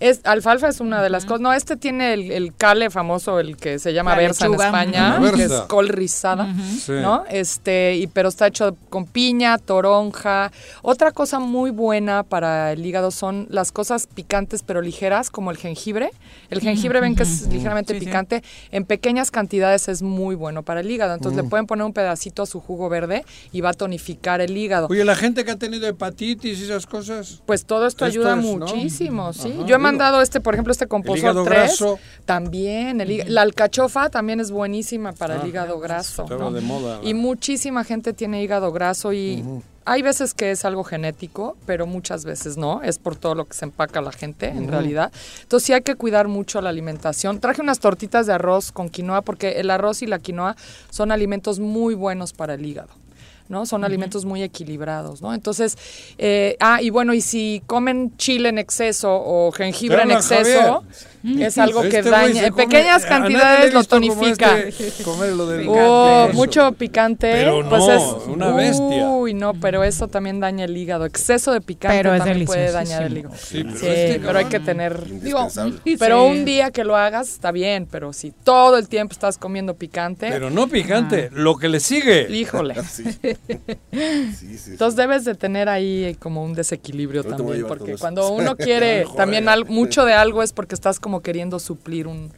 Es, 0.00 0.20
alfalfa 0.24 0.68
es 0.68 0.80
una 0.80 1.02
de 1.02 1.10
las 1.10 1.24
cosas. 1.26 1.40
No, 1.40 1.52
este 1.52 1.76
tiene 1.76 2.14
el, 2.14 2.30
el 2.32 2.54
cale 2.56 2.90
famoso, 2.90 3.38
el 3.38 3.56
que 3.56 3.78
se 3.78 3.92
llama 3.92 4.12
La 4.12 4.16
berza 4.18 4.46
en. 4.46 4.54
España, 4.54 5.20
que 5.36 5.44
es 5.44 5.52
col 5.68 5.88
rizada, 5.88 6.52
Sí. 6.78 6.92
¿no? 6.92 7.24
Este, 7.30 7.96
y, 7.96 8.06
pero 8.06 8.30
está 8.30 8.46
hecho 8.46 8.76
con 8.88 9.06
piña, 9.06 9.58
toronja. 9.58 10.50
Otra 10.82 11.12
cosa 11.12 11.38
muy 11.38 11.70
buena 11.70 12.22
para 12.22 12.72
el 12.72 12.84
hígado 12.84 13.10
son 13.10 13.46
las 13.50 13.72
cosas 13.72 14.06
picantes 14.06 14.62
pero 14.62 14.80
ligeras, 14.80 15.30
como 15.30 15.50
el 15.50 15.56
jengibre. 15.56 16.10
El 16.50 16.60
jengibre 16.60 17.00
ven 17.00 17.14
que 17.14 17.22
es 17.24 17.46
ligeramente 17.48 17.94
picante. 17.94 18.42
En 18.70 18.84
pequeñas 18.84 19.30
cantidades 19.30 19.88
es 19.88 20.02
muy 20.02 20.34
bueno 20.34 20.62
para 20.62 20.80
el 20.80 20.90
hígado. 20.90 21.14
Entonces 21.14 21.42
Mm. 21.42 21.44
le 21.44 21.50
pueden 21.50 21.66
poner 21.66 21.84
un 21.84 21.92
pedacito 21.92 22.42
a 22.42 22.46
su 22.46 22.60
jugo 22.60 22.88
verde 22.88 23.24
y 23.52 23.60
va 23.60 23.70
a 23.70 23.74
tonificar 23.74 24.40
el 24.40 24.56
hígado. 24.56 24.86
Oye, 24.90 25.04
la 25.04 25.14
gente 25.16 25.44
que 25.44 25.50
ha 25.50 25.56
tenido 25.56 25.86
hepatitis 25.86 26.58
y 26.60 26.64
esas 26.64 26.86
cosas. 26.86 27.42
Pues 27.46 27.64
todo 27.64 27.86
esto, 27.86 28.06
Esto 28.06 28.18
ayuda 28.20 28.36
es, 28.38 28.44
¿no? 28.44 28.58
muchísimo, 28.66 29.32
sí. 29.32 29.54
Yo 29.66 29.76
he 29.76 29.78
mandado 29.92 30.20
este, 30.22 30.40
por 30.40 30.54
ejemplo, 30.54 30.72
este 30.72 30.86
compostor 30.86 31.18
hígado 31.18 31.44
3. 31.44 31.56
graso. 31.56 31.98
También, 32.24 33.00
el 33.00 33.34
la 33.34 33.42
alcachofa 33.42 34.08
también 34.10 34.40
es 34.40 34.50
buenísima 34.50 35.12
para 35.12 35.34
Ah, 35.34 35.40
el 35.42 35.48
hígado 35.48 35.78
graso. 35.80 36.22
estaba 36.22 36.44
¿no? 36.44 36.52
de 36.52 36.60
moda, 36.60 37.00
Y 37.02 37.14
muchísima 37.14 37.84
gente 37.84 38.12
tiene 38.12 38.42
hígado 38.42 38.72
graso 38.72 39.12
y 39.12 39.44
hay 39.84 40.02
veces 40.02 40.34
que 40.34 40.50
es 40.52 40.64
algo 40.64 40.84
genético, 40.84 41.56
pero 41.66 41.86
muchas 41.86 42.24
veces 42.24 42.56
no. 42.56 42.82
Es 42.82 42.98
por 42.98 43.16
todo 43.16 43.34
lo 43.34 43.46
que 43.46 43.54
se 43.54 43.64
empaca 43.64 44.00
la 44.00 44.12
gente, 44.12 44.46
en 44.48 44.68
realidad. 44.68 45.10
Entonces 45.42 45.66
sí 45.66 45.72
hay 45.72 45.80
que 45.82 45.96
cuidar 45.96 46.28
mucho 46.28 46.60
la 46.60 46.68
alimentación. 46.70 47.40
Traje 47.40 47.60
unas 47.62 47.80
tortitas 47.80 48.26
de 48.26 48.34
arroz 48.34 48.70
con 48.72 48.88
quinoa 48.88 49.22
porque 49.22 49.60
el 49.60 49.70
arroz 49.70 50.02
y 50.02 50.06
la 50.06 50.18
quinoa 50.18 50.54
son 50.90 51.10
alimentos 51.10 51.58
muy 51.58 51.94
buenos 51.94 52.32
para 52.32 52.54
el 52.54 52.64
hígado. 52.64 52.90
¿No? 53.50 53.66
Son 53.66 53.84
alimentos 53.84 54.24
muy 54.24 54.42
equilibrados, 54.42 55.20
¿no? 55.20 55.34
Entonces, 55.34 55.76
eh, 56.16 56.56
ah, 56.60 56.80
y 56.80 56.88
bueno, 56.90 57.12
y 57.12 57.20
si 57.20 57.62
comen 57.66 58.16
chile 58.16 58.48
en 58.48 58.58
exceso 58.58 59.10
o 59.12 59.52
jengibre 59.52 60.02
en 60.02 60.12
exceso, 60.12 60.84
Javier. 61.22 61.46
es 61.48 61.58
algo 61.58 61.82
que 61.82 61.98
Este 61.98 62.08
daña. 62.10 62.46
En 62.46 62.54
pequeñas 62.54 63.04
cantidades 63.04 63.74
lo 63.74 63.84
como 63.84 63.84
tonifica. 63.84 64.58
este 64.60 65.02
comer 65.02 65.32
lo 65.32 65.46
del 65.46 65.66
Oh, 65.68 66.28
mucho 66.32 66.72
picante. 66.72 67.30
Pero 67.32 67.68
pues 67.68 67.82
no, 67.86 67.92
es 67.92 68.26
una 68.28 68.52
bestia. 68.52 69.08
Uy, 69.10 69.34
no, 69.34 69.52
pero 69.54 69.84
eso 69.84 70.08
también 70.08 70.40
daña 70.40 70.64
el 70.64 70.76
hígado. 70.76 71.04
Exceso 71.04 71.52
de 71.52 71.60
picante 71.60 71.98
Pero 71.98 72.14
es 72.14 72.24
también 72.24 72.46
puede 72.46 72.72
dañar 72.72 73.02
el 73.02 73.18
hígado. 73.18 73.34
Sí, 73.36 73.64
pero 73.64 73.76
Sí, 73.76 73.86
este 73.86 74.20
pero 74.24 74.38
hay 74.38 74.44
que 74.46 74.60
tener. 74.60 75.20
Digo, 75.20 75.48
pero 75.98 76.24
Sí. 76.24 76.30
un 76.38 76.44
día 76.44 76.70
que 76.70 76.84
lo 76.84 76.96
hagas 76.96 77.28
está 77.30 77.50
bien, 77.52 77.86
pero 77.90 78.12
si 78.12 78.30
todo 78.30 78.78
el 78.78 78.88
tiempo 78.88 79.12
estás 79.12 79.36
comiendo 79.38 79.74
picante, 79.74 80.28
Pero 80.30 80.48
no 80.50 80.68
picante, 80.68 81.28
lo 81.32 81.56
que 81.56 81.68
le 81.68 81.80
sigue. 81.80 82.28
híjole. 82.32 82.74
Sí. 82.90 83.04
Sí, 83.48 83.56
sí, 84.36 84.58
sí. 84.58 84.70
Entonces 84.72 84.96
debes 84.96 85.24
de 85.24 85.34
tener 85.34 85.68
ahí 85.68 86.16
como 86.20 86.44
un 86.44 86.54
desequilibrio 86.54 87.24
también, 87.24 87.66
porque 87.66 87.96
cuando 87.96 88.30
uno 88.32 88.56
quiere 88.56 89.06
también 89.16 89.48
al- 89.48 89.64
mucho 89.66 90.04
de 90.04 90.12
algo 90.12 90.42
es 90.42 90.52
porque 90.52 90.74
estás 90.74 91.00
como 91.00 91.20
queriendo 91.20 91.58
suplir 91.58 92.06
un, 92.06 92.32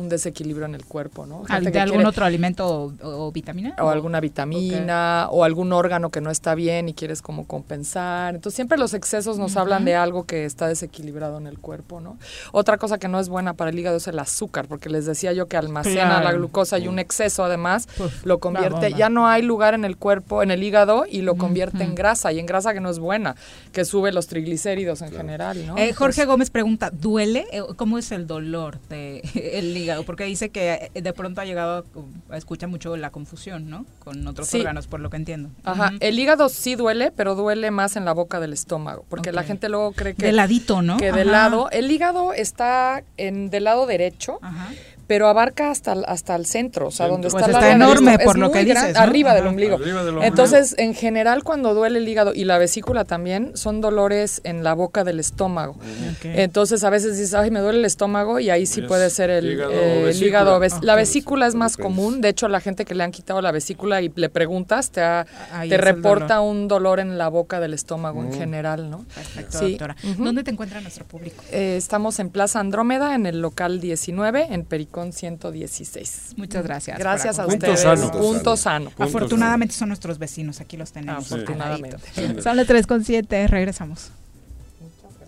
un 0.00 0.08
desequilibrio 0.08 0.66
en 0.66 0.74
el 0.74 0.84
cuerpo, 0.84 1.26
¿no? 1.26 1.40
Gente 1.40 1.52
¿Al- 1.54 1.64
¿De 1.64 1.72
que 1.72 1.80
algún 1.80 1.98
quiere- 1.98 2.08
otro 2.08 2.24
alimento 2.24 2.66
o, 3.02 3.26
o 3.26 3.32
vitamina? 3.32 3.74
o 3.80 3.88
alguna 3.88 4.20
vitamina 4.20 5.28
o 5.30 5.44
algún 5.44 5.72
órgano 5.72 6.10
que 6.10 6.20
no 6.20 6.30
está 6.30 6.54
bien 6.54 6.88
y 6.88 6.94
quieres 6.94 7.22
como 7.22 7.46
compensar. 7.46 8.34
Entonces 8.34 8.56
siempre 8.56 8.78
los 8.78 8.94
excesos 8.94 9.38
nos 9.38 9.56
hablan 9.56 9.84
de 9.84 9.94
algo 9.94 10.24
que 10.24 10.44
está 10.44 10.66
desequilibrado 10.68 11.38
en 11.38 11.46
el 11.46 11.58
cuerpo, 11.58 12.00
¿no? 12.00 12.18
Otra 12.52 12.78
cosa 12.78 12.98
que 12.98 13.08
no 13.08 13.20
es 13.20 13.28
buena 13.28 13.54
para 13.54 13.70
el 13.70 13.78
hígado 13.78 13.96
es 13.98 14.06
el 14.08 14.18
azúcar, 14.18 14.66
porque 14.66 14.88
les 14.88 15.06
decía 15.06 15.32
yo 15.32 15.46
que 15.46 15.56
almacena 15.56 16.00
Claro. 16.20 16.24
la 16.24 16.32
glucosa 16.32 16.78
y 16.78 16.88
un 16.88 16.98
exceso 16.98 17.44
además 17.44 17.88
Uf, 17.98 18.24
lo 18.24 18.38
convierte, 18.38 18.92
ya 18.94 19.08
no 19.08 19.26
hay 19.28 19.42
lugar 19.42 19.74
en 19.74 19.84
el 19.84 19.96
cuerpo, 19.96 20.42
en 20.42 20.50
el 20.50 20.62
hígado 20.62 21.04
y 21.08 21.22
lo 21.22 21.36
convierte 21.36 21.84
en 21.84 21.94
grasa 21.94 22.32
y 22.32 22.38
en 22.38 22.46
grasa 22.46 22.72
que 22.72 22.80
no 22.80 22.90
es 22.90 22.98
buena, 22.98 23.36
que 23.72 23.84
sube 23.84 24.12
los 24.12 24.26
triglicéridos 24.26 25.02
en 25.02 25.12
general, 25.12 25.66
¿no? 25.66 25.76
Eh, 25.76 25.92
Jorge 25.92 26.22
Entonces- 26.22 26.26
Gómez 26.26 26.50
pregunta, 26.50 26.90
¿duele? 26.90 27.46
Eh, 27.52 27.62
¿Cómo 27.76 27.98
es 27.98 28.12
el 28.12 28.26
dolor 28.26 28.78
del 28.88 29.22
hígado? 29.76 29.89
Porque 30.06 30.24
dice 30.24 30.50
que 30.50 30.90
eh, 30.94 31.02
de 31.02 31.12
pronto 31.12 31.40
ha 31.40 31.44
llegado, 31.44 31.84
a, 32.30 32.36
escucha 32.36 32.66
mucho 32.66 32.96
la 32.96 33.10
confusión, 33.10 33.68
¿no? 33.70 33.86
Con 33.98 34.26
otros 34.26 34.48
Sí. 34.48 34.58
órganos, 34.58 34.86
por 34.86 35.00
lo 35.00 35.10
que 35.10 35.16
entiendo. 35.16 35.50
Ajá, 35.64 35.92
el 36.00 36.18
hígado 36.18 36.48
sí 36.48 36.74
duele, 36.74 37.10
pero 37.10 37.34
duele 37.34 37.70
más 37.70 37.96
en 37.96 38.04
la 38.04 38.12
boca 38.12 38.40
del 38.40 38.52
estómago, 38.52 39.04
porque 39.08 39.32
la 39.32 39.42
gente 39.42 39.68
luego 39.68 39.92
cree 39.92 40.14
que 40.14 40.26
De 40.26 40.32
ladito, 40.32 40.82
¿no? 40.82 40.96
que 40.96 41.12
de 41.12 41.22
Ajá. 41.22 41.30
lado, 41.30 41.68
el 41.70 41.90
hígado 41.90 42.32
está 42.32 43.02
en 43.16 43.50
del 43.50 43.64
lado 43.64 43.86
derecho, 43.86 44.38
Ajá. 44.42 44.68
Pero 45.10 45.26
abarca 45.26 45.72
hasta 45.72 45.92
el, 45.92 46.04
hasta 46.06 46.36
el 46.36 46.46
centro, 46.46 46.86
o 46.86 46.90
sea, 46.92 47.08
donde 47.08 47.28
Pues 47.30 47.42
está, 47.42 47.46
el 47.50 47.56
está 47.56 47.66
del 47.66 47.82
enorme, 47.82 48.16
por 48.20 48.36
Es 48.36 48.40
lo 48.40 48.52
que 48.52 48.62
gran- 48.64 48.82
dices, 48.86 48.94
¿no? 48.96 49.00
arriba 49.02 49.34
del 49.34 49.44
ombligo. 49.48 49.74
Arriba 49.74 50.04
del 50.04 50.08
ombligo. 50.10 50.22
Entonces, 50.24 50.76
en 50.78 50.94
general, 50.94 51.42
cuando 51.42 51.74
duele 51.74 51.98
el 51.98 52.08
hígado 52.08 52.32
y 52.32 52.44
la 52.44 52.58
vesícula 52.58 53.04
también, 53.04 53.50
son 53.56 53.80
dolores 53.80 54.40
en 54.44 54.62
la 54.62 54.72
boca 54.74 55.02
del 55.02 55.18
estómago. 55.18 55.74
Entonces, 56.22 56.84
a 56.84 56.90
veces 56.90 57.16
dices, 57.18 57.34
ay, 57.34 57.50
me 57.50 57.58
duele 57.58 57.80
el 57.80 57.84
estómago, 57.86 58.38
y 58.38 58.50
ahí 58.50 58.66
sí 58.66 58.82
Es 58.82 58.86
puede 58.86 59.10
ser 59.10 59.30
el 59.30 59.50
hígado 59.52 59.72
eh, 59.72 59.98
el 60.00 60.04
vesícula. 60.06 60.28
hígado. 60.28 60.58
ves- 60.60 60.82
La 60.82 60.94
vesícula 60.94 61.46
es 61.48 61.56
más 61.56 61.76
común. 61.76 62.20
De 62.20 62.28
hecho, 62.28 62.46
la 62.46 62.60
gente 62.60 62.84
que 62.84 62.94
le 62.94 63.02
han 63.02 63.10
quitado 63.10 63.40
la 63.42 63.50
vesícula 63.50 64.00
y 64.02 64.12
le 64.14 64.28
preguntas, 64.28 64.90
te, 64.90 65.00
ha- 65.00 65.26
te 65.62 65.74
el 65.74 65.80
reporta 65.80 66.36
dolor. 66.36 66.50
un 66.54 66.68
dolor 66.68 67.00
en 67.00 67.18
la 67.18 67.26
boca 67.26 67.58
del 67.58 67.74
estómago 67.74 68.22
en 68.22 68.32
general, 68.32 68.90
¿no? 68.90 69.04
Perfecto, 69.12 69.58
Sí. 69.58 69.70
doctora. 69.70 69.96
¿Dónde 70.18 70.44
te 70.44 70.52
encuentra 70.52 70.80
nuestro 70.80 71.04
público? 71.04 71.42
Eh, 71.50 71.74
estamos 71.76 72.20
en 72.20 72.30
Plaza 72.30 72.60
Andrómeda, 72.60 73.14
en 73.16 73.26
el 73.26 73.40
local 73.40 73.80
19, 73.80 74.46
en 74.50 74.64
Pericón 74.64 74.99
116. 75.12 76.34
Muchas 76.36 76.62
gracias. 76.64 76.98
Gracias 76.98 77.38
a 77.38 77.44
Punto 77.44 77.56
ustedes. 77.70 77.80
sano. 77.80 78.10
Punto 78.12 78.56
sano. 78.56 78.90
Punto 78.90 79.02
Afortunadamente 79.04 79.74
son 79.74 79.88
nuestros 79.88 80.18
vecinos, 80.18 80.60
aquí 80.60 80.76
los 80.76 80.92
tenemos. 80.92 81.24
Afortunadamente. 81.32 81.96
caladitos. 82.14 82.44
Son 82.44 82.56
las 82.56 82.66
3 82.66 82.86
con 82.86 83.04
7, 83.04 83.46
regresamos. 83.48 84.10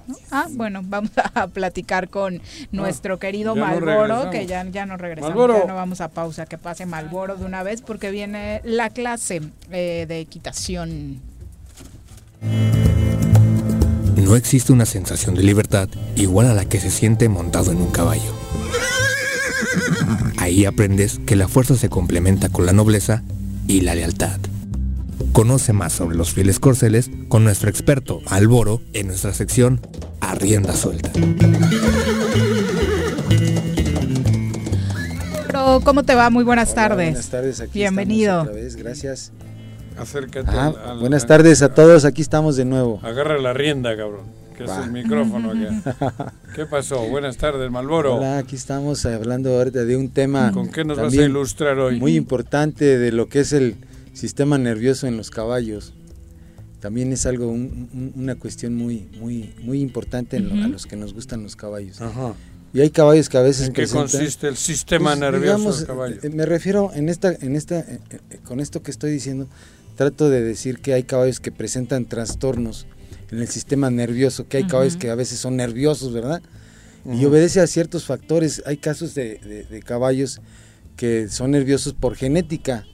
¿No? 0.06 0.16
Ah, 0.32 0.46
bueno, 0.50 0.80
vamos 0.84 1.12
a 1.34 1.46
platicar 1.46 2.08
con 2.08 2.40
nuestro 2.72 3.18
querido 3.20 3.54
ya 3.54 3.60
no 3.60 3.66
Malboro, 3.66 4.30
que 4.30 4.46
ya, 4.46 4.64
ya 4.68 4.84
no 4.84 4.96
regresamos, 4.96 5.30
Malboro. 5.30 5.60
ya 5.60 5.66
no 5.66 5.74
vamos 5.76 6.00
a 6.00 6.08
pausa, 6.08 6.44
que 6.46 6.58
pase 6.58 6.86
Malboro 6.86 7.36
de 7.36 7.44
una 7.44 7.62
vez 7.62 7.82
porque 7.82 8.10
viene 8.10 8.60
la 8.64 8.90
clase 8.90 9.42
eh, 9.70 10.06
de 10.08 10.18
equitación. 10.18 11.20
No 14.16 14.36
existe 14.36 14.72
una 14.72 14.86
sensación 14.86 15.34
de 15.34 15.42
libertad 15.42 15.88
igual 16.16 16.48
a 16.48 16.54
la 16.54 16.64
que 16.64 16.80
se 16.80 16.90
siente 16.90 17.28
montado 17.28 17.70
en 17.72 17.78
un 17.78 17.90
caballo. 17.90 18.34
Ahí 20.38 20.64
aprendes 20.64 21.20
que 21.26 21.36
la 21.36 21.48
fuerza 21.48 21.76
se 21.76 21.88
complementa 21.88 22.48
con 22.48 22.66
la 22.66 22.72
nobleza 22.72 23.22
y 23.68 23.80
la 23.82 23.94
lealtad. 23.94 24.38
Conoce 25.32 25.72
más 25.72 25.92
sobre 25.92 26.16
los 26.16 26.32
fieles 26.32 26.58
corceles 26.58 27.10
con 27.28 27.44
nuestro 27.44 27.70
experto 27.70 28.20
Alboro 28.26 28.80
en 28.92 29.06
nuestra 29.08 29.32
sección 29.32 29.80
A 30.20 30.34
Rienda 30.34 30.74
Suelta. 30.74 31.10
Pero, 35.46 35.80
¿cómo 35.84 36.02
te 36.02 36.14
va? 36.14 36.30
Muy 36.30 36.44
buenas 36.44 36.72
Hola, 36.72 36.88
tardes. 36.88 37.08
Buenas 37.10 37.28
tardes, 37.30 37.60
aquí 37.60 37.78
Bienvenido. 37.78 38.32
estamos 38.42 38.48
otra 38.50 38.62
vez, 38.62 38.76
gracias. 38.76 39.32
Acércate. 39.98 40.48
Ajá, 40.50 40.66
al- 40.68 40.76
al- 40.90 40.98
buenas 41.00 41.26
tardes 41.26 41.62
a 41.62 41.74
todos, 41.74 42.04
aquí 42.04 42.22
estamos 42.22 42.56
de 42.56 42.64
nuevo. 42.64 43.00
Agarra 43.02 43.38
la 43.38 43.52
rienda, 43.52 43.96
cabrón. 43.96 44.22
Que 44.56 44.64
es 44.64 44.70
el 44.84 44.92
micrófono 44.92 45.50
acá. 45.50 46.32
¿Qué 46.54 46.66
pasó? 46.66 47.06
Buenas 47.08 47.36
tardes, 47.36 47.70
Malboro. 47.70 48.16
Hola, 48.16 48.38
aquí 48.38 48.56
estamos 48.56 49.04
hablando 49.06 49.56
ahorita 49.56 49.84
de 49.84 49.96
un 49.96 50.10
tema 50.10 50.52
¿Con 50.52 50.68
qué 50.70 50.84
nos 50.84 50.98
vas 50.98 51.12
a 51.12 51.16
ilustrar 51.22 51.78
hoy? 51.78 51.98
muy 51.98 52.16
importante 52.16 52.98
de 52.98 53.12
lo 53.12 53.28
que 53.28 53.40
es 53.40 53.52
el 53.52 53.76
sistema 54.12 54.58
nervioso 54.58 55.06
en 55.06 55.16
los 55.16 55.30
caballos. 55.30 55.94
También 56.80 57.12
es 57.12 57.26
algo, 57.26 57.48
un- 57.48 57.88
un- 57.94 58.12
una 58.16 58.34
cuestión 58.34 58.74
muy, 58.74 59.08
muy, 59.18 59.54
muy 59.62 59.80
importante 59.80 60.36
en 60.36 60.48
lo- 60.48 60.64
a 60.64 60.68
los 60.68 60.86
que 60.86 60.96
nos 60.96 61.14
gustan 61.14 61.42
los 61.42 61.56
caballos. 61.56 62.00
Ajá. 62.00 62.34
Y 62.74 62.80
hay 62.80 62.90
caballos 62.90 63.28
que 63.28 63.38
a 63.38 63.42
veces 63.42 63.68
¿En 63.68 63.72
qué 63.72 63.82
presentan- 63.82 64.10
consiste 64.10 64.48
el 64.48 64.56
sistema 64.56 65.10
Pues, 65.10 65.20
nervioso 65.20 65.44
digamos, 65.58 65.78
del 65.78 65.86
caballo? 65.86 66.16
eh, 66.22 66.30
Me 66.30 66.44
refiero 66.46 66.90
en 66.94 67.08
esta, 67.08 67.32
en 67.32 67.54
esta, 67.56 67.80
eh, 67.80 68.00
eh, 68.10 68.38
con 68.44 68.60
esto 68.60 68.82
que 68.82 68.90
estoy 68.90 69.10
diciendo, 69.12 69.46
trato 69.96 70.28
de 70.30 70.42
decir 70.42 70.78
que 70.80 70.92
hay 70.94 71.02
caballos 71.04 71.38
que 71.40 71.52
presentan 71.52 72.04
trastornos 72.06 72.86
en 73.32 73.38
el 73.40 73.48
sistema 73.48 73.90
nervioso, 73.90 74.46
que 74.46 74.58
hay 74.58 74.64
caballos 74.64 74.92
Ujú. 74.94 75.00
que 75.00 75.10
a 75.10 75.14
veces 75.14 75.38
son 75.40 75.56
nerviosos, 75.56 76.12
¿verdad? 76.12 76.42
Y 77.04 77.16
Ujú. 77.16 77.28
obedece 77.28 77.60
a 77.60 77.66
ciertos 77.66 78.04
factores. 78.04 78.62
Hay 78.66 78.76
casos 78.76 79.14
de, 79.14 79.38
de- 79.38 79.64
de 79.64 79.82
caballos 79.82 80.40
que 80.96 81.28
son 81.28 81.50
nerviosos 81.50 81.94
por 81.94 82.14
genética. 82.14 82.86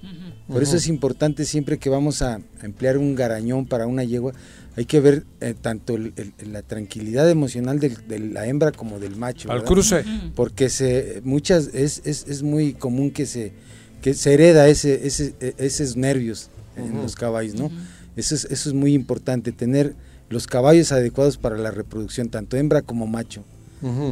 Por 0.46 0.62
eso 0.62 0.76
es 0.78 0.86
importante 0.86 1.44
siempre 1.44 1.76
que 1.78 1.90
vamos 1.90 2.22
a 2.22 2.40
emplear 2.62 2.96
un 2.96 3.14
garañón 3.14 3.66
para 3.66 3.86
una 3.86 4.02
yegua, 4.04 4.32
hay 4.76 4.86
que 4.86 4.98
ver 5.00 5.24
eh, 5.42 5.54
tanto 5.60 5.96
el- 5.96 6.14
el- 6.16 6.52
la 6.52 6.62
tranquilidad 6.62 7.28
emocional 7.28 7.80
del- 7.80 8.06
de, 8.08 8.18
la 8.20 8.46
hembra 8.46 8.72
como 8.72 8.98
del 8.98 9.16
macho. 9.16 9.50
Al 9.50 9.58
¿verdad? 9.58 9.70
cruce. 9.72 10.04
Porque 10.34 10.70
se, 10.70 11.20
muchas, 11.24 11.68
es, 11.74 12.00
es, 12.06 12.24
es 12.28 12.42
muy 12.42 12.72
común 12.72 13.10
que 13.10 13.26
se, 13.26 13.52
que 14.00 14.14
se 14.14 14.32
hereda 14.32 14.68
ese, 14.68 15.06
ese, 15.06 15.34
e- 15.40 15.54
esos 15.58 15.96
nervios 15.96 16.48
en 16.76 16.94
los 16.96 17.14
caballos, 17.14 17.54
¿no? 17.56 17.70
Eso 18.16 18.34
es, 18.34 18.44
eso 18.46 18.70
es 18.70 18.74
muy 18.74 18.94
importante, 18.94 19.52
tener 19.52 19.94
los 20.30 20.46
caballos 20.46 20.92
adecuados 20.92 21.36
para 21.38 21.56
la 21.56 21.70
reproducción, 21.70 22.28
tanto 22.28 22.56
hembra 22.56 22.82
como 22.82 23.06
macho. 23.06 23.44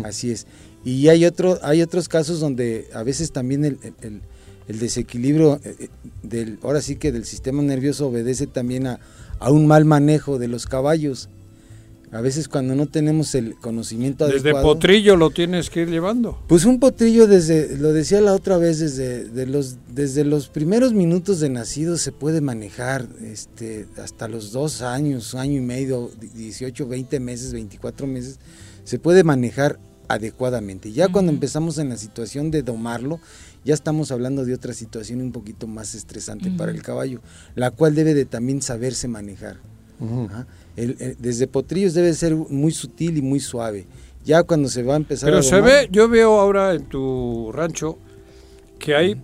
Así 0.04 0.30
es. 0.30 0.46
Y 0.84 1.08
hay 1.08 1.24
otro, 1.26 1.58
hay 1.62 1.82
otros 1.82 2.08
casos 2.08 2.38
donde 2.40 2.88
a 2.94 3.02
veces 3.02 3.32
también 3.32 3.64
el, 3.64 3.78
el- 3.82 3.94
el- 4.02 4.20
el 4.68 4.78
desequilibrio 4.80 5.60
eh, 5.64 5.76
eh, 5.78 5.88
del, 6.24 6.58
ahora 6.62 6.80
sí 6.82 6.96
que 6.96 7.12
del 7.12 7.24
sistema 7.24 7.62
nervioso 7.62 8.08
obedece 8.08 8.46
también 8.48 8.86
a, 8.88 8.98
a 9.38 9.50
un 9.52 9.66
mal 9.68 9.84
manejo 9.84 10.38
de 10.38 10.48
los 10.48 10.66
caballos. 10.66 11.28
A 12.12 12.20
veces 12.20 12.48
cuando 12.48 12.74
no 12.74 12.86
tenemos 12.86 13.34
el 13.34 13.56
conocimiento 13.56 14.26
Desde 14.26 14.50
adecuado. 14.50 14.74
potrillo 14.74 15.16
lo 15.16 15.30
tienes 15.30 15.70
que 15.70 15.82
ir 15.82 15.90
llevando. 15.90 16.38
Pues 16.46 16.64
un 16.64 16.78
potrillo 16.78 17.26
desde, 17.26 17.76
lo 17.76 17.92
decía 17.92 18.20
la 18.20 18.32
otra 18.32 18.58
vez, 18.58 18.78
desde 18.78 19.24
de 19.24 19.46
los, 19.46 19.76
desde 19.92 20.24
los 20.24 20.48
primeros 20.48 20.92
minutos 20.92 21.40
de 21.40 21.48
nacido 21.48 21.98
se 21.98 22.12
puede 22.12 22.40
manejar 22.40 23.08
este, 23.22 23.86
hasta 24.02 24.28
los 24.28 24.52
dos 24.52 24.82
años, 24.82 25.34
año 25.34 25.58
y 25.58 25.62
medio, 25.62 26.10
18, 26.34 26.86
20 26.86 27.20
meses, 27.20 27.52
24 27.52 28.06
meses, 28.06 28.38
se 28.84 28.98
puede 28.98 29.24
manejar 29.24 29.78
adecuadamente. 30.08 30.92
Ya 30.92 31.08
cuando 31.08 31.32
empezamos 31.32 31.78
en 31.78 31.88
la 31.88 31.96
situación 31.96 32.50
de 32.52 32.62
domarlo, 32.62 33.20
ya 33.64 33.74
estamos 33.74 34.12
hablando 34.12 34.44
de 34.44 34.54
otra 34.54 34.72
situación 34.72 35.20
un 35.20 35.32
poquito 35.32 35.66
más 35.66 35.96
estresante 35.96 36.52
para 36.52 36.70
el 36.70 36.82
caballo, 36.82 37.20
la 37.56 37.72
cual 37.72 37.96
debe 37.96 38.14
de 38.14 38.24
también 38.24 38.62
saberse 38.62 39.08
manejar. 39.08 39.58
Ajá. 40.00 40.46
El- 40.76 40.96
el- 41.00 41.16
desde 41.18 41.46
potrillos 41.46 41.94
debe 41.94 42.12
ser 42.14 42.34
muy 42.34 42.72
sutil 42.72 43.16
y 43.16 43.22
muy 43.22 43.40
suave. 43.40 43.86
Ya 44.24 44.42
cuando 44.42 44.68
se 44.68 44.82
va 44.82 44.94
a 44.94 44.96
empezar 44.96 45.28
Pero 45.28 45.38
a 45.38 45.42
se 45.42 45.60
ve, 45.60 45.88
yo 45.90 46.08
veo 46.08 46.38
ahora 46.40 46.74
en 46.74 46.84
tu 46.84 47.50
rancho 47.52 47.98
que 48.78 48.94
hay, 48.94 49.16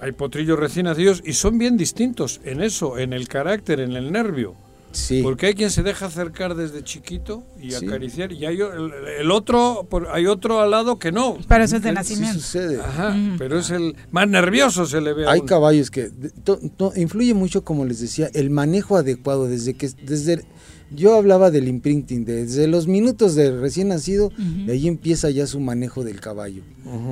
hay 0.00 0.12
potrillos 0.12 0.58
recién 0.58 0.84
nacidos 0.86 1.22
y 1.24 1.32
son 1.32 1.58
bien 1.58 1.76
distintos 1.76 2.40
en 2.44 2.60
eso, 2.62 2.98
en 2.98 3.12
el 3.12 3.28
carácter, 3.28 3.80
en 3.80 3.92
el 3.92 4.12
nervio. 4.12 4.54
Sí. 4.92 5.20
Porque 5.22 5.46
hay 5.46 5.54
quien 5.54 5.70
se 5.70 5.82
deja 5.82 6.06
acercar 6.06 6.54
desde 6.56 6.82
chiquito 6.82 7.44
y 7.60 7.70
Sí. 7.70 7.86
acariciar 7.86 8.32
y 8.32 8.44
hay 8.44 8.56
el, 8.60 8.92
el 9.20 9.30
otro, 9.30 9.86
por- 9.88 10.08
hay 10.08 10.26
otro 10.26 10.60
al 10.60 10.70
lado 10.72 10.98
que 10.98 11.12
no. 11.12 11.38
Pero 11.48 11.62
eso 11.64 11.76
es 11.76 11.82
de 11.82 11.90
Sí 11.90 11.94
nacimiento. 11.94 12.40
sucede. 12.40 12.80
Ajá, 12.80 13.16
pero 13.38 13.58
es 13.60 13.70
el 13.70 13.94
más 14.10 14.28
nervioso 14.28 14.86
se 14.86 15.00
le 15.00 15.12
ve. 15.12 15.26
a 15.26 15.30
Hay 15.32 15.40
uno. 15.40 15.46
caballos 15.48 15.90
que 15.90 16.08
de- 16.10 16.30
to- 16.30 16.58
to- 16.76 16.92
influye 16.96 17.34
mucho, 17.34 17.62
como 17.64 17.84
les 17.84 18.00
decía, 18.00 18.30
el 18.34 18.50
manejo 18.50 18.96
adecuado 18.96 19.46
desde 19.46 19.74
que 19.74 19.90
desde 20.04 20.44
yo 20.92 21.14
hablaba 21.14 21.52
del 21.52 21.68
imprinting, 21.68 22.24
desde 22.24 22.66
los 22.66 22.88
minutos 22.88 23.36
de 23.36 23.52
recién 23.60 23.88
nacido, 23.88 24.32
de 24.66 24.72
ahí 24.72 24.88
empieza 24.88 25.30
ya 25.30 25.46
su 25.46 25.60
manejo 25.60 26.02
del 26.02 26.18
caballo. 26.20 26.62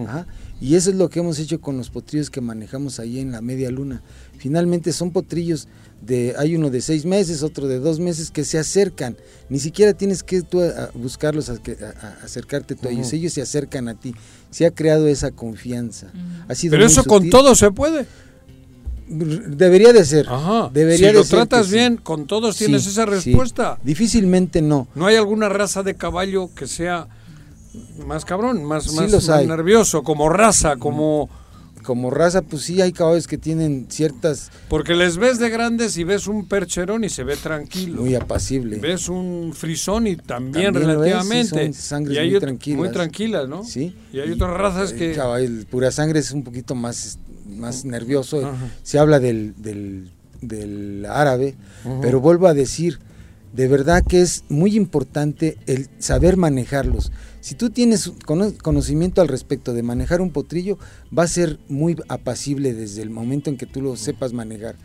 Ajá. 0.05 0.27
Y 0.61 0.75
eso 0.75 0.91
es 0.91 0.97
lo 0.97 1.09
que 1.09 1.21
hemos 1.21 1.39
hecho 1.39 1.61
con 1.61 1.77
los 1.77 1.89
potrillos 1.89 2.29
que 2.31 2.41
manejamos 2.41 2.99
ahí 2.99 3.21
en 3.21 3.31
la 3.31 3.41
media 3.41 3.71
luna. 3.71 4.03
Finalmente 4.39 4.93
son 4.93 5.11
potrillos 5.11 5.69
de, 6.01 6.35
hay 6.39 6.55
uno 6.55 6.71
de 6.71 6.81
seis 6.81 7.05
meses, 7.05 7.43
otro 7.43 7.67
de 7.67 7.79
dos 7.81 7.99
meses 8.01 8.31
que 8.31 8.45
se 8.45 8.59
acercan. 8.59 9.17
Ni 9.49 9.59
siquiera 9.59 9.93
tienes 9.95 10.23
que 10.23 10.43
tú 10.43 10.61
a- 10.63 10.85
a 10.85 10.91
buscarlos, 10.95 11.51
a, 11.51 11.55
a- 11.55 12.25
acercarte 12.25 12.75
tú 12.77 12.89
a 12.89 12.91
ellos. 12.93 13.13
Ellos 13.13 13.33
se 13.33 13.43
acercan 13.43 13.89
a 13.89 13.95
ti. 13.95 14.15
Se 14.51 14.65
ha 14.65 14.71
creado 14.71 15.09
esa 15.09 15.31
confianza. 15.33 16.07
Ha 16.49 16.55
sido 16.55 16.73
Pero 16.73 16.87
eso 16.87 17.05
con 17.05 17.29
todo 17.29 17.55
se 17.55 17.71
puede. 17.73 18.07
Debería 19.11 19.93
de 19.93 20.05
ser. 20.05 20.29
Ajá. 20.29 20.71
Debería 20.73 20.99
si 20.99 21.05
de 21.07 21.13
lo 21.15 21.25
ser 21.25 21.39
tratas 21.39 21.67
sí. 21.67 21.73
bien, 21.73 21.97
con 21.97 22.27
todos 22.27 22.57
tienes 22.57 22.83
Sí, 22.85 22.91
esa 22.91 23.05
sí. 23.05 23.11
respuesta. 23.11 23.79
Difícilmente 23.83 24.61
no. 24.61 24.87
¿No 24.95 25.07
hay 25.07 25.17
alguna 25.17 25.49
raza 25.49 25.83
de 25.83 25.95
caballo 25.95 26.51
que 26.55 26.67
sea 26.67 27.09
más 28.07 28.25
cabrón, 28.25 28.65
más, 28.65 28.85
Sí 28.85 28.97
más, 28.97 29.11
más 29.29 29.47
nervioso, 29.47 30.03
como 30.03 30.29
raza, 30.29 30.77
como... 30.77 31.29
Como 31.89 32.11
raza, 32.11 32.43
pues 32.43 32.65
sí 32.65 32.83
hay 32.83 32.93
caballos 32.93 33.27
que 33.27 33.39
tienen 33.39 33.87
ciertas... 33.89 34.51
Porque 34.69 34.95
les 34.95 35.17
ves 35.17 35.39
de 35.39 35.49
grandes 35.49 35.97
y 35.97 36.05
ves 36.05 36.27
un 36.27 36.47
percherón 36.47 37.03
y 37.03 37.09
se 37.09 37.25
ve 37.25 37.35
tranquilo. 37.35 38.03
Muy 38.03 38.15
apacible. 38.15 38.77
Ves 38.77 39.09
un 39.09 39.55
frisón 39.55 40.07
y 40.07 40.17
también, 40.17 40.75
También 40.75 40.91
es, 40.91 40.97
relativamente. 40.99 41.65
son 41.65 41.73
sangres 41.73 42.15
y 42.15 42.21
hay 42.21 42.29
muy 42.29 42.37
ot- 42.37 42.41
tranquilas. 42.41 42.79
Muy 42.79 42.91
tranquilas, 42.91 43.49
¿no? 43.49 43.65
Sí. 43.65 43.97
Y 44.13 44.21
hay 44.21 44.33
otras 44.33 44.51
razas 44.51 44.93
El 44.93 44.99
que... 44.99 45.13
caballo, 45.15 45.47
el 45.47 45.65
pura 45.65 45.91
sangre 45.91 46.19
es 46.19 46.31
un 46.33 46.45
poquito 46.45 46.75
más, 46.75 47.19
más 47.49 47.87
nervioso. 47.87 48.45
Ajá. 48.47 48.69
Se 48.83 48.99
habla 48.99 49.19
del, 49.19 49.55
del, 49.57 50.11
del 50.43 51.07
árabe, 51.09 51.55
pero 52.03 52.21
vuelvo 52.21 52.49
a 52.49 52.53
decir, 52.53 52.99
de 53.53 53.67
verdad 53.69 54.05
que 54.07 54.21
es 54.21 54.45
muy 54.49 54.77
importante 54.77 55.57
el 55.67 55.89
saber 55.99 56.37
manejarlos. 56.37 57.11
Si 57.41 57.55
tú 57.55 57.71
tienes 57.71 58.13
cono- 58.27 58.53
conocimiento 58.63 59.21
al 59.23 59.29
respecto 59.29 59.73
de 59.73 59.83
manejar 59.83 60.21
un 60.21 60.31
potrillo, 60.31 60.79
va 61.17 61.23
a 61.23 61.29
ser 61.29 61.59
muy 61.69 61.97
apacible 62.09 62.75
desde 62.75 63.03
el 63.03 63.11
momento 63.11 63.49
en 63.51 63.57
que 63.57 63.67
tú 63.67 63.81
lo 63.81 63.97
sepas 63.97 64.33
manejar. 64.33 64.77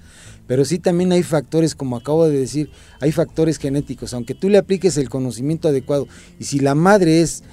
Pero 0.47 0.65
sí 0.65 0.77
también 0.79 1.11
hay 1.11 1.23
factores, 1.23 1.75
como 1.75 1.95
acabo 1.97 2.27
de 2.27 2.37
decir, 2.39 2.69
hay 2.99 3.11
factores 3.11 3.57
genéticos. 3.57 4.13
Aunque 4.13 4.33
tú 4.35 4.49
le 4.49 4.57
apliques 4.57 4.97
el 4.97 5.09
conocimiento 5.09 5.67
adecuado, 5.67 6.07
y 6.39 6.45
si 6.45 6.59
la 6.59 6.75
madre 6.75 7.21
es 7.21 7.43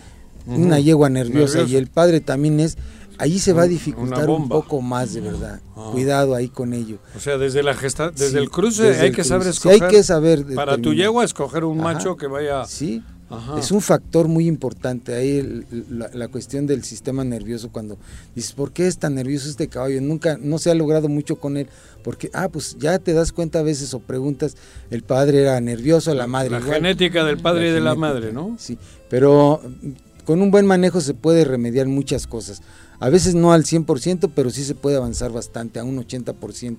una 0.47 0.81
yegua 0.81 1.09
nerviosa, 1.11 1.59
Nerviosa. 1.59 1.73
y 1.73 1.77
el 1.77 1.87
padre 1.87 2.21
también 2.21 2.61
es, 2.61 2.77
ahí 3.21 3.39
se 3.39 3.53
va 3.53 3.63
a 3.63 3.67
dificultar 3.67 4.29
un 4.29 4.49
poco 4.49 4.81
más 4.83 5.15
de 5.15 5.21
verdad. 5.21 5.61
Ah. 5.77 5.91
Cuidado 5.93 6.35
ahí 6.35 6.49
con 6.49 6.73
ello. 6.73 6.99
O 7.17 7.21
sea, 7.21 7.39
desde 7.39 7.63
la 7.63 7.75
gesta 7.75 8.11
desde 8.11 8.31
Sí, 8.31 8.37
el 8.39 8.51
cruce 8.51 8.83
desde 8.83 9.03
hay 9.03 9.09
el 9.11 9.15
que 9.17 9.25
saber 9.25 9.45
cruce. 9.45 9.61
Sí, 9.61 9.69
escoger. 9.69 9.83
hay 9.89 9.97
que 9.97 10.03
saber 10.03 10.45
Para 10.55 10.77
tu 10.79 10.93
yegua 10.95 11.25
escoger 11.25 11.65
un 11.65 11.81
Ajá. 11.81 11.93
macho 11.95 12.17
que 12.17 12.27
vaya... 12.27 12.65
Sí, 12.65 13.03
Ajá. 13.33 13.61
es 13.61 13.71
un 13.71 13.81
factor 13.81 14.27
muy 14.27 14.49
importante 14.49 15.15
ahí 15.15 15.39
el- 15.39 15.65
la, 15.89 16.11
la 16.13 16.27
cuestión 16.27 16.67
del 16.67 16.83
sistema 16.83 17.23
nervioso 17.23 17.71
cuando 17.71 17.97
dices, 18.35 18.53
¿por 18.55 18.73
qué 18.73 18.89
es 18.89 18.99
tan 18.99 19.15
nervioso 19.15 19.49
este 19.49 19.69
caballo? 19.69 20.01
Nunca, 20.01 20.37
no 20.41 20.59
se 20.59 20.69
ha 20.71 20.75
logrado 20.75 21.09
mucho 21.09 21.37
con 21.37 21.57
él, 21.57 21.69
porque, 22.03 22.29
ah, 22.35 22.49
pues 22.49 22.77
ya 22.81 22.99
te 22.99 23.13
das 23.13 23.31
cuenta 23.31 23.61
a 23.61 23.63
veces 23.63 23.95
o 23.95 24.01
preguntas, 24.01 24.57
el 24.91 25.03
padre 25.05 25.43
era 25.43 25.61
nervioso, 25.61 26.13
la 26.13 26.27
madre 26.27 26.51
La 26.51 26.59
igual. 26.59 26.75
genética 26.75 27.25
del 27.25 27.39
padre 27.39 27.69
y 27.69 27.73
de 27.73 27.81
la 27.81 27.95
madre, 27.95 28.33
¿no? 28.33 28.57
Sí, 28.59 28.77
pero 29.09 29.61
mm, 29.65 30.25
con 30.25 30.43
un 30.43 30.51
buen 30.51 30.67
manejo 30.67 31.01
se 31.01 31.15
puede 31.15 31.45
remediar 31.45 31.87
muchas 31.87 32.27
cosas. 32.27 32.63
A 33.01 33.09
veces 33.09 33.35
no 33.35 33.53
al 33.53 33.65
100%, 33.65 34.31
pero 34.35 34.51
sí 34.51 34.63
se 34.63 34.75
puede 34.75 34.97
avanzar 34.97 35.33
bastante, 35.33 35.79
a 35.81 35.85
un 35.85 35.97
80%. 36.07 36.77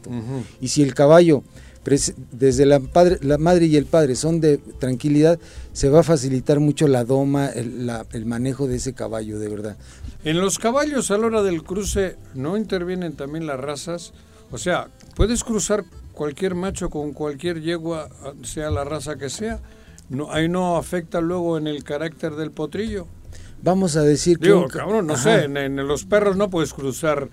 Y 0.62 0.68
si 0.70 0.84
el 0.84 0.94
caballo, 0.94 1.44
desde 2.32 2.66
la, 2.66 2.80
padre, 2.80 3.18
la 3.22 3.38
madre 3.40 3.66
y 3.66 3.76
el 3.76 3.86
padre 3.86 4.16
son 4.16 4.40
de 4.40 4.58
tranquilidad, 4.58 5.40
se 5.74 5.90
va 5.90 6.02
a 6.02 6.04
facilitar 6.04 6.60
mucho 6.60 6.88
la 6.88 7.04
doma, 7.06 7.48
el, 7.48 7.88
la- 7.88 8.06
el 8.14 8.26
manejo 8.26 8.68
de 8.68 8.76
ese 8.78 8.94
caballo, 8.94 9.40
de 9.40 9.50
verdad. 9.50 9.78
En 10.24 10.40
los 10.40 10.60
caballos 10.60 11.10
a 11.10 11.18
la 11.18 11.26
hora 11.26 11.42
del 11.44 11.64
cruce 11.64 12.18
no 12.36 12.56
intervienen 12.56 13.14
también 13.14 13.48
las 13.48 13.60
razas. 13.60 14.14
O 14.52 14.58
sea, 14.60 14.90
puedes 15.16 15.44
cruzar 15.44 15.86
cualquier 16.14 16.54
macho 16.54 16.90
con 16.92 17.14
cualquier 17.14 17.62
yegua, 17.62 18.10
sea 18.44 18.70
la 18.70 18.84
raza 18.84 19.16
que 19.16 19.30
sea. 19.32 19.60
No, 20.10 20.32
ahí 20.32 20.48
no 20.50 20.78
afecta 20.78 21.20
luego 21.22 21.58
en 21.58 21.66
el 21.68 21.84
carácter 21.84 22.36
del 22.36 22.52
potrillo. 22.52 23.08
Vamos 23.64 23.96
a 23.96 24.02
decir 24.04 24.40
que... 24.40 24.48
Digo, 24.48 24.64
un 24.64 24.70
cabrón, 24.70 25.08
no 25.08 25.14
Ajá, 25.14 25.40
sé, 25.40 25.44
en, 25.46 25.58
en 25.58 25.76
los 25.88 26.06
perros 26.06 26.36
no 26.38 26.50
puedes 26.50 26.74
cruzar 26.74 27.30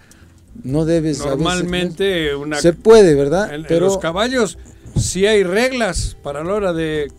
No 0.62 0.84
debes... 0.84 1.18
veces- 1.18 1.26
normalmente 1.26 2.34
una... 2.34 2.58
Se 2.60 2.72
puede, 2.72 3.14
¿verdad? 3.14 3.48
En, 3.54 3.60
en 3.62 3.66
pero 3.66 3.86
los 3.86 3.98
caballos 3.98 4.58
sí 4.96 5.26
hay 5.26 5.42
reglas 5.42 6.16
para 6.22 6.44
la 6.44 6.54
hora 6.54 6.72
de 6.72 7.10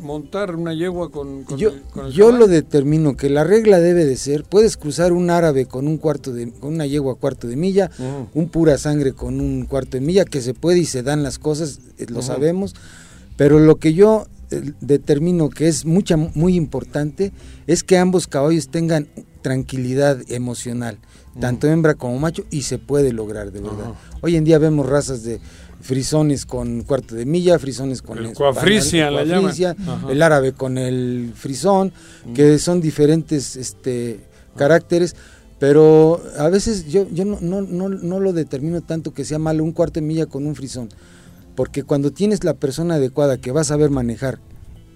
montar 0.00 0.56
una 0.56 0.74
yegua 0.74 1.10
con, 1.10 1.44
con 1.44 1.58
yo, 1.58 1.68
el, 1.70 1.82
con 1.82 2.06
el 2.06 2.12
yo 2.12 2.32
lo 2.32 2.46
determino 2.46 3.16
que 3.16 3.28
la 3.30 3.44
regla 3.44 3.78
debe 3.78 4.04
de 4.04 4.16
ser, 4.16 4.42
puedes 4.44 4.76
cruzar 4.76 5.12
un 5.12 5.30
árabe 5.30 5.66
con 5.66 5.86
un 5.86 5.98
cuarto 5.98 6.32
de, 6.32 6.50
con 6.50 6.74
una 6.74 6.86
yegua 6.86 7.16
cuarto 7.16 7.46
de 7.46 7.56
milla, 7.56 7.90
un 8.34 8.48
pura 8.48 8.78
sangre 8.78 9.12
con 9.12 9.40
un 9.40 9.64
cuarto 9.66 9.92
de 9.92 10.00
milla, 10.00 10.24
que 10.24 10.40
se 10.40 10.54
puede 10.54 10.78
y 10.80 10.86
se 10.86 11.02
dan 11.02 11.22
las 11.22 11.38
cosas, 11.38 11.78
eh, 11.98 12.06
lo 12.08 12.22
sabemos, 12.22 12.74
pero 13.36 13.58
lo 13.60 13.76
que 13.76 13.92
yo 13.94 14.26
determino 14.80 15.48
que 15.50 15.68
es 15.68 15.84
mucha, 15.84 16.16
muy 16.16 16.56
importante 16.56 17.32
es 17.66 17.82
que 17.82 17.98
ambos 17.98 18.26
caballos 18.26 18.68
tengan 18.68 19.08
tranquilidad 19.42 20.18
emocional, 20.28 20.98
tanto 21.40 21.66
hembra 21.66 21.94
como 21.94 22.18
macho, 22.18 22.44
y 22.50 22.62
se 22.62 22.78
puede 22.78 23.12
lograr 23.12 23.52
de 23.52 23.60
verdad. 23.60 23.94
Hoy 24.20 24.36
en 24.36 24.44
día 24.44 24.58
vemos 24.58 24.88
razas 24.88 25.24
de 25.24 25.40
frisones 25.80 26.46
con 26.46 26.82
cuarto 26.82 27.16
de 27.16 27.26
milla, 27.26 27.58
frisones 27.58 28.02
con 28.02 28.18
El 28.18 28.32
el 29.08 29.32
el 30.08 30.22
árabe 30.22 30.52
con 30.52 30.78
el 30.78 31.32
frisón, 31.34 31.92
que 32.34 32.58
son 32.58 32.80
diferentes 32.80 33.56
este, 33.56 34.20
caracteres, 34.56 35.16
pero 35.58 36.22
a 36.38 36.48
veces 36.48 36.86
yo, 36.86 37.08
yo 37.10 37.24
no, 37.24 37.38
no, 37.40 37.60
no, 37.62 37.88
no 37.88 38.20
lo 38.20 38.32
determino 38.32 38.80
tanto 38.80 39.12
que 39.12 39.24
sea 39.24 39.38
malo 39.38 39.62
un 39.64 39.72
cuarto 39.72 40.00
de 40.00 40.06
milla 40.06 40.26
con 40.26 40.46
un 40.46 40.54
frisón, 40.54 40.88
porque 41.54 41.82
cuando 41.82 42.10
tienes 42.12 42.44
la 42.44 42.54
persona 42.54 42.94
adecuada 42.96 43.38
que 43.40 43.52
va 43.52 43.60
a 43.62 43.64
saber 43.64 43.90
manejar 43.90 44.38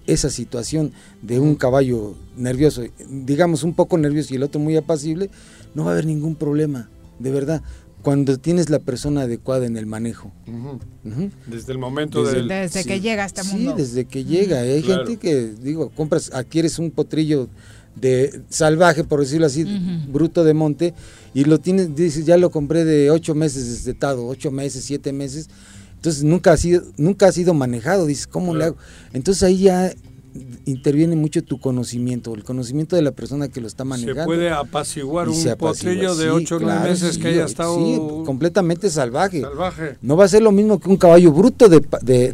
esa 0.06 0.30
situación 0.30 0.92
de 1.22 1.40
un 1.40 1.54
caballo 1.56 2.14
nervioso, 2.36 2.82
digamos 3.10 3.62
un 3.64 3.74
poco 3.74 3.98
nervioso 3.98 4.32
y 4.32 4.36
el 4.36 4.44
otro 4.44 4.60
muy 4.60 4.76
apacible, 4.76 5.30
no 5.74 5.84
va 5.84 5.90
a 5.90 5.92
haber 5.94 6.06
ningún 6.06 6.36
problema, 6.36 6.88
de 7.18 7.30
verdad, 7.30 7.62
cuando 8.02 8.38
tienes 8.38 8.70
la 8.70 8.78
persona 8.78 9.22
adecuada 9.22 9.66
en 9.66 9.76
el 9.76 9.84
manejo. 9.86 10.30
Desde 11.48 11.72
el 11.72 11.78
momento 11.78 12.22
Desde- 12.22 12.36
del... 12.36 12.48
Desde 12.48 12.84
que 12.84 13.00
llega 13.00 13.24
a 13.24 13.26
este 13.26 13.42
mundo. 13.42 13.72
Sí, 13.76 13.82
desde 13.82 14.04
que 14.04 14.24
llega. 14.24 14.60
Hay 14.60 14.82
Claro. 14.82 15.06
gente 15.06 15.18
que, 15.20 15.52
digo, 15.60 15.90
compras, 15.90 16.30
adquieres 16.32 16.78
un 16.78 16.92
potrillo 16.92 17.48
de 17.96 18.42
salvaje, 18.48 19.02
por 19.04 19.20
decirlo 19.20 19.46
así, 19.46 19.64
bruto 20.08 20.44
de 20.44 20.54
monte, 20.54 20.94
y 21.34 21.44
lo 21.44 21.58
tienes, 21.58 21.96
dices, 21.96 22.26
ya 22.26 22.36
lo 22.36 22.50
compré 22.50 22.84
de 22.84 23.10
ocho 23.10 23.34
meses 23.34 23.68
destetado, 23.70 24.26
ocho 24.26 24.50
meses, 24.52 24.84
siete 24.84 25.12
meses, 25.12 25.48
entonces 26.06 26.22
nunca 26.22 26.52
ha 26.52 26.56
sido, 26.56 26.82
nunca 26.96 27.26
ha 27.26 27.32
sido 27.32 27.52
manejado, 27.52 28.06
dices, 28.06 28.28
¿cómo 28.28 28.54
le 28.54 28.66
hago? 28.66 28.76
Entonces 29.12 29.42
ahí 29.42 29.58
ya 29.58 29.92
interviene 30.66 31.16
mucho 31.16 31.42
tu 31.42 31.58
conocimiento, 31.58 32.32
el 32.34 32.44
conocimiento 32.44 32.94
de 32.94 33.02
la 33.02 33.10
persona 33.10 33.48
que 33.48 33.60
lo 33.60 33.66
está 33.66 33.84
manejando. 33.84 34.20
Se 34.20 34.24
puede 34.26 34.50
apaciguar 34.50 35.28
un 35.28 35.54
potrillo 35.58 36.14
de 36.14 36.24
Sí, 36.26 36.30
8 36.30 36.56
o 36.56 36.60
9 36.60 36.74
claro, 36.76 36.90
meses 36.90 37.14
sí, 37.16 37.20
que 37.20 37.28
haya 37.28 37.44
sí, 37.46 37.50
estado 37.50 38.22
completamente 38.24 38.88
salvaje. 38.88 39.40
salvaje. 39.40 39.96
No 40.00 40.16
va 40.16 40.26
a 40.26 40.28
ser 40.28 40.42
lo 40.42 40.52
mismo 40.52 40.78
que 40.78 40.88
un 40.88 40.96
caballo 40.96 41.32
bruto 41.32 41.68
de, 41.68 41.80
de- 42.02 42.32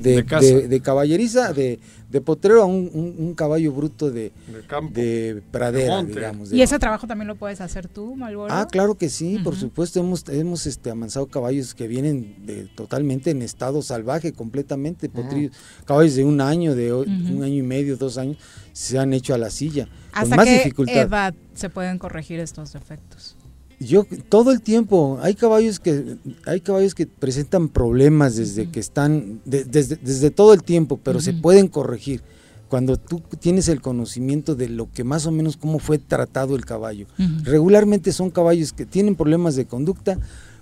de 0.69 0.81
caballeriza, 0.82 1.55
de, 1.55 1.78
de 2.13 2.21
potrero 2.21 2.63
a 2.63 2.67
un, 2.67 2.91
un- 2.93 3.15
un 3.19 3.35
caballo 3.35 3.73
bruto 3.73 4.11
de, 4.11 4.33
De 4.47 4.61
campo. 4.69 4.93
de 4.95 5.43
pradera, 5.51 6.03
digamos. 6.05 6.51
de 6.51 6.59
¿Y 6.59 6.63
ese 6.63 6.79
trabajo 6.79 7.07
también 7.07 7.27
lo 7.27 7.37
puedes 7.37 7.61
hacer 7.63 7.89
tú, 7.89 8.15
Malboro? 8.15 8.53
Ah, 8.53 8.69
claro 8.71 8.95
que 8.97 9.09
sí, 9.09 9.39
por 9.43 9.57
supuesto. 9.57 9.99
Hemos, 9.99 10.29
hemos 10.29 10.67
este, 10.67 10.91
amansado 10.91 11.27
caballos 11.27 11.75
que 11.75 11.89
vienen 11.89 12.37
de- 12.47 12.67
totalmente 12.75 13.31
en 13.31 13.41
estado 13.43 13.81
salvaje, 13.83 14.33
completamente. 14.33 15.09
potrillos. 15.09 15.57
Caballos 15.87 16.15
de 16.15 16.25
un 16.25 16.41
año, 16.43 16.75
de 16.75 16.93
un 16.93 17.43
año 17.43 17.55
y 17.55 17.63
medio, 17.63 17.97
dos 17.97 18.19
años, 18.19 18.37
se 18.75 18.99
han 18.99 19.13
hecho 19.15 19.35
a 19.35 19.39
la 19.39 19.49
silla. 19.51 19.87
Con 20.13 20.23
¿Hasta 20.25 20.37
más 20.37 20.45
qué 20.45 20.53
dificultad. 20.59 20.95
edad 20.97 21.35
se 21.55 21.71
pueden 21.71 21.99
corregir 21.99 22.39
estos 22.41 22.75
defectos? 22.75 23.37
Yo 23.85 24.07
todo 24.29 24.53
el 24.53 24.61
tiempo 24.61 25.19
hay 25.23 25.35
caballos 25.35 25.81
que 25.81 26.17
hay 26.47 26.61
caballos 26.61 26.95
que 26.95 27.07
presentan 27.07 27.69
problemas 27.69 28.37
desde 28.37 28.71
que 28.71 28.81
están 28.81 29.41
de- 29.45 29.65
desde, 29.65 29.97
desde 29.97 30.31
todo 30.31 30.53
el 30.55 30.63
tiempo, 30.63 30.99
pero 31.03 31.21
se 31.21 31.33
pueden 31.33 31.69
corregir 31.69 32.23
cuando 32.69 32.97
tú 32.97 33.21
tienes 33.39 33.69
el 33.69 33.81
conocimiento 33.83 34.55
de 34.55 34.69
lo 34.69 34.91
que 34.91 35.05
más 35.05 35.27
o 35.27 35.31
menos 35.31 35.57
cómo 35.57 35.79
fue 35.79 35.99
tratado 35.99 36.57
el 36.57 36.65
caballo. 36.65 37.07
Regularmente 37.45 38.13
son 38.13 38.31
caballos 38.31 38.73
que 38.73 38.87
tienen 38.87 39.15
problemas 39.17 39.57
de 39.57 39.67
conducta 39.67 40.19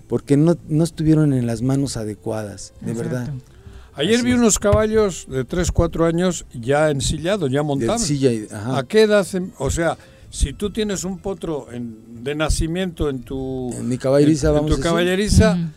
porque 0.07 0.35
no, 0.35 0.57
no 0.67 0.83
estuvieron 0.83 1.31
en 1.31 1.47
las 1.47 1.61
manos 1.61 1.95
adecuadas, 1.95 2.73
de 2.81 2.93
verdad. 2.93 3.33
Ayer 3.93 4.15
Así 4.15 4.25
vi 4.25 4.31
es. 4.31 4.37
unos 4.37 4.57
caballos 4.59 5.25
de 5.29 5.43
3, 5.45 5.71
4 5.71 6.05
años 6.05 6.45
ya 6.53 6.89
ensillados, 6.89 7.49
ya 7.51 7.61
montados. 7.63 8.01
¿A 8.77 8.83
qué 8.83 9.03
edad? 9.03 9.25
O 9.57 9.69
sea, 9.69 9.97
si 10.31 10.53
tú 10.53 10.71
tienes 10.71 11.03
un 11.03 11.19
potro 11.19 11.67
en- 11.71 12.23
de 12.23 12.33
nacimiento 12.33 13.09
en 13.09 13.21
tu, 13.21 13.71
En 13.73 13.87
mi 13.87 13.97
caballeriza, 13.99 14.47
en- 14.47 14.51
en 14.51 14.55
vamos 14.55 14.69
tu 14.69 14.73
a 14.73 14.77
decir. 14.77 14.89
caballeriza, 14.89 15.51
Ujú. 15.53 15.69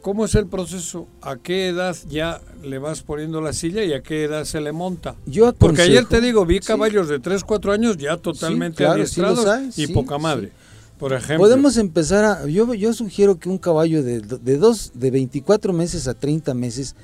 ¿cómo 0.00 0.24
es 0.24 0.34
el 0.34 0.46
proceso? 0.46 1.06
¿A 1.20 1.36
qué 1.36 1.68
edad 1.68 1.94
ya 2.08 2.40
le 2.64 2.78
vas 2.78 3.02
poniendo 3.02 3.40
la 3.40 3.52
silla 3.52 3.84
y 3.84 3.92
a 3.92 4.02
qué 4.02 4.24
edad 4.24 4.44
se 4.44 4.60
le 4.60 4.72
monta? 4.72 5.14
Yo 5.26 5.52
Porque 5.52 5.82
ayer 5.82 6.06
te 6.06 6.16
aconsejo- 6.16 6.20
digo, 6.24 6.46
vi 6.46 6.54
sí. 6.56 6.60
caballos 6.66 7.08
de 7.08 7.20
3, 7.20 7.44
4 7.44 7.70
años 7.72 7.96
ya 7.98 8.16
totalmente 8.16 8.78
sí 8.84 8.90
adiestrados 8.90 9.46
y 9.76 9.86
sí, 9.86 9.92
poca 9.92 10.16
sí. 10.16 10.22
madre. 10.22 10.52
Por 10.98 11.12
ejemplo, 11.12 11.38
Podemos 11.38 11.76
empezar 11.78 12.24
a. 12.24 12.46
Yo, 12.46 12.74
yo 12.74 12.92
sugiero 12.92 13.36
que 13.38 13.48
un 13.48 13.58
caballo 13.58 14.04
de, 14.04 14.20
de, 14.20 14.56
dos, 14.56 14.92
de 14.94 15.10
24 15.10 15.72
meses 15.72 16.06
a 16.06 16.14
30 16.14 16.54
meses, 16.54 16.94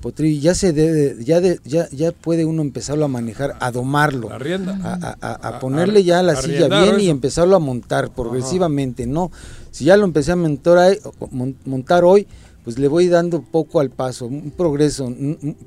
potrillo, 0.00 0.40
ya 0.40 0.54
se 0.54 0.72
debe, 0.72 1.16
ya, 1.24 1.40
de- 1.40 1.60
ya, 1.64 1.88
ya 1.90 2.12
puede 2.12 2.44
uno 2.44 2.62
empezarlo 2.62 3.04
a 3.04 3.08
manejar, 3.08 3.56
a 3.60 3.70
domarlo. 3.72 4.28
A, 4.84 4.94
a- 4.94 5.16
a 5.20 5.48
A- 5.56 5.58
ponerle 5.60 6.04
ya 6.04 6.22
la 6.22 6.32
silla 6.42 6.68
bien 6.82 7.00
y 7.00 7.08
empezarlo 7.08 7.56
a 7.56 7.58
montar 7.58 8.12
progresivamente. 8.14 9.06
No, 9.06 9.30
si 9.70 9.84
ya 9.86 9.96
lo 9.96 10.04
empecé 10.04 10.32
a 10.32 10.36
montar, 10.36 10.78
ahí- 10.78 10.98
mon- 11.30 11.56
montar 11.64 12.04
hoy, 12.04 12.26
pues 12.64 12.78
le 12.78 12.88
voy 12.88 13.06
dando 13.08 13.42
poco 13.42 13.78
al 13.80 13.90
paso, 13.90 14.26
un 14.26 14.50
progreso, 14.50 15.08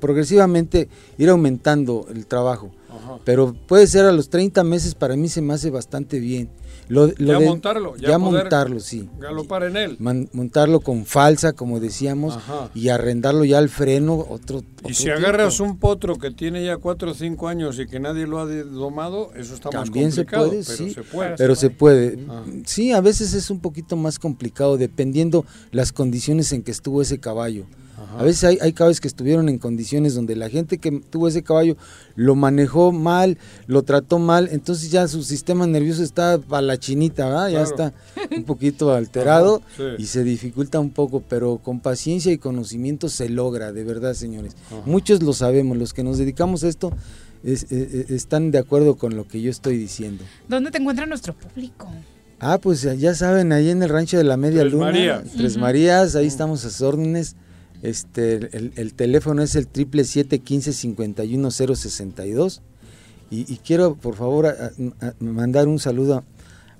progresivamente 0.00 0.88
ir 1.18 1.28
aumentando 1.30 2.06
el 2.12 2.26
trabajo. 2.26 2.70
Ajá. 2.88 3.18
Pero 3.24 3.54
puede 3.66 3.86
ser 3.86 4.04
a 4.04 4.12
los 4.12 4.28
30 4.30 4.64
meses, 4.64 4.94
para 4.94 5.16
mí 5.16 5.28
se 5.28 5.40
me 5.42 5.54
hace 5.54 5.70
bastante 5.70 6.18
bien. 6.20 6.48
Lo, 6.90 7.06
lo 7.06 7.12
ya 7.16 7.38
de- 7.38 7.46
montarlo, 7.46 7.96
ya, 7.96 8.08
ya 8.08 8.18
poder 8.18 8.42
montarlo, 8.42 8.80
sí. 8.80 9.08
Galopar 9.20 9.62
en 9.62 9.76
él. 9.76 9.96
Man- 10.00 10.28
montarlo 10.32 10.80
con 10.80 11.06
falsa, 11.06 11.52
como 11.52 11.78
decíamos, 11.80 12.36
Ajá. 12.36 12.68
y 12.74 12.88
arrendarlo 12.88 13.44
ya 13.44 13.58
al 13.58 13.68
freno, 13.68 14.26
otro, 14.28 14.62
Y 14.88 14.94
si 14.94 15.04
tiempo. 15.04 15.20
agarras 15.20 15.60
un 15.60 15.78
potro 15.78 16.16
que 16.18 16.30
tiene 16.32 16.64
ya 16.64 16.76
4 16.78 17.12
o 17.12 17.14
5 17.14 17.46
años 17.48 17.78
y 17.78 17.86
que 17.86 18.00
nadie 18.00 18.26
lo 18.26 18.40
ha 18.40 18.46
domado, 18.46 19.30
eso 19.36 19.54
está 19.54 19.70
También 19.70 20.06
más 20.06 20.14
se 20.16 20.22
complicado. 20.26 20.48
puede, 20.48 20.64
pero 20.64 20.76
sí, 20.76 20.90
se 20.94 21.02
puede. 21.04 21.36
pero 21.36 21.54
se 21.54 21.70
puede. 21.70 22.18
Ah. 22.28 22.42
Sí, 22.66 22.92
a 22.92 23.00
veces 23.00 23.34
es 23.34 23.50
un 23.50 23.60
poquito 23.60 23.96
más 23.96 24.18
complicado 24.18 24.76
dependiendo 24.76 25.44
las 25.70 25.92
condiciones 25.92 26.52
en 26.52 26.62
que 26.62 26.72
estuvo 26.72 27.00
ese 27.02 27.20
caballo. 27.20 27.66
A 28.18 28.22
veces 28.24 28.44
hay, 28.44 28.58
hay 28.60 28.72
caballos 28.72 29.00
que 29.00 29.08
estuvieron 29.08 29.48
en 29.48 29.58
condiciones 29.58 30.14
donde 30.14 30.36
la 30.36 30.48
gente 30.48 30.78
que 30.78 30.90
tuvo 31.10 31.28
ese 31.28 31.42
caballo 31.42 31.76
lo 32.16 32.34
manejó 32.34 32.92
mal, 32.92 33.38
lo 33.66 33.82
trató 33.82 34.18
mal, 34.18 34.48
entonces 34.52 34.90
ya 34.90 35.06
su 35.08 35.22
sistema 35.22 35.66
nervioso 35.66 36.02
está 36.02 36.38
a 36.50 36.60
la 36.62 36.78
chinita, 36.78 37.26
¿verdad? 37.26 37.48
ya 37.50 37.62
está 37.62 37.92
un 38.36 38.44
poquito 38.44 38.92
alterado 38.92 39.62
Ajá, 39.74 39.76
sí. 39.96 40.02
y 40.02 40.06
se 40.06 40.24
dificulta 40.24 40.80
un 40.80 40.90
poco, 40.90 41.22
pero 41.28 41.58
con 41.58 41.80
paciencia 41.80 42.32
y 42.32 42.38
conocimiento 42.38 43.08
se 43.08 43.28
logra, 43.28 43.72
de 43.72 43.84
verdad, 43.84 44.14
señores. 44.14 44.54
Ajá. 44.66 44.82
Muchos 44.86 45.22
lo 45.22 45.32
sabemos, 45.32 45.76
los 45.76 45.94
que 45.94 46.02
nos 46.02 46.18
dedicamos 46.18 46.64
a 46.64 46.68
esto 46.68 46.92
es- 47.42 47.64
eh, 47.64 47.88
eh, 47.92 48.06
están 48.10 48.50
de 48.50 48.58
acuerdo 48.58 48.96
con 48.96 49.16
lo 49.16 49.26
que 49.26 49.40
yo 49.40 49.50
estoy 49.50 49.76
diciendo. 49.78 50.24
¿Dónde 50.48 50.70
te 50.70 50.78
encuentra 50.78 51.06
nuestro 51.06 51.32
público? 51.34 51.88
Ah, 52.42 52.58
pues 52.58 52.82
ya 52.98 53.14
saben, 53.14 53.52
ahí 53.52 53.68
en 53.70 53.82
el 53.82 53.88
rancho 53.90 54.16
de 54.16 54.24
la 54.24 54.36
Media 54.38 54.60
Tres 54.62 54.72
Luna, 54.72 54.86
Marías. 54.86 55.22
Tres. 55.36 55.56
Marías, 55.58 56.16
ahí 56.16 56.26
estamos 56.26 56.64
a 56.64 56.70
sus 56.70 56.80
órdenes. 56.80 57.36
Este, 57.82 58.34
el, 58.56 58.72
el 58.76 58.94
teléfono 58.94 59.42
es 59.42 59.54
el 59.56 59.66
triple 59.66 60.04
siete 60.04 60.40
quince 60.40 60.72
cincuenta 60.72 61.24
y 61.24 61.34
y 63.50 63.56
quiero, 63.58 63.94
por 63.94 64.16
favor, 64.16 64.54
mandar 65.20 65.68
un 65.68 65.78
saludo 65.78 66.24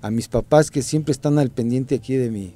a, 0.02 0.10
mis 0.10 0.28
papás 0.28 0.70
que 0.70 0.82
siempre 0.82 1.12
están 1.12 1.38
al 1.38 1.50
pendiente 1.50 1.94
aquí 1.94 2.16
de 2.16 2.30
mi 2.30 2.52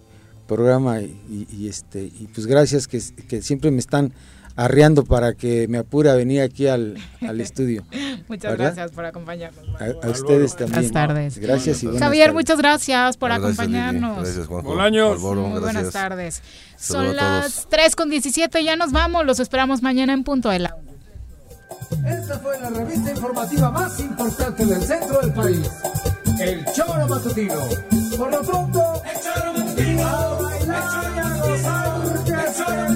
programa 0.46 1.00
y, 1.00 1.16
y- 1.30 1.56
y 1.56 1.68
este 1.68 2.04
y 2.04 2.28
pues 2.34 2.46
gracias 2.46 2.86
que, 2.86 3.00
que 3.28 3.40
siempre 3.40 3.70
me 3.70 3.78
están 3.78 4.12
arreando 4.56 5.05
para 5.05 5.35
que 5.35 5.66
me 5.68 5.78
apure 5.78 6.10
a 6.10 6.14
venir 6.14 6.40
aquí 6.43 6.66
al, 6.68 6.97
al 7.26 7.40
estudio. 7.40 7.85
Muchas 8.28 8.52
¿verdad? 8.52 8.66
gracias 8.74 8.90
por 8.93 9.05
acompañarnos. 9.05 9.64
A, 9.81 10.06
a 10.06 10.10
ustedes 10.10 10.56
también. 10.56 10.72
Buenas 10.72 10.93
tardes. 10.93 11.39
Gracias 11.39 11.82
y 11.82 11.86
buenas 11.86 12.02
Javier, 12.02 12.26
tardes. 12.28 12.35
muchas 12.35 12.59
gracias 12.59 13.16
por 13.16 13.31
Gracias, 13.31 13.51
Lili. 13.66 13.78
acompañarnos. 13.78 14.24
Gracias, 14.24 14.47
Juanjo. 14.47 14.68
Bolaños. 14.68 15.20
Muy 15.20 15.60
buenas 15.60 15.90
tardes. 15.90 16.43
Saludo 16.76 17.06
Son 17.09 17.16
las 17.16 17.66
3 17.68 17.97
con 17.97 18.10
17, 18.10 18.62
ya 18.64 18.76
nos 18.76 18.93
vamos. 18.93 19.24
Los 19.26 19.40
esperamos 19.40 19.82
mañana 19.82 20.12
en 20.12 20.24
punto 20.24 20.48
de 20.51 20.59
la 20.60 20.76
Esta 22.06 22.39
fue 22.39 22.59
la 22.60 22.70
revista 22.70 23.10
informativa 23.10 23.70
más 23.70 23.98
importante 24.01 24.64
del 24.66 24.82
centro 24.82 25.20
del 25.20 25.32
país. 25.32 25.70
El 26.40 26.64
Choro 26.74 27.06
Matutino. 27.09 27.55
Por 28.16 28.31
lo 28.31 28.40
pronto, 28.43 29.02
el 29.05 29.20
Choro 29.20 29.52
Matutino. 29.52 30.06
A 30.06 30.40
bailar 30.43 31.12
y 31.14 31.18
a 31.18 31.36
gozar, 31.39 32.93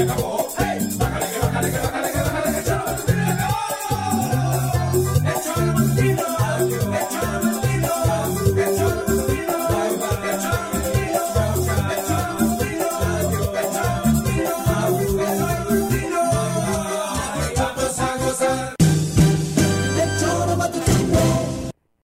el 0.00 0.39